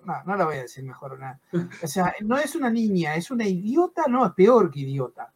no, 0.04 0.24
no 0.26 0.36
la 0.36 0.46
voy 0.46 0.56
a 0.56 0.62
decir 0.62 0.84
mejor 0.84 1.20
nada. 1.20 1.40
O 1.84 1.88
sea, 1.88 2.16
no 2.22 2.40
es 2.40 2.56
una 2.56 2.72
niña, 2.72 3.14
es 3.16 3.30
una 3.30 3.48
idiota, 3.48 4.06
no, 4.10 4.26
es 4.26 4.34
peor 4.34 4.72
que 4.72 4.80
idiota. 4.80 5.32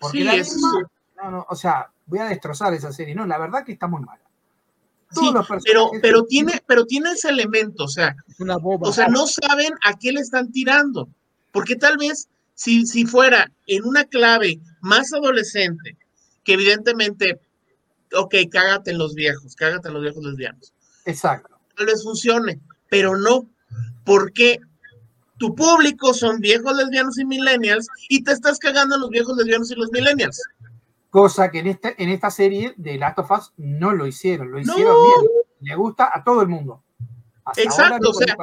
Porque 0.00 0.24
la 0.24 0.32
Vilma, 0.32 0.90
no, 1.22 1.30
no, 1.30 1.46
o 1.46 1.54
sea, 1.54 1.90
voy 2.08 2.18
a 2.18 2.24
destrozar 2.24 2.74
esa 2.74 2.92
serie, 2.92 3.14
no, 3.14 3.26
la 3.26 3.38
verdad 3.38 3.64
que 3.64 3.72
está 3.72 3.86
muy 3.86 4.00
mala. 4.00 4.20
Sí, 5.10 5.30
pero, 5.64 5.90
pero, 6.02 6.24
tiene, 6.24 6.62
pero 6.66 6.84
tiene 6.84 7.12
ese 7.12 7.30
elemento, 7.30 7.84
o 7.84 7.88
sea, 7.88 8.14
o 8.38 8.92
sea, 8.92 9.08
no 9.08 9.26
saben 9.26 9.72
a 9.82 9.94
qué 9.94 10.12
le 10.12 10.20
están 10.20 10.52
tirando, 10.52 11.08
porque 11.50 11.76
tal 11.76 11.96
vez 11.96 12.28
si, 12.54 12.86
si 12.86 13.06
fuera 13.06 13.50
en 13.66 13.86
una 13.86 14.04
clave 14.04 14.60
más 14.80 15.12
adolescente, 15.14 15.96
que 16.44 16.54
evidentemente, 16.54 17.40
ok, 18.14 18.34
cágate 18.50 18.90
en 18.90 18.98
los 18.98 19.14
viejos, 19.14 19.54
cágate 19.54 19.88
en 19.88 19.94
los 19.94 20.02
viejos 20.02 20.24
lesbianos. 20.24 20.74
Exacto. 21.06 21.56
Tal 21.74 21.86
vez 21.86 22.02
funcione, 22.02 22.60
pero 22.90 23.16
no, 23.16 23.48
porque 24.04 24.60
tu 25.38 25.54
público 25.54 26.12
son 26.12 26.40
viejos 26.40 26.76
lesbianos 26.76 27.18
y 27.18 27.24
millennials 27.24 27.86
y 28.08 28.22
te 28.24 28.32
estás 28.32 28.58
cagando 28.58 28.96
en 28.96 29.02
los 29.02 29.10
viejos 29.10 29.36
lesbianos 29.36 29.70
y 29.70 29.76
los 29.76 29.90
millennials. 29.90 30.42
Cosa 31.10 31.50
que 31.50 31.60
en 31.60 31.68
esta, 31.68 31.94
en 31.96 32.10
esta 32.10 32.30
serie 32.30 32.74
de 32.76 32.98
Last 32.98 33.18
of 33.18 33.30
Us 33.30 33.52
no 33.56 33.92
lo 33.92 34.06
hicieron, 34.06 34.50
lo 34.50 34.60
hicieron 34.60 34.94
bien. 34.94 35.30
Le 35.60 35.74
gusta 35.74 36.10
a 36.12 36.22
todo 36.22 36.42
el 36.42 36.48
mundo. 36.48 36.82
Exacto, 37.56 38.10
o 38.10 38.12
sea, 38.12 38.36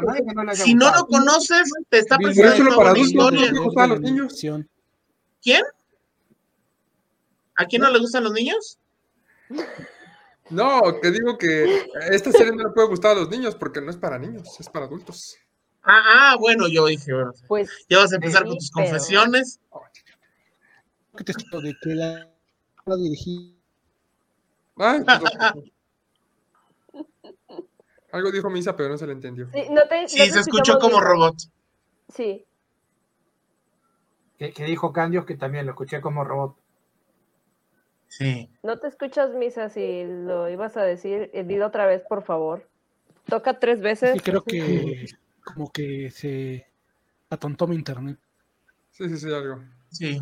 si 0.55 0.73
no 0.73 0.91
lo 0.91 1.05
conoces, 1.05 1.71
te 1.89 1.99
está 1.99 2.17
presentando 2.17 2.79
una 2.79 2.97
historia. 2.97 3.51
¿A 3.77 3.87
los 3.87 4.01
niños? 4.01 4.41
¿Quién? 5.41 5.61
¿A 7.55 7.65
quién 7.65 7.81
no 7.81 7.91
le 7.91 7.99
gustan 7.99 8.23
los 8.23 8.33
niños? 8.33 8.79
No, 10.49 10.81
te 11.01 11.11
digo 11.11 11.37
que 11.37 11.87
esta 12.09 12.31
serie 12.31 12.51
no 12.51 12.63
le 12.63 12.73
puede 12.73 12.87
gustar 12.87 13.11
a 13.11 13.19
los 13.19 13.29
niños 13.29 13.55
porque 13.55 13.81
no 13.81 13.91
es 13.91 13.97
para 13.97 14.17
niños, 14.17 14.59
es 14.59 14.69
para 14.69 14.85
adultos. 14.85 15.37
Ah, 15.83 16.31
ah 16.33 16.35
bueno, 16.39 16.67
yo 16.67 16.87
dije, 16.87 17.13
bueno, 17.13 17.31
pues, 17.47 17.69
ya 17.87 17.99
vas 17.99 18.11
a 18.11 18.15
empezar 18.15 18.43
con 18.43 18.57
tus 18.57 18.71
confesiones. 18.71 19.59
¿Qué 21.15 21.23
te 21.23 21.33
de 21.33 21.75
que 21.81 21.95
la 21.95 22.34
dirigí. 22.93 23.57
Pues, 24.75 25.03
Algo 28.11 28.31
dijo 28.31 28.49
Misa, 28.49 28.75
pero 28.75 28.89
no 28.89 28.97
se 28.97 29.07
le 29.07 29.13
entendió. 29.13 29.49
Sí, 30.07 30.29
se 30.29 30.39
escuchó 30.39 30.77
como 30.79 30.99
robot. 30.99 31.35
Sí. 32.13 32.45
Que, 34.37 34.51
dijo 34.65 34.93
Candios 34.93 35.25
que 35.25 35.35
también 35.35 35.65
lo 35.65 35.71
escuché 35.71 35.99
como 36.01 36.23
robot. 36.23 36.55
Sí. 38.07 38.49
No 38.63 38.77
te 38.77 38.87
escuchas, 38.87 39.33
Misa, 39.33 39.69
si 39.69 40.03
lo 40.05 40.49
ibas 40.49 40.77
a 40.77 40.83
decir, 40.83 41.31
eh, 41.33 41.43
dilo 41.43 41.67
otra 41.67 41.85
vez, 41.87 42.03
por 42.07 42.23
favor. 42.23 42.69
Toca 43.27 43.59
tres 43.59 43.81
veces. 43.81 44.13
Sí, 44.13 44.19
creo 44.19 44.43
que 44.43 45.07
como 45.43 45.71
que 45.71 46.11
se 46.11 46.67
atontó 47.29 47.67
mi 47.67 47.75
internet. 47.75 48.19
Sí, 48.91 49.09
sí, 49.09 49.17
sí, 49.17 49.33
algo. 49.33 49.61
Sí. 49.89 50.21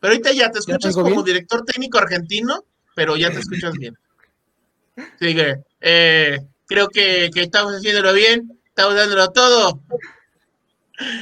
Pero 0.00 0.14
ahorita 0.14 0.32
ya 0.32 0.50
te 0.50 0.58
escuchas 0.60 0.94
como 0.94 1.22
director 1.22 1.62
técnico 1.64 1.98
argentino, 1.98 2.64
pero 2.94 3.16
ya 3.16 3.30
te 3.30 3.40
escuchas 3.40 3.74
bien. 3.74 3.96
Sigue. 5.20 5.62
Eh, 5.80 6.38
creo 6.66 6.88
que, 6.88 7.30
estamos 7.34 7.74
haciéndolo 7.74 8.14
bien, 8.14 8.58
estamos 8.64 8.94
dándolo 8.94 9.30
todo. 9.30 9.82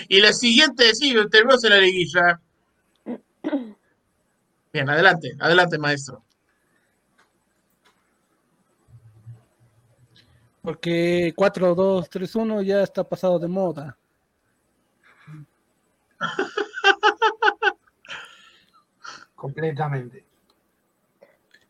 Y 0.09 0.21
la 0.21 0.33
siguiente, 0.33 0.95
sí, 0.95 1.15
tenemos 1.31 1.63
en 1.65 1.71
la 1.71 1.79
liguilla. 1.79 2.41
Bien, 4.73 4.89
adelante, 4.89 5.37
adelante, 5.41 5.79
maestro. 5.79 6.23
Porque 10.63 11.33
4, 11.35 11.75
2, 11.75 12.11
3, 12.11 12.35
1 12.35 12.63
ya 12.63 12.83
está 12.83 13.03
pasado 13.03 13.39
de 13.39 13.49
moda. 13.49 13.97
completamente. 19.39 20.27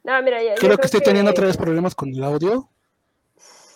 No, 0.02 0.20
mira, 0.22 0.38
creo, 0.58 0.78
que 0.78 0.86
estoy 0.86 1.00
teniendo 1.00 1.30
otra 1.30 1.46
vez 1.46 1.56
problemas 1.56 1.94
con 1.94 2.08
el 2.08 2.24
audio. 2.24 2.68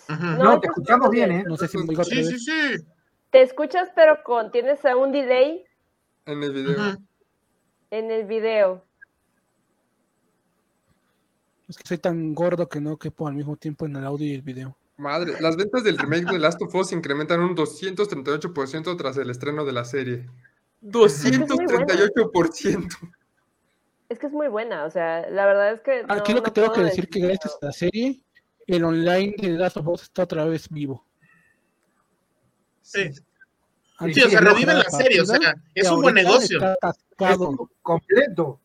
No, 0.08 0.58
te 0.58 0.66
escuchamos 0.66 1.10
bien, 1.10 1.30
¿eh? 1.30 1.44
No 1.46 1.56
sé 1.56 1.68
si 1.68 1.78
me 1.78 2.04
Sí, 2.04 2.24
sí, 2.24 2.38
sí. 2.38 2.84
Te 3.30 3.42
escuchas, 3.42 3.90
pero 3.94 4.22
con 4.24 4.50
tienes 4.50 4.80
un 4.96 5.12
delay. 5.12 5.64
En 6.26 6.42
el 6.42 6.52
video. 6.52 6.96
En 7.90 8.10
el 8.10 8.24
video. 8.24 8.84
Es 11.68 11.76
que 11.76 11.86
soy 11.86 11.98
tan 11.98 12.34
gordo 12.34 12.68
que 12.68 12.80
no 12.80 12.98
quepo 12.98 13.28
al 13.28 13.34
mismo 13.34 13.56
tiempo 13.56 13.86
en 13.86 13.96
el 13.96 14.04
audio 14.04 14.26
y 14.26 14.34
el 14.34 14.42
video. 14.42 14.76
Madre, 14.96 15.40
las 15.40 15.56
ventas 15.56 15.84
del 15.84 15.98
remake 15.98 16.30
de 16.30 16.38
Last 16.38 16.60
of 16.62 16.74
Us 16.74 16.92
incrementan 16.92 17.40
un 17.40 17.56
238% 17.56 18.96
tras 18.96 19.16
el 19.16 19.30
estreno 19.30 19.64
de 19.64 19.72
la 19.72 19.84
serie. 19.84 20.28
238%. 20.82 23.12
Es 24.12 24.18
que 24.18 24.26
es 24.26 24.32
muy 24.32 24.48
buena, 24.48 24.84
o 24.84 24.90
sea, 24.90 25.26
la 25.30 25.46
verdad 25.46 25.72
es 25.72 25.80
que. 25.80 26.04
Aquí 26.06 26.34
lo 26.34 26.42
que 26.42 26.50
tengo 26.50 26.70
que 26.70 26.82
decir 26.82 27.08
que 27.08 27.18
gracias 27.18 27.56
a 27.62 27.66
la 27.66 27.72
serie, 27.72 28.20
el 28.66 28.84
online 28.84 29.34
de 29.38 29.48
Last 29.52 29.78
of 29.78 29.88
Us 29.88 30.02
está 30.02 30.24
otra 30.24 30.44
vez 30.44 30.68
vivo. 30.68 31.06
Sí. 32.82 33.10
Sí, 34.12 34.22
o 34.22 34.28
sea, 34.28 34.40
revive 34.40 34.74
la 34.74 34.84
serie, 34.84 35.22
o 35.22 35.24
sea, 35.24 35.54
es 35.74 35.90
un 35.90 36.02
buen 36.02 36.14
negocio. 36.14 36.60
completo. 37.80 38.60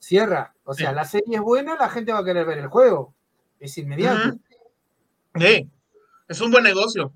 Cierra. 0.00 0.56
O 0.64 0.74
sea, 0.74 0.90
la 0.90 1.04
serie 1.04 1.36
es 1.36 1.40
buena, 1.40 1.76
la 1.76 1.88
gente 1.88 2.12
va 2.12 2.18
a 2.18 2.24
querer 2.24 2.44
ver 2.44 2.58
el 2.58 2.66
juego. 2.66 3.14
Es 3.60 3.78
inmediato. 3.78 4.38
Sí, 5.36 5.70
es 6.26 6.40
un 6.40 6.50
buen 6.50 6.64
negocio. 6.64 7.12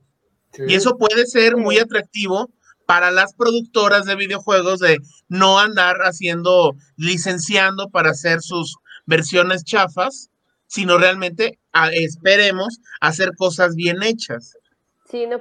Y 0.59 0.77
eso 0.77 0.97
puede 0.97 1.27
ser 1.27 1.57
muy 1.57 1.81
atractivo 1.81 2.53
para 2.87 3.11
las 3.11 3.35
productoras 3.35 4.05
de 4.05 4.17
videojuegos 4.17 4.81
de 4.81 4.99
no 5.29 5.59
andar 5.59 5.97
haciendo, 6.03 6.75
licenciando 6.97 7.89
para 7.91 8.11
hacer 8.11 8.41
sus 8.41 8.77
versiones 9.07 9.65
chafas, 9.65 10.31
sino 10.67 10.99
realmente 10.99 11.59
esperemos 11.93 12.81
hacer 13.01 13.33
cosas 13.37 13.75
bien 13.75 14.03
hechas. 14.03 14.57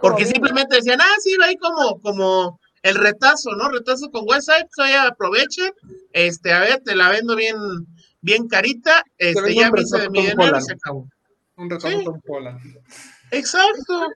Porque 0.01 0.25
simplemente 0.25 0.75
decían, 0.75 1.01
ah, 1.01 1.15
sí, 1.19 1.35
ahí 1.43 1.57
como, 1.57 1.99
como 2.01 2.59
el 2.83 2.95
retazo, 2.95 3.51
¿no? 3.55 3.69
Retazo 3.69 4.11
con 4.11 4.25
website, 4.27 4.67
pues 4.75 4.87
ahí 4.87 4.93
aprovechen, 4.93 5.71
este, 6.11 6.53
a 6.53 6.59
ver, 6.59 6.81
te 6.81 6.95
la 6.95 7.09
vendo 7.09 7.35
bien, 7.35 7.55
bien 8.21 8.47
carita, 8.47 9.03
este, 9.17 9.55
ya 9.55 9.71
me 9.71 9.81
hice 9.81 9.99
de 9.99 10.09
mi 10.09 10.21
dinero 10.21 10.57
y 10.57 10.61
se 10.61 10.73
acabó. 10.73 11.07
Un 11.55 11.69
retazo 11.69 12.03
con 12.03 12.21
Pola. 12.21 12.59
Exacto. 13.31 14.09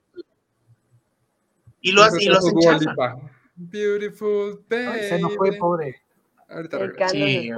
Y 1.87 1.93
lo, 1.93 2.03
hace, 2.03 2.21
y 2.21 2.25
lo 2.27 2.37
hacen 2.37 2.53
Beautiful 3.55 4.61
baby. 4.69 4.99
se 5.07 5.19
nos 5.19 5.35
fue, 5.37 5.53
pobre. 5.53 5.95
Ahorita 6.49 7.07
sí. 7.07 7.49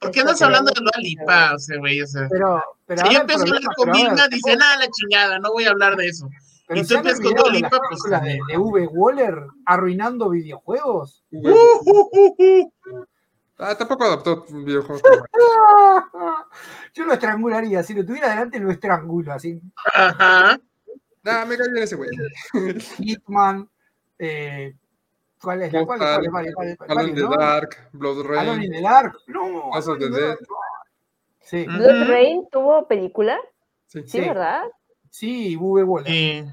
¿Por 0.00 0.10
qué 0.10 0.20
andas 0.20 0.42
hablando 0.42 0.72
de 0.72 0.80
Dua 0.80 1.00
Lipa, 1.00 1.54
o 1.54 1.58
sea, 1.58 1.78
güey? 1.78 2.00
O 2.00 2.06
sea, 2.06 2.26
pero, 2.28 2.60
pero 2.86 3.02
si 3.02 3.14
yo 3.14 3.20
empiezo 3.20 3.44
a 3.44 3.46
hablar 3.46 3.62
con 3.76 3.92
dice, 4.30 4.56
nada, 4.56 4.78
la 4.78 4.88
chingada, 4.90 5.38
no 5.38 5.52
voy 5.52 5.66
a 5.66 5.70
hablar 5.70 5.94
de 5.94 6.08
eso. 6.08 6.28
Pero 6.66 6.80
y 6.80 6.84
tú 6.84 6.94
empiezas 6.94 7.20
con 7.20 7.34
Dua 7.34 7.52
Lipa, 7.52 7.78
pues... 7.88 8.22
De, 8.22 8.38
de 8.48 8.58
V. 8.58 8.88
Waller 8.88 9.34
arruinando 9.66 10.30
videojuegos. 10.30 11.22
Uh, 11.30 11.48
uh, 11.48 12.10
uh, 12.38 12.72
ah, 13.58 13.76
tampoco 13.76 14.04
adaptó 14.04 14.46
videojuegos. 14.48 15.02
yo 16.94 17.04
lo 17.04 17.12
estrangularía, 17.12 17.84
si 17.84 17.94
lo 17.94 18.04
tuviera 18.04 18.30
delante 18.30 18.58
lo 18.58 18.72
estrangulo, 18.72 19.32
así. 19.32 19.60
Ajá. 19.94 20.58
Nah, 21.22 21.44
me 21.44 21.56
cae 21.56 21.70
bien 21.70 21.82
ese 21.82 21.96
güey. 21.96 22.10
Hitman, 22.98 23.68
eh, 24.18 24.74
¿Cuál 25.40 25.62
es? 25.62 25.70
¿Cuál, 25.70 25.86
cuál, 25.86 26.54
cuál, 26.54 26.76
Alone 26.88 27.08
in 27.08 27.14
the 27.14 27.22
Dark, 27.22 27.88
Blood 27.92 28.26
Rain. 28.26 28.40
Alone 28.40 28.64
in 28.64 28.72
the 28.72 28.82
Dark. 28.82 29.16
No. 29.26 29.70
House 29.72 29.88
of 29.88 29.98
the 29.98 30.10
Dead. 30.10 30.36
Sí. 31.40 31.64
¿Blood 31.64 32.08
Rain 32.08 32.48
tuvo 32.52 32.86
película? 32.86 33.38
Sí. 33.86 34.02
Sí, 34.06 34.20
¿verdad? 34.20 34.64
Sí, 35.08 35.56
V. 35.56 35.82
Waller. 35.82 36.06
Sí. 36.06 36.44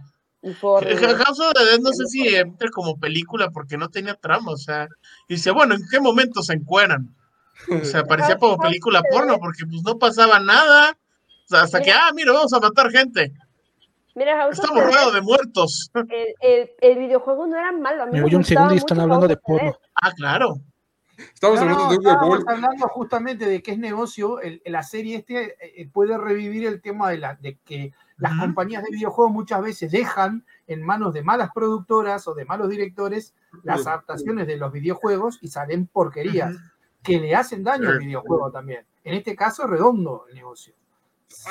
Y 0.42 0.54
por... 0.54 0.86
House 0.86 1.40
of 1.40 1.54
the 1.54 1.66
Dead 1.66 1.80
no 1.80 1.92
sé 1.92 2.06
si 2.06 2.36
entra 2.36 2.70
como 2.70 2.98
película 2.98 3.50
porque 3.50 3.78
no 3.78 3.90
tenía 3.90 4.14
trama, 4.16 4.52
o 4.52 4.58
sea, 4.58 4.88
dice, 5.28 5.52
bueno, 5.52 5.76
¿en 5.76 5.82
qué 5.92 6.00
momento 6.00 6.42
se 6.42 6.54
encueran? 6.54 7.14
O 7.70 7.84
sea, 7.84 8.04
parecía 8.06 8.38
como 8.38 8.58
película 8.58 9.04
porno 9.12 9.38
porque 9.40 9.66
pues 9.66 9.82
no 9.84 9.98
pasaba 10.00 10.40
nada, 10.40 10.92
o 10.92 11.48
sea, 11.48 11.62
hasta 11.62 11.82
que, 11.82 11.92
ah, 11.92 12.12
mira, 12.16 12.32
vamos 12.32 12.54
a 12.54 12.60
matar 12.60 12.90
gente. 12.90 13.34
Mira, 14.18 14.50
Estamos 14.50 14.84
rodeados 14.84 15.14
de 15.14 15.22
muertos. 15.22 15.92
El, 15.94 16.06
el, 16.42 16.72
el, 16.82 16.98
videojuego 16.98 17.46
no 17.46 17.56
era 17.56 17.72
malo. 17.72 18.02
A 18.02 18.06
mí 18.08 18.14
me 18.14 18.24
voy 18.24 18.34
un 18.34 18.44
segundo 18.44 18.74
y 18.74 18.78
están 18.78 19.00
hablando 19.00 19.28
de 19.28 19.38
porno. 19.38 19.78
Ah, 19.94 20.12
claro. 20.12 20.56
Estamos 21.18 21.60
hablando 21.60 21.90
de 21.90 21.96
Estamos 21.98 22.44
hablando 22.48 22.88
justamente 22.88 23.46
de 23.46 23.62
que 23.62 23.74
es 23.74 23.78
negocio. 23.78 24.40
la 24.66 24.82
serie 24.82 25.18
este 25.18 25.56
eh, 25.62 25.88
puede 25.94 26.18
revivir 26.18 26.66
el 26.66 26.82
tema 26.82 27.12
de, 27.12 27.20
la, 27.20 27.36
de 27.36 27.60
que 27.64 27.94
las 28.18 28.40
compañías 28.40 28.82
de 28.82 28.90
videojuegos 28.90 29.32
muchas 29.32 29.62
veces 29.62 29.92
dejan 29.92 30.44
en 30.66 30.82
manos 30.82 31.14
de 31.14 31.22
malas 31.22 31.52
productoras 31.54 32.28
o 32.28 32.34
de 32.34 32.46
malos 32.46 32.70
directores 32.70 33.36
las 33.62 33.86
adaptaciones 33.86 34.48
de 34.48 34.58
los 34.58 34.72
videojuegos 34.72 35.38
y 35.44 35.50
salen 35.50 35.86
porquerías 35.86 36.56
que 37.04 37.20
le 37.20 37.36
hacen 37.36 37.64
daño 37.64 37.90
al 37.90 38.00
videojuego 38.00 38.50
también. 38.50 38.84
En 39.04 39.14
este 39.14 39.36
caso, 39.36 39.68
redondo 39.68 40.26
el 40.28 40.34
negocio. 40.34 40.74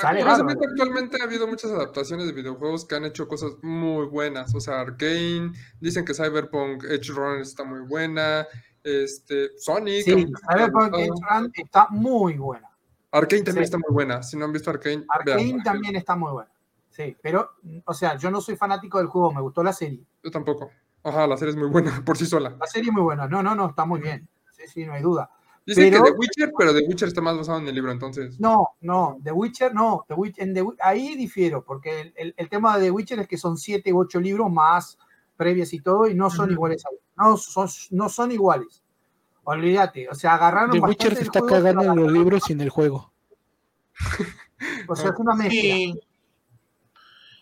Actualmente 0.03 1.21
ha 1.21 1.25
habido 1.25 1.47
muchas 1.47 1.71
adaptaciones 1.71 2.27
de 2.27 2.33
videojuegos 2.33 2.85
que 2.85 2.95
han 2.95 3.05
hecho 3.05 3.29
cosas 3.29 3.53
muy 3.63 4.07
buenas. 4.07 4.55
O 4.55 4.61
sea, 4.61 4.81
Arkane, 4.81 5.53
dicen 5.81 6.05
que 6.05 6.15
Cyberpunk 6.15 6.85
Edge 6.85 7.13
Runner 7.13 7.41
está 7.41 7.65
muy 7.65 7.81
buena. 7.81 8.47
Este, 8.83 9.57
Sonic. 9.59 10.05
Sí, 10.05 10.27
Cyberpunk 10.51 10.95
Edge 10.95 11.21
Runner 11.31 11.51
está 11.55 11.89
muy 11.91 12.35
buena. 12.37 12.71
Arkane 13.11 13.43
también 13.43 13.65
está 13.65 13.79
muy 13.79 13.93
buena. 13.93 14.23
Si 14.23 14.37
no 14.37 14.45
han 14.45 14.53
visto 14.53 14.71
Arkane, 14.71 15.05
Arkane 15.09 15.63
también 15.65 15.97
está 15.97 16.17
muy 16.17 16.33
buena. 16.33 16.51
Sí, 16.91 17.15
pero, 17.23 17.51
o 17.85 17.93
sea, 17.93 18.17
yo 18.17 18.31
no 18.31 18.41
soy 18.41 18.57
fanático 18.57 18.97
del 18.99 19.09
juego, 19.09 19.31
me 19.33 19.43
gustó 19.43 19.63
la 19.63 19.73
serie. 19.73 20.03
Yo 20.23 20.31
tampoco. 20.31 20.71
Ajá, 21.03 21.27
la 21.27 21.37
serie 21.37 21.51
es 21.51 21.57
muy 21.57 21.69
buena 21.69 21.91
por 22.05 22.17
sí 22.17 22.25
sola. 22.25 22.57
La 22.59 22.67
serie 22.67 22.89
es 22.89 22.95
muy 22.95 23.03
buena, 23.03 23.29
no, 23.29 23.43
no, 23.43 23.55
no, 23.55 23.69
está 23.69 23.85
muy 23.85 24.01
bien. 24.01 24.27
Sí, 24.51 24.63
sí, 24.67 24.87
no 24.87 24.95
hay 24.95 25.03
duda. 25.03 25.31
Dicen 25.67 25.91
que 25.91 26.01
The 26.01 26.13
Witcher, 26.13 26.53
pero 26.57 26.73
The 26.73 26.87
Witcher 26.87 27.09
está 27.09 27.21
más 27.21 27.37
basado 27.37 27.59
en 27.59 27.67
el 27.67 27.75
libro, 27.75 27.91
entonces. 27.91 28.39
No, 28.39 28.69
no, 28.83 29.19
The 29.25 29.33
Witcher 29.33 29.75
no. 29.75 30.05
The 30.07 30.15
Witcher, 30.15 30.49
en 30.49 30.77
ahí 30.81 31.17
difiero, 31.17 31.65
porque 31.65 32.13
el, 32.15 32.35
el, 32.37 32.49
tema 32.49 32.79
de 32.79 32.85
The 32.85 32.91
Witcher 32.93 33.19
es 33.19 33.27
que 33.27 33.37
son 33.37 33.59
siete 33.59 33.93
u 33.93 33.99
ocho 33.99 34.21
libros 34.21 34.49
más 34.51 34.97
previas 35.37 35.73
y 35.73 35.81
todo, 35.81 36.07
y 36.07 36.15
no 36.15 36.31
son 36.31 36.53
iguales. 36.53 36.85
No 37.17 37.37
son, 37.37 37.69
no 37.91 38.09
son 38.09 38.31
iguales. 38.31 38.85
Olvídate, 39.43 40.09
o 40.09 40.15
sea, 40.15 40.35
agarraron. 40.35 40.71
The 40.71 40.79
Witcher 40.79 41.17
se 41.17 41.25
está 41.25 41.41
cagando 41.45 41.83
en 41.83 41.97
los 41.97 42.13
libros 42.13 42.49
y 42.49 42.53
en 42.53 42.61
el 42.61 42.71
juego. 42.71 43.13
o 44.89 44.95
sea, 44.95 45.11
es 45.11 45.17
una 45.19 45.35
mezcla. 45.35 46.01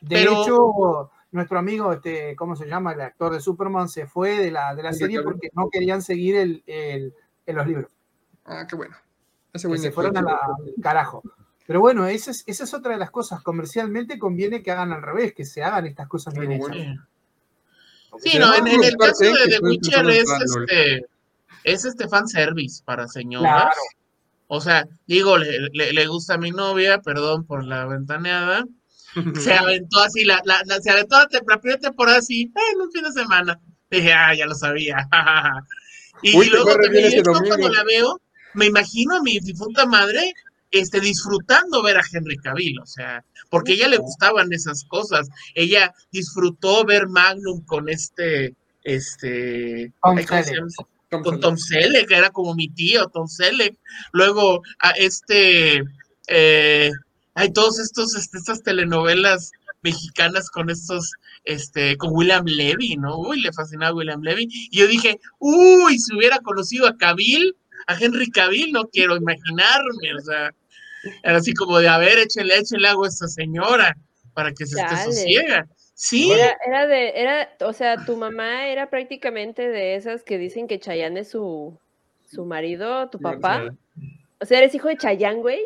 De 0.01 0.23
hecho, 0.23 1.11
nuestro 1.31 1.59
amigo, 1.59 1.93
este, 1.93 2.35
¿cómo 2.37 2.57
se 2.57 2.67
llama? 2.67 2.93
El 2.93 3.03
actor 3.03 3.35
de 3.35 3.41
Superman 3.41 3.91
se 3.91 4.07
fue 4.07 4.39
de 4.39 4.51
la, 4.51 4.75
de 4.75 4.83
la 4.83 4.95
serie 4.95 5.23
porque 5.23 5.51
no 5.53 5.69
querían 5.71 6.01
seguir 6.01 6.37
el, 6.37 6.63
el, 6.67 7.15
en 7.45 7.57
los 7.57 7.67
libros. 7.67 7.95
Ah, 8.45 8.66
qué 8.69 8.77
bueno. 8.77 8.97
se 9.55 9.93
fueron 9.93 10.16
al 10.16 10.27
carajo. 10.83 11.23
Pero 11.66 11.81
bueno, 11.81 12.07
esa 12.07 12.31
es, 12.31 12.45
esa 12.47 12.65
es 12.65 12.75
otra 12.75 12.93
de 12.93 12.99
las 12.99 13.11
cosas. 13.11 13.43
Comercialmente 13.43 14.19
conviene 14.19 14.62
que 14.62 14.71
hagan 14.71 14.93
al 14.93 15.03
revés, 15.03 15.35
que 15.35 15.45
se 15.45 15.62
hagan 15.62 15.87
estas 15.87 16.09
cosas 16.09 16.35
bien 16.35 16.53
hechas. 16.53 16.99
Sí, 18.19 18.39
no, 18.39 18.55
en, 18.55 18.66
el 18.66 18.97
caso 18.97 19.25
de 19.25 19.49
The 19.49 19.59
Witcher 19.61 20.09
es 20.11 20.25
este, 20.45 21.07
es 21.65 21.85
este 21.85 22.09
fanservice 22.09 22.83
para 22.85 23.09
señoras. 23.09 23.75
O 24.47 24.61
sea, 24.61 24.87
digo, 25.07 25.39
le, 25.39 25.69
le, 25.73 26.07
gusta 26.07 26.35
a 26.35 26.39
mi 26.39 26.51
novia, 26.51 27.01
perdón 27.01 27.45
por 27.45 27.65
la 27.65 27.87
ventaneada, 27.87 28.65
se 29.41 29.55
aventó 29.55 30.01
así, 30.01 30.25
la, 30.25 30.41
la, 30.45 30.62
se 30.81 30.91
aventó 30.91 31.16
la, 31.19 31.59
primera 31.59 31.81
temporada 31.81 32.19
así, 32.19 32.53
en 32.73 32.81
un 32.81 32.93
fin 32.93 33.05
de 33.05 33.12
semana. 33.12 33.61
Dije, 33.91 34.12
ah, 34.12 34.35
ya 34.35 34.47
lo 34.47 34.55
sabía. 34.55 35.09
y, 36.23 36.51
luego 36.51 36.77
también 36.77 37.07
este 37.07 37.23
cuando 37.23 37.69
la 37.69 37.85
veo, 37.85 38.21
me 38.55 38.66
imagino 38.66 39.16
a 39.16 39.22
mi 39.22 39.39
difunta 39.40 39.86
madre 39.86 40.35
este, 40.70 41.01
disfrutando 41.01 41.82
ver 41.82 41.97
a 41.98 42.02
Henry 42.10 42.36
Cavill, 42.36 42.81
o 42.81 42.86
sea, 42.86 43.24
porque 43.48 43.72
a 43.72 43.74
ella 43.76 43.89
le 43.89 43.98
gustaban 43.98 44.52
esas 44.52 44.85
cosas. 44.85 45.28
Ella 45.55 45.94
disfrutó 46.10 46.85
ver 46.85 47.06
Magnum 47.09 47.64
con 47.64 47.89
este, 47.89 48.55
este, 48.82 49.93
con 51.22 51.40
Tom 51.40 51.56
Selleck, 51.56 52.09
que 52.09 52.16
era 52.16 52.31
como 52.31 52.55
mi 52.55 52.68
tío, 52.68 53.06
Tom 53.09 53.28
Selleck. 53.28 53.78
Luego 54.12 54.62
a 54.81 54.90
este, 54.90 55.85
eh, 56.26 56.90
hay 57.35 57.52
todos 57.52 57.78
estos, 57.78 58.14
este, 58.16 58.39
estas 58.39 58.62
telenovelas 58.62 59.52
mexicanas 59.82 60.51
con 60.51 60.70
estos, 60.70 61.12
este, 61.44 61.97
con 61.98 62.10
William 62.12 62.47
Levy, 62.47 62.97
¿no? 62.97 63.18
Uy, 63.18 63.40
le 63.40 63.52
fascinaba 63.52 63.94
William 63.94 64.22
Levy. 64.22 64.48
Y 64.51 64.78
yo 64.78 64.86
dije, 64.86 65.20
uy, 65.39 65.98
si 65.98 66.16
hubiera 66.16 66.39
conocido 66.40 66.86
a 66.86 66.97
Cavill, 66.97 67.55
a 67.86 67.94
Henry 67.98 68.31
Cavill, 68.31 68.73
no 68.73 68.89
quiero 68.89 69.16
imaginarme, 69.16 70.15
o 70.16 70.20
sea, 70.20 70.55
era 71.23 71.39
así 71.39 71.55
como 71.55 71.78
de, 71.78 71.89
a 71.89 71.98
ver, 71.98 72.19
échale, 72.19 72.59
échale 72.59 72.89
agua 72.89 73.06
a 73.06 73.11
esta 73.11 73.28
señora 73.28 73.97
para 74.32 74.52
que 74.52 74.66
se 74.66 74.81
esté 74.81 74.97
sosiega. 75.05 75.66
Sí. 75.94 76.32
Era, 76.32 76.56
era, 76.66 76.86
de, 76.86 77.12
era, 77.15 77.48
o 77.61 77.73
sea, 77.73 78.05
tu 78.05 78.16
mamá 78.16 78.66
era 78.66 78.90
prácticamente 78.90 79.69
de 79.69 79.94
esas 79.94 80.23
que 80.24 80.39
dicen 80.39 80.66
que 80.66 80.81
Chayanne 80.81 81.20
es 81.20 81.31
su, 81.31 81.78
su 82.28 82.44
marido, 82.44 83.09
tu 83.11 83.20
papá. 83.20 83.73
O 84.40 84.47
sea, 84.47 84.59
eres 84.59 84.74
hijo 84.74 84.89
de 84.89 84.97
Chayanne, 84.97 85.40
güey. 85.40 85.61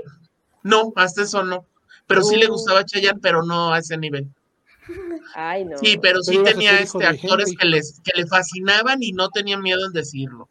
No, 0.63 0.93
hasta 0.97 1.23
eso 1.23 1.43
no. 1.43 1.67
Pero 2.07 2.23
sí 2.23 2.37
le 2.37 2.47
uh. 2.47 2.51
gustaba 2.53 2.85
Chayanne, 2.85 3.21
pero 3.21 3.43
no 3.43 3.73
a 3.73 3.79
ese 3.79 3.97
nivel. 3.97 4.29
Ay, 5.35 5.65
no. 5.65 5.79
Sí, 5.79 5.99
pero 6.01 6.23
sí 6.23 6.39
tenía 6.43 6.79
este, 6.79 7.07
actores 7.07 7.55
que, 7.59 7.67
les, 7.67 8.01
que 8.01 8.21
le 8.21 8.27
fascinaban 8.27 9.03
y 9.03 9.13
no 9.13 9.31
tenían 9.31 9.63
miedo 9.63 9.87
en 9.87 9.93
decirlo. 9.93 10.49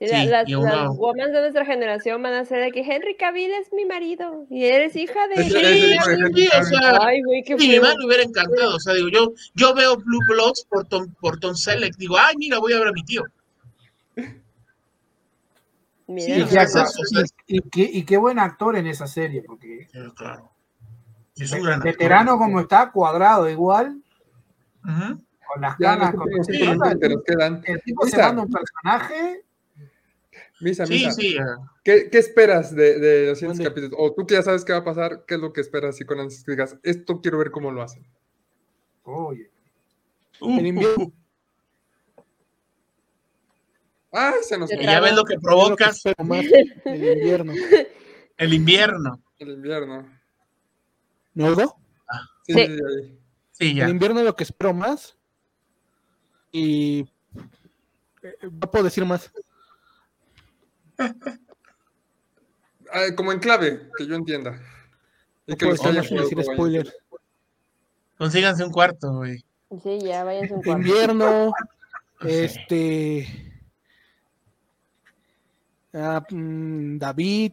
Sí, 0.00 0.26
las, 0.28 0.46
women 0.48 1.30
de 1.30 1.40
nuestra 1.40 1.66
generación 1.66 2.22
van 2.22 2.32
a 2.32 2.46
ser 2.46 2.64
de 2.64 2.72
que 2.72 2.80
Henry 2.80 3.16
Cavill 3.16 3.52
es 3.52 3.70
mi 3.70 3.84
marido 3.84 4.46
y 4.48 4.64
eres 4.64 4.96
hija 4.96 5.28
de. 5.28 5.44
Sí, 5.44 5.50
sí, 5.50 6.48
o 6.58 6.64
sea, 6.64 6.98
Ay, 7.02 7.20
güey, 7.22 7.42
qué 7.42 7.54
mi 7.54 7.68
me 7.68 8.06
hubiera 8.06 8.22
encantado. 8.22 8.76
O 8.76 8.80
sea, 8.80 8.94
digo, 8.94 9.08
yo, 9.08 9.34
yo 9.54 9.74
veo 9.74 9.98
Blue 9.98 10.20
Bloods 10.26 10.64
por 10.70 10.86
Tom, 10.86 11.12
por 11.20 11.38
Tom 11.38 11.54
Selleck. 11.54 11.96
Digo, 11.98 12.16
ay, 12.18 12.34
mira, 12.38 12.58
voy 12.58 12.72
a 12.72 12.78
ver 12.78 12.88
a 12.88 12.92
mi 12.92 13.04
tío. 13.04 13.24
y, 17.46 18.02
qué, 18.02 18.16
buen 18.16 18.38
actor 18.38 18.76
en 18.76 18.86
esa 18.86 19.06
serie, 19.06 19.42
porque 19.42 19.86
claro. 20.16 20.50
es 21.36 21.52
un 21.52 21.62
gran 21.62 21.80
veterano 21.80 22.38
como 22.38 22.60
está, 22.60 22.90
cuadrado 22.90 23.50
igual, 23.50 24.00
con 24.82 25.60
las 25.60 25.76
ganas, 25.76 26.14
con 26.14 26.26
los 26.30 26.48
el 26.48 27.82
tipo 27.84 28.06
se 28.06 28.16
manda 28.16 28.42
un 28.44 28.50
personaje. 28.50 29.44
Misa, 30.60 30.86
sí, 30.86 30.92
misa. 30.92 31.12
Sí, 31.12 31.36
¿Qué, 31.82 32.10
¿Qué, 32.10 32.18
esperas 32.18 32.74
de, 32.74 32.98
de 32.98 33.26
los 33.28 33.38
siguientes 33.38 33.66
capítulos? 33.66 33.98
O 33.98 34.12
tú 34.12 34.26
que 34.26 34.34
ya 34.34 34.42
sabes 34.42 34.64
qué 34.64 34.72
va 34.72 34.80
a 34.80 34.84
pasar, 34.84 35.24
¿qué 35.26 35.34
es 35.34 35.40
lo 35.40 35.52
que 35.52 35.62
esperas 35.62 36.00
y 36.00 36.04
con 36.04 36.20
antes 36.20 36.44
que 36.44 36.52
digas, 36.52 36.76
esto 36.82 37.20
quiero 37.20 37.38
ver 37.38 37.50
cómo 37.50 37.70
lo 37.70 37.82
hacen? 37.82 38.06
Oye. 39.04 39.50
el 40.40 40.66
invierno. 40.66 41.12
Ay, 44.12 44.40
se 44.42 44.58
nos 44.58 44.70
Ya 44.70 45.00
ves 45.00 45.14
lo 45.14 45.24
que 45.24 45.38
provocas. 45.38 46.02
el 46.84 47.04
invierno. 47.04 47.52
El 48.36 48.54
invierno. 48.54 49.22
El 49.38 49.48
invierno. 49.50 50.20
¿No 51.34 51.46
ah. 52.08 52.28
Sí, 52.42 52.54
sí. 52.54 53.18
sí, 53.52 53.74
ya. 53.74 53.84
El 53.84 53.90
invierno 53.90 54.20
es 54.20 54.26
lo 54.26 54.36
que 54.36 54.44
espero 54.44 54.74
más. 54.74 55.16
Y 56.52 57.08
eh, 58.22 58.36
no 58.50 58.70
puedo 58.70 58.84
decir 58.84 59.04
más. 59.04 59.32
Ah, 62.92 63.06
como 63.16 63.32
en 63.32 63.38
clave, 63.38 63.88
que 63.96 64.06
yo 64.06 64.14
entienda. 64.16 64.60
Y 65.46 65.56
que 65.56 65.66
los 65.66 65.84
haya 65.84 66.02
decir 66.02 66.42
spoiler. 66.42 66.92
Consíganse 68.18 68.64
un 68.64 68.72
cuarto, 68.72 69.12
güey. 69.14 69.44
Sí, 69.82 70.00
ya 70.00 70.24
váyanse 70.24 70.54
un 70.54 70.62
cuarto. 70.62 70.80
Invierno, 70.80 71.52
este 72.20 73.50
Ah, 75.92 76.24
mm, 76.30 76.98
David. 76.98 77.52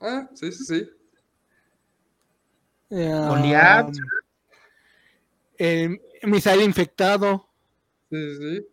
Ah, 0.00 0.28
sí, 0.34 0.52
sí, 0.52 0.64
sí. 0.64 0.90
Goliath. 2.88 3.94
el 5.58 6.00
misael 6.22 6.62
infectado. 6.62 7.48
Sí, 8.10 8.36
sí. 8.36 8.66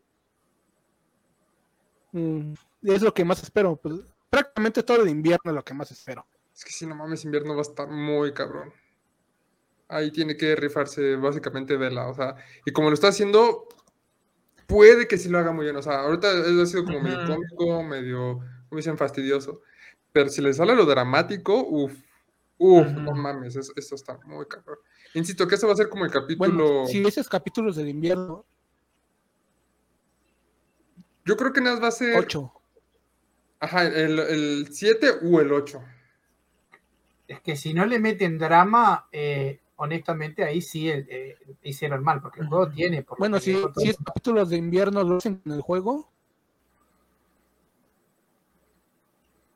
Mm, 2.11 2.53
es 2.83 3.01
lo 3.01 3.13
que 3.13 3.25
más 3.25 3.41
espero. 3.41 3.75
Pues, 3.75 4.01
prácticamente 4.29 4.83
todo 4.83 5.03
el 5.03 5.09
invierno 5.09 5.51
es 5.51 5.55
lo 5.55 5.63
que 5.63 5.73
más 5.73 5.91
espero. 5.91 6.25
Es 6.55 6.63
que 6.63 6.71
si 6.71 6.85
no 6.85 6.95
mames, 6.95 7.25
invierno 7.25 7.53
va 7.53 7.59
a 7.59 7.63
estar 7.63 7.87
muy 7.87 8.33
cabrón. 8.33 8.73
Ahí 9.87 10.11
tiene 10.11 10.37
que 10.37 10.55
rifarse 10.55 11.15
básicamente 11.15 11.77
Vela. 11.77 12.07
O 12.07 12.13
sea, 12.13 12.35
y 12.65 12.71
como 12.71 12.89
lo 12.89 12.93
está 12.93 13.09
haciendo, 13.09 13.67
puede 14.67 15.07
que 15.07 15.17
sí 15.17 15.29
lo 15.29 15.39
haga 15.39 15.51
muy 15.51 15.65
bien. 15.65 15.75
O 15.75 15.81
sea, 15.81 16.01
ahorita 16.01 16.29
ha 16.29 16.65
sido 16.65 16.85
como 16.85 16.99
medio 16.99 17.25
cómico, 17.25 17.83
medio, 17.83 18.39
como 18.69 18.77
dicen, 18.77 18.97
fastidioso. 18.97 19.61
Pero 20.11 20.29
si 20.29 20.41
le 20.41 20.53
sale 20.53 20.75
lo 20.75 20.85
dramático, 20.85 21.65
uff, 21.67 21.93
uff, 22.57 22.87
no 22.87 23.13
mames, 23.13 23.55
eso, 23.55 23.73
está 23.95 24.19
muy 24.25 24.45
cabrón. 24.45 24.77
Insisto, 25.15 25.47
que 25.47 25.55
eso 25.55 25.67
va 25.67 25.73
a 25.73 25.77
ser 25.77 25.89
como 25.89 26.05
el 26.05 26.11
capítulo. 26.11 26.47
Bueno, 26.47 26.87
si 26.87 27.05
esos 27.05 27.29
capítulos 27.29 27.75
del 27.75 27.89
invierno. 27.89 28.45
Yo 31.25 31.37
creo 31.37 31.53
que 31.53 31.61
nada 31.61 31.79
va 31.79 31.87
a 31.87 31.91
ser. 31.91 32.17
8. 32.17 32.51
Ajá, 33.63 33.83
el 33.83 34.67
7 34.69 35.19
o 35.23 35.39
el 35.39 35.53
8. 35.53 35.81
Es 37.29 37.39
que 37.39 37.55
si 37.55 37.73
no 37.73 37.85
le 37.85 37.97
meten 37.97 38.37
drama, 38.37 39.07
eh, 39.09 39.61
honestamente 39.77 40.43
ahí 40.43 40.61
sí 40.61 40.89
eh, 40.89 41.37
hicieron 41.63 42.03
mal, 42.03 42.21
porque 42.21 42.41
el 42.41 42.47
juego 42.47 42.69
tiene... 42.69 43.05
bueno, 43.17 43.39
si, 43.39 43.55
si 43.77 43.89
es 43.89 43.97
capítulos 44.03 44.49
de 44.49 44.57
invierno 44.57 45.01
lo 45.03 45.15
hacen 45.15 45.41
en 45.45 45.53
el 45.53 45.61
juego, 45.61 46.11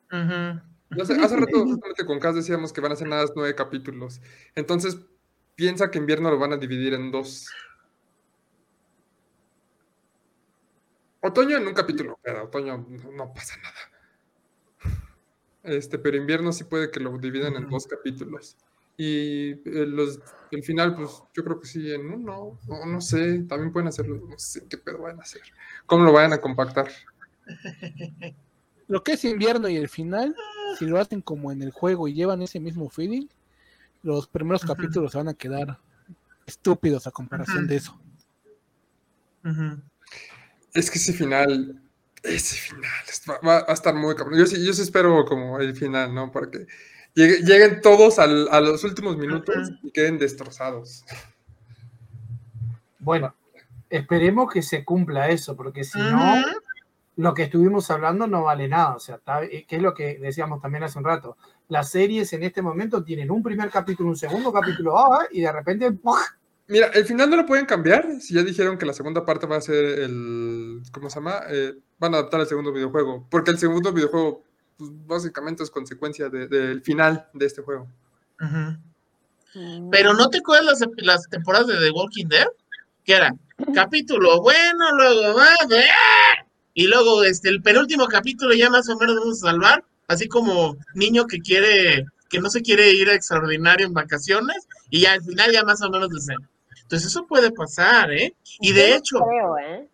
hace 0.08 1.36
rato 1.36 2.06
con 2.06 2.18
Cas 2.18 2.34
decíamos 2.34 2.72
que 2.72 2.80
van 2.80 2.92
a 2.92 2.96
ser 2.96 3.08
nada 3.08 3.22
más 3.24 3.32
nueve 3.36 3.54
capítulos. 3.54 4.22
Entonces, 4.54 4.98
piensa 5.54 5.90
que 5.90 5.98
invierno 5.98 6.30
lo 6.30 6.38
van 6.38 6.54
a 6.54 6.56
dividir 6.56 6.94
en 6.94 7.10
dos. 7.10 7.50
Otoño 11.20 11.58
en 11.58 11.66
un 11.66 11.74
capítulo, 11.74 12.18
pero 12.22 12.44
otoño 12.44 12.86
no, 13.12 13.34
pasa 13.34 13.54
nada. 13.58 13.97
Este, 15.62 15.98
pero 15.98 16.16
invierno 16.16 16.52
sí 16.52 16.64
puede 16.64 16.90
que 16.90 17.00
lo 17.00 17.16
dividan 17.18 17.56
en 17.56 17.68
dos 17.68 17.86
capítulos. 17.86 18.56
Y 18.96 19.50
eh, 19.50 19.86
los, 19.86 20.18
el 20.50 20.62
final, 20.64 20.94
pues 20.96 21.22
yo 21.34 21.44
creo 21.44 21.60
que 21.60 21.68
sí, 21.68 21.92
en 21.92 22.10
uno, 22.10 22.58
no, 22.66 22.86
no 22.86 23.00
sé, 23.00 23.40
también 23.44 23.72
pueden 23.72 23.88
hacerlo, 23.88 24.20
no 24.28 24.38
sé 24.38 24.66
qué 24.68 24.76
pedo 24.76 24.98
van 24.98 25.20
a 25.20 25.22
hacer, 25.22 25.42
cómo 25.86 26.04
lo 26.04 26.12
vayan 26.12 26.32
a 26.32 26.40
compactar. 26.40 26.88
Lo 28.88 29.04
que 29.04 29.12
es 29.12 29.24
invierno 29.26 29.68
y 29.68 29.76
el 29.76 29.90
final, 29.90 30.34
si 30.78 30.86
lo 30.86 30.98
hacen 30.98 31.20
como 31.20 31.52
en 31.52 31.60
el 31.60 31.70
juego 31.70 32.08
y 32.08 32.14
llevan 32.14 32.40
ese 32.40 32.58
mismo 32.58 32.88
feeling, 32.88 33.26
los 34.02 34.26
primeros 34.26 34.64
capítulos 34.64 35.14
van 35.14 35.28
a 35.28 35.34
quedar 35.34 35.78
estúpidos 36.46 37.06
a 37.06 37.10
comparación 37.10 37.66
de 37.66 37.76
eso. 37.76 38.00
Es 40.72 40.90
que 40.90 40.98
ese 40.98 41.12
final, 41.12 41.82
ese 42.22 42.56
final 42.56 42.90
va, 43.46 43.64
a 43.66 43.72
estar 43.72 43.94
muy 43.94 44.14
cabrón. 44.14 44.38
Yo 44.38 44.46
sí, 44.46 44.64
yo 44.64 44.72
sí 44.72 44.82
espero 44.82 45.24
como 45.24 45.58
el 45.58 45.74
final, 45.74 46.14
¿no? 46.14 46.30
Porque 46.30 46.66
lleguen 47.14 47.80
todos 47.80 48.18
a 48.18 48.26
los 48.26 48.84
últimos 48.84 49.16
minutos 49.16 49.70
y 49.82 49.90
queden 49.90 50.18
destrozados. 50.18 51.04
Bueno, 52.98 53.34
esperemos 53.90 54.52
que 54.52 54.62
se 54.62 54.84
cumpla 54.84 55.28
eso, 55.28 55.56
porque 55.56 55.84
si 55.84 55.98
no, 55.98 56.36
lo 57.16 57.34
que 57.34 57.44
estuvimos 57.44 57.90
hablando 57.90 58.26
no 58.26 58.44
vale 58.44 58.68
nada. 58.68 58.96
O 58.96 59.00
sea, 59.00 59.20
eh, 59.42 59.64
que 59.66 59.76
es 59.76 59.82
lo 59.82 59.94
que 59.94 60.18
decíamos 60.18 60.60
también 60.60 60.84
hace 60.84 60.98
un 60.98 61.04
rato. 61.04 61.36
Las 61.68 61.90
series 61.90 62.32
en 62.32 62.42
este 62.42 62.62
momento 62.62 63.02
tienen 63.02 63.30
un 63.30 63.42
primer 63.42 63.70
capítulo, 63.70 64.10
un 64.10 64.16
segundo 64.16 64.52
capítulo, 64.52 64.98
ah, 64.98 65.26
y 65.30 65.40
de 65.40 65.52
repente 65.52 65.92
Mira, 66.68 66.88
el 66.88 67.06
final 67.06 67.30
no 67.30 67.36
lo 67.36 67.46
pueden 67.46 67.64
cambiar. 67.64 68.20
Si 68.20 68.34
ya 68.34 68.42
dijeron 68.42 68.76
que 68.76 68.84
la 68.84 68.92
segunda 68.92 69.24
parte 69.24 69.46
va 69.46 69.56
a 69.56 69.60
ser 69.60 69.84
el. 70.00 70.82
¿Cómo 70.92 71.08
se 71.08 71.16
llama? 71.16 71.40
Eh, 71.48 71.74
van 71.98 72.14
a 72.14 72.18
adaptar 72.18 72.40
el 72.40 72.46
segundo 72.46 72.72
videojuego. 72.72 73.26
Porque 73.30 73.50
el 73.50 73.58
segundo 73.58 73.92
videojuego, 73.92 74.44
pues, 74.76 74.90
básicamente 75.06 75.62
es 75.62 75.70
consecuencia 75.70 76.28
del 76.28 76.82
final 76.82 77.26
de 77.32 77.46
este 77.46 77.62
juego. 77.62 77.88
Pero 79.90 80.12
no 80.12 80.28
te 80.28 80.38
acuerdas 80.38 80.80
las, 80.80 80.88
las, 80.98 81.28
temporadas 81.28 81.66
de 81.68 81.78
The 81.78 81.90
Walking 81.90 82.28
Dead? 82.28 82.46
Que 83.04 83.14
era 83.14 83.34
capítulo 83.74 84.40
bueno, 84.42 84.92
luego 84.96 85.36
va, 85.36 85.48
y 86.74 86.86
luego 86.86 87.24
este, 87.24 87.48
el 87.48 87.62
penúltimo 87.62 88.06
capítulo 88.06 88.54
ya 88.54 88.70
más 88.70 88.88
o 88.88 88.96
menos 88.96 89.16
vamos 89.16 89.42
a 89.42 89.50
salvar. 89.50 89.84
Así 90.06 90.28
como 90.28 90.76
niño 90.94 91.26
que 91.26 91.40
quiere, 91.40 92.04
que 92.28 92.40
no 92.40 92.50
se 92.50 92.62
quiere 92.62 92.92
ir 92.92 93.10
a 93.10 93.14
extraordinario 93.14 93.86
en 93.86 93.92
vacaciones, 93.92 94.66
y 94.90 95.00
ya 95.00 95.14
al 95.14 95.22
final 95.22 95.50
ya 95.52 95.64
más 95.64 95.82
o 95.82 95.90
menos 95.90 96.08
desde 96.08 96.34
entonces 96.88 97.10
eso 97.10 97.26
puede 97.26 97.50
pasar, 97.50 98.10
¿eh? 98.12 98.34
Y 98.60 98.72
de 98.72 98.94
hecho... 98.94 99.18
¿eh? 99.62 99.86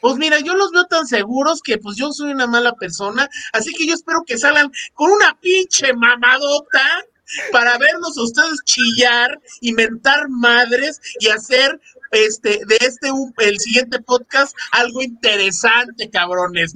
Pues 0.00 0.16
mira, 0.16 0.38
yo 0.38 0.54
los 0.54 0.70
veo 0.70 0.86
tan 0.86 1.04
seguros 1.08 1.60
que 1.62 1.78
pues 1.78 1.96
yo 1.96 2.12
soy 2.12 2.30
una 2.30 2.46
mala 2.46 2.74
persona, 2.74 3.28
así 3.52 3.72
que 3.72 3.88
yo 3.88 3.94
espero 3.94 4.22
que 4.24 4.38
salgan 4.38 4.70
con 4.94 5.10
una 5.10 5.36
pinche 5.40 5.92
mamadota 5.94 7.04
para 7.50 7.76
vernos 7.76 8.16
a 8.16 8.22
ustedes 8.22 8.60
chillar, 8.64 9.40
inventar 9.60 10.28
madres 10.28 11.00
y 11.18 11.28
hacer 11.28 11.80
este, 12.10 12.60
de 12.66 12.78
este, 12.80 13.08
el 13.38 13.58
siguiente 13.58 14.00
podcast, 14.00 14.56
algo 14.72 15.02
interesante, 15.02 16.10
cabrones. 16.10 16.74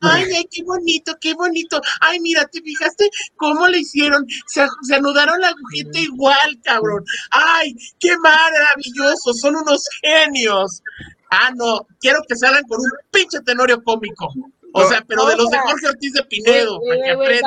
ay, 0.00 0.24
ay, 0.36 0.48
qué 0.50 0.62
bonito, 0.62 1.16
qué 1.20 1.34
bonito. 1.34 1.80
Ay, 2.00 2.20
mira, 2.20 2.46
¿te 2.46 2.60
fijaste 2.60 3.10
cómo 3.36 3.68
le 3.68 3.78
hicieron? 3.78 4.26
Se, 4.46 4.66
se 4.82 4.94
anudaron 4.94 5.40
la 5.40 5.48
agujita 5.48 5.98
igual, 5.98 6.60
cabrón. 6.62 7.04
Ay, 7.30 7.74
qué 7.98 8.16
maravilloso, 8.18 9.32
son 9.34 9.56
unos 9.56 9.88
genios. 10.02 10.82
Ah, 11.30 11.50
no, 11.54 11.86
quiero 11.98 12.20
que 12.28 12.36
salgan 12.36 12.62
con 12.64 12.78
un 12.80 12.90
pinche 13.10 13.40
tenorio 13.40 13.82
cómico. 13.82 14.32
O 14.76 14.82
sea, 14.88 15.04
pero 15.06 15.24
de 15.26 15.36
los 15.36 15.48
de 15.50 15.58
Jorge 15.58 15.86
Ortiz 15.86 16.12
de 16.14 16.24
Pinedo, 16.24 16.80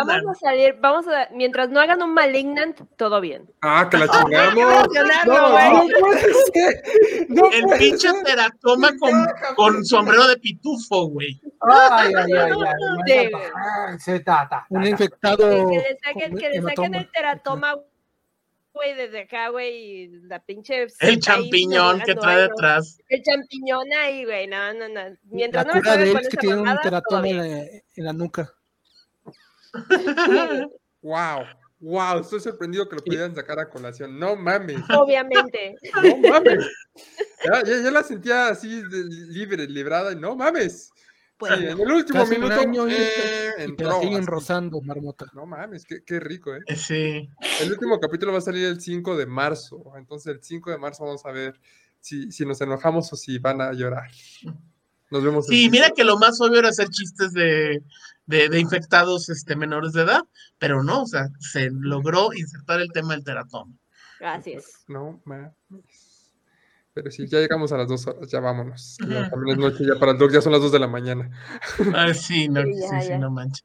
Vamos 0.06 0.38
a 0.38 0.40
salir, 0.40 0.78
vamos 0.80 1.06
a, 1.10 1.28
mientras 1.34 1.70
no 1.70 1.82
hagan 1.82 2.02
un 2.02 2.14
Malignant, 2.14 2.80
todo 2.96 3.20
bien. 3.20 3.50
Ah, 3.62 3.86
que 3.92 3.98
la 3.98 4.08
chingamos. 4.08 4.88
No, 5.26 5.50
no, 7.28 7.52
El 7.52 7.66
pinche 7.78 8.08
teratoma 8.24 8.92
con, 8.98 9.28
con 9.58 9.86
sombrero 9.86 10.26
de 10.30 10.38
pitufo, 10.38 11.10
güey. 11.10 11.38
Ay, 11.60 12.14
ay, 12.16 12.32
ay, 12.34 12.52
ay. 13.06 14.00
Se 14.00 14.22
trata. 14.22 14.66
Un 14.70 14.86
infectado. 14.86 15.70
Que 15.70 15.78
le 15.78 15.98
saquen, 16.02 16.38
que 16.38 16.50
le 16.50 16.62
saquen 16.62 16.96
el 16.96 17.12
teratoma, 17.12 17.76
güey, 18.78 18.96
desde 18.96 19.22
acá, 19.22 19.50
güey, 19.50 20.08
la 20.24 20.40
pinche. 20.40 20.88
El 21.00 21.20
champiñón 21.20 22.02
que 22.02 22.16
trae 22.16 22.44
detrás. 22.44 22.98
El 23.10 23.22
champiñón 23.22 23.86
ahí, 24.00 24.24
güey, 24.24 24.48
no, 24.48 24.74
no, 24.74 24.88
no. 24.88 25.18
Mientras 25.26 25.66
la 25.68 25.74
no 25.74 25.82
me 25.82 25.98
de 25.98 26.12
él 26.12 26.18
es 26.22 26.30
que 26.30 26.38
tiene 26.38 26.62
un 26.62 26.78
teratoma 26.82 27.28
en, 27.28 27.84
la, 27.98 28.14
nuca. 28.14 28.54
wow. 31.02 31.44
Wow, 31.80 32.22
estoy 32.22 32.40
sorprendido 32.40 32.90
que 32.90 32.96
lo 32.96 33.04
pudieran 33.04 33.36
sacar 33.36 33.60
a 33.60 33.70
colación. 33.70 34.18
No 34.18 34.36
mames. 34.36 34.82
Obviamente. 34.90 35.76
No 36.04 36.18
mames. 36.30 36.66
Ya, 37.46 37.64
ya, 37.64 37.92
la 37.92 38.02
sentía 38.02 38.48
así 38.48 38.82
libre, 39.30 39.68
librada, 39.68 40.12
y 40.12 40.16
no 40.16 40.36
mames. 40.36 40.92
Pues, 41.38 41.54
sí, 41.54 41.66
en 41.66 41.80
el 41.80 41.92
último 41.92 42.26
minuto 42.26 42.88
eh, 42.90 43.54
entró, 43.60 44.02
siguen 44.02 44.26
rozando, 44.26 44.82
marmota. 44.82 45.28
No 45.34 45.46
mames, 45.46 45.86
qué, 45.86 46.04
qué, 46.04 46.20
rico, 46.20 46.56
¿eh? 46.56 46.62
Sí. 46.76 47.30
El 47.62 47.72
último 47.72 48.00
capítulo 48.00 48.32
va 48.32 48.40
a 48.40 48.42
salir 48.42 48.66
el 48.66 48.82
5 48.82 49.16
de 49.16 49.28
marzo. 49.28 49.84
Entonces, 49.98 50.34
el 50.34 50.44
5 50.44 50.72
de 50.72 50.78
marzo 50.80 51.06
vamos 51.06 51.24
a 51.26 51.32
ver 51.32 51.60
si, 52.00 52.32
si 52.32 52.44
nos 52.44 52.60
enojamos 52.62 53.14
o 53.14 53.16
si 53.16 53.38
van 53.38 53.62
a 53.62 53.72
llorar. 53.74 54.10
Nos 55.12 55.24
vemos. 55.24 55.46
Sí, 55.46 55.70
mira 55.70 55.92
que 55.92 56.04
lo 56.04 56.18
más 56.18 56.42
obvio 56.42 56.60
era 56.60 56.70
hacer 56.70 56.90
chistes 56.90 57.32
de, 57.34 57.84
de, 58.26 58.50
de, 58.50 58.60
infectados 58.60 59.30
este, 59.30 59.56
menores 59.56 59.94
de 59.94 60.02
edad, 60.02 60.22
pero 60.58 60.84
no, 60.84 61.04
o 61.04 61.08
sea, 61.08 61.28
se 61.40 61.70
logró 61.72 62.34
insertar 62.34 62.82
el 62.82 62.92
tema 62.92 63.14
del 63.14 63.24
teratoma. 63.24 63.74
Gracias. 64.20 64.84
No 64.88 65.22
mames. 65.24 65.54
Pero 66.98 67.12
sí, 67.12 67.28
ya 67.28 67.40
llegamos 67.40 67.72
a 67.72 67.78
las 67.78 67.88
dos 67.88 68.08
horas, 68.08 68.28
ya 68.28 68.40
vámonos. 68.40 68.98
también 68.98 69.50
es 69.50 69.58
noche, 69.58 69.86
ya 69.86 70.00
para 70.00 70.14
el 70.14 70.18
doc 70.18 70.32
ya 70.32 70.42
son 70.42 70.52
las 70.52 70.62
dos 70.64 70.72
de 70.72 70.80
la 70.80 70.88
mañana. 70.88 71.30
Ah, 71.94 72.12
sí, 72.12 72.50
no, 72.50 72.64
sí, 72.64 73.02
sí, 73.02 73.20
no 73.20 73.30
manches. 73.30 73.64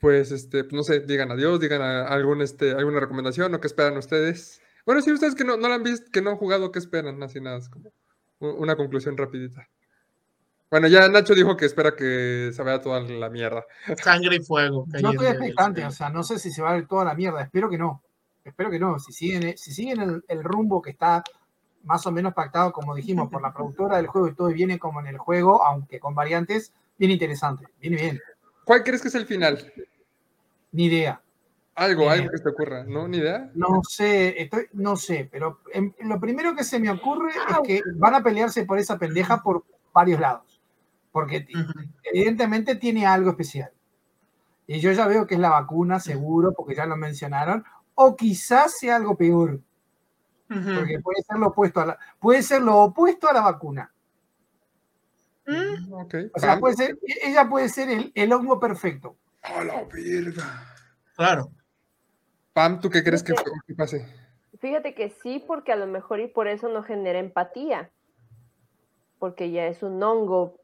Pues, 0.00 0.32
este, 0.32 0.64
no 0.72 0.82
sé, 0.82 0.98
digan 0.98 1.30
adiós, 1.30 1.60
digan 1.60 1.80
algún, 1.80 2.42
este, 2.42 2.72
alguna 2.72 2.98
recomendación 2.98 3.54
o 3.54 3.60
qué 3.60 3.68
esperan 3.68 3.96
ustedes. 3.96 4.60
Bueno, 4.84 5.02
si 5.02 5.12
ustedes 5.12 5.36
que 5.36 5.44
no, 5.44 5.56
no 5.56 5.68
la 5.68 5.76
han 5.76 5.84
visto, 5.84 6.10
que 6.10 6.20
no 6.20 6.30
han 6.30 6.36
jugado, 6.36 6.72
¿qué 6.72 6.80
esperan? 6.80 7.22
Así 7.22 7.40
nada, 7.40 7.58
es 7.58 7.68
como 7.68 7.92
una 8.40 8.74
conclusión 8.74 9.16
rapidita. 9.16 9.68
Bueno, 10.68 10.88
ya 10.88 11.08
Nacho 11.08 11.36
dijo 11.36 11.56
que 11.56 11.66
espera 11.66 11.94
que 11.94 12.50
se 12.52 12.62
vaya 12.64 12.80
toda 12.80 13.02
la 13.02 13.30
mierda. 13.30 13.64
Sangre 14.02 14.34
y 14.34 14.42
fuego. 14.42 14.84
Yo 15.00 15.10
estoy 15.10 15.28
expectante, 15.28 15.86
o 15.86 15.92
sea, 15.92 16.10
no 16.10 16.24
sé 16.24 16.40
si 16.40 16.50
se 16.50 16.60
va 16.60 16.70
a 16.70 16.74
ver 16.74 16.88
toda 16.88 17.04
la 17.04 17.14
mierda, 17.14 17.40
espero 17.40 17.70
que 17.70 17.78
no. 17.78 18.02
Espero 18.42 18.68
que 18.68 18.80
no. 18.80 18.98
Si 18.98 19.12
siguen, 19.12 19.56
si 19.56 19.72
siguen 19.72 20.24
el 20.26 20.42
rumbo 20.42 20.82
que 20.82 20.90
está 20.90 21.22
más 21.84 22.06
o 22.06 22.12
menos 22.12 22.34
pactado, 22.34 22.72
como 22.72 22.94
dijimos, 22.94 23.30
por 23.30 23.42
la 23.42 23.52
productora 23.54 23.96
del 23.96 24.06
juego 24.06 24.28
y 24.28 24.34
todo, 24.34 24.50
y 24.50 24.54
viene 24.54 24.78
como 24.78 25.00
en 25.00 25.06
el 25.06 25.18
juego, 25.18 25.64
aunque 25.64 26.00
con 26.00 26.14
variantes, 26.14 26.72
bien 26.98 27.10
interesante, 27.10 27.66
viene 27.80 27.96
bien. 27.96 28.20
¿Cuál 28.64 28.82
crees 28.84 29.02
que 29.02 29.08
es 29.08 29.14
el 29.14 29.26
final? 29.26 29.72
Ni 30.72 30.84
idea. 30.84 31.20
Algo, 31.74 32.10
algo 32.10 32.30
que 32.30 32.38
te 32.38 32.48
ocurra, 32.50 32.84
¿no? 32.84 33.08
¿Ni 33.08 33.16
idea? 33.16 33.50
No 33.54 33.80
sé, 33.88 34.40
estoy, 34.40 34.66
no 34.74 34.94
sé, 34.96 35.28
pero 35.30 35.60
lo 36.00 36.20
primero 36.20 36.54
que 36.54 36.64
se 36.64 36.78
me 36.78 36.90
ocurre 36.90 37.30
es 37.30 37.58
que 37.64 37.80
van 37.96 38.14
a 38.14 38.22
pelearse 38.22 38.66
por 38.66 38.78
esa 38.78 38.98
pendeja 38.98 39.42
por 39.42 39.64
varios 39.92 40.20
lados, 40.20 40.60
porque 41.10 41.46
evidentemente 42.04 42.76
tiene 42.76 43.06
algo 43.06 43.30
especial. 43.30 43.70
Y 44.66 44.80
yo 44.80 44.92
ya 44.92 45.06
veo 45.06 45.26
que 45.26 45.34
es 45.34 45.40
la 45.40 45.48
vacuna, 45.48 45.98
seguro, 45.98 46.52
porque 46.52 46.74
ya 46.74 46.84
lo 46.84 46.96
mencionaron, 46.96 47.64
o 47.94 48.16
quizás 48.16 48.78
sea 48.78 48.96
algo 48.96 49.16
peor, 49.16 49.60
porque 50.76 51.00
puede 51.00 51.22
ser 51.22 51.38
lo 51.38 51.48
opuesto 51.48 51.80
a 51.80 51.86
la, 51.86 51.98
puede 52.18 52.42
ser 52.42 52.62
lo 52.62 52.78
opuesto 52.78 53.28
a 53.28 53.32
la 53.32 53.40
vacuna. 53.40 53.92
Mm. 55.46 55.92
O 55.92 56.38
sea, 56.38 56.58
puede 56.58 56.76
ser, 56.76 56.98
ella 57.22 57.48
puede 57.48 57.68
ser 57.68 57.90
el, 57.90 58.12
el 58.14 58.32
hongo 58.32 58.60
perfecto. 58.60 59.16
A 59.42 59.64
la 59.64 59.84
verga. 59.84 60.66
Claro. 61.16 61.50
Pam, 62.52 62.80
¿tú 62.80 62.90
qué 62.90 63.02
crees 63.02 63.22
que, 63.22 63.34
pase? 63.76 64.06
Fíjate 64.60 64.94
que 64.94 65.10
sí, 65.22 65.42
porque 65.46 65.72
a 65.72 65.76
lo 65.76 65.86
mejor 65.86 66.20
y 66.20 66.28
por 66.28 66.46
eso 66.46 66.68
no 66.68 66.82
genera 66.82 67.18
empatía. 67.18 67.90
Porque 69.18 69.50
ya 69.50 69.66
es 69.66 69.82
un 69.82 70.02
hongo 70.02 70.60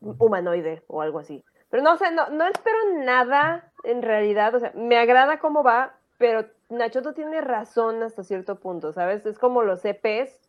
humanoide 0.00 0.82
o 0.88 1.02
algo 1.02 1.18
así. 1.18 1.44
Pero 1.68 1.82
no 1.82 1.96
sé, 1.98 2.10
no, 2.10 2.30
no 2.30 2.46
espero 2.46 2.78
nada 3.04 3.70
en 3.84 4.02
realidad. 4.02 4.54
O 4.54 4.60
sea, 4.60 4.72
me 4.74 4.98
agrada 4.98 5.38
cómo 5.38 5.62
va, 5.62 5.94
pero 6.18 6.46
Nachoto 6.70 7.12
tiene 7.14 7.40
razón 7.40 8.02
hasta 8.02 8.22
cierto 8.22 8.60
punto, 8.60 8.92
¿sabes? 8.92 9.26
Es 9.26 9.38
como 9.38 9.62
los 9.62 9.84
EPs 9.84 10.40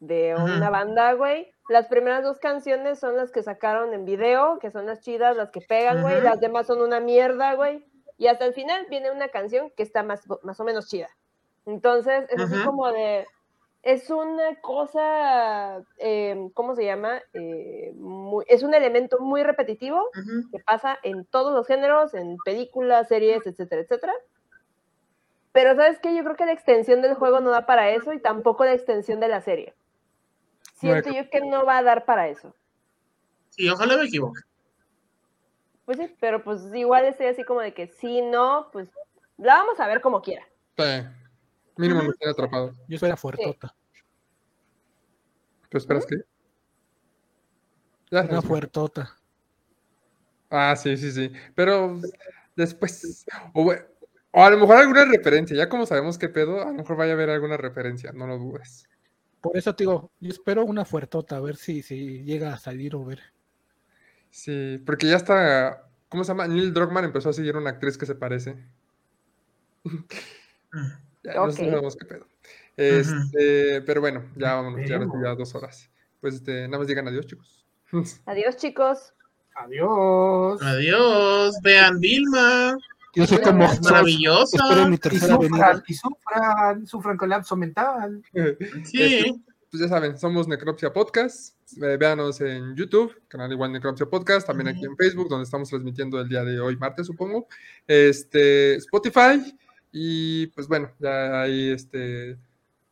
de 0.00 0.34
una 0.36 0.70
banda, 0.70 1.12
güey. 1.14 1.50
Las 1.68 1.88
primeras 1.88 2.22
dos 2.22 2.38
canciones 2.38 2.98
son 2.98 3.16
las 3.16 3.30
que 3.30 3.42
sacaron 3.42 3.92
en 3.92 4.04
video, 4.04 4.58
que 4.58 4.70
son 4.70 4.86
las 4.86 5.00
chidas, 5.00 5.36
las 5.36 5.50
que 5.50 5.60
pegan, 5.60 6.02
güey. 6.02 6.20
Las 6.20 6.40
demás 6.40 6.66
son 6.66 6.80
una 6.80 7.00
mierda, 7.00 7.54
güey. 7.54 7.84
Y 8.18 8.26
hasta 8.28 8.44
el 8.44 8.54
final 8.54 8.86
viene 8.88 9.10
una 9.10 9.28
canción 9.28 9.70
que 9.76 9.82
está 9.82 10.02
más, 10.02 10.22
más 10.42 10.60
o 10.60 10.64
menos 10.64 10.88
chida. 10.88 11.08
Entonces, 11.66 12.26
es 12.30 12.40
así 12.40 12.62
como 12.64 12.90
de. 12.92 13.26
Es 13.82 14.08
una 14.08 14.58
cosa, 14.62 15.82
em, 15.98 16.48
¿cómo 16.50 16.74
se 16.74 16.86
llama? 16.86 17.20
Eh, 17.34 17.92
es 18.46 18.62
un 18.62 18.72
elemento 18.72 19.18
muy 19.20 19.42
repetitivo 19.42 20.08
que 20.50 20.58
pasa 20.60 20.98
en 21.02 21.26
todos 21.26 21.52
los 21.52 21.66
géneros, 21.66 22.14
en 22.14 22.36
películas, 22.44 23.08
series, 23.08 23.46
etcétera, 23.46 23.82
etcétera. 23.82 24.14
Pero 25.54 25.76
¿sabes 25.76 26.00
qué? 26.00 26.12
Yo 26.16 26.24
creo 26.24 26.34
que 26.34 26.46
la 26.46 26.52
extensión 26.52 27.00
del 27.00 27.14
juego 27.14 27.38
no 27.38 27.50
da 27.50 27.64
para 27.64 27.88
eso 27.90 28.12
y 28.12 28.18
tampoco 28.18 28.64
la 28.64 28.72
extensión 28.72 29.20
de 29.20 29.28
la 29.28 29.40
serie. 29.40 29.72
Siento 30.74 31.12
yo 31.12 31.30
que 31.30 31.42
no 31.42 31.64
va 31.64 31.78
a 31.78 31.82
dar 31.84 32.04
para 32.04 32.28
eso. 32.28 32.52
Sí, 33.50 33.68
ojalá 33.68 33.96
me 33.96 34.06
equivoque. 34.06 34.40
Pues 35.84 35.98
sí, 35.98 36.12
pero 36.18 36.42
pues 36.42 36.60
igual 36.74 37.04
estoy 37.04 37.26
así 37.26 37.44
como 37.44 37.60
de 37.60 37.72
que 37.72 37.86
si 37.86 38.20
no, 38.20 38.68
pues 38.72 38.90
la 39.36 39.54
vamos 39.54 39.78
a 39.78 39.86
ver 39.86 40.00
como 40.00 40.22
quiera. 40.22 40.44
Sí. 40.76 41.06
Mínimo 41.76 42.02
me 42.02 42.14
queda 42.14 42.32
atrapado. 42.32 42.74
Yo 42.88 42.98
soy 42.98 43.10
la 43.10 43.16
fuertota. 43.16 43.72
¿Tú 45.68 45.78
esperas 45.78 46.04
qué? 46.04 46.16
Una 48.10 48.42
fuertota. 48.42 49.16
Ah, 50.50 50.74
sí, 50.74 50.96
sí, 50.96 51.12
sí. 51.12 51.32
Pero 51.54 52.00
después. 52.56 53.24
O, 54.36 54.42
a 54.42 54.50
lo 54.50 54.58
mejor 54.58 54.76
alguna 54.76 55.04
referencia. 55.04 55.56
Ya 55.56 55.68
como 55.68 55.86
sabemos 55.86 56.18
qué 56.18 56.28
pedo, 56.28 56.62
a 56.62 56.66
lo 56.66 56.74
mejor 56.74 56.96
vaya 56.96 57.12
a 57.12 57.14
haber 57.14 57.30
alguna 57.30 57.56
referencia, 57.56 58.10
no 58.12 58.26
lo 58.26 58.36
dudes. 58.36 58.88
Por 59.40 59.56
eso 59.56 59.76
te 59.76 59.84
digo, 59.84 60.10
yo 60.18 60.30
espero 60.30 60.64
una 60.64 60.84
fuertota, 60.84 61.36
a 61.36 61.40
ver 61.40 61.56
si, 61.56 61.82
si 61.82 62.24
llega 62.24 62.52
a 62.52 62.58
salir 62.58 62.96
o 62.96 63.04
ver. 63.04 63.20
Sí, 64.30 64.82
porque 64.84 65.06
ya 65.06 65.16
está. 65.16 65.86
¿Cómo 66.08 66.24
se 66.24 66.28
llama? 66.28 66.48
Neil 66.48 66.74
Druckmann 66.74 67.04
empezó 67.04 67.28
a 67.28 67.32
seguir 67.32 67.56
una 67.56 67.70
actriz 67.70 67.96
que 67.96 68.06
se 68.06 68.14
parece. 68.14 68.56
Ya, 71.22 71.36
no 71.36 71.50
sabemos 71.52 71.96
qué 71.96 72.04
pedo. 72.04 72.26
Este, 72.76 73.80
Pero 73.80 74.02
bueno, 74.02 74.24
ya 74.36 74.56
vámonos, 74.56 74.86
ya, 74.86 74.98
ya 74.98 75.34
dos 75.34 75.54
horas. 75.54 75.90
Pues 76.20 76.34
este, 76.34 76.66
nada 76.68 76.78
más 76.80 76.86
digan 76.86 77.08
adiós, 77.08 77.24
chicos. 77.24 77.64
Adiós, 78.26 78.56
chicos. 78.56 79.14
Adiós. 79.54 80.60
Adiós. 80.60 81.54
Vean 81.62 81.98
Vilma. 81.98 82.76
Yo 83.14 83.26
soy 83.26 83.38
como 83.38 83.66
maravillosa. 83.82 84.56
y, 84.56 85.18
sufran, 85.18 85.82
y 85.86 85.94
sufran, 85.94 86.86
sufran 86.86 87.16
colapso 87.16 87.56
mental. 87.56 88.22
Sí. 88.84 89.02
Este, 89.02 89.34
pues 89.70 89.82
ya 89.82 89.88
saben, 89.88 90.16
somos 90.16 90.46
Necropsia 90.46 90.92
Podcast. 90.92 91.56
Eh, 91.82 91.96
véanos 91.98 92.40
en 92.40 92.76
YouTube, 92.76 93.12
canal 93.26 93.50
igual 93.50 93.72
Necropsia 93.72 94.06
Podcast, 94.06 94.46
también 94.46 94.68
aquí 94.68 94.84
en 94.84 94.96
Facebook, 94.96 95.28
donde 95.28 95.44
estamos 95.44 95.68
transmitiendo 95.68 96.20
el 96.20 96.28
día 96.28 96.44
de 96.44 96.60
hoy, 96.60 96.76
martes, 96.76 97.08
supongo. 97.08 97.48
Este, 97.86 98.76
Spotify 98.76 99.56
y 99.90 100.46
pues 100.48 100.68
bueno, 100.68 100.90
ya 100.98 101.42
ahí 101.42 101.70
este. 101.70 102.38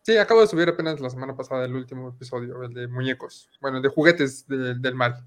Sí, 0.02 0.16
acabo 0.16 0.40
de 0.40 0.48
subir 0.48 0.68
apenas 0.68 0.98
la 0.98 1.10
semana 1.10 1.36
pasada 1.36 1.64
el 1.64 1.74
último 1.76 2.08
episodio, 2.08 2.60
el 2.64 2.74
de 2.74 2.88
muñecos. 2.88 3.48
Bueno, 3.60 3.76
el 3.76 3.82
de 3.84 3.88
juguetes 3.88 4.46
del 4.48 4.94
mal. 4.96 5.24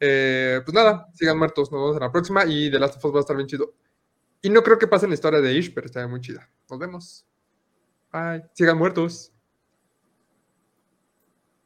Eh, 0.00 0.60
pues 0.64 0.74
nada, 0.74 1.08
sigan 1.12 1.38
muertos, 1.38 1.70
nos 1.70 1.80
vemos 1.80 1.96
en 1.96 2.02
la 2.02 2.12
próxima 2.12 2.44
y 2.46 2.70
The 2.70 2.78
Last 2.78 2.96
of 2.96 3.04
Us 3.04 3.14
va 3.14 3.18
a 3.18 3.20
estar 3.20 3.36
bien 3.36 3.46
chido. 3.46 3.74
Y 4.44 4.50
no 4.50 4.62
creo 4.62 4.78
que 4.78 4.86
pase 4.86 5.08
la 5.08 5.14
historia 5.14 5.40
de 5.40 5.54
Ish, 5.54 5.72
pero 5.72 5.86
está 5.86 6.06
muy 6.06 6.20
chida. 6.20 6.50
Nos 6.68 6.78
vemos. 6.78 7.26
Bye. 8.12 8.44
Sigan 8.52 8.76
muertos. 8.76 9.33